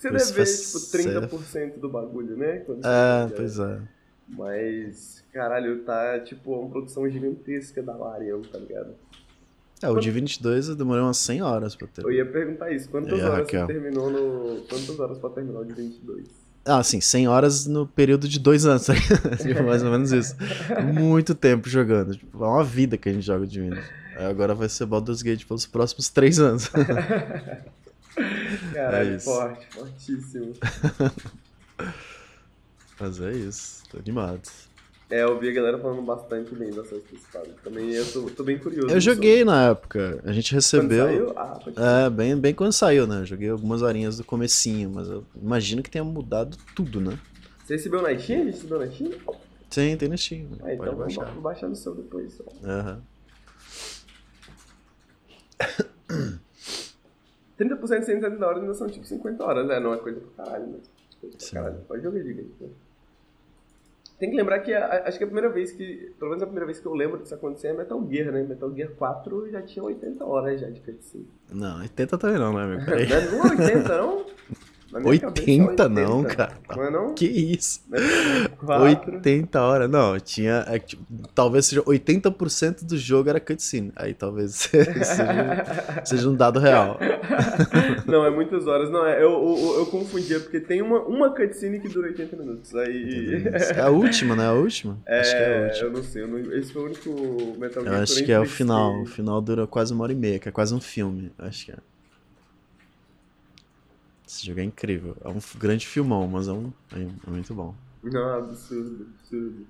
Você 0.00 0.10
deve 0.10 0.32
ver, 0.32 0.46
tipo, 0.46 1.36
30% 1.36 1.78
do 1.78 1.88
bagulho, 1.90 2.34
né? 2.36 2.58
Quando 2.60 2.82
você 2.82 2.88
É, 2.88 3.28
pois 3.36 3.58
é. 3.58 3.78
Mas, 4.26 5.22
caralho, 5.32 5.82
tá, 5.82 6.20
tipo, 6.20 6.54
uma 6.58 6.70
produção 6.70 7.08
gigantesca 7.10 7.82
da 7.82 7.94
Larian, 7.94 8.40
tá 8.42 8.58
ligado? 8.58 8.94
É, 9.82 9.88
o 9.88 9.98
de 9.98 10.10
22 10.10 10.68
eu 10.68 10.76
demorei 10.76 11.02
umas 11.02 11.18
100 11.18 11.42
horas 11.42 11.74
pra 11.74 11.86
ter. 11.86 12.04
Eu 12.04 12.12
ia 12.12 12.24
perguntar 12.24 12.70
isso, 12.70 12.88
quantas 12.88 13.18
horas 13.18 13.40
Raquel? 13.40 13.66
você 13.66 13.72
terminou 13.72 14.10
no... 14.10 14.62
Quantas 14.68 15.00
horas 15.00 15.18
pra 15.18 15.30
terminar 15.30 15.60
o 15.60 15.64
de 15.64 15.74
22? 15.74 16.26
Ah, 16.64 16.82
sim, 16.82 17.00
100 17.00 17.28
horas 17.28 17.66
no 17.66 17.86
período 17.86 18.28
de 18.28 18.38
dois 18.38 18.66
anos, 18.66 18.86
tá 18.86 18.94
ligado? 18.94 19.36
Tipo, 19.36 19.62
mais 19.64 19.82
ou 19.82 19.90
menos 19.90 20.12
isso. 20.12 20.36
Muito 20.94 21.34
tempo 21.34 21.68
jogando. 21.68 22.14
Tipo, 22.14 22.44
é 22.44 22.46
uma 22.46 22.64
vida 22.64 22.96
que 22.96 23.08
a 23.08 23.12
gente 23.12 23.24
joga 23.24 23.46
de 23.46 23.60
Windows. 23.60 23.84
Aí 24.16 24.26
agora 24.26 24.54
vai 24.54 24.68
ser 24.68 24.84
Baldur's 24.84 25.22
Gate 25.22 25.46
pelos 25.46 25.66
próximos 25.66 26.10
três 26.10 26.38
anos. 26.38 26.70
Caralho, 28.72 29.14
É 29.14 29.18
forte, 29.18 29.66
fortíssimo. 29.72 30.52
Mas 33.00 33.20
é 33.20 33.32
isso, 33.32 33.82
tô 33.90 33.98
animado. 33.98 34.42
É, 35.10 35.22
eu 35.24 35.38
vi 35.40 35.48
a 35.48 35.52
galera 35.52 35.78
falando 35.78 36.02
bastante 36.02 36.54
bem 36.54 36.70
da 36.72 36.82
Creed. 36.82 37.00
Também 37.64 37.90
eu 37.92 38.12
tô, 38.12 38.22
tô 38.30 38.44
bem 38.44 38.58
curioso. 38.58 38.94
Eu 38.94 39.00
joguei 39.00 39.44
na 39.44 39.70
época, 39.70 40.20
a 40.24 40.32
gente 40.32 40.50
Quando 40.50 40.56
recebeu. 40.56 41.06
saiu? 41.06 41.32
Ah. 41.36 42.06
É, 42.06 42.10
bem, 42.10 42.36
bem 42.36 42.54
quando 42.54 42.72
saiu, 42.72 43.06
né? 43.06 43.20
Eu 43.22 43.26
joguei 43.26 43.48
algumas 43.48 43.82
horinhas 43.82 44.18
do 44.18 44.24
comecinho, 44.24 44.90
mas 44.94 45.08
eu 45.08 45.24
imagino 45.34 45.82
que 45.82 45.90
tenha 45.90 46.04
mudado 46.04 46.56
tudo, 46.76 47.00
né? 47.00 47.18
Você 47.64 47.74
recebeu 47.74 48.02
na 48.02 48.16
Steam? 48.16 48.40
A 48.40 48.44
gente 48.44 48.54
recebeu 48.54 48.78
na 48.78 48.90
Steam? 48.90 49.10
Sim, 49.70 49.96
tem 49.96 50.08
no 50.08 50.18
Steam. 50.18 50.48
Ah, 50.62 50.74
então 50.74 50.86
vou 50.86 50.96
baixar. 50.96 51.24
ba- 51.24 51.30
vou 51.32 51.42
baixar 51.42 51.68
no 51.68 51.76
seu 51.76 51.94
depois. 51.94 52.38
ó. 52.40 52.66
Aham. 52.68 53.02
30% 57.60 58.00
de 58.00 58.04
170 58.06 58.46
horas 58.46 58.60
ainda 58.62 58.74
são 58.74 58.88
tipo 58.88 59.04
50 59.06 59.44
horas, 59.44 59.66
né? 59.66 59.78
Não 59.78 59.92
é 59.94 59.98
coisa 59.98 60.20
pra 60.20 60.44
caralho, 60.44 60.68
mas 60.72 60.90
coisa 61.20 61.36
pra 61.36 61.46
Sim. 61.46 61.54
caralho. 61.54 61.76
Pode 61.86 62.02
jogar 62.02 62.20
gigante, 62.20 62.50
né? 62.60 62.68
Tem 64.18 64.28
que 64.30 64.36
lembrar 64.36 64.58
que 64.60 64.74
a- 64.74 65.04
acho 65.06 65.16
que 65.16 65.24
a 65.24 65.26
primeira 65.26 65.48
vez 65.48 65.72
que, 65.72 66.12
pelo 66.18 66.30
menos 66.30 66.42
a 66.42 66.46
primeira 66.46 66.66
vez 66.66 66.78
que 66.78 66.84
eu 66.86 66.92
lembro 66.94 67.18
disso 67.18 67.34
acontecer 67.34 67.68
é 67.68 67.72
Metal 67.72 68.06
Gear, 68.10 68.30
né? 68.32 68.42
Metal 68.42 68.70
Gear 68.74 68.90
4 68.90 69.50
já 69.50 69.62
tinha 69.62 69.82
80 69.82 70.24
horas 70.26 70.60
já 70.60 70.68
de 70.68 70.80
cutscene. 70.80 71.26
Não, 71.50 71.80
80 71.80 72.18
também 72.18 72.38
não, 72.38 72.52
né, 72.52 72.66
meu? 72.66 72.78
Não 72.84 72.94
é 72.94 73.30
não 73.30 74.20
é 74.20 74.24
80, 74.92 74.98
não? 74.98 75.00
Na 75.00 75.00
minha 75.00 75.20
cabeça 75.20 75.50
é 75.50 75.62
80 75.62 75.88
não, 75.88 76.24
cara. 76.24 76.52
Não 76.76 76.84
é 76.84 76.90
não? 76.90 77.14
Que 77.14 77.26
isso? 77.26 77.80
Gear 77.92 78.50
4. 78.58 79.12
80 79.16 79.60
horas. 79.60 79.90
Não, 79.90 80.18
tinha. 80.20 80.64
é 80.68 80.78
que, 80.78 80.86
tipo, 80.88 81.02
talvez 81.34 81.66
seja 81.66 81.82
80% 81.82 82.84
do 82.84 82.96
jogo 82.96 83.28
era 83.30 83.38
cutscene. 83.40 83.92
Aí 83.96 84.14
talvez 84.14 84.54
seja, 84.68 86.02
seja 86.04 86.28
um 86.28 86.34
dado 86.34 86.58
real. 86.58 86.98
Não, 88.06 88.24
é 88.24 88.30
muitas 88.30 88.66
horas. 88.66 88.90
Não, 88.90 89.06
é, 89.06 89.16
eu, 89.22 89.30
eu, 89.30 89.74
eu 89.80 89.86
confundia, 89.86 90.40
porque 90.40 90.58
tem 90.60 90.82
uma, 90.82 91.00
uma 91.00 91.30
cutscene 91.34 91.80
que 91.80 91.88
dura 91.88 92.08
80 92.08 92.36
minutos. 92.36 92.74
Aí. 92.74 93.44
É 93.76 93.80
a 93.80 93.90
última, 93.90 94.34
né? 94.34 94.46
A 94.46 94.52
última? 94.52 94.98
Acho 95.06 95.30
que 95.30 95.36
é 95.36 95.44
a 95.44 95.48
É, 95.50 95.66
última. 95.66 95.86
eu 95.86 95.92
não 95.92 96.02
sei. 96.02 96.22
eu 96.22 96.28
não- 96.28 96.52
esse 96.52 96.72
foi 96.72 96.82
o 96.82 96.86
único 96.86 97.10
Metal 97.58 97.82
Eu 97.82 97.88
Gear 97.90 98.02
acho 98.02 98.20
eu 98.20 98.24
que 98.26 98.32
é 98.32 98.40
o 98.40 98.46
final. 98.46 98.90
O 98.92 98.98
pesquei. 99.00 99.14
final 99.16 99.40
dura 99.40 99.66
quase 99.66 99.92
uma 99.92 100.02
hora 100.04 100.12
e 100.12 100.16
meia, 100.16 100.38
que 100.38 100.48
é 100.48 100.52
quase 100.52 100.74
um 100.74 100.80
filme. 100.80 101.30
Acho 101.38 101.66
que 101.66 101.72
é. 101.72 101.76
Esse 104.30 104.46
jogo 104.46 104.60
é 104.60 104.62
incrível. 104.62 105.16
É 105.24 105.28
um 105.28 105.40
grande 105.58 105.84
filmão, 105.88 106.28
mas 106.28 106.46
é, 106.46 106.52
um, 106.52 106.72
é, 106.92 107.00
é 107.00 107.30
muito 107.30 107.52
bom. 107.52 107.74
Não, 108.00 108.38
absurdo, 108.38 109.08
absurdo. 109.18 109.66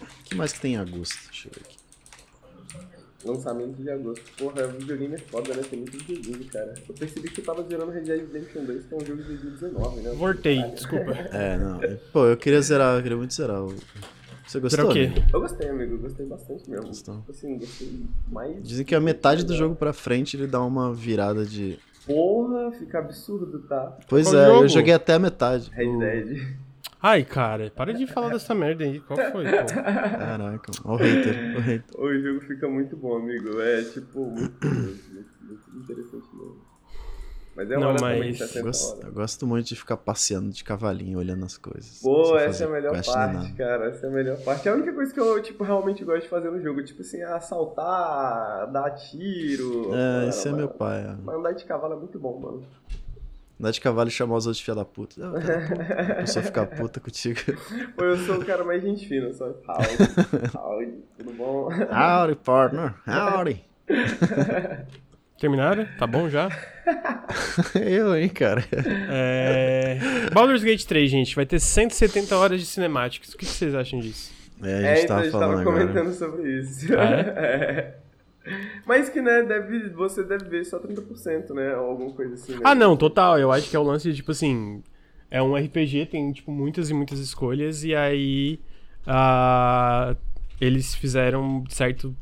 O 0.00 0.24
que 0.24 0.34
mais 0.36 0.52
que 0.52 0.60
tem 0.60 0.74
em 0.74 0.76
agosto? 0.76 1.18
Deixa 1.30 1.48
eu 1.48 1.52
ver 1.52 1.62
aqui. 1.62 1.76
Lançamento 3.24 3.74
de 3.82 3.90
agosto. 3.90 4.24
Porra, 4.38 4.66
o 4.68 4.70
videogame 4.78 5.14
é 5.16 5.18
foda, 5.18 5.52
né? 5.52 5.62
Tem 5.68 5.80
muito 5.80 5.98
videogame, 5.98 6.44
cara. 6.44 6.74
Eu 6.88 6.94
percebi 6.94 7.28
que 7.28 7.40
eu 7.40 7.44
tava 7.44 7.64
zerando 7.68 7.90
Red 7.90 8.02
Dead 8.02 8.20
Redemption 8.32 8.64
2, 8.66 8.84
que 8.86 8.94
é 8.94 8.96
um 8.96 9.04
jogo 9.04 9.22
de 9.22 9.28
2019, 9.30 10.00
né? 10.02 10.10
Voltei, 10.12 10.62
desculpa. 10.70 11.10
É, 11.32 11.58
não. 11.58 11.80
Pô, 12.12 12.26
eu 12.26 12.36
queria 12.36 12.62
zerar, 12.62 12.96
eu 12.98 13.02
queria 13.02 13.16
muito 13.18 13.34
zerar. 13.34 13.64
o- 13.64 13.74
Você 14.46 14.60
gostou? 14.60 14.92
Eu 14.96 15.40
gostei, 15.40 15.68
amigo. 15.68 15.94
Eu 15.94 15.98
gostei 15.98 16.26
bastante 16.26 16.70
mesmo. 16.70 16.86
Gostou? 16.86 17.16
Tipo 17.18 17.30
Assim, 17.32 17.58
gostei 17.58 18.02
mais. 18.30 18.62
Dizem 18.62 18.84
que 18.86 18.94
a 18.94 19.00
metade 19.00 19.44
do 19.44 19.54
jogo 19.56 19.74
pra 19.74 19.92
frente 19.92 20.36
ele 20.36 20.46
dá 20.46 20.62
uma 20.62 20.94
virada 20.94 21.44
de. 21.44 21.78
Porra, 22.06 22.70
fica 22.72 23.00
absurdo, 23.00 23.58
tá? 23.68 23.98
Pois 24.08 24.26
Qual 24.26 24.36
é, 24.36 24.46
jogo? 24.46 24.64
eu 24.64 24.68
joguei 24.68 24.94
até 24.94 25.14
a 25.14 25.18
metade. 25.18 25.70
Red 25.74 25.86
O- 25.88 25.98
Dead. 25.98 26.56
Ai, 27.02 27.24
cara, 27.24 27.70
para 27.74 27.92
de 27.92 28.06
falar 28.06 28.30
dessa 28.30 28.54
merda 28.54 28.82
aí. 28.84 29.00
Qual 29.00 29.18
foi, 29.30 29.44
pô? 29.44 29.66
Caraca, 29.66 30.72
ó 30.84 30.94
o 30.94 30.96
hater, 30.96 31.56
o 31.56 31.60
hater. 31.60 32.00
O 32.00 32.18
jogo 32.20 32.40
fica 32.46 32.68
muito 32.68 32.96
bom, 32.96 33.16
amigo. 33.16 33.60
É, 33.60 33.82
tipo, 33.84 34.24
muito 34.30 34.66
muito, 34.66 35.00
muito 35.12 35.78
interessante 35.78 36.26
mesmo. 36.32 36.55
Mas 37.56 37.70
é 37.70 37.78
Não, 37.78 37.88
hora 37.88 37.98
também, 37.98 38.18
mas- 38.18 38.36
60 38.38 38.58
Eu 38.58 38.64
gosto, 38.64 39.12
gosto 39.12 39.46
muito 39.46 39.66
de 39.68 39.76
ficar 39.76 39.96
passeando 39.96 40.50
de 40.50 40.62
cavalinho, 40.62 41.18
olhando 41.18 41.44
as 41.46 41.56
coisas. 41.56 42.00
Pô, 42.02 42.36
essa 42.36 42.64
é 42.64 42.66
a 42.66 42.70
melhor 42.70 43.02
parte, 43.02 43.52
cara. 43.54 43.86
Essa 43.88 44.06
é 44.06 44.08
a 44.10 44.12
melhor 44.12 44.36
parte. 44.44 44.68
É 44.68 44.70
a 44.70 44.74
única 44.74 44.92
coisa 44.92 45.14
que 45.14 45.18
eu, 45.18 45.42
tipo, 45.42 45.64
realmente 45.64 46.04
gosto 46.04 46.24
de 46.24 46.28
fazer 46.28 46.50
no 46.50 46.60
jogo. 46.60 46.84
Tipo 46.84 47.00
assim, 47.00 47.22
assaltar, 47.22 48.70
dar 48.70 48.90
tiro. 48.90 49.90
É, 49.94 50.28
esse 50.28 50.48
é 50.48 50.50
mano. 50.50 50.64
meu 50.66 50.68
pai. 50.68 51.00
é. 51.00 51.16
Mas 51.24 51.34
andar 51.34 51.52
de 51.52 51.64
cavalo 51.64 51.94
é 51.94 51.96
muito 51.96 52.18
bom, 52.18 52.38
mano. 52.38 52.62
Andar 53.58 53.70
de 53.70 53.80
cavalo 53.80 54.08
e 54.08 54.12
chamar 54.12 54.36
os 54.36 54.44
outros 54.46 54.58
de 54.58 54.64
filha 54.64 54.74
da 54.74 54.84
puta. 54.84 55.14
Ah, 55.26 55.40
filha 55.40 55.56
da 55.58 55.66
puta. 55.66 56.12
A 56.12 56.14
pessoa 56.16 56.42
ficar 56.44 56.66
puta 56.76 57.00
contigo. 57.00 57.40
Pô, 57.96 58.04
eu 58.04 58.18
sou 58.18 58.36
o 58.36 58.44
cara 58.44 58.62
mais 58.64 58.82
gente 58.82 59.08
fina, 59.08 59.32
só. 59.32 59.46
Howdy, 59.46 59.96
howdy, 60.54 60.92
tudo 61.16 61.32
bom? 61.32 61.70
Howdy, 61.72 62.34
partner. 62.36 62.94
Howdy. 63.08 63.64
Terminaram? 65.38 65.86
Tá 65.98 66.06
bom 66.06 66.28
já? 66.30 66.48
Eu, 67.74 68.16
hein, 68.16 68.28
cara. 68.28 68.64
É... 69.10 69.98
Baldur's 70.32 70.62
Gate 70.64 70.84
3, 70.84 71.10
gente, 71.10 71.36
vai 71.36 71.44
ter 71.44 71.58
170 71.60 72.36
horas 72.36 72.60
de 72.60 72.66
cinemáticas. 72.66 73.34
O 73.34 73.36
que 73.38 73.44
vocês 73.44 73.74
acham 73.74 74.00
disso? 74.00 74.32
É, 74.62 74.66
a 74.66 74.80
É, 74.80 74.96
gente 74.96 75.04
então 75.04 75.16
a 75.16 75.18
tava 75.18 75.22
gente 75.24 75.32
falando 75.32 75.48
tava 75.58 75.60
agora. 75.70 75.86
comentando 75.86 76.12
sobre 76.14 76.58
isso. 76.60 76.86
Ah, 76.94 77.20
É. 77.42 77.94
Mas 78.86 79.08
que, 79.08 79.20
né, 79.20 79.42
deve, 79.42 79.88
você 79.90 80.22
deve 80.22 80.44
ver 80.48 80.64
só 80.64 80.78
30%, 80.78 81.50
né? 81.52 81.76
Ou 81.76 81.90
alguma 81.90 82.12
coisa 82.12 82.34
assim. 82.34 82.52
Né? 82.52 82.60
Ah, 82.62 82.76
não, 82.76 82.96
total. 82.96 83.38
Eu 83.40 83.50
acho 83.50 83.68
que 83.68 83.74
é 83.74 83.78
o 83.78 83.82
lance 83.82 84.08
de, 84.08 84.16
tipo 84.16 84.30
assim. 84.30 84.82
É 85.28 85.42
um 85.42 85.56
RPG, 85.56 86.06
tem, 86.06 86.30
tipo, 86.32 86.52
muitas 86.52 86.88
e 86.88 86.94
muitas 86.94 87.18
escolhas, 87.18 87.82
e 87.82 87.92
aí. 87.94 88.60
ah, 89.04 90.14
eles 90.60 90.94
fizeram, 90.94 91.64
certo. 91.68 92.16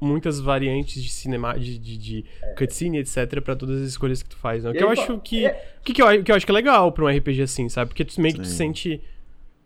Muitas 0.00 0.38
variantes 0.38 1.02
de 1.02 1.08
cinema, 1.10 1.58
de, 1.58 1.76
de, 1.78 1.96
de 1.98 2.24
cutscene, 2.56 2.98
etc, 2.98 3.40
pra 3.42 3.56
todas 3.56 3.82
as 3.82 3.88
escolhas 3.88 4.22
que 4.22 4.28
tu 4.28 4.36
faz, 4.36 4.62
né? 4.62 4.70
O 4.70 4.72
que 4.72 4.78
eu 4.84 4.88
acho 5.02 5.18
que. 5.20 5.44
é- 5.46 5.72
O 5.80 5.84
que, 5.84 5.92
que, 5.92 6.02
eu, 6.02 6.22
que 6.24 6.30
eu 6.30 6.36
acho 6.36 6.46
que 6.46 6.52
é 6.52 6.54
legal 6.54 6.92
pra 6.92 7.04
um 7.04 7.08
RPG 7.08 7.42
assim, 7.42 7.68
sabe? 7.68 7.88
Porque 7.88 8.04
tu 8.04 8.20
meio 8.20 8.34
que 8.34 8.40
tu 8.40 8.46
sente 8.56 9.00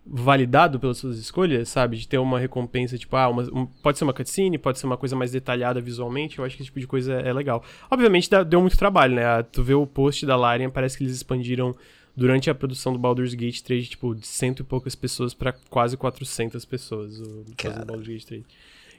validado 0.05 0.79
pelas 0.79 0.97
suas 0.97 1.17
escolhas, 1.17 1.69
sabe? 1.69 1.95
De 1.97 2.07
ter 2.07 2.17
uma 2.17 2.37
recompensa, 2.39 2.97
tipo, 2.97 3.15
ah, 3.15 3.29
uma- 3.29 3.43
um- 3.43 3.65
pode 3.65 3.97
ser 3.97 4.03
uma 4.03 4.13
cutscene, 4.13 4.57
pode 4.57 4.77
ser 4.79 4.85
uma 4.85 4.97
coisa 4.97 5.15
mais 5.15 5.31
detalhada 5.31 5.79
visualmente, 5.79 6.39
eu 6.39 6.45
acho 6.45 6.55
que 6.57 6.61
esse 6.63 6.67
tipo 6.67 6.79
de 6.79 6.87
coisa 6.87 7.21
é, 7.21 7.29
é 7.29 7.33
legal. 7.33 7.63
Obviamente 7.89 8.29
dá- 8.29 8.43
deu 8.43 8.59
muito 8.59 8.77
trabalho, 8.77 9.15
né? 9.15 9.25
Ah, 9.25 9.43
Tu 9.43 9.63
vê 9.63 9.73
o 9.73 9.87
post 9.87 10.25
da 10.25 10.35
Larian, 10.35 10.69
parece 10.69 10.97
que 10.97 11.03
eles 11.03 11.15
expandiram 11.15 11.73
durante 12.15 12.49
a 12.49 12.55
produção 12.55 12.91
do 12.91 12.99
Baldur's 12.99 13.33
Gate 13.33 13.61
3, 13.61 13.85
de, 13.85 13.89
tipo, 13.91 14.13
de 14.13 14.27
cento 14.27 14.59
e 14.59 14.63
poucas 14.63 14.93
pessoas 14.93 15.33
pra 15.33 15.53
quase 15.69 15.95
400 15.95 16.65
pessoas, 16.65 17.19
o. 17.19 17.43
Baldur's 17.85 18.07
Gate 18.07 18.25
3. 18.25 18.43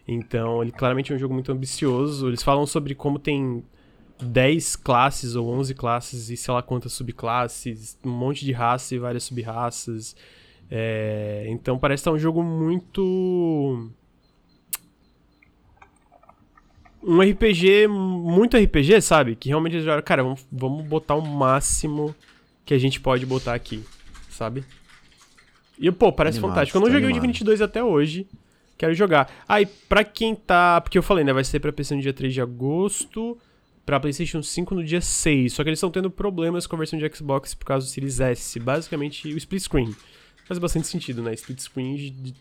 Então, 0.06 0.62
ele 0.62 0.70
claramente 0.70 1.12
é 1.12 1.16
um 1.16 1.18
jogo 1.18 1.32
muito 1.32 1.50
ambicioso. 1.50 2.28
Eles 2.28 2.42
falam 2.42 2.66
sobre 2.66 2.94
como 2.94 3.18
tem 3.18 3.64
10 4.20 4.76
classes 4.76 5.34
ou 5.34 5.48
11 5.48 5.74
classes 5.74 6.30
e 6.30 6.36
sei 6.36 6.54
lá 6.54 6.62
quantas 6.62 6.92
subclasses, 6.92 7.98
um 8.04 8.10
monte 8.10 8.44
de 8.44 8.52
raça 8.52 8.94
e 8.94 8.98
várias 8.98 9.24
subraças. 9.24 10.14
É, 10.70 11.46
então 11.48 11.78
parece 11.78 12.00
estar 12.00 12.12
um 12.12 12.18
jogo 12.18 12.42
muito. 12.42 13.90
Um 17.02 17.20
RPG, 17.20 17.86
muito 17.86 18.56
RPG, 18.56 19.02
sabe? 19.02 19.36
Que 19.36 19.48
realmente 19.48 19.74
eles 19.74 19.84
falaram, 19.84 20.02
cara, 20.02 20.22
vamos, 20.22 20.46
vamos 20.50 20.86
botar 20.86 21.14
o 21.14 21.20
máximo 21.20 22.14
que 22.64 22.72
a 22.72 22.78
gente 22.78 22.98
pode 22.98 23.26
botar 23.26 23.52
aqui, 23.52 23.84
sabe? 24.30 24.64
E, 25.78 25.90
pô, 25.92 26.10
parece 26.10 26.38
Animado, 26.38 26.54
fantástico. 26.54 26.78
Eu 26.78 26.80
não 26.80 26.88
tô 26.88 26.94
joguei 26.94 27.10
o. 27.10 27.12
Divinity 27.12 27.44
2 27.44 27.60
até 27.60 27.84
hoje. 27.84 28.26
Quero 28.76 28.92
jogar. 28.94 29.30
Ah, 29.48 29.60
e 29.60 29.66
pra 29.66 30.02
quem 30.04 30.34
tá. 30.34 30.80
Porque 30.80 30.98
eu 30.98 31.02
falei, 31.02 31.24
né? 31.24 31.32
Vai 31.32 31.44
ser 31.44 31.60
pra 31.60 31.72
PC 31.72 31.94
no 31.94 32.02
dia 32.02 32.12
3 32.12 32.32
de 32.34 32.40
agosto. 32.40 33.38
Pra 33.86 34.00
PlayStation 34.00 34.42
5 34.42 34.74
no 34.74 34.82
dia 34.82 35.00
6. 35.00 35.52
Só 35.52 35.62
que 35.62 35.68
eles 35.68 35.78
estão 35.78 35.90
tendo 35.90 36.10
problemas 36.10 36.66
com 36.66 36.74
a 36.74 36.78
versão 36.78 36.98
de 36.98 37.08
Xbox 37.14 37.54
por 37.54 37.66
causa 37.66 37.86
do 37.86 37.90
Series 37.90 38.18
S. 38.18 38.58
Basicamente, 38.58 39.28
o 39.32 39.36
split 39.36 39.62
screen. 39.62 39.94
Faz 40.46 40.58
bastante 40.58 40.86
sentido, 40.88 41.22
né? 41.22 41.34
Split 41.34 41.60
screen 41.60 41.94
de, 41.96 42.34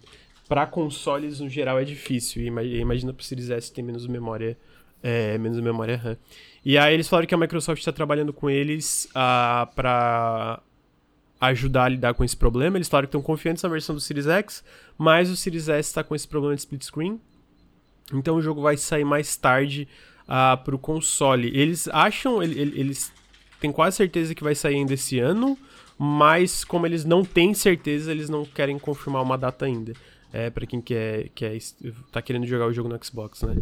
pra 0.48 0.66
consoles 0.66 1.40
no 1.40 1.50
geral 1.50 1.78
é 1.80 1.84
difícil. 1.84 2.42
E 2.42 2.48
ima- 2.48 2.64
imagina 2.64 3.14
pro 3.14 3.24
Series 3.24 3.50
S 3.50 3.72
tem 3.72 3.84
menos 3.84 4.08
memória. 4.08 4.58
É, 5.02 5.38
menos 5.38 5.60
memória 5.60 5.98
RAM. 5.98 6.18
E 6.64 6.78
aí 6.78 6.94
eles 6.94 7.10
falaram 7.10 7.28
que 7.28 7.36
a 7.36 7.38
Microsoft 7.38 7.84
tá 7.84 7.92
trabalhando 7.92 8.32
com 8.32 8.50
eles 8.50 9.10
ah, 9.14 9.70
pra 9.76 10.62
ajudar 11.48 11.86
a 11.86 11.90
lidar 11.90 12.14
com 12.14 12.24
esse 12.24 12.36
problema. 12.36 12.78
Eles 12.78 12.88
falaram 12.88 13.08
que 13.08 13.10
estão 13.10 13.22
confiantes 13.22 13.62
na 13.64 13.70
versão 13.70 13.94
do 13.96 14.02
Series 14.02 14.28
X, 14.28 14.64
mas 14.98 15.30
o 15.30 15.36
Series 15.36 15.68
S 15.70 15.90
está 15.90 16.04
com 16.04 16.16
esse 16.16 16.28
problema 16.28 16.56
de 16.56 16.62
split 16.62 16.84
screen. 16.84 17.20
Então 18.14 18.36
o 18.36 18.42
jogo 18.42 18.62
vai 18.62 18.78
sair 18.78 19.04
mais 19.06 19.36
tarde 19.38 19.88
uh, 20.28 20.58
pro 20.64 20.78
console. 20.78 21.48
Eles 21.58 21.88
acham, 21.88 22.42
ele- 22.44 22.60
ele- 22.60 22.80
eles 22.80 23.12
têm 23.60 23.72
quase 23.72 23.98
certeza 23.98 24.36
que 24.36 24.44
vai 24.44 24.56
sair 24.56 24.76
ainda 24.76 24.94
esse 24.94 25.20
ano, 25.20 25.58
mas 25.98 26.64
como 26.64 26.86
eles 26.86 27.06
não 27.06 27.24
têm 27.24 27.54
certeza, 27.54 28.12
eles 28.12 28.30
não 28.30 28.44
querem 28.46 28.78
confirmar 28.78 29.22
uma 29.22 29.38
data 29.38 29.66
ainda. 29.66 29.94
É, 30.32 30.50
para 30.50 30.66
quem 30.66 30.82
quer, 30.82 31.30
quer, 31.36 31.56
tá 32.12 32.20
querendo 32.22 32.46
jogar 32.48 32.66
o 32.68 32.74
jogo 32.74 32.90
no 32.90 33.06
Xbox, 33.06 33.44
né? 33.44 33.56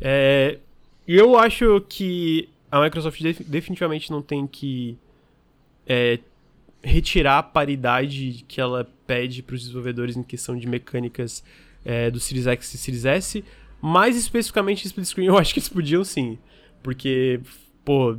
É, 0.00 0.58
eu 1.06 1.38
acho 1.38 1.82
que 1.88 2.48
a 2.70 2.80
Microsoft 2.82 3.20
def- 3.22 3.42
definitivamente 3.46 4.10
não 4.10 4.22
tem 4.22 4.46
que 4.46 4.96
é, 5.86 6.18
retirar 6.84 7.38
a 7.38 7.42
paridade 7.42 8.44
que 8.46 8.60
ela 8.60 8.86
pede 9.06 9.42
para 9.42 9.54
os 9.54 9.62
desenvolvedores 9.62 10.16
em 10.16 10.22
questão 10.22 10.56
de 10.56 10.66
mecânicas 10.66 11.42
é, 11.84 12.10
do 12.10 12.20
Series 12.20 12.46
X 12.46 12.74
e 12.74 12.78
Series 12.78 13.04
S, 13.04 13.44
mais 13.80 14.16
especificamente 14.16 14.86
split 14.86 15.06
screen, 15.06 15.26
eu 15.28 15.38
acho 15.38 15.52
que 15.52 15.60
eles 15.60 15.68
podiam 15.68 16.04
sim, 16.04 16.38
porque 16.82 17.40
pô, 17.84 18.16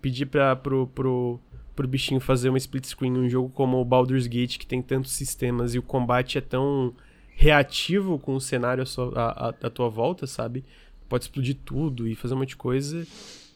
pedir 0.00 0.26
para 0.26 0.54
pro, 0.56 0.86
pro, 0.88 1.40
pro 1.74 1.88
bichinho 1.88 2.20
fazer 2.20 2.48
uma 2.48 2.58
split 2.58 2.84
screen 2.86 3.12
num 3.12 3.28
jogo 3.28 3.48
como 3.50 3.80
o 3.80 3.84
Baldur's 3.84 4.26
Gate 4.26 4.58
que 4.58 4.66
tem 4.66 4.82
tantos 4.82 5.12
sistemas 5.12 5.74
e 5.74 5.78
o 5.78 5.82
combate 5.82 6.38
é 6.38 6.40
tão 6.40 6.94
reativo 7.30 8.18
com 8.18 8.34
o 8.34 8.40
cenário 8.40 8.82
à, 8.82 8.86
sua, 8.86 9.12
à, 9.16 9.48
à- 9.48 9.70
tua 9.70 9.88
volta, 9.88 10.26
sabe? 10.26 10.64
Pode 11.08 11.24
explodir 11.24 11.56
tudo 11.64 12.06
e 12.08 12.14
fazer 12.16 12.34
um 12.34 12.38
monte 12.38 12.50
de 12.50 12.56
coisa. 12.56 13.06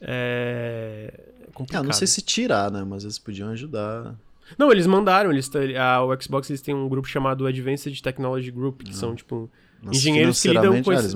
É. 0.01 1.13
Ah, 1.47 1.51
complicado. 1.53 1.85
não 1.85 1.93
sei 1.93 2.07
se 2.07 2.21
tirar, 2.21 2.71
né? 2.71 2.83
Mas 2.83 3.03
eles 3.03 3.19
podiam 3.19 3.49
ajudar. 3.49 4.15
Não, 4.57 4.71
eles 4.71 4.85
mandaram, 4.87 5.31
eles 5.31 5.49
a, 5.79 6.03
o 6.03 6.21
Xbox 6.21 6.49
eles 6.49 6.61
têm 6.61 6.73
um 6.75 6.87
grupo 6.89 7.07
chamado 7.07 7.45
Advanced 7.47 7.99
Technology 8.01 8.51
Group, 8.51 8.83
que 8.83 8.95
são 8.95 9.15
tipo 9.15 9.49
Mas 9.81 9.97
Engenheiros 9.97 10.41
que 10.41 10.47
lidam 10.49 10.63
financeiramente, 10.73 10.85
com 10.85 10.91
ah, 10.91 10.93
esse- 10.95 11.03
eles 11.05 11.13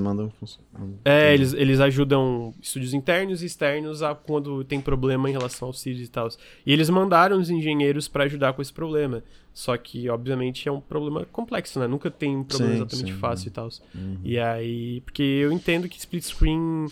mandam. 0.74 1.00
é, 1.06 1.34
eles, 1.34 1.54
eles 1.54 1.80
ajudam 1.80 2.54
estúdios 2.62 2.94
internos 2.94 3.42
e 3.44 3.46
externos 3.46 4.02
a 4.04 4.14
quando 4.16 4.64
tem 4.64 4.82
problema 4.82 5.30
em 5.30 5.34
relação 5.34 5.68
ao 5.70 5.74
Series 5.74 6.08
e 6.08 6.12
tal. 6.12 6.28
E 6.66 6.74
eles 6.74 6.90
mandaram 6.90 7.40
os 7.40 7.50
engenheiros 7.50 8.08
pra 8.08 8.26
ajudar 8.26 8.54
com 8.54 8.62
esse 8.62 8.74
problema. 8.74 9.24
Só 9.54 9.76
que, 9.76 10.08
obviamente, 10.10 10.68
é 10.70 10.72
um 10.72 10.80
problema 10.80 11.26
complexo, 11.32 11.80
né? 11.80 11.88
Nunca 11.88 12.12
tem 12.12 12.36
um 12.38 12.44
problema 12.44 12.74
Sim, 12.76 12.82
exatamente 12.82 13.14
sim, 13.14 13.20
fácil 13.20 13.48
e 13.48 13.52
tal. 13.52 13.70
Uhum. 13.96 14.18
E 14.24 14.38
aí, 14.38 15.02
porque 15.02 15.24
eu 15.24 15.52
entendo 15.52 15.90
que 15.90 15.98
split 15.98 16.24
screen 16.24 16.86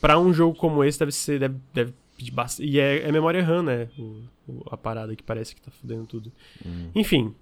pra 0.00 0.18
um 0.18 0.32
jogo 0.32 0.56
como 0.56 0.84
esse 0.84 0.98
deve 0.98 1.12
ser 1.12 1.38
deve, 1.40 1.56
deve. 1.74 1.92
E 2.60 2.78
é, 2.78 3.08
é 3.08 3.12
memória 3.12 3.42
RAM, 3.42 3.62
né? 3.62 3.88
O- 3.98 4.22
o- 4.48 4.62
a 4.70 4.76
parada 4.76 5.14
que 5.16 5.22
parece 5.22 5.54
que 5.54 5.60
tá 5.60 5.70
fudendo 5.70 6.04
tudo. 6.06 6.30
Enfim. 6.94 7.34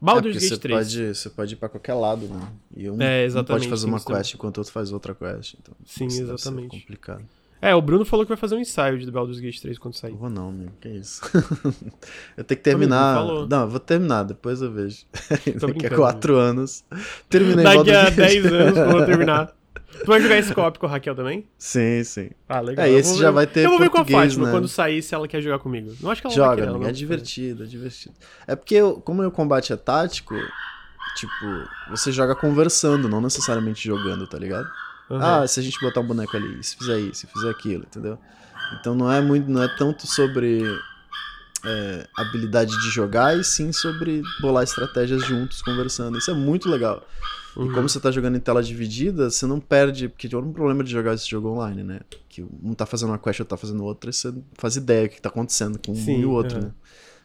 Baldur's 0.00 0.34
Uhum. 0.34 0.38
é 0.38 0.42
Gate 0.42 0.48
você 0.54 0.58
3. 0.60 0.78
Pode, 0.86 1.14
você 1.14 1.30
pode 1.30 1.52
ir 1.54 1.56
pra 1.56 1.68
qualquer 1.68 1.94
lado, 1.94 2.26
né? 2.26 2.48
E 2.76 2.90
um, 2.90 3.00
É, 3.00 3.26
um 3.28 3.44
pode 3.44 3.68
fazer 3.68 3.86
uma 3.86 4.00
também. 4.00 4.16
quest 4.20 4.34
enquanto 4.34 4.56
o 4.56 4.60
outro 4.60 4.72
faz 4.72 4.92
outra 4.92 5.14
quest. 5.14 5.54
Então 5.62 5.74
Sim, 5.86 6.06
exatamente. 6.06 6.80
complicado. 6.80 7.22
É, 7.64 7.72
o 7.76 7.80
Bruno 7.80 8.04
falou 8.04 8.24
que 8.26 8.28
vai 8.28 8.36
fazer 8.36 8.56
um 8.56 8.58
ensaio 8.58 8.98
de 8.98 9.08
Baldur's 9.08 9.38
Gate 9.38 9.60
3 9.60 9.78
quando 9.78 9.94
sair. 9.94 10.10
Não 10.10 10.18
vou 10.18 10.28
não, 10.28 10.50
meu. 10.50 10.70
Que 10.80 10.88
isso? 10.88 11.20
eu 12.36 12.42
tenho 12.42 12.58
que 12.58 12.64
terminar. 12.64 13.18
Amigo, 13.18 13.46
não, 13.48 13.60
eu 13.62 13.68
vou 13.68 13.78
terminar, 13.78 14.24
depois 14.24 14.60
eu 14.60 14.72
vejo. 14.72 15.04
Daqui 15.30 15.50
a 15.50 15.66
brincando, 15.68 15.94
quatro 15.94 16.34
anos. 16.36 16.82
Terminei 17.30 17.62
Daqui 17.64 17.90
a 17.92 18.02
Baldur's 18.02 18.16
Gate 18.16 18.42
10 18.42 18.46
anos, 18.46 18.76
eu 18.78 19.06
terminar. 19.06 19.54
Tu 20.04 20.06
vai 20.10 20.20
jogar 20.20 20.36
esse 20.38 20.52
co-op 20.54 20.78
com 20.78 20.86
a 20.86 20.88
Raquel 20.90 21.14
também? 21.14 21.46
Sim, 21.58 22.02
sim. 22.04 22.30
Ah, 22.48 22.60
legal. 22.60 22.84
É, 22.84 22.90
Eu 22.90 22.98
esse 22.98 23.16
já 23.18 23.28
ver- 23.30 23.34
vai 23.34 23.46
ter 23.46 23.64
Eu 23.64 23.70
vou 23.70 23.78
ver 23.78 23.90
com 23.90 23.98
a 23.98 24.04
Fátima 24.04 24.46
né? 24.46 24.50
quando 24.52 24.68
sair 24.68 25.02
se 25.02 25.14
ela 25.14 25.28
quer 25.28 25.40
jogar 25.40 25.58
comigo. 25.58 25.92
Não 26.00 26.10
acho 26.10 26.20
que 26.20 26.26
ela 26.26 26.34
vai 26.36 26.44
Joga, 26.44 26.54
querer, 26.56 26.68
amigo. 26.68 26.82
não. 26.84 26.90
É 26.90 26.92
divertido, 26.92 27.62
é 27.62 27.66
divertido. 27.66 28.14
É 28.46 28.56
porque, 28.56 28.74
eu- 28.74 29.00
como 29.00 29.22
o 29.26 29.30
combate 29.30 29.72
é 29.72 29.76
tático, 29.76 30.34
tipo, 31.16 31.68
você 31.90 32.10
joga 32.10 32.34
conversando, 32.34 33.08
não 33.08 33.20
necessariamente 33.20 33.84
jogando, 33.86 34.26
tá 34.26 34.38
ligado? 34.38 34.68
Aham. 35.10 35.42
Ah, 35.42 35.46
se 35.46 35.60
a 35.60 35.62
gente 35.62 35.78
botar 35.80 36.00
um 36.00 36.06
boneco 36.06 36.36
ali, 36.36 36.62
se 36.64 36.76
fizer 36.76 36.98
isso, 36.98 37.20
se 37.20 37.26
fizer 37.26 37.50
aquilo, 37.50 37.84
entendeu? 37.84 38.18
Então 38.80 38.94
não 38.94 39.12
é 39.12 39.20
muito, 39.20 39.50
não 39.50 39.62
é 39.62 39.68
tanto 39.68 40.06
sobre 40.06 40.64
é, 41.64 42.06
habilidade 42.16 42.76
de 42.78 42.90
jogar, 42.90 43.38
e 43.38 43.44
sim 43.44 43.72
sobre 43.72 44.26
bolar 44.38 44.64
estratégias 44.64 45.22
juntos, 45.24 45.62
conversando. 45.62 46.18
Isso 46.18 46.30
é 46.30 46.34
muito 46.34 46.68
legal. 46.68 47.06
E 47.54 47.60
Uhum. 47.60 47.72
como 47.72 47.88
você 47.88 48.00
tá 48.00 48.10
jogando 48.10 48.36
em 48.36 48.40
tela 48.40 48.62
dividida, 48.62 49.30
você 49.30 49.44
não 49.46 49.60
perde, 49.60 50.08
porque 50.08 50.26
tem 50.28 50.38
um 50.38 50.52
problema 50.52 50.82
de 50.82 50.90
jogar 50.90 51.14
esse 51.14 51.28
jogo 51.28 51.48
online, 51.50 51.82
né? 51.84 52.00
Que 52.28 52.42
um 52.42 52.72
tá 52.74 52.86
fazendo 52.86 53.10
uma 53.10 53.18
quest, 53.18 53.40
outro 53.40 53.50
tá 53.50 53.56
fazendo 53.58 53.84
outra, 53.84 54.08
e 54.08 54.12
você 54.12 54.32
faz 54.54 54.76
ideia 54.76 55.06
do 55.06 55.10
que 55.10 55.20
tá 55.20 55.28
acontecendo 55.28 55.78
com 55.78 55.92
um 55.92 55.94
Sim, 55.94 56.20
e 56.20 56.24
o 56.24 56.30
outro, 56.30 56.56
aham. 56.58 56.66
né? 56.68 56.72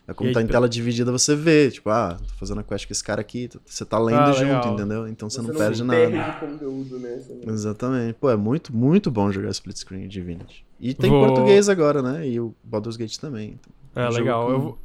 É 0.10 0.14
como 0.14 0.28
E 0.28 0.30
aí, 0.30 0.34
tá 0.34 0.42
em 0.42 0.44
tipo- 0.44 0.52
tela 0.54 0.70
dividida, 0.70 1.12
você 1.12 1.36
vê, 1.36 1.70
tipo, 1.72 1.90
ah, 1.90 2.18
tô 2.18 2.34
fazendo 2.36 2.60
a 2.60 2.64
quest 2.64 2.86
com 2.88 2.94
esse 2.94 3.04
cara 3.04 3.20
aqui, 3.22 3.50
você 3.66 3.84
tá 3.86 3.98
lendo 4.00 4.30
Ah, 4.30 4.32
junto, 4.34 4.44
legal. 4.44 4.74
entendeu? 4.74 5.08
Então 5.08 5.30
você, 5.30 5.36
Você 5.38 5.42
não, 5.42 5.50
não 5.50 5.58
perde 5.58 5.84
perde 5.84 6.18
nada. 6.18 6.34
conteúdo, 6.40 7.00
né? 7.00 7.22
Exatamente. 7.46 8.14
Pô, 8.16 8.30
é 8.30 8.36
muito, 8.36 8.76
muito 8.76 9.10
bom 9.12 9.32
jogar 9.32 9.50
split 9.50 9.78
screen 9.78 10.08
Divinity. 10.08 10.66
E 10.80 10.94
tem 10.94 11.10
Vou- 11.10 11.20
português 11.20 11.68
agora, 11.70 12.02
né? 12.02 12.28
E 12.28 12.40
o 12.40 12.54
Baldur's 12.64 12.96
Gate 12.98 13.18
também. 13.18 13.58
Então, 13.60 13.74
É, 14.00 14.08
um 14.08 14.12
legal. 14.12 14.50
Eu. 14.52 14.80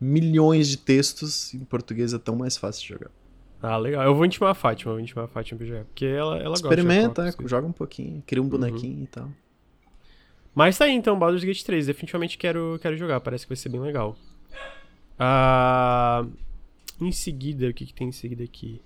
Milhões 0.00 0.68
de 0.68 0.78
textos 0.78 1.52
em 1.54 1.60
português 1.64 2.12
é 2.14 2.18
tão 2.18 2.34
mais 2.34 2.56
fácil 2.56 2.82
de 2.82 2.88
jogar. 2.88 3.10
Ah, 3.62 3.76
legal. 3.76 4.02
Eu 4.04 4.14
vou 4.14 4.24
intimar 4.24 4.50
a 4.50 4.54
Fátima, 4.54 4.92
vou 4.92 5.00
intimar 5.00 5.26
a 5.26 5.28
Fátima 5.28 5.58
pra 5.58 5.66
jogar. 5.66 5.84
Porque 5.84 6.06
ela, 6.06 6.36
ela 6.38 6.48
gosta. 6.50 6.68
de 6.68 6.74
Experimenta, 6.80 7.26
jogar 7.30 7.44
é, 7.44 7.48
joga 7.48 7.66
um 7.66 7.72
pouquinho, 7.72 8.22
cria 8.26 8.40
um 8.40 8.44
Uhum. 8.46 8.50
bonequinho 8.50 9.04
e 9.04 9.06
tal. 9.06 9.28
Mas 10.54 10.78
tá 10.78 10.86
aí 10.86 10.92
então, 10.94 11.18
Baldur's 11.18 11.44
Gate 11.44 11.62
3. 11.62 11.86
Definitivamente 11.86 12.38
quero, 12.38 12.78
quero 12.80 12.96
jogar, 12.96 13.20
parece 13.20 13.44
que 13.44 13.50
vai 13.50 13.56
ser 13.56 13.68
bem 13.68 13.80
legal. 13.80 14.16
Ah, 15.18 16.24
em 17.00 17.12
seguida, 17.12 17.68
o 17.68 17.74
que, 17.74 17.86
que 17.86 17.94
tem 17.94 18.08
em 18.08 18.12
seguida 18.12 18.42
aqui? 18.42 18.80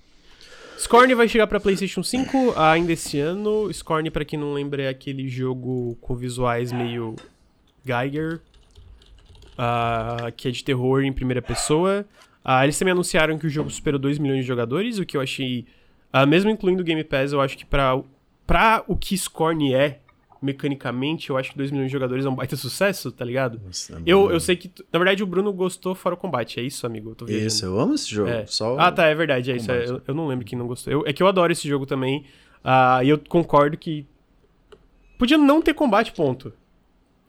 Scorn 0.78 1.14
vai 1.14 1.28
chegar 1.28 1.46
pra 1.46 1.60
PlayStation 1.60 2.02
5 2.02 2.54
ainda 2.58 2.92
esse 2.92 3.18
ano. 3.20 3.72
Scorn, 3.72 4.10
pra 4.10 4.24
quem 4.24 4.38
não 4.38 4.52
lembra, 4.52 4.82
é 4.82 4.88
aquele 4.88 5.28
jogo 5.28 5.96
com 6.00 6.16
visuais 6.16 6.72
meio 6.72 7.14
Geiger, 7.86 8.40
ah, 9.59 10.32
que 10.36 10.48
é 10.48 10.50
de 10.50 10.62
terror 10.64 11.02
em 11.02 11.12
primeira 11.12 11.40
pessoa. 11.42 12.05
Ah, 12.44 12.64
eles 12.64 12.78
também 12.78 12.92
anunciaram 12.92 13.38
que 13.38 13.46
o 13.46 13.50
jogo 13.50 13.70
superou 13.70 13.98
2 13.98 14.18
milhões 14.18 14.40
de 14.42 14.46
jogadores, 14.46 14.98
o 14.98 15.07
que 15.07 15.16
eu 15.16 15.20
achei, 15.20 15.64
ah, 16.12 16.26
mesmo 16.26 16.50
incluindo 16.50 16.82
o 16.82 16.84
Game 16.84 17.02
Pass, 17.05 17.32
eu 17.32 17.40
acho 17.40 17.57
que 17.57 17.64
pra, 17.64 17.98
pra 18.46 18.84
o 18.86 18.94
que 18.96 19.16
Scorn 19.16 19.74
é, 19.74 20.00
mecanicamente, 20.42 21.30
eu 21.30 21.38
acho 21.38 21.52
que 21.52 21.57
2 21.57 21.70
milhões 21.70 21.86
de 21.88 21.92
jogadores 21.92 22.26
é 22.26 22.28
um 22.28 22.34
baita 22.34 22.55
sucesso, 22.55 23.10
tá 23.10 23.24
ligado? 23.24 23.59
Nossa, 23.64 23.94
é 23.94 24.02
Eu, 24.05 24.31
eu 24.31 24.39
sei 24.39 24.56
que, 24.56 24.70
na 24.93 24.98
verdade, 24.98 25.22
o 25.22 25.26
Bruno 25.26 25.51
gostou 25.55 25.94
fora 25.94 26.14
o 26.14 26.18
combate, 26.18 26.60
é 26.60 26.62
isso, 26.62 26.86
amigo? 26.86 27.16
Eu. 27.18 27.26
Isso, 27.47 27.64
eu 27.64 27.81
amo 27.81 27.94
esse 27.94 28.10
jogo. 28.14 28.28
É. 28.28 28.44
Só 28.47 28.78
Ah, 28.78 28.93
tá, 28.93 29.06
é 29.06 29.14
verdade, 29.14 29.51
é 29.51 29.56
isso. 29.56 29.72
é, 29.72 29.86
eu, 29.89 30.02
eu 30.06 30.14
não 30.14 30.28
lembro 30.28 30.44
quem 30.44 30.59
não 30.59 30.66
gostou. 30.66 30.93
Eu- 30.93 31.05
é 31.06 31.12
que 31.14 31.22
eu 31.22 31.26
adoro 31.26 31.51
esse 31.51 31.66
jogo 31.66 31.86
também. 31.86 32.24
ah, 32.62 33.01
e 33.02 33.09
eu 33.09 33.18
concordo 33.18 33.76
que. 33.78 34.06
Podia 35.18 35.39
não 35.39 35.62
ter 35.62 35.72
combate, 35.74 36.12
ponto. 36.12 36.52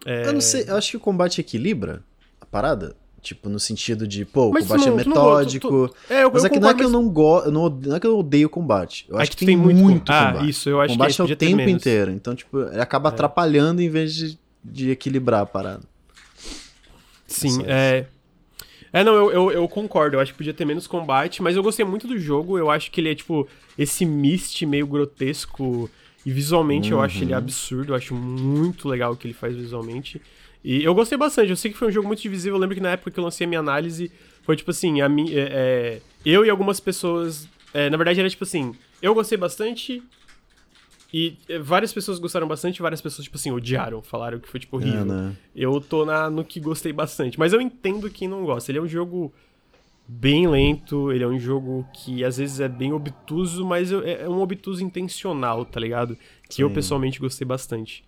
É, 0.05 0.27
Eu 0.27 0.33
não 0.33 0.41
sei, 0.41 0.65
eu 0.67 0.75
acho 0.75 0.91
que 0.91 0.97
o 0.97 0.99
combate 0.99 1.39
equilibra 1.39 2.03
a 2.45 2.51
parada. 2.51 2.95
Tipo, 3.21 3.49
no 3.49 3.59
sentido 3.59 4.07
de, 4.07 4.23
pô, 4.23 4.49
o 4.49 4.51
Mas 4.53 4.65
tu 4.65 4.67
combate 4.69 4.87
não- 4.87 4.99
é 4.99 5.03
tu 5.03 5.09
não 5.09 5.15
go- 5.15 5.21
tu- 5.21 5.29
metódico. 5.29 5.95
É, 6.07 6.23
eu, 6.23 6.31
Mas 6.31 6.43
eu 6.43 6.47
é 6.47 6.49
que 6.51 6.59
não 6.59 6.69
é 6.69 6.73
que 6.75 6.81
eu 6.81 6.83
mas- 6.83 6.91
não 6.93 7.09
gosto, 7.09 7.51
não 7.51 7.95
é 7.95 7.99
que 7.99 8.05
eu 8.05 8.19
odeio 8.19 8.47
combate. 8.47 9.05
Eu 9.09 9.17
É 9.17 9.23
acho 9.23 9.31
que 9.31 9.37
que 9.37 9.43
tu 9.43 9.47
tem 9.47 9.55
tem 9.57 9.63
muito 9.65 9.81
muito 9.81 10.11
Ah, 10.11 10.27
combate. 10.33 10.49
isso, 10.49 10.69
eu 10.69 10.79
acho 10.79 10.85
o 10.85 10.87
que 10.89 10.93
combate 10.97 11.09
esse 11.11 11.21
é 11.21 11.23
o 11.23 11.35
tempo. 11.35 11.61
É. 11.61 11.69
inteiro. 11.69 12.11
Então, 12.11 12.35
tipo, 12.35 12.59
ele 12.61 12.79
acaba 12.79 13.09
atrapalhando 13.09 13.81
em 13.81 13.89
vez 13.89 14.13
de, 14.13 14.37
de 14.63 14.91
equilibrar 14.91 15.41
a 15.41 15.45
parada. 15.47 15.81
Sim, 17.27 17.61
Essa- 17.61 17.63
é. 17.71 18.05
É, 18.93 19.03
não, 19.03 19.13
eu, 19.15 19.31
eu, 19.31 19.51
eu 19.51 19.67
concordo. 19.67 20.15
Eu 20.15 20.19
acho 20.21 20.31
que 20.31 20.37
podia 20.37 20.53
ter 20.53 20.63
menos 20.63 20.87
combate, 20.87 21.41
mas 21.41 21.55
eu 21.55 21.63
gostei 21.63 21.83
muito 21.83 22.07
do 22.07 22.17
jogo. 22.17 22.57
Eu 22.57 22.69
acho 22.71 22.89
que 22.91 23.01
ele 23.01 23.09
é, 23.09 23.15
tipo, 23.15 23.47
esse 23.77 24.05
mist 24.05 24.65
meio 24.65 24.87
grotesco. 24.87 25.89
E 26.25 26.31
visualmente 26.31 26.91
eu 26.91 27.01
acho 27.01 27.19
ele 27.23 27.33
Uhum. 27.33 27.37
absurdo. 27.37 27.91
Eu 27.91 27.95
acho 27.95 28.15
muito 28.15 28.87
legal 28.87 29.11
o 29.13 29.17
que 29.17 29.27
ele 29.27 29.33
faz 29.33 29.55
visualmente. 29.55 30.21
E 30.65 30.83
eu 30.83 30.95
gostei 30.95 31.15
bastante. 31.15 31.51
Eu 31.51 31.55
sei 31.55 31.71
que 31.71 31.77
foi 31.77 31.89
um 31.89 31.91
jogo 31.91 32.07
muito 32.07 32.23
divisível. 32.23 32.55
Eu 32.55 32.59
lembro 32.59 32.75
que 32.75 32.81
na 32.81 32.89
época 32.89 33.11
que 33.11 33.19
eu 33.19 33.23
lancei 33.23 33.45
a 33.45 33.47
minha 33.47 33.59
análise, 33.59 34.11
foi 34.41 34.55
tipo 34.55 34.71
assim: 34.71 34.99
a 34.99 35.07
mi, 35.07 35.31
é, 35.31 35.39
é, 35.39 36.01
eu 36.25 36.43
e 36.43 36.49
algumas 36.49 36.79
pessoas. 36.79 37.47
é, 37.71 37.87
na 37.87 37.95
verdade, 37.95 38.19
era 38.19 38.27
tipo 38.27 38.43
assim: 38.43 38.73
eu 38.99 39.13
gostei 39.13 39.37
bastante. 39.37 40.01
E 41.13 41.37
é, 41.47 41.59
várias 41.59 41.93
pessoas 41.93 42.17
gostaram 42.17 42.47
bastante, 42.47 42.81
várias 42.81 42.99
pessoas, 42.99 43.25
tipo 43.25 43.37
assim, 43.37 43.51
odiaram, 43.51 44.01
falaram 44.01 44.39
que 44.39 44.49
foi, 44.49 44.59
tipo, 44.59 44.75
horrível. 44.75 45.01
É, 45.01 45.05
né? 45.05 45.37
Eu 45.55 45.79
tô 45.79 46.03
na, 46.03 46.31
no 46.31 46.43
que 46.43 46.59
gostei 46.59 46.91
bastante. 46.91 47.37
Mas 47.37 47.53
eu 47.53 47.61
entendo 47.61 48.09
quem 48.09 48.27
não 48.27 48.43
gosta. 48.43 48.71
Ele 48.71 48.79
é 48.79 48.81
um 48.81 48.87
jogo 48.87 49.31
bem 50.07 50.47
lento, 50.47 51.11
ele 51.11 51.23
é 51.23 51.27
um 51.27 51.39
jogo 51.39 51.87
que 51.93 52.23
às 52.23 52.37
vezes 52.37 52.59
é 52.59 52.67
bem 52.67 52.91
obtuso, 52.91 53.63
mas 53.63 53.91
é, 53.91 54.23
é 54.23 54.29
um 54.29 54.41
obtuso 54.41 54.83
intencional, 54.83 55.63
tá 55.63 55.79
ligado? 55.79 56.17
Que 56.49 56.55
Sim. 56.55 56.61
eu 56.63 56.71
pessoalmente 56.71 57.19
gostei 57.19 57.45
bastante. 57.45 58.03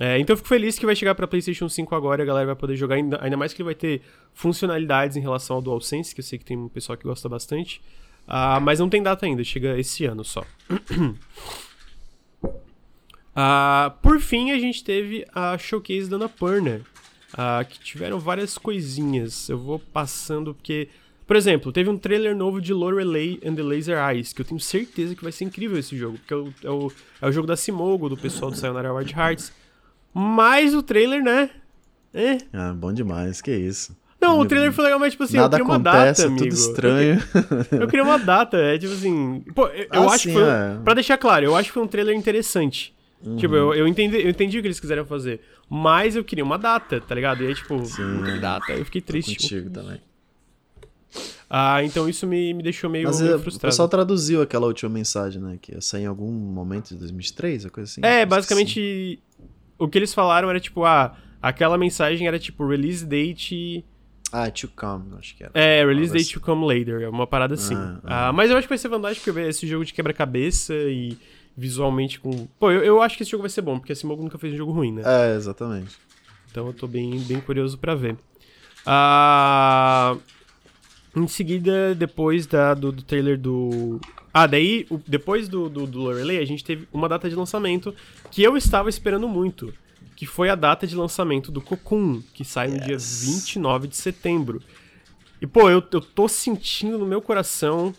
É, 0.00 0.18
então 0.18 0.32
eu 0.32 0.36
fico 0.38 0.48
feliz 0.48 0.78
que 0.78 0.86
vai 0.86 0.96
chegar 0.96 1.14
para 1.14 1.26
PlayStation 1.26 1.68
5 1.68 1.94
agora 1.94 2.22
e 2.22 2.24
a 2.24 2.26
galera 2.26 2.46
vai 2.46 2.56
poder 2.56 2.76
jogar, 2.76 2.94
ainda, 2.94 3.22
ainda, 3.22 3.36
mais 3.36 3.52
que 3.52 3.60
ele 3.60 3.66
vai 3.66 3.74
ter 3.74 4.00
funcionalidades 4.32 5.16
em 5.16 5.20
relação 5.20 5.56
ao 5.56 5.62
DualSense, 5.62 6.14
que 6.14 6.20
eu 6.20 6.24
sei 6.24 6.38
que 6.38 6.44
tem 6.44 6.56
um 6.56 6.68
pessoal 6.68 6.96
que 6.96 7.04
gosta 7.04 7.28
bastante. 7.28 7.80
Uh, 8.26 8.60
mas 8.62 8.78
não 8.78 8.88
tem 8.88 9.02
data 9.02 9.26
ainda, 9.26 9.44
chega 9.44 9.78
esse 9.78 10.04
ano 10.06 10.24
só. 10.24 10.42
uh, 12.42 13.90
por 14.00 14.18
fim, 14.18 14.50
a 14.50 14.58
gente 14.58 14.82
teve 14.82 15.26
a 15.34 15.58
showcase 15.58 16.08
da 16.08 16.16
Annapurna, 16.16 16.80
uh, 17.34 17.64
que 17.68 17.78
tiveram 17.80 18.18
várias 18.18 18.56
coisinhas. 18.56 19.48
Eu 19.50 19.58
vou 19.58 19.78
passando 19.78 20.54
porque 20.54 20.88
por 21.26 21.36
exemplo, 21.36 21.72
teve 21.72 21.88
um 21.88 21.96
trailer 21.96 22.36
novo 22.36 22.60
de 22.60 22.74
Lorelei 22.74 23.40
and 23.42 23.54
the 23.54 23.62
Laser 23.62 23.96
Eyes, 23.96 24.32
que 24.32 24.42
eu 24.42 24.44
tenho 24.44 24.60
certeza 24.60 25.14
que 25.14 25.22
vai 25.22 25.32
ser 25.32 25.44
incrível 25.44 25.78
esse 25.78 25.96
jogo, 25.96 26.18
porque 26.18 26.34
é 26.34 26.36
o, 26.36 26.54
é 26.62 26.70
o, 26.70 26.92
é 27.22 27.28
o 27.28 27.32
jogo 27.32 27.46
da 27.46 27.56
Simogo, 27.56 28.08
do 28.08 28.16
pessoal 28.16 28.50
do 28.50 28.56
Sayonara 28.56 28.92
Wild 28.92 29.14
Hearts. 29.14 29.52
Mas 30.14 30.74
o 30.74 30.82
trailer, 30.82 31.22
né? 31.22 31.50
É. 32.14 32.38
Ah, 32.52 32.72
bom 32.74 32.92
demais, 32.92 33.40
que 33.40 33.50
isso. 33.54 33.96
Não, 34.20 34.38
o 34.38 34.46
trailer 34.46 34.72
foi 34.72 34.84
legal, 34.84 35.00
mas 35.00 35.12
tipo 35.12 35.24
assim, 35.24 35.36
Nada 35.36 35.56
eu 35.58 35.64
queria 35.64 35.74
acontece, 35.74 35.96
uma 35.96 36.06
data, 36.06 36.22
é 36.22 36.26
amigo. 36.26 36.42
tudo 36.44 36.54
estranho. 36.54 37.14
Eu, 37.34 37.64
queria, 37.64 37.82
eu 37.82 37.88
queria 37.88 38.04
uma 38.04 38.18
data, 38.18 38.56
é 38.56 38.78
tipo 38.78 38.92
assim. 38.92 39.40
Pô, 39.54 39.66
eu, 39.68 39.86
eu 39.92 40.02
Ah, 40.08 40.14
acho 40.14 40.24
sim, 40.24 40.28
que 40.28 40.34
foi. 40.34 40.44
é. 40.48 40.78
Pra 40.84 40.94
deixar 40.94 41.18
claro, 41.18 41.44
eu 41.44 41.56
acho 41.56 41.68
que 41.70 41.74
foi 41.74 41.82
um 41.82 41.88
trailer 41.88 42.14
interessante. 42.14 42.94
Uhum. 43.24 43.36
Tipo, 43.36 43.54
eu, 43.56 43.74
eu, 43.74 43.88
entendi, 43.88 44.16
eu 44.22 44.30
entendi 44.30 44.58
o 44.58 44.60
que 44.60 44.68
eles 44.68 44.78
quiseram 44.78 45.04
fazer. 45.04 45.40
Mas 45.68 46.14
eu 46.14 46.22
queria 46.22 46.44
uma 46.44 46.58
data, 46.58 47.00
tá 47.00 47.14
ligado? 47.14 47.42
E 47.42 47.46
aí, 47.48 47.54
tipo, 47.54 47.84
Sim. 47.84 48.02
não 48.02 48.22
tem 48.24 48.38
data. 48.38 48.72
Eu 48.72 48.84
fiquei 48.84 49.00
triste. 49.00 49.36
Contigo 49.36 49.70
também. 49.70 50.00
Ah, 51.50 51.82
então 51.84 52.08
isso 52.08 52.26
me, 52.26 52.54
me 52.54 52.62
deixou 52.62 52.88
meio, 52.88 53.06
Mas 53.08 53.20
meio 53.20 53.32
é, 53.32 53.36
o 53.36 53.38
frustrado. 53.38 53.70
pessoal 53.70 53.88
traduziu 53.88 54.40
aquela 54.40 54.66
última 54.66 54.88
mensagem, 54.90 55.40
né? 55.42 55.58
Que 55.60 55.72
ia 55.74 55.80
sair 55.80 56.04
em 56.04 56.06
algum 56.06 56.30
momento 56.30 56.90
de 56.90 56.96
2003, 56.96 57.66
a 57.66 57.70
coisa 57.70 57.90
assim. 57.90 58.00
É, 58.02 58.24
basicamente, 58.24 59.18
o 59.78 59.88
que 59.88 59.98
eles 59.98 60.12
falaram 60.14 60.48
era 60.50 60.60
tipo, 60.60 60.84
ah, 60.84 61.16
aquela 61.40 61.76
mensagem 61.78 62.26
era 62.26 62.38
tipo 62.38 62.66
release 62.66 63.04
date. 63.04 63.84
Ah, 64.32 64.50
to 64.50 64.68
come, 64.74 65.14
acho 65.18 65.36
que 65.36 65.44
era. 65.44 65.52
É, 65.54 65.84
release 65.84 66.12
date 66.12 66.32
to 66.32 66.40
come 66.40 66.64
later, 66.66 67.02
é 67.02 67.08
uma 67.08 67.26
parada 67.26 67.54
assim. 67.54 67.74
Ah, 67.74 68.00
Ah, 68.04 68.28
ah. 68.28 68.32
mas 68.32 68.50
eu 68.50 68.56
acho 68.56 68.66
que 68.66 68.70
vai 68.72 68.78
ser 68.78 68.88
vantagem 68.88 69.20
porque 69.22 69.38
esse 69.40 69.66
jogo 69.66 69.84
de 69.84 69.92
quebra-cabeça 69.92 70.72
e 70.74 71.18
visualmente 71.56 72.18
com. 72.18 72.46
Pô, 72.58 72.70
eu, 72.70 72.82
eu 72.82 73.02
acho 73.02 73.16
que 73.16 73.22
esse 73.24 73.30
jogo 73.30 73.42
vai 73.42 73.50
ser 73.50 73.60
bom, 73.62 73.78
porque 73.78 73.92
a 73.92 73.96
Simogo 73.96 74.22
nunca 74.22 74.38
fez 74.38 74.54
um 74.54 74.56
jogo 74.56 74.72
ruim, 74.72 74.92
né? 74.92 75.02
É, 75.04 75.36
exatamente. 75.36 75.96
Então 76.50 76.66
eu 76.66 76.72
tô 76.72 76.86
bem, 76.86 77.18
bem 77.20 77.40
curioso 77.40 77.76
pra 77.78 77.94
ver. 77.94 78.16
Ah, 78.86 80.16
em 81.14 81.26
seguida, 81.28 81.94
depois 81.94 82.46
da, 82.46 82.72
do, 82.74 82.90
do 82.92 83.02
trailer 83.02 83.38
do. 83.38 84.00
Ah, 84.32 84.46
daí, 84.46 84.86
o- 84.90 84.98
depois 85.06 85.48
do, 85.48 85.68
do, 85.68 85.86
do 85.86 86.00
Lorelei, 86.00 86.38
a 86.38 86.44
gente 86.44 86.64
teve 86.64 86.88
uma 86.92 87.08
data 87.08 87.28
de 87.28 87.34
lançamento 87.36 87.94
que 88.30 88.42
eu 88.42 88.56
estava 88.56 88.88
esperando 88.88 89.28
muito. 89.28 89.72
Que 90.16 90.26
foi 90.26 90.48
a 90.48 90.54
data 90.54 90.86
de 90.86 90.94
lançamento 90.94 91.50
do 91.50 91.60
Cocoon, 91.60 92.22
que 92.32 92.44
sai 92.44 92.68
no 92.68 92.78
dia 92.80 92.94
Yes. 92.94 93.24
29 93.24 93.88
de 93.88 93.96
setembro. 93.96 94.62
E, 95.40 95.46
pô, 95.46 95.68
eu, 95.68 95.82
eu 95.92 96.00
tô 96.00 96.28
sentindo 96.28 96.96
no 96.98 97.04
meu 97.06 97.20
coração 97.20 97.92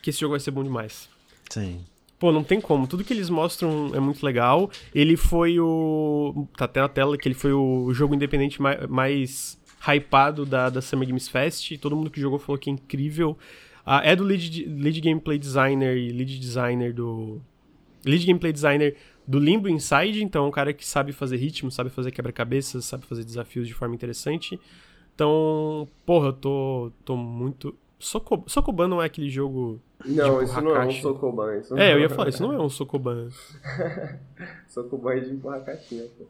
que 0.00 0.10
esse 0.10 0.20
jogo 0.20 0.32
vai 0.32 0.40
ser 0.40 0.52
bom 0.52 0.62
demais. 0.62 1.08
Sim. 1.50 1.80
Pô, 2.18 2.30
não 2.30 2.44
tem 2.44 2.60
como. 2.60 2.86
Tudo 2.86 3.02
que 3.02 3.12
eles 3.12 3.28
mostram 3.28 3.90
é 3.94 3.98
muito 3.98 4.24
legal. 4.24 4.70
Ele 4.94 5.16
foi 5.16 5.58
o. 5.58 6.46
Tá 6.56 6.66
até 6.66 6.80
na 6.80 6.88
tela 6.88 7.18
que 7.18 7.26
ele 7.26 7.34
foi 7.34 7.52
o 7.52 7.92
jogo 7.92 8.14
independente 8.14 8.62
mais, 8.62 8.86
mais 8.88 9.58
hypado 9.84 10.46
da, 10.46 10.70
da 10.70 10.80
Summer 10.80 11.08
Games 11.08 11.28
Fest. 11.28 11.76
Todo 11.78 11.96
mundo 11.96 12.10
que 12.10 12.20
jogou 12.20 12.38
falou 12.38 12.56
que 12.58 12.70
é 12.70 12.72
incrível. 12.72 13.36
Ah, 13.84 14.00
é 14.04 14.14
do 14.14 14.24
lead, 14.24 14.64
lead 14.64 15.00
gameplay 15.00 15.38
designer 15.38 15.96
e 15.96 16.10
lead 16.10 16.38
designer 16.38 16.92
do. 16.92 17.40
Lead 18.04 18.24
gameplay 18.26 18.52
designer 18.52 18.96
do 19.26 19.38
Limbo 19.38 19.68
Inside. 19.68 20.22
Então, 20.22 20.44
é 20.44 20.48
um 20.48 20.50
cara 20.50 20.72
que 20.72 20.86
sabe 20.86 21.12
fazer 21.12 21.36
ritmo, 21.36 21.70
sabe 21.70 21.90
fazer 21.90 22.10
quebra-cabeças, 22.10 22.84
sabe 22.84 23.06
fazer 23.06 23.24
desafios 23.24 23.66
de 23.66 23.74
forma 23.74 23.94
interessante. 23.94 24.58
Então, 25.14 25.88
porra, 26.06 26.28
eu 26.28 26.32
tô, 26.32 26.92
tô 27.04 27.16
muito. 27.16 27.76
Soco, 27.98 28.42
Sokoban 28.46 28.88
não 28.88 29.02
é 29.02 29.06
aquele 29.06 29.30
jogo. 29.30 29.80
Não, 30.04 30.38
de 30.38 30.44
isso 30.44 30.60
não 30.60 30.76
é 30.76 30.86
um. 30.86 30.90
Sokoban. 30.90 31.58
Isso 31.58 31.78
É, 31.78 31.92
eu 31.92 32.00
ia 32.00 32.08
falar, 32.08 32.28
isso 32.28 32.42
não 32.42 32.52
é 32.52 32.60
um 32.60 32.68
Sokoban. 32.68 33.28
Sokoban 34.68 35.14
é 35.14 35.20
de 35.20 35.30
empurrar 35.30 35.64
caixinha, 35.64 36.04
pô. 36.18 36.24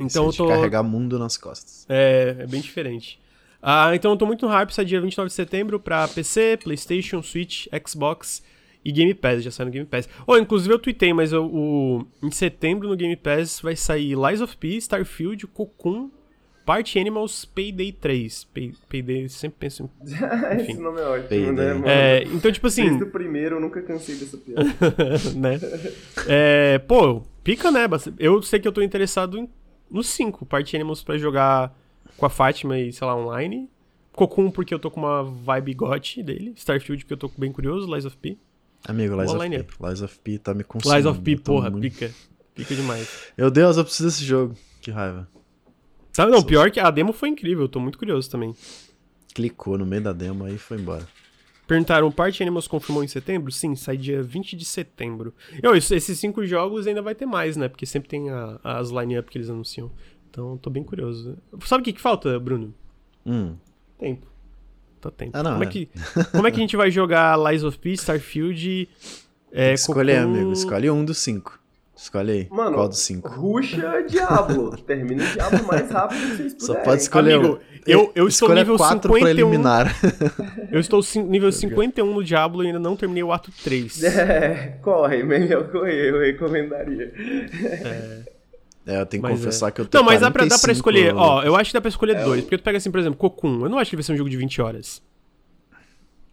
Então 0.00 0.26
eu 0.26 0.32
tô. 0.32 0.48
carregar 0.48 0.82
mundo 0.82 1.18
nas 1.18 1.36
costas. 1.36 1.84
É, 1.88 2.36
é 2.40 2.46
bem 2.46 2.60
diferente. 2.60 3.20
Ah, 3.62 3.90
então 3.94 4.12
eu 4.12 4.16
tô 4.16 4.24
muito 4.26 4.46
no 4.46 4.52
hype, 4.52 4.70
sai 4.72 4.84
dia 4.84 5.00
29 5.00 5.28
de 5.28 5.34
setembro 5.34 5.80
pra 5.80 6.06
PC, 6.08 6.58
PlayStation, 6.62 7.22
Switch, 7.22 7.66
Xbox 7.86 8.42
e 8.84 8.92
Game 8.92 9.12
Pass, 9.14 9.42
já 9.42 9.50
sai 9.50 9.66
no 9.66 9.72
Game 9.72 9.86
Pass. 9.86 10.08
Oh, 10.26 10.36
inclusive 10.36 10.72
eu 10.72 10.78
tuitei, 10.78 11.12
mas 11.12 11.32
eu- 11.32 11.44
o, 11.46 12.06
em 12.22 12.30
setembro 12.30 12.88
no 12.88 12.96
Game 12.96 13.16
Pass 13.16 13.60
vai 13.60 13.74
sair 13.74 14.14
Lies 14.16 14.40
of 14.40 14.56
P, 14.56 14.76
Starfield, 14.76 15.46
Cocoon, 15.48 16.08
Party 16.64 16.98
Animals, 17.00 17.44
Payday 17.46 17.90
3. 17.92 18.44
Pay, 18.44 18.74
Payday, 18.88 19.28
sempre 19.28 19.56
penso 19.58 19.82
em... 19.84 20.60
Esse 20.60 20.74
nome 20.78 21.00
é 21.00 21.04
ótimo, 21.04 21.28
Payday. 21.28 21.52
né, 21.52 21.72
mano? 21.74 21.88
É, 21.88 22.22
então, 22.24 22.52
tipo 22.52 22.66
assim... 22.66 22.84
Desde 22.84 23.04
o 23.04 23.10
primeiro 23.10 23.56
eu 23.56 23.60
nunca 23.60 23.80
cansei 23.82 24.16
dessa 24.16 24.36
piada. 24.36 24.62
né? 25.34 25.58
É, 26.28 26.78
pô, 26.78 27.22
pica, 27.42 27.70
né? 27.72 27.80
Eu 28.18 28.40
sei 28.42 28.60
que 28.60 28.68
eu 28.68 28.72
tô 28.72 28.82
interessado 28.82 29.38
em, 29.38 29.48
nos 29.90 30.08
5 30.10 30.44
Party 30.46 30.76
Animals 30.76 31.02
pra 31.02 31.16
jogar 31.16 31.74
com 32.18 32.26
a 32.26 32.30
Fátima 32.30 32.78
e, 32.78 32.92
sei 32.92 33.06
lá, 33.06 33.16
online. 33.16 33.70
Cocoon 34.12 34.50
porque 34.50 34.74
eu 34.74 34.78
tô 34.78 34.90
com 34.90 35.00
uma 35.00 35.22
vibe 35.22 35.74
goth 35.74 36.16
dele. 36.24 36.52
Starfield 36.56 37.04
porque 37.04 37.14
eu 37.14 37.16
tô 37.18 37.30
bem 37.38 37.52
curioso. 37.52 37.92
Lies 37.92 38.04
of 38.04 38.16
P. 38.16 38.36
Amigo, 38.86 39.14
Lies 39.14 39.32
Boa 39.32 39.44
of 39.46 39.50
P. 39.50 39.86
Lies 39.88 40.02
of 40.02 40.18
P 40.20 40.38
tá 40.38 40.52
me 40.54 40.64
consumindo. 40.64 40.96
Lies 40.96 41.06
of 41.06 41.20
P, 41.20 41.36
porra, 41.36 41.70
muito- 41.70 41.82
pica. 41.82 42.12
Pica 42.54 42.74
demais. 42.74 43.30
Meu 43.38 43.50
Deus, 43.50 43.76
eu 43.76 43.84
preciso 43.84 44.08
desse 44.08 44.24
jogo. 44.24 44.54
Que 44.80 44.90
raiva. 44.90 45.28
Sabe, 46.12 46.32
não, 46.32 46.42
pior 46.42 46.70
que 46.70 46.80
a 46.80 46.90
demo 46.90 47.12
foi 47.12 47.28
incrível. 47.28 47.64
Eu 47.64 47.68
tô 47.68 47.78
muito 47.78 47.96
curioso 47.98 48.28
também. 48.28 48.54
Clicou 49.34 49.78
no 49.78 49.86
meio 49.86 50.02
da 50.02 50.12
demo 50.12 50.44
aí 50.44 50.54
e 50.56 50.58
foi 50.58 50.78
embora. 50.78 51.06
Perguntaram, 51.66 52.10
Party 52.10 52.42
Animals 52.42 52.66
confirmou 52.66 53.04
em 53.04 53.08
setembro? 53.08 53.52
Sim, 53.52 53.76
sai 53.76 53.96
dia 53.96 54.22
20 54.22 54.56
de 54.56 54.64
setembro. 54.64 55.34
Eu, 55.62 55.76
esses 55.76 56.18
cinco 56.18 56.44
jogos 56.46 56.86
ainda 56.86 57.02
vai 57.02 57.14
ter 57.14 57.26
mais, 57.26 57.56
né? 57.56 57.68
Porque 57.68 57.84
sempre 57.84 58.08
tem 58.08 58.30
a- 58.30 58.58
as 58.64 58.88
line-up 58.90 59.30
que 59.30 59.36
eles 59.36 59.50
anunciam. 59.50 59.92
Então, 60.30 60.56
tô 60.58 60.70
bem 60.70 60.82
curioso. 60.84 61.36
Sabe 61.64 61.80
o 61.82 61.84
que, 61.84 61.92
que 61.92 62.00
falta, 62.00 62.38
Bruno? 62.38 62.74
Hum. 63.26 63.54
Tempo. 63.98 64.26
Tá 65.00 65.10
tempo. 65.10 65.30
Ah, 65.36 65.42
não, 65.42 65.52
como, 65.52 65.64
é. 65.64 65.66
é. 65.66 65.70
que, 65.70 65.88
como 66.32 66.46
é 66.46 66.50
que 66.50 66.56
a 66.56 66.60
gente 66.60 66.76
vai 66.76 66.90
jogar 66.90 67.36
Lies 67.50 67.62
of 67.64 67.78
P, 67.78 67.92
Starfield, 67.92 68.88
é, 69.52 69.72
Escolhe, 69.74 70.12
Cocoon- 70.14 70.24
amigo. 70.34 70.52
Escolhe 70.52 70.90
um 70.90 71.04
dos 71.04 71.18
cinco. 71.18 71.58
Escolhe 71.96 72.30
aí. 72.30 72.48
Mano, 72.50 72.76
Qual 72.76 72.88
dos 72.88 72.98
cinco? 73.00 73.28
Ruxa 73.28 74.04
Diablo. 74.08 74.76
Termina 74.86 75.24
o 75.24 75.26
Diablo 75.32 75.66
mais 75.66 75.90
rápido 75.90 76.20
que 76.20 76.36
vocês 76.36 76.52
Só 76.58 76.66
puderem. 76.68 76.84
pode 76.84 77.02
escolher 77.02 77.34
Amigo, 77.34 77.54
um. 77.54 77.58
eu- 77.86 78.12
eu 78.14 78.28
estou 78.28 78.54
nível 78.54 78.76
quatro 78.76 79.10
pra 79.10 79.18
51. 79.18 79.48
eliminar. 79.48 79.92
Eu 80.70 80.78
estou 80.80 81.00
nível 81.26 81.50
51 81.50 82.12
no 82.14 82.22
Diablo 82.22 82.62
e 82.62 82.66
ainda 82.66 82.78
não 82.78 82.94
terminei 82.94 83.22
o 83.22 83.32
ato 83.32 83.50
3. 83.64 84.02
É, 84.04 84.78
corre, 84.82 85.22
melhor 85.24 85.70
correr, 85.72 86.10
eu 86.10 86.20
recomendaria. 86.20 87.10
É, 87.16 88.22
eu 88.96 89.06
tenho 89.06 89.22
que 89.22 89.28
Mas 89.28 89.38
confessar 89.38 89.68
é. 89.68 89.70
que 89.70 89.80
eu 89.80 89.86
tenho 89.86 90.02
Não, 90.02 90.10
mas 90.10 90.20
dá 90.20 90.30
pra, 90.30 90.44
dá 90.44 90.58
pra 90.58 90.58
45 90.58 90.72
escolher. 90.72 91.14
Ó, 91.14 91.42
eu 91.42 91.54
acho 91.56 91.70
que 91.70 91.74
dá 91.74 91.80
pra 91.80 91.88
escolher 91.88 92.16
É, 92.16 92.24
dois. 92.24 92.42
Porque 92.42 92.56
tu 92.58 92.62
pega 92.64 92.78
assim, 92.78 92.90
por 92.90 92.98
exemplo, 93.00 93.18
Cocoon. 93.18 93.62
Eu 93.64 93.68
não 93.68 93.78
acho 93.78 93.90
que 93.90 93.96
vai 93.96 94.02
ser 94.02 94.12
um 94.12 94.16
jogo 94.16 94.30
de 94.30 94.36
20 94.36 94.60
horas. 94.62 95.02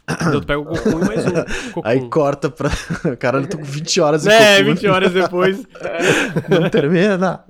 Então 0.07 0.39
tu 0.39 0.45
pega 0.47 0.59
o 0.59 0.65
Cocoon 0.65 1.01
e 1.01 1.05
mais 1.07 1.25
um. 1.25 1.31
Cocoon. 1.73 1.81
Aí 1.89 2.09
corta 2.09 2.49
pra. 2.49 2.69
Caralho, 3.17 3.45
eu 3.45 3.49
tô 3.49 3.57
com 3.57 3.63
20 3.63 4.01
horas 4.01 4.27
É, 4.27 4.57
Cocoon. 4.59 4.75
20 4.75 4.87
horas 4.87 5.11
depois. 5.11 5.63
Não 6.49 6.69
termina. 6.69 7.43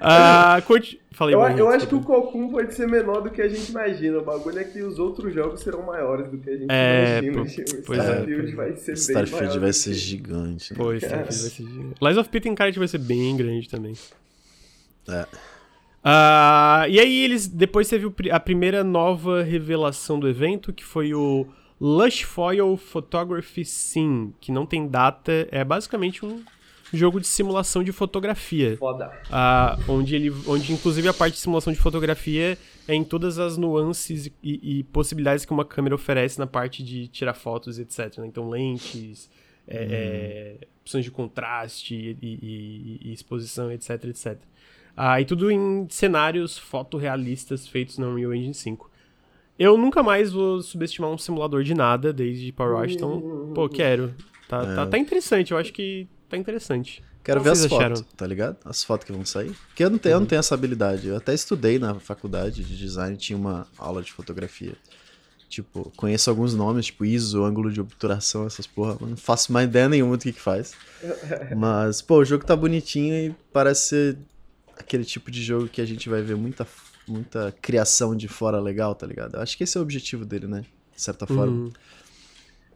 Ah, 0.00 0.60
curte... 0.66 1.00
Falei 1.14 1.34
Eu, 1.34 1.42
bem, 1.44 1.58
eu 1.58 1.68
acho 1.68 1.86
que 1.86 1.94
o. 1.94 2.00
Cocoon 2.02 2.48
pode 2.50 2.74
ser 2.74 2.88
menor 2.88 3.20
do 3.22 3.30
que 3.30 3.40
a 3.40 3.48
gente 3.48 3.70
imagina. 3.70 4.18
O 4.18 4.24
bagulho 4.24 4.58
é 4.58 4.64
que 4.64 4.82
os 4.82 4.98
outros 4.98 5.32
jogos 5.32 5.60
serão 5.60 5.82
maiores 5.82 6.28
do 6.28 6.38
que 6.38 6.50
a 6.50 6.56
gente 6.56 6.66
É, 6.68 7.20
imagina. 7.22 7.64
pois 7.86 7.98
é, 7.98 8.02
Starfield 8.02 8.36
pois 8.42 8.52
é. 8.52 8.56
vai 8.56 8.72
ser 8.76 8.86
bem 8.92 8.94
Starfield 9.00 9.46
maior 9.46 9.60
vai 9.60 9.72
ser 9.72 9.90
que- 9.90 9.96
gigante. 9.96 10.72
né? 10.72 10.76
Pô, 10.76 10.92
Starfield 10.94 11.24
vai 11.24 11.50
ser 11.50 11.62
gigante. 11.64 11.94
Lies 12.02 12.16
of 12.16 12.28
P 12.28 12.40
tem 12.40 12.54
cara 12.54 12.72
de 12.72 12.78
vai 12.78 12.88
ser 12.88 12.98
bem 12.98 13.36
grande 13.36 13.68
também. 13.68 13.94
É. 15.08 15.26
Ah, 16.02 16.84
e 16.88 16.98
aí 17.00 17.22
eles 17.24 17.46
depois 17.46 17.88
teve 17.88 18.12
a 18.30 18.40
primeira 18.40 18.84
nova 18.84 19.42
revelação 19.42 20.18
do 20.20 20.28
evento, 20.28 20.72
que 20.72 20.84
foi 20.84 21.14
o 21.14 21.46
Lush 21.80 22.22
Foil 22.22 22.76
Photography 22.76 23.64
Sim, 23.64 24.32
que 24.40 24.52
não 24.52 24.66
tem 24.66 24.86
data, 24.86 25.48
é 25.50 25.64
basicamente 25.64 26.24
um 26.24 26.42
jogo 26.94 27.20
de 27.20 27.26
simulação 27.26 27.82
de 27.82 27.92
fotografia. 27.92 28.76
Foda. 28.76 29.10
Ah, 29.30 29.78
onde 29.88 30.14
ele 30.14 30.32
onde 30.46 30.72
inclusive 30.72 31.08
a 31.08 31.14
parte 31.14 31.34
de 31.34 31.40
simulação 31.40 31.72
de 31.72 31.78
fotografia 31.78 32.56
é 32.88 32.94
em 32.94 33.02
todas 33.04 33.38
as 33.38 33.56
nuances 33.56 34.26
e, 34.42 34.78
e 34.80 34.82
possibilidades 34.84 35.44
que 35.44 35.52
uma 35.52 35.64
câmera 35.64 35.94
oferece 35.94 36.38
na 36.38 36.46
parte 36.46 36.82
de 36.82 37.08
tirar 37.08 37.34
fotos, 37.34 37.78
etc. 37.78 38.18
né? 38.18 38.26
Então 38.26 38.48
lentes, 38.50 39.30
é, 39.66 40.58
é, 40.62 40.66
opções 40.82 41.04
de 41.04 41.10
contraste 41.10 41.94
e, 41.94 42.16
e- 42.20 42.38
e- 42.42 43.08
e 43.08 43.12
exposição, 43.12 43.70
etc, 43.72 44.04
etc. 44.04 44.36
Ah, 44.96 45.20
e 45.20 45.24
tudo 45.24 45.50
em 45.50 45.86
cenários 45.90 46.56
fotorrealistas 46.56 47.66
feitos 47.66 47.98
na 47.98 48.06
Unreal 48.06 48.34
Engine 48.34 48.54
5. 48.54 48.90
Eu 49.58 49.76
nunca 49.78 50.02
mais 50.02 50.32
vou 50.32 50.60
subestimar 50.62 51.10
um 51.10 51.18
simulador 51.18 51.62
de 51.62 51.74
nada 51.74 52.12
desde 52.12 52.50
Power 52.52 52.74
Wash, 52.76 52.94
então, 52.94 53.52
pô, 53.54 53.68
quero. 53.68 54.12
Tá, 54.48 54.62
É. 54.62 54.74
tá, 54.74 54.86
tá 54.86 54.98
interessante, 54.98 55.52
eu 55.52 55.58
acho 55.58 55.72
que 55.72 56.06
tá 56.34 56.40
interessante. 56.40 57.02
Quero 57.22 57.40
Qual 57.40 57.54
ver 57.54 57.64
as 57.64 57.66
fotos, 57.66 58.04
tá 58.16 58.26
ligado? 58.26 58.56
As 58.64 58.84
fotos 58.84 59.06
que 59.06 59.12
vão 59.12 59.24
sair. 59.24 59.52
Porque 59.68 59.82
eu 59.82 59.88
não 59.88 59.96
tenho, 59.96 60.14
eu 60.14 60.20
não 60.20 60.26
tenho 60.26 60.40
essa 60.40 60.54
habilidade. 60.54 61.08
Eu 61.08 61.16
até 61.16 61.32
estudei 61.32 61.78
na 61.78 61.94
faculdade 61.98 62.62
de 62.62 62.76
design, 62.76 63.16
tinha 63.16 63.38
uma 63.38 63.66
aula 63.78 64.02
de 64.02 64.12
fotografia. 64.12 64.74
Tipo, 65.48 65.90
conheço 65.96 66.28
alguns 66.28 66.52
nomes, 66.52 66.86
tipo 66.86 67.04
ISO, 67.04 67.44
ângulo 67.44 67.72
de 67.72 67.80
obturação, 67.80 68.46
essas 68.46 68.66
porra. 68.66 68.98
Não 69.00 69.16
faço 69.16 69.52
mais 69.52 69.68
ideia 69.68 69.88
nenhuma 69.88 70.16
do 70.16 70.22
que 70.22 70.32
que 70.32 70.40
faz. 70.40 70.74
Mas, 71.56 72.02
pô, 72.02 72.18
o 72.18 72.24
jogo 72.24 72.44
tá 72.44 72.54
bonitinho 72.54 73.14
e 73.14 73.34
parece 73.52 73.88
ser 73.88 74.18
aquele 74.76 75.04
tipo 75.04 75.30
de 75.30 75.42
jogo 75.42 75.68
que 75.68 75.80
a 75.80 75.86
gente 75.86 76.08
vai 76.08 76.20
ver 76.20 76.36
muita, 76.36 76.66
muita 77.06 77.54
criação 77.62 78.14
de 78.14 78.28
fora 78.28 78.60
legal, 78.60 78.94
tá 78.94 79.06
ligado? 79.06 79.36
Eu 79.36 79.40
acho 79.40 79.56
que 79.56 79.64
esse 79.64 79.78
é 79.78 79.80
o 79.80 79.82
objetivo 79.82 80.24
dele, 80.24 80.46
né? 80.46 80.64
De 80.94 81.00
certa 81.00 81.26
forma. 81.26 81.66
Uhum. 81.66 81.72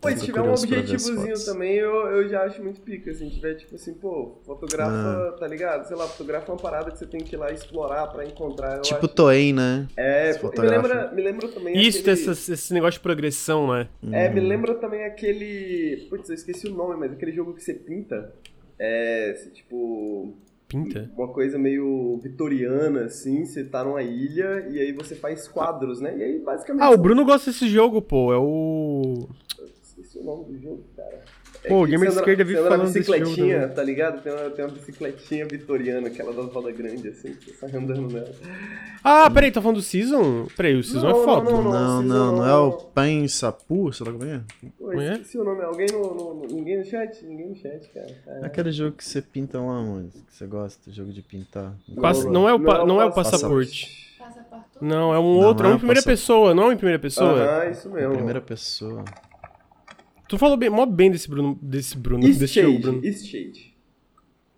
Pô, 0.01 0.09
se 0.11 0.25
tiver 0.25 0.41
um 0.41 0.53
objetivozinho 0.53 1.35
também, 1.45 1.75
eu, 1.75 1.93
eu 1.93 2.29
já 2.29 2.45
acho 2.45 2.63
muito 2.63 2.81
pica. 2.81 3.13
Se 3.13 3.29
tiver, 3.29 3.55
tipo 3.55 3.75
assim, 3.75 3.95
pô, 3.95 4.39
fotografa, 4.45 5.37
tá 5.41 5.47
ligado? 5.49 5.89
Sei 5.89 5.97
lá, 5.97 6.07
fotografa 6.07 6.53
uma 6.53 6.59
parada 6.59 6.93
que 6.93 6.99
você 6.99 7.07
tem 7.07 7.21
que 7.21 7.35
ir 7.35 7.39
lá 7.39 7.51
explorar 7.51 8.07
pra 8.07 8.25
encontrar. 8.25 8.77
Eu 8.77 8.83
Tipo 8.83 9.07
acho... 9.07 9.15
Toei, 9.15 9.53
né? 9.53 9.89
É, 9.97 10.35
pô, 10.35 10.51
me 10.51 10.69
lembra, 10.69 11.11
me 11.13 11.23
lembra 11.23 11.49
também 11.49 11.77
Isso, 11.77 11.99
aquele... 12.01 12.31
esse, 12.31 12.53
esse 12.53 12.73
negócio 12.73 12.99
de 12.99 13.01
progressão, 13.01 13.73
né? 13.73 13.89
É, 14.13 14.29
me 14.29 14.41
lembra 14.41 14.75
também 14.77 15.05
aquele... 15.05 16.07
Putz, 16.09 16.29
eu 16.29 16.35
esqueci 16.37 16.69
o 16.69 16.75
nome, 16.75 16.97
mas 16.97 17.13
aquele 17.13 17.33
jogo 17.33 17.53
que 17.55 17.63
você 17.63 17.75
pinta. 17.75 18.33
É, 18.79 19.33
tipo... 19.53 20.33
Pinta. 20.69 21.11
Uma 21.17 21.29
coisa 21.29 21.59
meio 21.59 22.21
vitoriana, 22.23 23.07
assim, 23.07 23.45
você 23.47 23.65
tá 23.65 23.83
numa 23.83 24.03
ilha 24.03 24.69
e 24.71 24.79
aí 24.79 24.93
você 24.93 25.15
faz 25.17 25.49
quadros, 25.49 25.99
né? 25.99 26.15
E 26.17 26.23
aí, 26.23 26.39
basicamente... 26.39 26.85
Ah, 26.85 26.91
o 26.91 26.99
Bruno 26.99 27.25
gosta 27.25 27.51
desse 27.51 27.67
jogo, 27.69 28.03
pô. 28.03 28.33
É 28.35 28.37
o. 28.37 29.27
O 30.21 30.25
nome 30.25 30.45
do 30.47 30.59
jogo, 30.61 30.85
cara. 30.97 31.23
É 31.65 31.69
Pô, 31.69 31.83
o 31.83 31.87
Gamer 31.87 32.11
de 32.11 32.17
Esquerda 32.17 32.45
vive 32.45 32.61
falando 32.63 32.93
desse 32.93 33.03
jogo 33.03 33.19
bicicletinha, 33.21 33.61
também. 33.61 33.77
tá 33.77 33.83
ligado? 33.85 34.23
Tem 34.23 34.33
uma, 34.33 34.51
tem 34.51 34.65
uma 34.65 34.71
bicicletinha 34.73 35.47
vitoriana, 35.47 36.09
aquela 36.09 36.33
das 36.33 36.53
rodas 36.53 36.77
grandes, 36.77 37.07
assim, 37.07 37.35
que 37.35 37.47
você 37.53 37.57
sai 37.57 37.71
andando 37.81 38.13
nela. 38.13 38.31
Ah, 39.03 39.31
peraí, 39.31 39.51
tá 39.53 39.61
falando 39.63 39.77
do 39.77 39.83
Season? 39.83 40.47
Peraí, 40.57 40.75
o 40.77 40.83
Season 40.85 41.09
Não, 41.09 41.21
é 41.21 41.25
foda. 41.25 41.51
não, 41.51 41.63
Não, 41.63 41.73
não, 41.73 42.03
não, 42.03 42.37
não. 42.39 42.47
é 42.47 42.55
o 42.57 42.73
Pen 42.73 43.27
Sapu, 43.29 43.93
sei 43.93 44.07
lá 44.07 44.13
como 44.13 44.25
é? 44.25 44.41
Pô, 44.79 44.93
É? 44.93 45.13
esqueci 45.15 45.39
o 45.39 45.45
nome. 45.45 45.63
Alguém 45.63 45.87
no, 45.93 46.15
no- 46.15 46.35
no- 46.35 46.47
Ninguém 46.47 46.79
no 46.79 46.85
chat? 46.85 47.25
Ninguém 47.25 47.49
no 47.51 47.57
chat, 47.57 47.89
cara. 47.91 48.17
É. 48.27 48.47
Aquele 48.47 48.73
jogo 48.73 48.97
que 48.97 49.05
você 49.05 49.23
pinta 49.23 49.59
lá, 49.59 49.83
mano, 49.83 50.11
que 50.11 50.35
você 50.35 50.47
gosta, 50.47 50.91
jogo 50.93 51.13
de 51.13 51.23
pintar. 51.23 51.75
Pass- 52.01 52.25
não, 52.25 52.49
é 52.49 52.53
o, 52.55 52.61
pa- 52.61 52.85
não 52.85 53.01
é 53.01 53.05
o 53.05 53.13
passaporte. 53.13 54.09
Não, 54.81 55.13
é 55.15 55.19
um 55.19 55.41
Não, 55.41 55.47
outro, 55.47 55.67
é 55.67 55.69
é 55.69 55.73
uma 55.73 55.77
o 55.77 55.79
primeira 55.81 56.03
pessoa, 56.03 56.55
não 56.55 56.71
é 56.71 56.75
em 56.75 56.77
primeira 56.77 56.99
pessoa. 57.01 57.41
Aham, 57.43 57.71
isso 57.71 57.91
mesmo. 57.91 58.15
Primeira 58.15 58.41
pessoa. 58.41 59.05
Tu 60.29 60.37
falou 60.37 60.57
bem, 60.59 60.69
mó 60.69 60.85
bem 60.85 61.11
desse 61.11 61.29
Bruno, 61.29 61.59
desse 61.63 61.97
Bruno, 61.97 62.27
East 62.29 62.39
desse 62.39 62.61
jogo, 62.61 62.73
Shade, 62.73 62.83
Bruno. 62.83 63.05
East 63.05 63.27
Shade. 63.27 63.75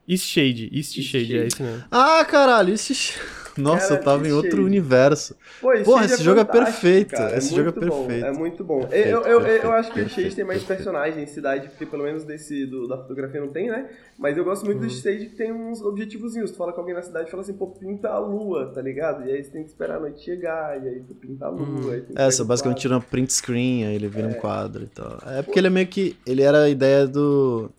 East 0.09 0.27
Shade, 0.27 0.71
East, 0.73 0.97
East 0.99 1.09
Shade, 1.11 1.25
é 1.25 1.37
Shade. 1.37 1.47
esse 1.47 1.63
mesmo. 1.63 1.85
Ah, 1.91 2.25
caralho, 2.25 2.75
esse... 2.75 3.15
Nossa, 3.61 3.89
Cara, 3.89 4.01
eu 4.01 4.05
tava 4.05 4.29
em 4.29 4.33
outro 4.33 4.65
universo. 4.65 5.37
Pô, 5.61 5.73
East 5.73 5.85
Porra, 5.85 6.03
Shade 6.03 6.15
esse 6.15 6.23
jogo 6.25 6.41
é 6.41 6.45
perfeito, 6.45 7.11
cara. 7.11 7.37
esse 7.37 7.55
jogo 7.55 7.69
é 7.69 7.73
muito 7.73 7.87
bom, 7.87 8.07
perfeito. 8.07 8.25
É 8.27 8.33
muito 8.33 8.65
bom. 8.65 8.81
Perfeito, 8.81 9.09
eu, 9.09 9.23
eu, 9.23 9.41
perfeito, 9.41 9.65
eu 9.67 9.73
acho 9.73 9.93
que 9.93 10.01
o 10.01 10.03
perfeito, 10.05 10.23
Shade 10.23 10.37
tem 10.37 10.45
mais 10.45 10.59
perfeito. 10.61 10.79
personagens 10.79 11.17
em 11.31 11.33
cidade, 11.33 11.69
porque 11.69 11.87
pelo 11.87 12.03
menos 12.05 12.25
desse 12.25 12.67
do, 12.67 12.89
da 12.89 12.97
fotografia 12.97 13.41
não 13.41 13.49
tem, 13.49 13.69
né? 13.69 13.89
Mas 14.19 14.37
eu 14.37 14.45
gosto 14.45 14.65
muito 14.67 14.81
Uhum. 14.83 14.87
do 14.87 14.93
Shade 14.93 15.27
que 15.27 15.37
tem 15.37 15.53
uns 15.53 15.81
objetivozinhos. 15.81 16.51
Tu 16.51 16.57
fala 16.57 16.73
com 16.73 16.81
alguém 16.81 16.95
na 16.95 17.03
cidade 17.03 17.29
e 17.29 17.31
fala 17.31 17.43
assim, 17.43 17.55
pô, 17.55 17.69
pinta 17.69 18.09
a 18.09 18.19
lua, 18.19 18.71
tá 18.75 18.83
ligado? 18.83 19.27
E 19.27 19.33
aí 19.33 19.43
você 19.43 19.51
tem 19.51 19.63
que 19.63 19.71
esperar 19.71 19.97
a 19.97 20.01
noite 20.01 20.23
chegar, 20.23 20.83
e 20.83 20.89
aí 20.89 21.01
tu 21.01 21.15
pinta 21.15 21.47
a 21.47 21.49
lua. 21.49 22.01
Tu 22.01 22.13
É, 22.17 22.31
você 22.31 22.45
basicamente 22.45 22.81
tira 22.81 22.95
uma 22.95 23.01
print 23.01 23.33
screen, 23.33 23.87
aí 23.87 23.95
ele 23.95 24.09
vira 24.09 24.29
um 24.29 24.35
quadro 24.35 24.85
e 24.85 24.89
tal. 24.89 25.19
É 25.27 25.43
porque 25.43 25.59
ele 25.59 25.67
é 25.69 25.71
meio 25.71 25.87
que. 25.87 26.17
Ele 26.27 26.43
era 26.43 26.63
a 26.65 26.69
ideia 26.69 27.07
do. 27.07 27.71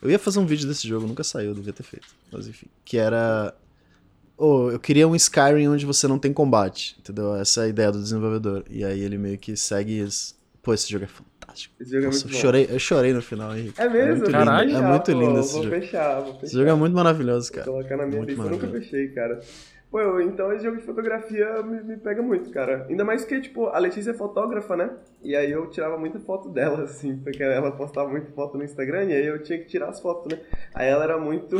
Eu 0.00 0.08
ia 0.10 0.18
fazer 0.18 0.38
um 0.38 0.46
vídeo 0.46 0.68
desse 0.68 0.86
jogo, 0.86 1.06
nunca 1.08 1.24
saiu, 1.24 1.52
devia 1.52 1.72
ter 1.72 1.82
feito. 1.82 2.06
Mas 2.32 2.46
enfim. 2.46 2.66
Que 2.84 2.96
era. 2.98 3.52
Oh, 4.38 4.70
eu 4.70 4.78
queria 4.78 5.08
um 5.08 5.16
Skyrim 5.16 5.66
onde 5.68 5.84
você 5.84 6.06
não 6.06 6.18
tem 6.18 6.32
combate, 6.32 6.96
entendeu? 7.00 7.34
Essa 7.34 7.62
é 7.62 7.64
a 7.64 7.68
ideia 7.68 7.90
do 7.90 8.00
desenvolvedor. 8.00 8.64
E 8.70 8.84
aí 8.84 9.00
ele 9.00 9.18
meio 9.18 9.36
que 9.36 9.56
segue 9.56 9.98
isso. 10.00 10.36
Pô, 10.62 10.72
esse 10.72 10.88
jogo 10.90 11.04
é 11.04 11.08
fantástico. 11.08 11.74
Esse 11.80 11.90
jogo 11.90 12.06
Nossa, 12.06 12.18
é 12.18 12.20
eu 12.20 12.22
muito 12.22 12.34
bom. 12.36 12.40
chorei, 12.40 12.68
eu 12.70 12.78
chorei 12.78 13.12
no 13.12 13.20
final, 13.22 13.56
Henrique. 13.56 13.80
É 13.80 13.88
mesmo? 13.88 14.06
muito 14.10 14.24
lindo, 14.26 14.30
Caralho. 14.30 14.76
É 14.76 14.80
muito 14.80 15.10
Ah, 15.10 15.14
pô, 15.14 15.20
lindo 15.20 15.40
esse 15.40 15.52
vou 15.54 15.62
jogo. 15.64 15.74
fechar, 15.76 16.20
vou 16.20 16.32
fechar. 16.34 16.44
Esse 16.46 16.54
jogo 16.54 16.70
é 16.70 16.74
muito 16.74 16.94
maravilhoso, 16.94 17.46
Vou 17.48 17.54
cara. 17.56 17.66
colocar 17.66 17.96
na 17.96 18.06
minha 18.06 18.18
Muito 18.18 18.28
lista. 18.30 18.44
Eu 18.44 18.50
nunca 18.50 18.68
fechei, 18.68 19.08
cara. 19.08 19.40
Pô, 19.90 20.20
então 20.20 20.52
esse 20.52 20.64
jogo 20.64 20.76
de 20.76 20.82
fotografia 20.82 21.62
me, 21.62 21.82
me 21.82 21.96
pega 21.96 22.20
muito, 22.20 22.50
cara. 22.50 22.84
Ainda 22.90 23.04
mais 23.06 23.24
que, 23.24 23.40
tipo, 23.40 23.68
a 23.68 23.78
Letícia 23.78 24.10
é 24.10 24.14
fotógrafa, 24.14 24.76
né? 24.76 24.90
E 25.22 25.34
aí 25.34 25.50
eu 25.50 25.66
tirava 25.70 25.96
muita 25.96 26.20
foto 26.20 26.50
dela, 26.50 26.82
assim, 26.84 27.16
porque 27.16 27.42
ela 27.42 27.72
postava 27.72 28.08
muita 28.10 28.30
foto 28.32 28.58
no 28.58 28.64
Instagram 28.64 29.04
e 29.04 29.12
aí 29.14 29.26
eu 29.26 29.42
tinha 29.42 29.58
que 29.58 29.64
tirar 29.64 29.88
as 29.88 29.98
fotos, 29.98 30.30
né? 30.30 30.42
Aí 30.74 30.88
ela 30.88 31.04
era 31.04 31.16
muito, 31.18 31.56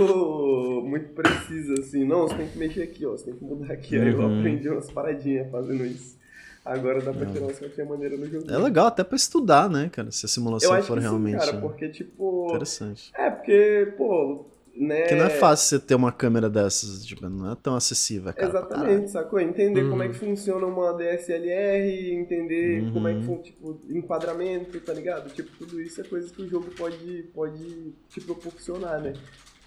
muito 0.85 1.15
precisa, 1.15 1.73
assim, 1.81 2.05
não, 2.05 2.29
você 2.29 2.35
tem 2.37 2.49
que 2.49 2.59
mexer 2.59 2.83
aqui, 2.83 3.07
ó, 3.07 3.13
você 3.13 3.25
tem 3.25 3.35
que 3.35 3.45
mudar 3.45 3.73
aqui. 3.73 3.97
Aí 3.99 4.13
eu 4.13 4.19
Uhum. 4.21 4.39
aprendi 4.39 4.69
umas 4.69 4.91
paradinhas 4.91 5.51
fazendo 5.51 5.85
isso. 5.87 6.19
Agora 6.63 7.01
dá 7.01 7.15
pra 7.15 7.25
tirar 7.25 7.47
umas 7.47 7.59
fotinhas 7.59 7.89
maneiras 7.89 8.21
no 8.21 8.27
jogo. 8.27 8.51
É 8.53 8.59
legal 8.59 8.89
até 8.89 9.03
pra 9.03 9.17
estudar, 9.17 9.71
né, 9.71 9.89
cara? 9.91 10.11
Se 10.11 10.27
a 10.27 10.29
simulação 10.29 10.71
for 10.83 10.99
que 10.99 11.01
sim, 11.03 11.09
realmente 11.09 11.39
cara, 11.39 11.57
porque, 11.63 11.89
tipo... 11.89 12.47
interessante. 12.51 13.11
É, 13.17 13.31
porque, 13.31 13.95
pô, 13.97 14.45
né... 14.79 15.01
Porque 15.01 15.15
não 15.17 15.25
é 15.27 15.31
fácil 15.31 15.69
você 15.79 15.85
ter 15.85 15.95
uma 15.95 16.13
câmera 16.13 16.49
dessas, 16.49 17.05
tipo, 17.05 17.29
não 17.29 17.53
é 17.53 17.57
tão 17.57 17.75
acessível, 17.75 18.33
cara. 18.33 18.49
Exatamente, 18.49 19.11
sacou? 19.11 19.41
Entender 19.41 19.83
Uhum. 19.83 19.91
como 19.91 20.03
é 20.03 20.09
que 20.09 20.15
funciona 20.15 20.67
uma 20.67 20.93
DSLR, 20.95 22.13
entender 22.13 22.83
Uhum. 22.83 22.93
como 22.93 23.09
é 23.09 23.15
que 23.15 23.21
funciona, 23.21 23.43
tipo, 23.43 23.81
enquadramento, 23.91 24.81
tá 24.81 24.93
ligado? 24.93 25.31
Tipo, 25.35 25.51
tudo 25.59 25.81
isso 25.81 26.01
é 26.01 26.05
coisa 26.05 26.33
que 26.33 26.43
o 26.43 26.49
jogo 26.49 26.71
pode, 26.77 27.25
pode 27.35 27.93
te 28.09 28.21
proporcionar, 28.21 29.01
né? 29.01 29.13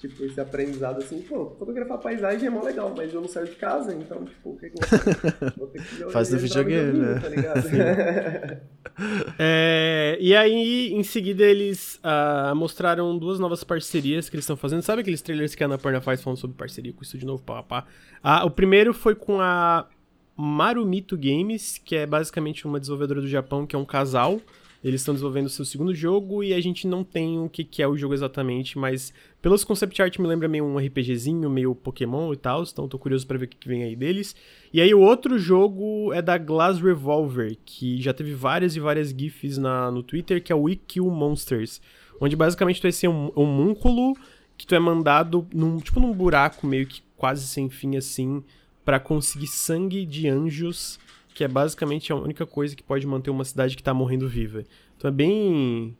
Tipo, 0.01 0.25
esse 0.25 0.41
aprendizado 0.41 0.97
assim, 0.97 1.21
pô, 1.21 1.51
fotografar 1.59 1.99
paisagem 1.99 2.47
é 2.47 2.49
mó 2.49 2.63
legal, 2.63 2.91
mas 2.97 3.13
eu 3.13 3.21
não 3.21 3.27
saio 3.27 3.45
de 3.45 3.55
casa, 3.55 3.93
então, 3.93 4.25
tipo, 4.25 4.49
o 4.49 4.57
que 4.57 4.71
que 4.71 4.75
eu 4.75 4.89
vou 4.89 4.99
fazer? 4.99 5.53
Vou 5.55 5.67
ter 5.67 5.83
que 5.83 6.11
Faz 6.11 6.31
no 6.31 6.39
videogame, 6.39 6.97
né? 6.97 7.19
Tá 7.19 7.29
ligado? 7.29 7.61
É, 9.39 10.17
e 10.19 10.35
aí, 10.35 10.91
em 10.91 11.03
seguida, 11.03 11.43
eles 11.43 11.99
ah, 12.03 12.53
mostraram 12.55 13.17
duas 13.17 13.39
novas 13.39 13.63
parcerias 13.63 14.27
que 14.27 14.35
eles 14.35 14.43
estão 14.43 14.57
fazendo. 14.57 14.81
Sabe 14.81 15.01
aqueles 15.01 15.21
trailers 15.21 15.55
que 15.55 15.63
a 15.63 15.67
Annapurna 15.67 16.01
faz 16.01 16.21
falando 16.21 16.37
sobre 16.37 16.57
parceria 16.57 16.91
com 16.91 17.01
isso 17.01 17.17
de 17.17 17.25
novo, 17.25 17.41
pá, 17.43 17.63
pá. 17.63 17.85
Ah, 18.23 18.43
o 18.43 18.49
primeiro 18.49 18.93
foi 18.93 19.15
com 19.15 19.39
a 19.39 19.87
Marumito 20.35 21.17
Games, 21.17 21.77
que 21.77 21.95
é 21.95 22.05
basicamente 22.05 22.65
uma 22.65 22.79
desenvolvedora 22.79 23.21
do 23.21 23.27
Japão, 23.27 23.65
que 23.65 23.75
é 23.75 23.79
um 23.79 23.85
casal. 23.85 24.41
Eles 24.83 25.01
estão 25.01 25.13
desenvolvendo 25.13 25.45
o 25.45 25.49
seu 25.49 25.63
segundo 25.63 25.93
jogo 25.93 26.43
e 26.43 26.53
a 26.53 26.59
gente 26.59 26.87
não 26.87 27.03
tem 27.03 27.39
o 27.39 27.47
que, 27.47 27.63
que 27.63 27.83
é 27.83 27.87
o 27.87 27.95
jogo 27.95 28.15
exatamente, 28.15 28.79
mas 28.79 29.13
pelos 29.39 29.63
concept 29.63 30.01
art 30.01 30.17
me 30.17 30.27
lembra 30.27 30.47
meio 30.47 30.65
um 30.65 30.77
RPGzinho, 30.77 31.49
meio 31.49 31.75
Pokémon 31.75 32.33
e 32.33 32.37
tal, 32.37 32.63
então 32.63 32.87
tô 32.87 32.97
curioso 32.97 33.27
pra 33.27 33.37
ver 33.37 33.45
o 33.45 33.47
que, 33.47 33.57
que 33.57 33.67
vem 33.67 33.83
aí 33.83 33.95
deles. 33.95 34.35
E 34.73 34.81
aí 34.81 34.91
o 34.93 34.99
outro 34.99 35.37
jogo 35.37 36.11
é 36.13 36.21
da 36.21 36.35
Glass 36.37 36.81
Revolver, 36.81 37.55
que 37.63 38.01
já 38.01 38.11
teve 38.11 38.33
várias 38.33 38.75
e 38.75 38.79
várias 38.79 39.09
GIFs 39.09 39.59
na, 39.59 39.91
no 39.91 40.01
Twitter, 40.01 40.43
que 40.43 40.51
é 40.51 40.55
o 40.55 40.63
We 40.63 40.79
Kill 40.87 41.09
Monsters, 41.11 41.79
onde 42.19 42.35
basicamente 42.35 42.81
tu 42.81 42.87
é 42.87 42.91
ser 42.91 43.07
um 43.07 43.31
homúnculo 43.35 44.15
que 44.57 44.65
tu 44.65 44.73
é 44.73 44.79
mandado 44.79 45.47
num, 45.53 45.77
tipo 45.77 45.99
num 45.99 46.13
buraco 46.13 46.65
meio 46.65 46.87
que 46.87 47.01
quase 47.17 47.45
sem 47.45 47.69
fim 47.69 47.97
assim, 47.97 48.43
pra 48.83 48.99
conseguir 48.99 49.47
sangue 49.47 50.05
de 50.05 50.27
anjos, 50.27 50.99
que 51.41 51.45
é 51.45 51.47
basicamente 51.47 52.13
a 52.13 52.15
única 52.15 52.45
coisa 52.45 52.75
que 52.75 52.83
pode 52.83 53.07
manter 53.07 53.31
uma 53.31 53.43
cidade 53.43 53.75
que 53.75 53.81
tá 53.81 53.95
morrendo 53.95 54.29
viva. 54.29 54.63
Então 54.95 55.09
é 55.09 55.11
bem 55.11 55.97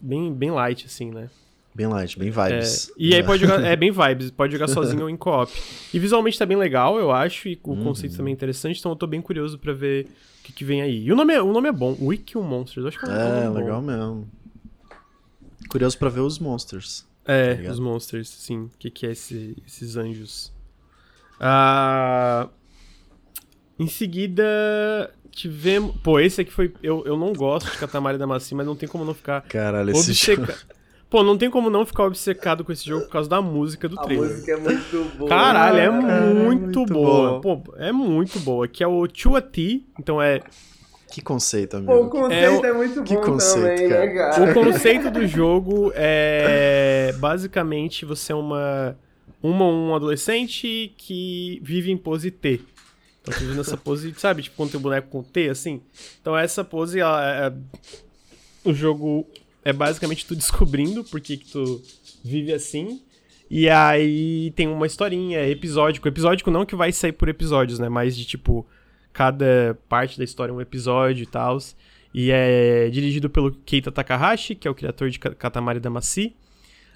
bem 0.00 0.32
bem 0.32 0.52
light 0.52 0.86
assim, 0.86 1.10
né? 1.10 1.28
Bem 1.74 1.88
light, 1.88 2.16
bem 2.16 2.28
É, 2.28 2.30
vibes. 2.50 2.92
e 2.96 3.12
aí 3.14 3.20
É. 3.20 3.22
pode 3.24 3.42
jogar, 3.42 3.58
é 3.66 3.74
bem 3.74 3.90
vibes, 3.90 4.30
pode 4.30 4.52
jogar 4.52 4.68
sozinho 4.68 5.02
ou 5.02 5.10
em 5.10 5.16
co-op. 5.16 5.52
E 5.92 5.98
visualmente 5.98 6.38
tá 6.38 6.46
bem 6.46 6.56
legal, 6.56 6.96
eu 7.00 7.10
acho, 7.10 7.48
e 7.48 7.58
o 7.64 7.70
Uhum. 7.72 7.82
conceito 7.82 8.16
também 8.16 8.30
é 8.30 8.34
interessante, 8.36 8.78
então 8.78 8.92
eu 8.92 8.96
tô 8.96 9.08
bem 9.08 9.20
curioso 9.20 9.58
pra 9.58 9.72
ver 9.72 10.06
o 10.06 10.42
que, 10.44 10.52
que 10.52 10.64
vem 10.64 10.80
aí. 10.82 11.02
E 11.04 11.10
o 11.12 11.16
nome 11.16 11.34
é, 11.34 11.42
o 11.42 11.52
nome 11.52 11.68
é 11.68 11.72
bom, 11.72 11.96
Wiki 12.00 12.38
Monsters, 12.38 12.86
acho 12.86 12.98
que 13.00 13.04
é 13.06 13.08
um 13.08 13.12
É, 13.12 13.24
nome 13.24 13.48
bom. 13.48 13.54
legal 13.60 13.82
mesmo. 13.82 14.28
Curioso 15.68 15.98
pra 15.98 16.08
ver 16.08 16.20
os 16.20 16.38
monsters. 16.38 17.04
É, 17.24 17.54
ligado? 17.54 17.72
os 17.72 17.80
monsters, 17.80 18.28
sim. 18.28 18.70
O 18.72 18.78
que, 18.78 18.88
que 18.88 19.04
é 19.04 19.10
esse- 19.10 19.56
esses 19.66 19.96
anjos? 19.96 20.52
Ah, 21.40 22.48
em 23.78 23.86
seguida, 23.88 24.44
tivemos. 25.30 25.94
Pô, 26.02 26.18
esse 26.20 26.40
aqui 26.40 26.52
foi. 26.52 26.72
Eu, 26.82 27.02
eu 27.06 27.16
não 27.16 27.32
gosto 27.32 27.70
de 27.70 27.78
Katamari 27.78 28.18
Damacy, 28.18 28.54
mas 28.54 28.66
não 28.66 28.74
tem 28.76 28.88
como 28.88 29.04
não 29.04 29.14
ficar 29.14 29.42
Caralho, 29.42 29.90
esse 29.90 30.12
jogo. 30.12 30.42
obcecado. 30.42 30.76
Pô, 31.08 31.22
não 31.22 31.38
tem 31.38 31.48
como 31.48 31.70
não 31.70 31.86
ficar 31.86 32.02
obcecado 32.04 32.64
com 32.64 32.72
esse 32.72 32.84
jogo 32.84 33.04
por 33.04 33.12
causa 33.12 33.30
da 33.30 33.40
música 33.40 33.88
do 33.88 33.98
A 33.98 34.02
trailer. 34.02 34.28
música 34.28 34.52
é 34.52 34.56
muito 34.56 35.16
boa. 35.16 35.28
Caralho, 35.28 35.78
é 35.78 35.88
Caralho, 35.88 36.34
muito, 36.34 36.62
muito 36.64 36.84
boa. 36.86 37.38
boa. 37.40 37.58
Pô, 37.62 37.74
é 37.76 37.92
muito 37.92 38.40
boa. 38.40 38.66
Que 38.66 38.82
é 38.82 38.88
o 38.88 39.06
Chua 39.14 39.40
T, 39.40 39.84
então 40.00 40.20
é 40.20 40.40
Que 41.12 41.20
conceito, 41.22 41.80
Pô, 41.82 41.92
o 41.92 41.94
amigo. 42.00 42.10
conceito 42.10 42.64
É 42.66 42.68
é, 42.68 42.72
muito 42.72 43.02
que 43.04 43.14
bom 43.14 43.20
conceito, 43.22 43.62
também, 43.62 43.88
cara. 43.88 44.06
né, 44.06 44.14
cara? 44.14 44.50
O 44.50 44.54
conceito 44.54 45.10
do 45.12 45.26
jogo 45.28 45.92
é 45.94 47.14
basicamente 47.20 48.04
você 48.04 48.32
é 48.32 48.34
uma 48.34 48.98
uma 49.40 49.64
um 49.64 49.94
adolescente 49.94 50.92
que 50.98 51.60
vive 51.62 51.92
em 51.92 51.96
pose 51.96 52.32
T. 52.32 52.60
Então 53.26 53.34
tu 53.34 53.40
vive 53.40 53.56
nessa 53.56 53.76
pose, 53.76 54.14
sabe? 54.16 54.44
Tipo, 54.44 54.56
quando 54.56 54.70
tem 54.70 54.78
um 54.78 54.82
boneco 54.82 55.08
com 55.08 55.22
T, 55.22 55.48
assim. 55.48 55.80
Então 56.20 56.36
essa 56.36 56.62
pose, 56.62 57.00
ela, 57.00 57.46
é... 57.46 57.52
o 58.64 58.72
jogo 58.72 59.26
é 59.64 59.72
basicamente 59.72 60.24
tu 60.24 60.36
descobrindo 60.36 61.02
por 61.02 61.20
que 61.20 61.36
que 61.36 61.50
tu 61.50 61.82
vive 62.22 62.52
assim. 62.52 63.02
E 63.50 63.68
aí 63.68 64.52
tem 64.54 64.68
uma 64.68 64.86
historinha, 64.86 65.38
é 65.40 65.50
episódico. 65.50 66.06
Episódico 66.06 66.50
não 66.52 66.64
que 66.64 66.76
vai 66.76 66.92
sair 66.92 67.12
por 67.12 67.28
episódios, 67.28 67.80
né? 67.80 67.88
Mas 67.88 68.16
de 68.16 68.24
tipo, 68.24 68.64
cada 69.12 69.76
parte 69.88 70.18
da 70.18 70.24
história 70.24 70.52
é 70.52 70.54
um 70.54 70.60
episódio 70.60 71.24
e 71.24 71.26
tal. 71.26 71.58
E 72.14 72.30
é 72.30 72.88
dirigido 72.90 73.28
pelo 73.28 73.52
Keita 73.52 73.90
Takahashi, 73.90 74.54
que 74.54 74.68
é 74.68 74.70
o 74.70 74.74
criador 74.74 75.10
de 75.10 75.18
Katamari 75.18 75.80
Damacy. 75.80 76.34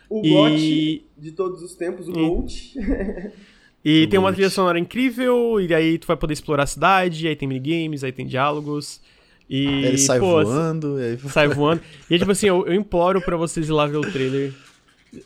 O 0.08 0.24
e... 0.24 0.30
GOT 0.30 1.06
de 1.18 1.32
todos 1.32 1.62
os 1.62 1.74
tempos, 1.74 2.08
o 2.08 2.12
GOT. 2.12 2.74
E 3.84 4.06
tem 4.08 4.18
uma 4.18 4.32
trilha 4.32 4.50
sonora 4.50 4.78
incrível, 4.78 5.60
e 5.60 5.74
aí 5.74 5.98
tu 5.98 6.06
vai 6.06 6.16
poder 6.16 6.34
explorar 6.34 6.64
a 6.64 6.66
cidade, 6.66 7.26
aí 7.26 7.34
tem 7.34 7.48
minigames, 7.48 8.04
aí 8.04 8.12
tem 8.12 8.26
diálogos. 8.26 9.00
E, 9.48 9.66
Ele 9.84 9.98
sai 9.98 10.20
pô, 10.20 10.44
voando. 10.44 10.96
Aí... 10.96 11.18
Sai 11.30 11.48
voando. 11.48 11.82
E 12.08 12.18
tipo 12.18 12.30
assim, 12.30 12.46
eu, 12.46 12.66
eu 12.66 12.74
imploro 12.74 13.20
para 13.20 13.36
vocês 13.36 13.68
ir 13.68 13.72
lá 13.72 13.86
ver 13.86 13.96
o 13.96 14.02
trailer. 14.02 14.52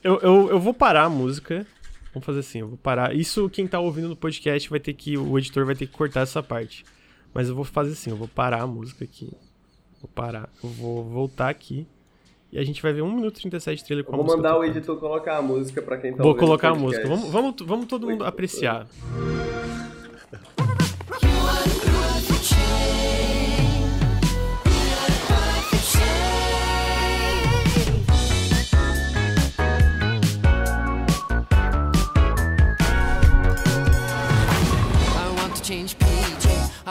Eu, 0.02 0.18
eu, 0.20 0.50
eu 0.50 0.60
vou 0.60 0.72
parar 0.72 1.04
a 1.04 1.10
música. 1.10 1.66
Vamos 2.14 2.24
fazer 2.24 2.40
assim, 2.40 2.60
eu 2.60 2.68
vou 2.68 2.78
parar. 2.78 3.14
Isso 3.14 3.50
quem 3.50 3.66
tá 3.66 3.80
ouvindo 3.80 4.08
no 4.08 4.16
podcast 4.16 4.70
vai 4.70 4.80
ter 4.80 4.94
que. 4.94 5.18
O 5.18 5.36
editor 5.36 5.66
vai 5.66 5.74
ter 5.74 5.86
que 5.86 5.92
cortar 5.92 6.20
essa 6.20 6.42
parte. 6.42 6.84
Mas 7.34 7.48
eu 7.48 7.54
vou 7.54 7.64
fazer 7.64 7.92
assim, 7.92 8.10
eu 8.10 8.16
vou 8.16 8.28
parar 8.28 8.62
a 8.62 8.66
música 8.66 9.04
aqui. 9.04 9.30
Vou 10.00 10.08
parar. 10.14 10.48
Eu 10.62 10.70
vou 10.70 11.04
voltar 11.04 11.48
aqui. 11.48 11.86
E 12.54 12.58
a 12.58 12.64
gente 12.64 12.80
vai 12.80 12.92
ver 12.92 13.02
1 13.02 13.12
minuto 13.12 13.36
e 13.36 13.40
37 13.40 13.78
de 13.78 13.84
trailer 13.84 14.04
com 14.04 14.14
a 14.14 14.16
Vou 14.16 14.24
mandar 14.24 14.56
o 14.56 14.62
editor 14.62 14.96
colocar 14.96 15.38
a 15.38 15.42
música 15.42 15.82
pra 15.82 15.98
quem 15.98 16.14
tá 16.14 16.22
Vou 16.22 16.36
colocar 16.36 16.68
a 16.68 16.74
música. 16.74 17.04
Vamos, 17.08 17.28
vamos, 17.28 17.54
vamos 17.60 17.86
todo 17.86 18.08
mundo 18.08 18.24
apreciar. 18.24 18.86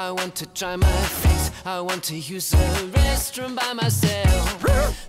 I 0.04 0.12
want 0.12 0.36
to 0.36 0.46
dry 0.48 0.76
my 0.76 1.02
face. 1.22 1.50
I 1.66 1.80
want 1.80 2.04
to 2.12 2.16
use 2.18 2.52
the 2.52 2.58
restroom 2.92 3.56
by 3.56 3.72
myself. 3.72 4.62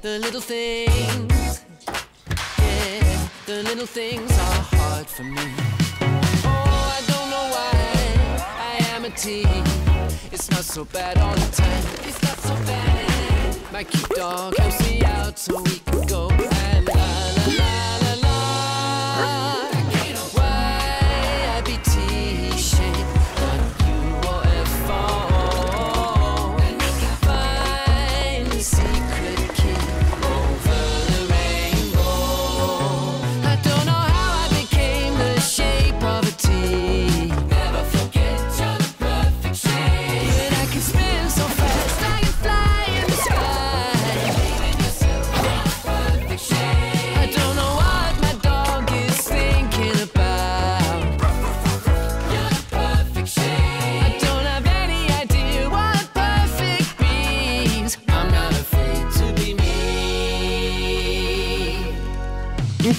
The 0.02 0.20
little 0.20 0.40
things, 0.40 1.64
yeah, 2.60 3.28
the 3.44 3.64
little 3.64 3.86
things 3.86 4.30
are 4.30 4.62
hard 4.78 5.08
for 5.08 5.24
me. 5.24 5.48
Oh, 6.44 6.92
I 6.96 7.00
don't 7.10 7.28
know 7.34 7.46
why 7.54 7.72
I 8.70 8.74
am 8.94 9.04
a 9.04 9.10
teen. 9.10 9.64
It's 10.30 10.48
not 10.52 10.62
so 10.62 10.84
bad 10.84 11.18
all 11.18 11.34
the 11.34 11.50
time. 11.50 11.84
It's 12.08 12.22
not 12.22 12.38
so 12.38 12.54
bad. 12.64 13.72
My 13.72 13.82
cute 13.82 14.10
dog 14.10 14.56
helps 14.56 14.78
me 14.88 15.02
out 15.02 15.36
so 15.40 15.60
we 15.60 15.80
can 15.80 16.06
go 16.06 16.30
and 16.30 16.86
la 16.86 16.94
la 16.94 17.58
la. 17.58 17.63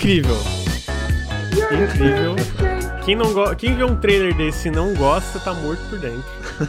Incrível. 0.06 0.38
Incrível. 1.84 2.36
Quem, 3.04 3.16
não 3.16 3.34
go... 3.34 3.56
Quem 3.56 3.76
vê 3.76 3.84
um 3.84 4.00
trailer 4.00 4.38
desse 4.38 4.68
e 4.68 4.72
não 4.72 4.94
gosta, 4.94 5.40
tá 5.40 5.52
morto 5.52 5.82
por 5.90 5.98
dentro. 5.98 6.24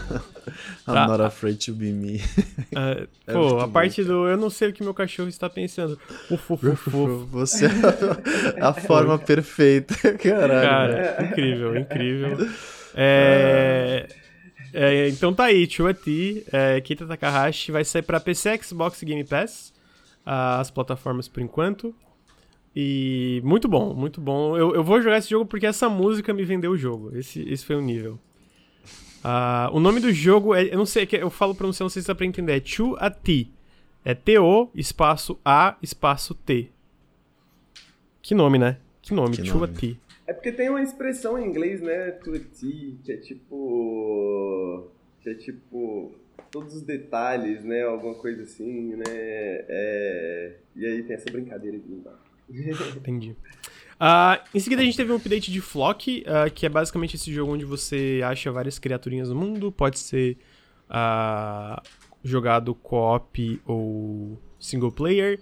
I'm 0.89 0.95
tá. 0.95 1.07
not 1.07 1.23
afraid 1.23 1.59
to 1.67 1.75
be 1.75 1.93
me. 1.93 2.17
Uh, 2.17 3.07
é 3.29 3.33
pô, 3.35 3.61
a 3.61 3.69
parte 3.69 4.01
bom. 4.03 4.09
do 4.09 4.27
eu 4.27 4.39
não 4.39 4.49
sei 4.49 4.71
o 4.71 4.73
que 4.73 4.83
meu 4.83 4.95
cachorro 4.95 5.29
está 5.29 5.51
pensando. 5.51 6.01
Ufo, 6.31 6.55
ufo, 6.55 6.73
ufo. 6.89 7.27
Você 7.27 7.67
é 7.67 8.63
a 8.63 8.73
forma 8.73 9.19
perfeita, 9.19 9.95
caralho. 10.17 10.97
Cara, 10.97 11.25
incrível, 11.27 11.77
incrível. 11.77 12.39
É... 12.95 14.09
É, 14.73 15.09
então 15.09 15.35
tá 15.35 15.45
aí, 15.45 15.69
Chuati, 15.71 16.43
é, 16.51 16.81
Kita 16.81 17.07
Takahashi 17.07 17.71
vai 17.71 17.85
sair 17.85 18.03
pra 18.03 18.19
PC, 18.19 18.59
Xbox 18.63 19.03
e 19.03 19.05
Game 19.05 19.25
Pass, 19.25 19.75
as 20.25 20.71
plataformas 20.71 21.29
por 21.29 21.43
enquanto. 21.43 21.95
E 22.79 23.41
muito 23.43 23.67
bom, 23.67 23.95
muito 23.95 24.21
bom. 24.21 24.55
Eu, 24.55 24.75
eu 24.75 24.85
vou 24.85 25.01
jogar 25.01 25.17
esse 25.17 25.31
jogo 25.31 25.47
porque 25.47 25.65
essa 25.65 25.89
música 25.89 26.35
me 26.35 26.45
vendeu 26.45 26.73
o 26.73 26.77
jogo. 26.77 27.17
Esse, 27.17 27.41
esse 27.49 27.65
foi 27.65 27.75
o 27.75 27.81
nível. 27.81 28.19
Uh, 29.25 29.73
o 29.73 29.81
nome 29.81 29.99
do 29.99 30.13
jogo 30.13 30.55
é. 30.55 30.67
Eu 30.67 30.77
não 30.77 30.85
sei, 30.85 31.09
eu 31.13 31.31
falo 31.31 31.55
pra 31.55 31.67
você, 31.67 31.83
não 31.83 31.89
sei 31.89 32.03
se 32.03 32.09
dá 32.09 32.15
pra 32.15 32.27
entender. 32.27 32.55
É 32.55 32.63
Chu 32.63 32.95
A 32.99 33.09
T. 33.09 33.49
É 34.05 34.15
T-O, 34.15 34.71
espaço 34.75 35.41
A, 35.43 35.79
espaço 35.83 36.35
T. 36.35 36.71
Que 38.21 38.35
nome, 38.35 38.59
né? 38.59 38.77
Que 39.01 39.15
nome, 39.15 39.35
Chu 39.43 39.65
A 39.65 39.69
T. 39.69 39.97
É 40.27 40.35
porque 40.35 40.53
tem 40.53 40.69
uma 40.69 40.83
expressão 40.83 41.39
em 41.39 41.47
inglês, 41.49 41.81
né? 41.81 42.11
To 42.11 42.35
a 42.35 42.39
T, 42.39 42.99
que 43.03 43.11
é 43.11 43.17
tipo. 43.17 44.87
Que 45.23 45.31
é 45.31 45.35
tipo. 45.35 46.13
Todos 46.51 46.75
os 46.77 46.83
detalhes, 46.83 47.65
né? 47.65 47.85
Alguma 47.85 48.15
coisa 48.15 48.43
assim, 48.43 48.97
né? 48.97 49.05
É... 49.09 50.57
E 50.77 50.85
aí 50.85 51.03
tem 51.03 51.17
essa 51.17 51.31
brincadeira 51.33 51.79
aqui 51.79 51.91
embaixo. 51.91 52.26
Entendi. 52.97 53.37
Uh, 53.97 54.37
em 54.55 54.61
seguida 54.61 54.83
a 54.83 54.85
gente 54.85 54.97
teve 54.97 55.11
um 55.11 55.17
update 55.17 55.51
de 55.51 55.61
Flock, 55.61 56.23
uh, 56.23 56.51
que 56.53 56.67
é 56.67 56.69
basicamente 56.69 57.17
esse 57.17 57.33
jogo 57.33 57.53
onde 57.53 57.65
você 57.65 58.21
acha 58.25 58.53
várias 58.53 58.79
criaturinhas 58.79 59.31
no 59.31 59.35
mundo, 59.35 59.73
pode 59.73 59.99
ser 59.99 60.37
uh, 60.91 61.81
jogado 62.23 62.75
co-op 62.75 63.61
ou 63.65 64.39
single 64.61 64.93
player. 64.93 65.41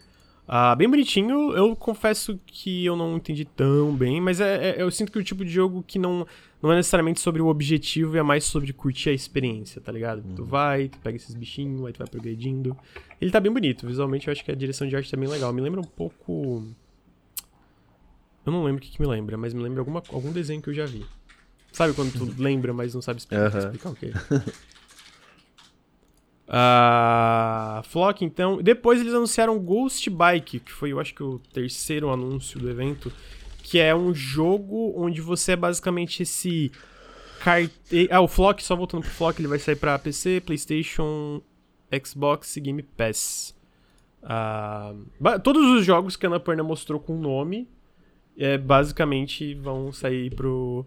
bem 0.79 0.89
bonitinho, 0.89 1.53
eu 1.53 1.75
confesso 1.75 2.39
que 2.47 2.85
eu 2.85 2.95
não 2.95 3.17
entendi 3.17 3.45
tão 3.45 3.93
bem, 3.93 4.21
mas 4.21 4.41
é, 4.41 4.71
é, 4.71 4.83
eu 4.83 4.91
sinto 4.91 5.11
que 5.11 5.19
é 5.19 5.21
o 5.21 5.25
tipo 5.25 5.45
de 5.45 5.51
jogo 5.51 5.83
que 5.85 5.99
não, 5.99 6.25
não 6.63 6.71
é 6.71 6.77
necessariamente 6.77 7.19
sobre 7.19 7.43
o 7.43 7.49
objetivo, 7.49 8.17
é 8.17 8.23
mais 8.23 8.45
sobre 8.45 8.73
curtir 8.73 9.11
a 9.11 9.13
experiência, 9.13 9.81
tá 9.81 9.91
ligado? 9.91 10.19
Uhum. 10.19 10.35
Tu 10.37 10.45
vai, 10.45 10.89
tu 10.89 10.99
pega 11.01 11.17
esses 11.17 11.35
bichinhos, 11.35 11.85
aí 11.85 11.93
tu 11.93 11.99
vai 11.99 12.07
progredindo. 12.07 12.77
Ele 13.21 13.33
tá 13.33 13.41
bem 13.41 13.53
bonito, 13.53 13.85
visualmente 13.85 14.29
eu 14.29 14.33
acho 14.33 14.45
que 14.45 14.53
a 14.53 14.55
direção 14.55 14.87
de 14.87 14.95
arte 14.95 15.11
tá 15.11 15.17
bem 15.17 15.29
legal. 15.29 15.53
Me 15.53 15.61
lembra 15.61 15.81
um 15.81 15.85
pouco 15.85 16.65
eu 18.45 18.53
não 18.53 18.65
lembro 18.65 18.79
o 18.79 18.85
que, 18.85 18.91
que 18.91 19.01
me 19.01 19.07
lembra, 19.07 19.37
mas 19.37 19.55
me 19.55 19.63
lembra 19.63 19.81
alguma, 19.81 20.03
algum 20.13 20.31
desenho 20.31 20.61
que 20.61 20.69
eu 20.69 20.75
já 20.75 20.85
vi. 20.85 21.05
Sabe 21.73 21.95
quando 21.95 22.13
tu 22.13 22.35
lembra, 22.41 22.73
mas 22.73 22.95
não 22.95 23.01
sabe 23.01 23.19
explicar, 23.19 23.53
uhum. 23.53 23.59
explicar 23.59 23.91
o 23.91 23.95
quê? 23.95 24.13
Uh, 26.47 27.83
Flock, 27.89 28.25
então. 28.25 28.63
Depois 28.63 29.01
eles 29.01 29.15
anunciaram 29.15 29.59
Ghost 29.59 30.09
Bike, 30.11 30.61
que 30.61 30.71
foi, 30.73 30.93
eu 30.93 31.01
acho 31.01 31.15
que, 31.15 31.23
o 31.23 31.39
terceiro 31.53 32.11
anúncio 32.11 32.61
do 32.61 32.71
evento. 32.71 33.13
Que 33.63 33.79
é 33.79 33.95
um 33.95 34.15
jogo 34.15 34.93
onde 34.95 35.23
você 35.23 35.53
é 35.53 35.57
basicamente 35.57 36.23
esse. 36.23 36.71
Carte... 37.41 38.09
Ah, 38.11 38.21
o 38.21 38.29
Flock, 38.29 38.63
só 38.63 38.77
voltando 38.77 39.03
pro 39.03 39.11
Flock, 39.11 39.41
ele 39.41 39.49
vai 39.49 39.59
sair 39.59 39.77
pra 39.77 39.99
PC, 39.99 40.43
PlayStation, 40.45 41.43
Xbox 42.05 42.57
e 42.57 42.61
Game 42.61 42.83
Pass. 42.83 43.55
Uh, 44.23 45.41
todos 45.41 45.63
os 45.79 45.85
jogos 45.85 46.15
que 46.15 46.25
a 46.25 46.29
Annapurna 46.29 46.63
mostrou 46.63 47.01
com 47.01 47.19
nome 47.19 47.69
é, 48.39 48.59
basicamente 48.59 49.55
vão 49.55 49.93
sair 49.93 50.35
pro, 50.35 50.85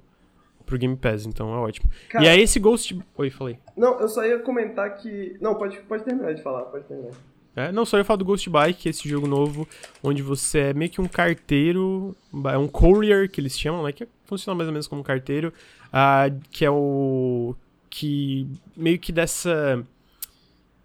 pro 0.65 0.77
Game 0.77 0.95
Pass, 0.95 1.25
então 1.25 1.53
é 1.53 1.57
ótimo. 1.57 1.89
Cara, 2.09 2.25
e 2.25 2.27
aí 2.27 2.41
esse 2.41 2.59
Ghost... 2.59 2.97
Oi, 3.17 3.29
falei. 3.29 3.57
Não, 3.75 3.99
eu 3.99 4.09
só 4.09 4.25
ia 4.25 4.39
comentar 4.39 4.95
que... 4.95 5.35
Não, 5.39 5.55
pode, 5.55 5.77
pode 5.81 6.03
terminar 6.03 6.33
de 6.33 6.41
falar, 6.41 6.63
pode 6.63 6.85
terminar. 6.85 7.11
É, 7.55 7.71
não, 7.71 7.85
só 7.85 7.97
ia 7.97 8.03
falar 8.03 8.17
do 8.17 8.25
Ghost 8.25 8.49
Bike, 8.49 8.89
esse 8.89 9.09
jogo 9.09 9.27
novo, 9.27 9.67
onde 10.03 10.21
você 10.21 10.59
é 10.59 10.73
meio 10.73 10.91
que 10.91 11.01
um 11.01 11.07
carteiro, 11.07 12.15
é 12.51 12.57
um 12.57 12.67
courier 12.67 13.29
que 13.29 13.41
eles 13.41 13.57
chamam, 13.57 13.83
né, 13.83 13.91
que 13.91 14.07
funciona 14.25 14.55
mais 14.55 14.67
ou 14.67 14.73
menos 14.73 14.87
como 14.87 15.01
um 15.01 15.03
carteiro, 15.03 15.51
uh, 15.87 16.39
que 16.51 16.63
é 16.63 16.69
o... 16.69 17.55
que 17.89 18.47
meio 18.75 18.99
que 18.99 19.11
dessa 19.11 19.83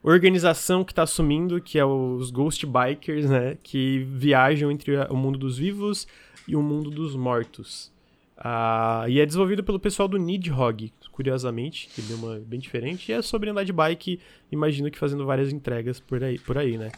organização 0.03 0.83
que 0.83 0.93
está 0.93 1.03
assumindo, 1.03 1.61
que 1.61 1.79
é 1.79 1.85
os 1.85 2.31
Ghost 2.31 2.65
Bikers, 2.65 3.29
né, 3.29 3.59
que 3.63 3.99
viajam 4.11 4.71
entre 4.71 4.97
o 5.11 5.15
mundo 5.15 5.39
dos 5.39 5.59
vivos 5.59 6.09
e 6.47 6.57
o 6.57 6.63
mundo 6.63 6.91
dos 6.91 7.15
mortos. 7.17 7.93
Uh, 8.39 9.09
e 9.09 9.21
é 9.21 9.27
desenvolvido 9.27 9.63
pelo 9.63 9.79
pessoal 9.79 10.09
do 10.09 10.19
Nidhogg, 10.19 10.93
curiosamente, 11.13 11.89
que 11.95 12.03
deu 12.03 12.17
uma 12.17 12.41
bem 12.41 12.59
diferente. 12.59 13.11
E 13.11 13.15
é 13.15 13.23
sobre 13.23 13.51
andar 13.51 13.65
de 13.65 13.73
bike, 13.73 14.19
imagino 14.51 14.91
que 14.91 14.99
fazendo 14.99 15.25
várias 15.25 15.53
entregas 15.53 16.01
por 16.01 16.23
aí, 16.25 16.39
por 16.39 16.59
aí 16.59 16.77
né? 16.77 16.91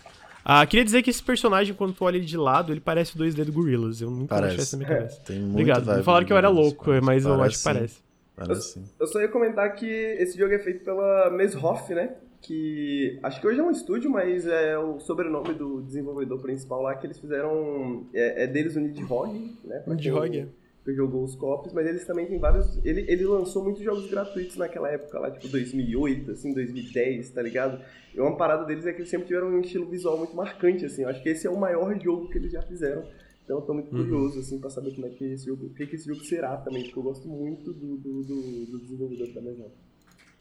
Uh, 0.45 0.67
queria 0.67 0.85
dizer 0.85 1.03
que 1.03 1.09
esse 1.09 1.23
personagem, 1.23 1.75
quando 1.75 1.95
tu 1.95 2.05
olha 2.05 2.17
ele 2.17 2.27
de 2.27 2.37
lado, 2.37 2.73
ele 2.73 2.81
parece 2.81 3.17
o 3.17 3.19
2D 3.19 3.45
do 3.45 3.53
Gorillaz. 3.53 4.01
Eu 4.01 4.11
nunca 4.11 4.35
parece. 4.35 4.53
achei 4.53 4.63
essa 4.63 4.77
minha 4.77 4.89
cabeça. 4.89 5.21
Tem 5.23 5.39
muito 5.39 5.53
Obrigado. 5.53 5.85
vibe 5.85 6.03
Falaram 6.03 6.27
que 6.27 6.33
eu 6.33 6.37
era 6.37 6.49
louco, 6.49 6.85
parece. 6.85 7.05
mas 7.05 7.25
eu 7.25 7.43
acho 7.43 7.59
que 7.59 7.65
parece. 7.65 8.05
Parece 8.37 8.73
sim. 8.75 8.85
Eu 8.99 9.07
só 9.07 9.21
ia 9.21 9.29
comentar 9.29 9.75
que 9.75 9.87
esse 9.87 10.37
jogo 10.37 10.53
é 10.53 10.59
feito 10.59 10.85
pela 10.85 11.31
Meshoff, 11.31 11.95
né? 11.95 12.15
Que 12.45 13.19
acho 13.23 13.41
que 13.41 13.47
hoje 13.47 13.59
é 13.59 13.63
um 13.63 13.71
estúdio, 13.71 14.11
mas 14.11 14.47
é 14.47 14.79
o 14.79 15.01
sobrenome 15.01 15.55
do 15.55 15.81
desenvolvedor 15.81 16.41
principal 16.43 16.83
lá 16.83 16.95
que 16.95 17.07
eles 17.07 17.19
fizeram. 17.19 18.07
É, 18.13 18.45
é 18.45 18.47
deles 18.47 18.77
o 18.77 18.81
Nidhogg, 18.81 19.57
né? 19.65 19.83
Nidhogg, 19.87 20.39
é. 20.41 20.47
que 20.85 20.95
jogou 20.95 21.25
os 21.25 21.35
copos, 21.35 21.73
mas 21.73 21.87
eles 21.87 22.05
também 22.05 22.27
têm 22.27 22.39
vários. 22.39 22.79
Ele, 22.85 23.07
ele 23.09 23.25
lançou 23.25 23.65
muitos 23.65 23.83
jogos 23.83 24.11
gratuitos 24.11 24.57
naquela 24.59 24.91
época, 24.91 25.19
lá, 25.19 25.31
tipo 25.31 25.49
2008, 25.49 26.33
assim, 26.33 26.53
2010, 26.53 27.31
tá 27.31 27.41
ligado? 27.41 27.83
E 28.15 28.21
uma 28.21 28.37
parada 28.37 28.67
deles 28.67 28.85
é 28.85 28.93
que 28.93 28.99
eles 28.99 29.09
sempre 29.11 29.27
tiveram 29.27 29.49
um 29.49 29.61
estilo 29.61 29.87
visual 29.87 30.19
muito 30.19 30.37
marcante, 30.37 30.85
assim. 30.85 31.03
Eu 31.03 31.09
acho 31.09 31.23
que 31.23 31.31
esse 31.31 31.47
é 31.47 31.51
o 31.51 31.59
maior 31.59 31.99
jogo 31.99 32.29
que 32.29 32.37
eles 32.37 32.53
já 32.53 32.61
fizeram. 32.61 33.05
Então 33.43 33.59
eu 33.59 33.63
tô 33.63 33.73
muito 33.73 33.91
Uhum. 33.95 34.03
curioso, 34.03 34.39
assim, 34.41 34.59
pra 34.59 34.69
saber 34.69 34.95
como 34.95 35.07
é 35.07 35.11
que 35.11 35.25
esse 35.25 35.47
jogo, 35.47 35.67
o 35.67 35.71
que, 35.71 35.87
que 35.87 35.97
esse 35.97 36.07
jogo 36.07 36.23
será 36.25 36.59
também, 36.59 36.83
porque 36.85 36.99
eu 36.99 37.03
gosto 37.03 37.27
muito 37.27 37.73
do, 37.73 37.97
do, 37.97 38.23
do, 38.23 38.67
do 38.67 38.79
desenvolvedor 38.81 39.33
da 39.33 39.41
mesma. 39.41 39.67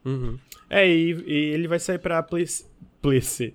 Uhum. 0.06 0.38
É, 0.70 0.88
e, 0.88 1.12
e 1.26 1.34
ele 1.54 1.68
vai 1.68 1.80
sair 1.80 2.00
pra 2.00 2.22
Play, 2.22 2.46
PC. 3.02 3.54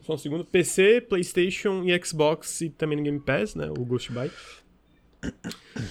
Só 0.00 0.14
um 0.14 0.18
segundo. 0.18 0.44
PC, 0.44 1.02
PlayStation 1.02 1.84
e 1.84 2.04
Xbox 2.04 2.62
e 2.62 2.70
também 2.70 2.96
no 2.96 3.04
Game 3.04 3.20
Pass, 3.20 3.54
né? 3.54 3.70
O 3.70 3.84
Ghost 3.84 4.10
Bike. 4.12 4.34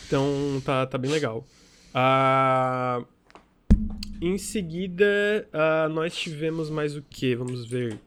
Então 0.06 0.62
tá, 0.66 0.86
tá 0.86 0.98
bem 0.98 1.12
legal. 1.12 1.46
Ah, 1.94 3.04
em 4.22 4.38
seguida, 4.38 5.48
ah, 5.54 5.90
nós 5.90 6.16
tivemos 6.16 6.70
mais 6.70 6.96
o 6.96 7.02
que? 7.02 7.36
Vamos 7.36 7.66
ver. 7.66 8.00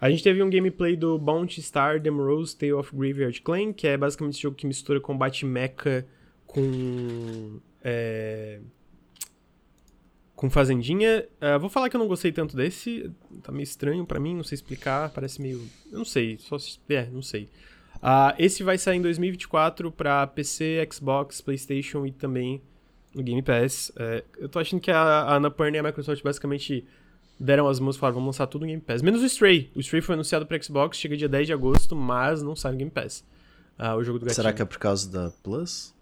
A 0.00 0.10
gente 0.10 0.22
teve 0.22 0.42
um 0.42 0.50
gameplay 0.50 0.96
do 0.96 1.18
Bounty 1.18 1.62
Star 1.62 2.00
Rose 2.02 2.56
Tale 2.56 2.74
of 2.74 2.94
Graveyard 2.94 3.40
Clan, 3.40 3.72
que 3.72 3.86
é 3.86 3.96
basicamente 3.96 4.34
esse 4.34 4.42
jogo 4.42 4.56
que 4.56 4.66
mistura 4.66 5.00
combate 5.00 5.46
mecha 5.46 6.06
com. 6.46 7.60
É, 7.82 8.60
com 10.44 10.50
Fazendinha. 10.50 11.26
Ah, 11.40 11.56
vou 11.56 11.70
falar 11.70 11.88
que 11.88 11.96
eu 11.96 11.98
não 11.98 12.06
gostei 12.06 12.30
tanto 12.30 12.54
desse. 12.54 13.10
Tá 13.42 13.50
meio 13.50 13.62
estranho 13.62 14.04
pra 14.04 14.20
mim, 14.20 14.36
não 14.36 14.44
sei 14.44 14.56
explicar. 14.56 15.08
Parece 15.08 15.40
meio. 15.40 15.66
Eu 15.90 15.98
não 15.98 16.04
sei. 16.04 16.36
Só 16.38 16.58
se... 16.58 16.78
É, 16.90 17.06
não 17.10 17.22
sei. 17.22 17.48
Ah, 18.02 18.34
esse 18.38 18.62
vai 18.62 18.76
sair 18.76 18.98
em 18.98 19.02
2024 19.02 19.90
pra 19.90 20.26
PC, 20.26 20.86
Xbox, 20.92 21.40
PlayStation 21.40 22.04
e 22.04 22.12
também 22.12 22.60
no 23.14 23.22
Game 23.22 23.40
Pass. 23.40 23.90
É, 23.96 24.22
eu 24.36 24.46
tô 24.46 24.58
achando 24.58 24.80
que 24.80 24.90
a, 24.90 24.98
a 24.98 25.36
Annapurna 25.36 25.78
e 25.78 25.80
a 25.80 25.82
Microsoft 25.82 26.22
basicamente 26.22 26.84
deram 27.40 27.66
as 27.66 27.80
mãos 27.80 27.96
e 27.96 27.98
falaram: 27.98 28.16
vamos 28.16 28.36
lançar 28.36 28.46
tudo 28.46 28.62
no 28.62 28.66
Game 28.66 28.82
Pass. 28.82 29.00
Menos 29.00 29.22
o 29.22 29.24
Stray. 29.24 29.70
O 29.74 29.80
Stray 29.80 30.02
foi 30.02 30.12
anunciado 30.12 30.44
pra 30.44 30.60
Xbox, 30.60 30.98
chega 30.98 31.16
dia 31.16 31.28
10 31.28 31.46
de 31.46 31.52
agosto, 31.54 31.96
mas 31.96 32.42
não 32.42 32.54
sai 32.54 32.72
no 32.72 32.78
Game 32.78 32.90
Pass. 32.90 33.24
Ah, 33.78 33.96
o 33.96 34.04
jogo 34.04 34.18
do 34.18 34.26
gatinho. 34.26 34.36
Será 34.36 34.52
que 34.52 34.60
é 34.60 34.64
por 34.66 34.78
causa 34.78 35.10
da 35.10 35.32
Plus? 35.42 35.94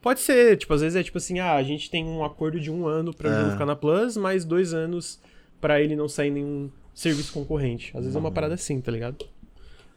Pode 0.00 0.20
ser, 0.20 0.56
tipo, 0.56 0.72
às 0.72 0.80
vezes 0.80 0.96
é 0.96 1.02
tipo 1.02 1.18
assim, 1.18 1.38
ah, 1.40 1.54
a 1.54 1.62
gente 1.62 1.90
tem 1.90 2.04
um 2.04 2.24
acordo 2.24 2.60
de 2.60 2.70
um 2.70 2.86
ano 2.86 3.12
pra 3.12 3.28
o 3.28 3.32
É. 3.32 3.38
jogo 3.40 3.52
ficar 3.52 3.66
na 3.66 3.74
Plus, 3.76 4.16
mais 4.16 4.44
dois 4.44 4.72
anos 4.72 5.18
pra 5.60 5.80
ele 5.80 5.96
não 5.96 6.08
sair 6.08 6.28
em 6.28 6.32
nenhum 6.32 6.70
serviço 6.94 7.32
concorrente. 7.32 7.90
Às 7.94 8.02
vezes 8.02 8.14
é 8.16 8.18
uma 8.18 8.30
parada 8.30 8.54
assim, 8.54 8.80
tá 8.80 8.92
ligado? 8.92 9.26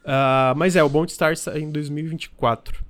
Ah, 0.04 0.52
mas 0.56 0.74
é, 0.74 0.82
o 0.82 0.88
Bounty 0.88 1.12
Star 1.12 1.36
sai 1.36 1.60
em 1.60 1.70
2024. 1.70 2.84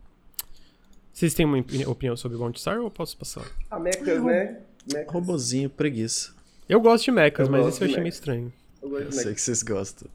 Vocês 1.13 1.35
têm 1.35 1.45
uma 1.45 1.59
opini- 1.59 1.85
opinião 1.85 2.17
sobre 2.17 2.37
o 2.37 2.41
Bounty 2.41 2.59
Star 2.59 2.79
ou 2.79 2.85
eu 2.85 2.91
posso 2.91 3.17
passar? 3.17 3.45
A 3.71 3.79
Mechas, 3.79 4.23
né? 4.25 4.59
Mechas. 4.91 5.13
Robozinho, 5.13 5.69
preguiça. 5.69 6.33
Eu 6.67 6.81
gosto 6.81 7.05
de 7.05 7.11
mechas, 7.11 7.47
Eu 7.47 7.53
mas 7.53 7.67
esse 7.67 7.83
eu 7.83 7.87
achei 7.89 7.99
meio 8.01 8.09
estranho. 8.09 8.53
Eu 8.83 8.89
gosto 8.89 9.03
Eu 9.05 9.09
de 9.11 9.17
sei 9.17 9.35
que 9.35 9.41
vocês 9.41 9.63
gostam. 9.63 10.09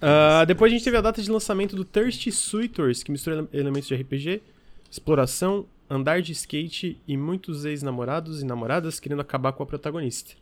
Ah, 0.00 0.44
depois 0.44 0.72
a 0.72 0.74
gente 0.74 0.84
teve 0.84 0.96
a 0.96 1.00
data 1.00 1.22
de 1.22 1.30
lançamento 1.30 1.76
do 1.76 1.84
Thirsty 1.84 2.32
Suitors, 2.32 3.02
que 3.04 3.12
mistura 3.12 3.36
ele- 3.38 3.48
elementos 3.52 3.88
de 3.88 3.94
RPG, 3.94 4.42
exploração, 4.90 5.64
andar 5.92 6.22
de 6.22 6.32
skate 6.32 7.00
e 7.06 7.16
muitos 7.16 7.64
ex-namorados 7.64 8.40
e 8.42 8.44
namoradas 8.46 8.98
querendo 8.98 9.20
acabar 9.20 9.52
com 9.52 9.62
a 9.62 9.66
protagonista. 9.66 10.32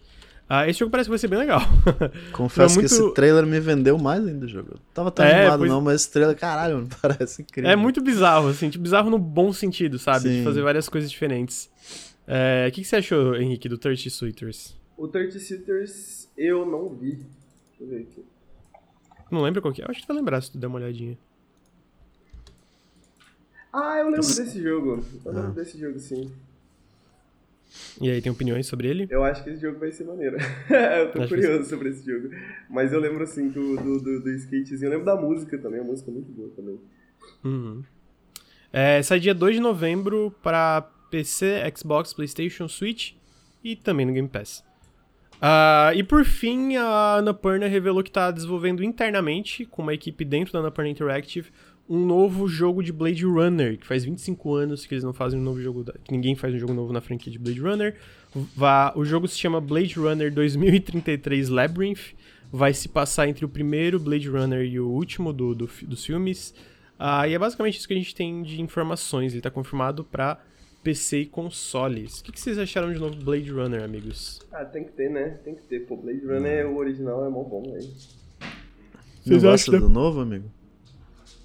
Ah, 0.49 0.69
esse 0.69 0.81
jogo 0.81 0.91
parece 0.91 1.07
que 1.07 1.11
vai 1.11 1.19
ser 1.19 1.29
bem 1.29 1.39
legal. 1.39 1.61
Confesso 2.33 2.75
muito- 2.75 2.89
que 2.89 2.95
esse 2.95 3.15
trailer 3.15 3.47
me 3.47 3.61
vendeu 3.61 3.97
mais 3.99 4.27
ainda 4.27 4.47
o 4.47 4.49
jogo. 4.49 4.71
Eu 4.73 4.81
tava 4.93 5.11
tão 5.11 5.25
É, 5.25 5.43
animado 5.43 5.59
pois- 5.61 5.71
não, 5.71 5.81
mas 5.81 6.01
esse 6.03 6.11
trailer, 6.13 6.37
caralho, 6.37 6.77
mano, 6.77 6.89
parece 7.01 7.43
incrível. 7.43 7.71
é 7.71 7.77
muito 7.77 8.01
bizarro, 8.01 8.49
assim, 8.49 8.69
tipo, 8.69 8.83
bizarro 8.83 9.11
no 9.11 9.19
bom 9.19 9.53
sentido, 9.53 9.99
sabe? 9.99 10.29
De 10.29 10.39
Sim. 10.39 10.45
fazer 10.45 10.63
várias 10.63 10.89
coisas 10.89 11.11
diferentes. 11.11 11.71
É, 12.27 12.67
O 12.69 12.73
que, 12.73 12.83
que 12.83 12.87
você 12.87 12.97
achou, 12.97 13.37
Henrique, 13.37 13.69
do 13.69 13.79
Thirsty 13.79 14.11
Suitors? 14.11 14.77
O 14.97 15.07
30 15.09 15.39
Sitters 15.39 16.29
eu 16.37 16.67
não 16.67 16.89
vi. 16.89 17.17
Deixa 17.17 17.83
eu 17.83 17.87
ver 17.89 18.03
aqui. 18.03 18.25
Não 19.31 19.43
lembra 19.43 19.61
qual 19.63 19.73
que 19.73 19.81
é? 19.81 19.85
Eu 19.85 19.91
acho 19.91 20.01
que 20.01 20.07
tu 20.07 20.09
vai 20.09 20.17
lembrar 20.17 20.41
se 20.41 20.51
tu 20.51 20.59
der 20.59 20.67
uma 20.67 20.77
olhadinha. 20.77 21.17
Ah, 23.73 23.99
eu 23.99 24.07
lembro 24.07 24.21
desse 24.27 24.63
jogo. 24.63 25.05
Eu 25.25 25.31
Ah. 25.33 25.35
lembro 25.35 25.53
desse 25.53 25.79
jogo, 25.79 25.99
sim. 25.99 26.31
E 28.01 28.11
aí, 28.11 28.21
tem 28.21 28.33
opiniões 28.33 28.67
sobre 28.67 28.89
ele? 28.89 29.07
Eu 29.09 29.23
acho 29.23 29.45
que 29.45 29.51
esse 29.51 29.61
jogo 29.63 29.79
vai 29.79 29.93
ser 29.93 30.05
maneiro. 30.05 30.37
eu 30.69 31.13
tô 31.13 31.21
Acho 31.21 31.29
que 31.29 31.41
curioso 31.41 31.69
sobre 31.71 31.91
esse 31.91 32.05
jogo. 32.05 32.31
Mas 32.69 32.93
eu 32.93 32.99
lembro, 32.99 33.23
assim, 33.23 33.49
do, 33.49 33.77
do, 33.77 34.01
do, 34.01 34.21
do 34.23 34.31
skatezinho. 34.31 34.87
Eu 34.89 34.91
lembro 34.91 35.07
da 35.07 35.15
música 35.15 35.57
também. 35.57 35.81
A 35.81 35.85
música 35.85 36.11
é 36.11 36.15
muito 36.15 36.33
boa 36.33 36.51
também. 36.57 36.81
Uhum. 37.45 37.83
É, 38.73 39.01
sai 39.03 39.21
dia 39.21 39.35
2 39.35 39.57
de 39.57 39.61
novembro 39.61 40.35
para 40.43 40.83
PC, 41.11 41.63
Xbox, 41.77 42.13
PlayStation, 42.13 42.69
Switch 42.69 43.13
e 43.63 43.77
também 43.77 44.05
no 44.07 44.13
Game 44.13 44.29
Pass. 44.29 44.65
Ah, 45.41 45.93
e 45.95 46.03
por 46.03 46.25
fim, 46.25 46.77
a 46.77 47.17
Annapurna 47.17 47.67
revelou 47.67 48.03
que 48.03 48.11
está 48.11 48.31
desenvolvendo 48.31 48.83
internamente, 48.83 49.65
com 49.65 49.83
uma 49.83 49.95
equipe 49.95 50.25
dentro 50.25 50.53
da 50.53 50.59
Annapurna 50.59 50.91
Interactive, 50.91 51.51
um 51.91 52.07
novo 52.07 52.47
jogo 52.47 52.83
de 52.85 52.93
Blade 52.93 53.25
Runner, 53.25 53.77
que 53.77 53.85
faz 53.87 54.05
25 54.05 54.55
anos 54.55 54.87
que 54.87 54.95
eles 54.95 55.03
não 55.03 55.13
fazem 55.13 55.41
um 55.41 55.43
novo 55.43 55.61
jogo, 55.61 55.83
da- 55.83 55.93
que 56.05 56.13
ninguém 56.13 56.37
faz 56.37 56.55
um 56.55 56.59
jogo 56.59 56.73
novo 56.73 56.93
na 56.93 57.01
franquia 57.01 57.33
de 57.33 57.39
Blade 57.39 57.61
Runner. 57.61 57.97
Vá- 58.57 58.93
o 58.95 59.05
jogo 59.05 59.27
se 59.27 59.37
chama 59.37 59.61
Blade 59.61 59.95
Runner 59.99 60.33
2033 60.33 61.49
Labyrinth, 61.49 62.15
vai 62.53 62.73
se 62.73 62.89
passar 62.89 63.29
entre 63.29 63.45
o 63.45 63.49
primeiro 63.49 63.99
Blade 63.99 64.29
Runner 64.29 64.65
e 64.65 64.79
o 64.79 64.89
último 64.89 65.33
do, 65.33 65.53
do 65.55 65.69
dos 65.83 66.05
filmes. 66.07 66.55
Ah, 66.97 67.27
e 67.27 67.35
é 67.35 67.39
basicamente 67.39 67.79
isso 67.79 67.89
que 67.89 67.95
a 67.95 67.97
gente 67.97 68.15
tem 68.15 68.43
de 68.43 68.61
informações. 68.63 69.33
Ele 69.33 69.43
tá 69.43 69.51
confirmado 69.51 70.05
pra 70.05 70.41
PC 70.85 71.23
e 71.23 71.27
consoles. 71.27 72.21
O 72.21 72.25
que, 72.25 72.31
que 72.33 72.41
vocês 72.41 72.57
acharam 72.59 72.93
de 72.93 72.99
novo 73.01 73.17
Blade 73.17 73.51
Runner, 73.51 73.83
amigos? 73.83 74.41
Ah, 74.53 74.65
tem 74.65 74.85
que 74.85 74.93
ter, 74.93 75.11
né? 75.11 75.39
Tem 75.45 75.55
que 75.57 75.63
ter. 75.63 75.81
Pô, 75.87 75.97
Blade 75.97 76.25
Runner, 76.25 76.69
o 76.69 76.77
original 76.77 77.25
é 77.27 77.29
mó 77.29 77.43
bom, 77.43 77.63
velho. 77.63 77.91
Vocês 79.25 79.43
gosta 79.43 79.71
acham 79.73 79.81
do 79.81 79.89
novo, 79.93 80.21
amigo? 80.21 80.45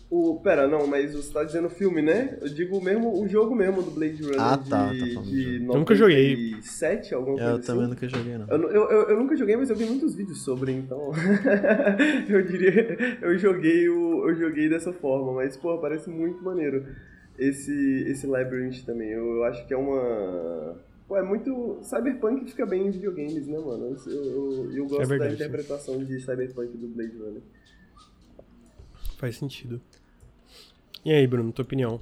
O, 0.08 0.40
pera, 0.40 0.68
não, 0.68 0.86
mas 0.86 1.16
você 1.16 1.34
tá 1.34 1.44
dizendo 1.44 1.68
filme, 1.68 2.00
né? 2.00 2.38
Eu 2.40 2.48
digo 2.48 2.80
mesmo, 2.80 3.20
o 3.20 3.28
jogo 3.28 3.56
mesmo 3.56 3.82
do 3.82 3.90
Blade 3.90 4.22
Runner 4.22 4.40
Ah, 4.40 4.56
de, 4.56 4.70
tá, 4.70 4.88
tá 4.88 5.22
de. 5.22 5.56
Eu 5.56 5.62
nunca 5.62 5.96
joguei. 5.96 6.52
97, 6.52 7.14
alguma 7.16 7.36
coisa 7.38 7.50
Eu 7.52 7.56
assim. 7.58 7.66
também 7.66 7.88
nunca 7.88 8.08
joguei, 8.08 8.38
não. 8.38 8.48
Eu, 8.48 8.62
eu, 8.70 8.92
eu, 8.92 9.10
eu 9.10 9.18
nunca 9.20 9.36
joguei, 9.36 9.56
mas 9.58 9.70
eu 9.72 9.76
vi 9.76 9.86
muitos 9.86 10.14
vídeos 10.14 10.44
sobre, 10.44 10.72
então. 10.74 11.12
eu 12.30 12.42
diria. 12.44 13.18
Eu 13.20 13.36
joguei 13.40 13.90
o. 13.90 14.30
Eu 14.30 14.36
joguei 14.36 14.70
dessa 14.70 14.94
forma, 14.94 15.34
mas, 15.34 15.58
pô, 15.58 15.76
parece 15.80 16.08
muito 16.10 16.44
maneiro. 16.44 16.86
Esse, 17.40 18.06
esse 18.08 18.28
Labyrinth 18.28 18.86
também. 18.86 19.10
Eu, 19.10 19.26
eu 19.38 19.44
acho 19.46 19.66
que 19.68 19.74
é 19.74 19.78
uma. 19.78 20.78
Pô, 21.08 21.18
é 21.18 21.24
muito. 21.24 21.80
Cyberpunk 21.82 22.46
fica 22.52 22.66
bem 22.66 22.88
em 22.88 22.92
videogames, 22.92 23.48
né, 23.48 23.58
mano? 23.58 23.98
Eu, 24.06 24.14
eu, 24.14 24.72
eu 24.72 24.84
gosto 24.86 25.02
É 25.02 25.06
verdade, 25.08 25.36
da 25.36 25.46
interpretação 25.46 25.98
de 26.04 26.20
Cyberpunk 26.20 26.78
do 26.78 26.88
Blade 26.90 27.18
Runner. 27.18 27.42
Faz 29.18 29.38
sentido. 29.38 29.82
E 31.06 31.12
aí, 31.14 31.26
Bruno, 31.28 31.52
tua 31.52 31.64
opinião? 31.64 32.02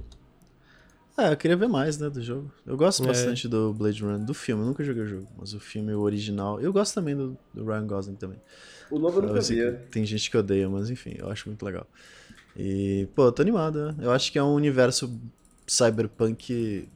Ah, 1.16 1.30
eu 1.30 1.36
queria 1.36 1.56
ver 1.56 1.68
mais, 1.68 1.96
né, 1.98 2.10
do 2.10 2.20
jogo. 2.20 2.50
Eu 2.66 2.76
gosto 2.76 3.04
É. 3.04 3.06
bastante 3.06 3.46
do 3.46 3.72
Blade 3.72 4.02
Runner, 4.02 4.18
do 4.24 4.34
filme, 4.34 4.62
eu 4.62 4.66
nunca 4.66 4.82
joguei 4.82 5.02
o 5.02 5.06
jogo, 5.06 5.28
mas 5.38 5.52
o 5.54 5.60
filme 5.60 5.92
o 5.92 6.00
original. 6.00 6.60
Eu 6.60 6.72
gosto 6.72 6.94
também 6.94 7.14
do, 7.14 7.36
do 7.52 7.64
Ryan 7.64 7.86
Gosling 7.86 8.16
também. 8.16 8.40
O 8.90 8.98
novo 8.98 9.18
eu 9.20 9.22
Eu 9.22 9.28
nunca 9.28 9.40
vi. 9.40 9.56
que 9.56 9.90
tem 9.90 10.04
gente 10.04 10.28
que 10.30 10.36
odeia, 10.36 10.68
mas 10.68 10.90
enfim, 10.90 11.14
eu 11.16 11.30
acho 11.30 11.48
muito 11.48 11.64
legal. 11.64 11.86
E, 12.56 13.06
pô, 13.14 13.26
eu 13.26 13.32
tô 13.32 13.42
animado, 13.42 13.92
né? 13.92 13.96
Eu 14.04 14.10
acho 14.10 14.32
que 14.32 14.38
é 14.38 14.42
um 14.42 14.54
universo 14.54 15.20
cyberpunk 15.66 16.88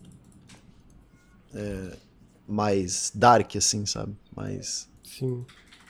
é, 1.54 1.96
mais 2.46 3.12
dark, 3.14 3.54
assim, 3.56 3.86
sabe? 3.86 4.16
Mais, 4.34 4.88
Sim. 5.04 5.44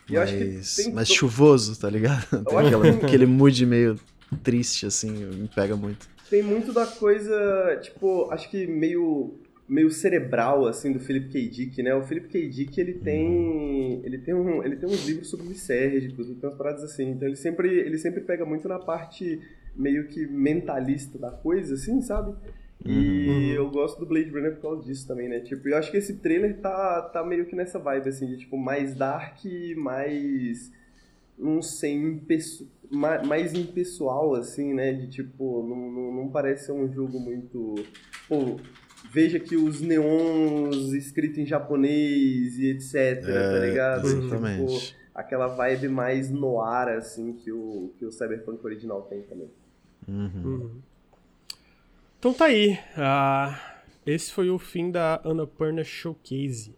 E 0.09 0.15
eu 0.15 0.23
acho 0.23 0.36
que 0.36 0.45
mais, 0.45 0.77
tem 0.77 0.93
mais 0.93 1.09
to- 1.09 1.15
chuvoso, 1.15 1.78
tá 1.78 1.89
ligado? 1.89 2.27
Tem 2.45 2.59
aquela- 2.59 2.99
que- 2.99 3.07
aquele 3.07 3.27
mood 3.27 3.65
meio 3.66 3.99
triste, 4.43 4.87
assim, 4.87 5.11
me 5.11 5.49
pega 5.49 5.77
muito. 5.77 6.09
Tem 6.31 6.43
muito 6.43 6.73
da 6.73 6.87
coisa, 6.87 7.79
tipo, 7.83 8.31
acho 8.31 8.51
que 8.51 8.67
meio 8.67 9.35
meio 9.69 9.91
cerebral 9.91 10.67
assim 10.67 10.91
do 10.95 10.99
Philip 10.99 11.29
K. 11.29 11.47
Dick, 11.49 11.83
né? 11.83 11.95
O 11.95 12.03
Philip 12.03 12.27
K. 12.29 12.49
Dick, 12.49 12.81
ele 12.81 12.95
tem 12.95 14.01
ele 14.03 14.17
tem 14.19 14.33
um 14.35 14.63
ele 14.65 14.77
tem 14.77 14.89
uns 14.89 15.07
livros 15.07 15.29
sobre 15.29 15.47
lisérgicos, 15.47 16.27
ele 16.27 16.37
tem 16.41 16.49
umas 16.49 16.57
paradas 16.59 16.83
assim. 16.83 17.11
Então 17.11 17.29
ele 17.29 17.37
sempre 17.37 17.69
ele 17.69 17.99
sempre 17.99 18.23
pega 18.23 18.47
muito 18.47 18.67
na 18.67 18.79
parte 18.79 19.41
meio 19.77 20.09
que 20.09 20.27
mentalista 20.27 21.19
da 21.19 21.31
coisa 21.31 21.75
assim, 21.75 22.01
sabe? 22.01 22.35
E 22.85 22.89
Uhum. 22.97 23.55
eu 23.55 23.71
gosto 23.71 23.99
do 23.99 24.07
Blade 24.07 24.31
Runner 24.31 24.53
por 24.55 24.63
causa 24.63 24.85
disso 24.87 25.07
também, 25.07 25.29
né? 25.29 25.41
Tipo, 25.41 25.69
eu 25.69 25.77
acho 25.77 25.91
que 25.91 25.97
esse 25.97 26.15
trailer 26.17 26.57
tá, 26.59 27.03
tá 27.03 27.25
meio 27.25 27.45
que 27.45 27.57
nessa 27.57 27.79
vibe, 27.79 28.09
assim, 28.09 28.27
de 28.27 28.39
tipo, 28.39 28.57
mais 28.57 28.95
dark, 28.95 29.39
mais. 29.77 30.71
Não 31.39 31.62
sei, 31.62 31.93
impesso- 31.94 32.69
ma- 32.90 33.23
mais 33.23 33.55
impessoal, 33.55 34.35
assim, 34.35 34.74
né? 34.74 34.93
De 34.93 35.09
tipo, 35.09 35.62
não, 35.69 35.90
não, 35.90 36.12
não 36.24 36.28
parece 36.31 36.66
ser 36.66 36.73
um 36.73 36.93
jogo 36.93 37.20
muito. 37.20 37.74
Pô, 38.28 38.56
veja 39.12 39.39
que 39.39 39.56
os 39.56 39.81
neons 39.81 40.93
escritos 40.93 41.39
em 41.39 41.47
japonês 41.47 42.59
e 42.59 42.70
etc, 42.70 43.23
tá 43.23 43.31
É, 43.31 43.69
ligado? 43.69 44.09
exatamente. 44.09 44.78
Tipo, 44.90 44.97
aquela 45.15 45.47
vibe 45.48 45.89
mais 45.89 46.31
noir, 46.31 46.89
assim, 46.97 47.32
que 47.35 47.52
o, 47.52 47.93
que 47.98 48.05
o 48.05 48.10
Cyberpunk 48.12 48.65
original 48.65 49.02
tem 49.02 49.23
também. 49.23 49.48
Uhum. 50.09 50.31
Uhum. 50.44 50.70
Então 52.19 52.32
tá 52.35 52.47
aí. 52.47 52.78
Ah, 52.97 53.81
esse 54.05 54.32
foi 54.32 54.51
o 54.51 54.59
fim 54.59 54.90
da 54.90 55.20
Annapurna 55.24 55.85
Showcase. 55.85 56.74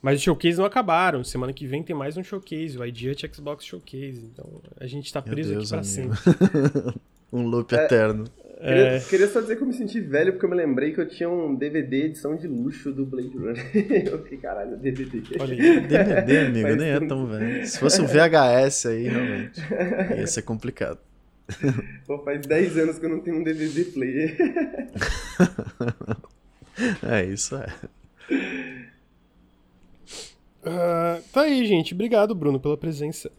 Mas 0.00 0.18
os 0.18 0.22
showcase 0.22 0.58
não 0.58 0.64
acabaram. 0.64 1.24
Semana 1.24 1.52
que 1.52 1.66
vem 1.66 1.82
tem 1.82 1.94
mais 1.94 2.16
um 2.16 2.22
showcase, 2.22 2.78
o 2.78 2.84
Ideate 2.84 3.28
Xbox 3.32 3.64
Showcase. 3.64 4.30
Então 4.32 4.60
a 4.78 4.86
gente 4.86 5.12
tá 5.12 5.20
preso 5.20 5.50
Deus, 5.50 5.72
aqui 5.72 5.82
pra 5.82 6.00
amigo. 6.00 6.16
sempre. 6.16 7.00
um 7.32 7.42
loop 7.46 7.72
eterno. 7.74 8.24
É. 8.60 8.98
Queria, 8.98 9.00
queria 9.08 9.28
só 9.28 9.40
dizer 9.40 9.56
que 9.56 9.62
eu 9.62 9.66
me 9.66 9.72
senti 9.72 10.00
velho 10.00 10.32
porque 10.32 10.44
eu 10.44 10.50
me 10.50 10.56
lembrei 10.56 10.92
que 10.92 11.00
eu 11.00 11.08
tinha 11.08 11.28
um 11.28 11.54
DVD 11.54 12.06
edição 12.06 12.34
de 12.34 12.48
luxo 12.48 12.92
do 12.92 13.06
Blade 13.06 13.36
Runner. 13.36 13.70
eu 14.10 14.22
fiquei, 14.22 14.38
caralho, 14.38 14.76
DVD. 14.76 15.22
Olha 15.38 15.52
aí. 15.52 15.80
DVD, 15.80 16.38
amigo, 16.38 16.76
nem 16.76 16.90
é 16.90 17.00
tão 17.00 17.26
velho. 17.26 17.66
Se 17.66 17.78
fosse 17.78 18.00
um 18.00 18.06
VHS 18.06 18.86
aí, 18.86 19.08
realmente. 19.08 19.60
Ia 20.16 20.26
ser 20.26 20.42
complicado. 20.42 20.98
Pô, 22.06 22.18
faz 22.18 22.44
10 22.46 22.78
anos 22.78 22.98
que 22.98 23.06
eu 23.06 23.10
não 23.10 23.20
tenho 23.20 23.38
um 23.38 23.42
DVD 23.42 23.84
player. 23.84 24.36
É, 27.02 27.24
isso 27.24 27.56
é. 27.56 27.66
Ah, 30.64 31.20
tá 31.32 31.42
aí, 31.42 31.66
gente. 31.66 31.94
Obrigado, 31.94 32.34
Bruno, 32.34 32.60
pela 32.60 32.76
presença. 32.76 33.30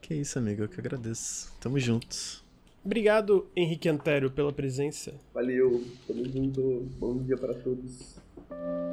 Que 0.00 0.14
isso, 0.14 0.38
amigo, 0.38 0.62
eu 0.62 0.68
que 0.68 0.80
agradeço. 0.80 1.52
Tamo 1.60 1.78
juntos. 1.78 2.42
Obrigado, 2.84 3.46
Henrique 3.56 3.88
Antero, 3.88 4.30
pela 4.30 4.52
presença. 4.52 5.14
Valeu, 5.32 5.82
tamo 6.06 6.24
junto. 6.28 6.86
Bom 6.98 7.16
dia 7.16 7.36
pra 7.36 7.54
todos. 7.54 8.16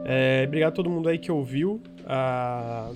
É, 0.06 0.45
obrigado 0.48 0.72
a 0.72 0.76
todo 0.76 0.90
mundo 0.90 1.10
aí 1.10 1.20
que 1.20 1.30
ouviu. 1.30 1.82
Ah, 2.06 2.91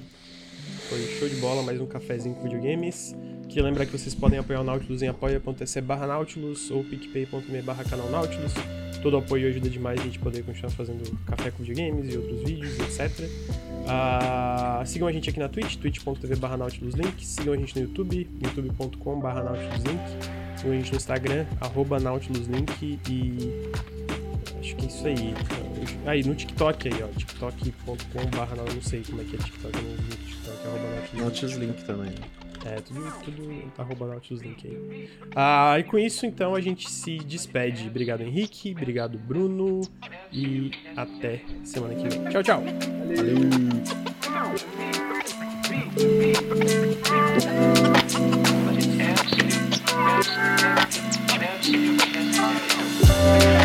foi 0.88 1.00
show 1.20 1.28
de 1.28 1.36
bola, 1.36 1.62
mais 1.64 1.82
um 1.82 1.86
cafezinho 1.86 2.36
com 2.36 2.44
videogames. 2.44 3.14
Queria 3.50 3.64
lembrar 3.64 3.86
que 3.86 3.92
vocês 3.92 4.16
podem 4.16 4.40
apoiar 4.40 4.62
o 4.62 4.64
Nautilus 4.64 5.02
em 5.02 5.10
apoia.se 5.10 5.82
barra 5.82 6.08
Nautilus 6.08 6.72
ou 6.72 6.84
picpay.me 6.84 7.62
barra 7.62 7.84
canal 7.84 8.10
Nautilus. 8.10 8.54
Todo 9.06 9.18
apoio 9.18 9.48
ajuda 9.48 9.70
demais 9.70 10.02
a 10.02 10.04
gente 10.04 10.18
poder 10.18 10.42
continuar 10.44 10.72
fazendo 10.72 11.16
café 11.28 11.52
com 11.52 11.62
videogames 11.62 12.12
e 12.12 12.18
outros 12.18 12.42
vídeos, 12.42 12.80
etc. 12.80 13.30
Ah, 13.88 14.82
sigam 14.84 15.08
a 15.08 15.12
gente 15.12 15.30
aqui 15.30 15.38
na 15.38 15.48
Twitch, 15.48 15.76
twitch.tv 15.76 16.36
barra 16.38 16.58
Nautilus 16.58 16.96
Link. 16.96 17.24
Sigam 17.24 17.54
a 17.54 17.58
gente 17.58 17.76
no 17.76 17.84
YouTube, 17.84 18.28
youtube.com 18.42 19.20
barra 19.20 19.44
Nautilus 19.44 19.84
Link. 19.84 20.02
Sigam 20.58 20.72
a 20.72 20.76
gente 20.78 20.90
no 20.90 20.98
Instagram, 20.98 21.46
arroba 21.62 22.00
Nautilus 22.00 22.48
Link 22.48 23.00
e 23.08 23.70
Acho 24.60 24.76
que 24.76 24.86
é 24.86 24.88
isso 24.88 25.06
aí. 25.06 25.34
Aí, 26.08 26.24
no 26.24 26.34
TikTok 26.34 26.88
aí, 26.88 27.04
ó. 27.04 27.08
TikTok.com.br, 27.10 28.74
não 28.74 28.82
sei 28.82 29.04
como 29.04 29.22
é 29.22 29.24
que 29.24 29.36
é 29.36 29.38
TikTok, 29.38 29.78
não 29.84 29.98
vi 29.98 30.14
o 30.14 30.18
TikTok, 30.18 30.68
arroba 30.68 30.90
Nautilus. 30.96 31.22
Nautilus 31.22 31.56
Link 31.58 31.84
também. 31.84 32.12
É, 32.66 32.82
tudo, 32.82 33.14
tudo 33.24 33.72
arroba 33.78 34.08
Nautilus 34.08 34.42
Link 34.42 34.68
aí. 34.68 35.10
Ah, 35.36 35.78
e 35.78 35.84
com 35.84 36.00
isso, 36.00 36.26
então, 36.26 36.56
a 36.56 36.62
gente 36.62 36.90
se 36.90 37.20
despede. 37.20 37.88
Obrigado, 37.88 38.22
Henrique. 38.22 38.72
Obrigado, 38.72 39.20
Bruno. 39.20 39.82
E 40.34 40.72
até 40.98 41.44
semana 41.64 41.94
que 41.94 42.10
vem. 42.10 42.24
Tchau, 42.30 42.42
tchau. 42.42 42.64
Absolute, 47.78 48.36
absolute. 53.00 53.65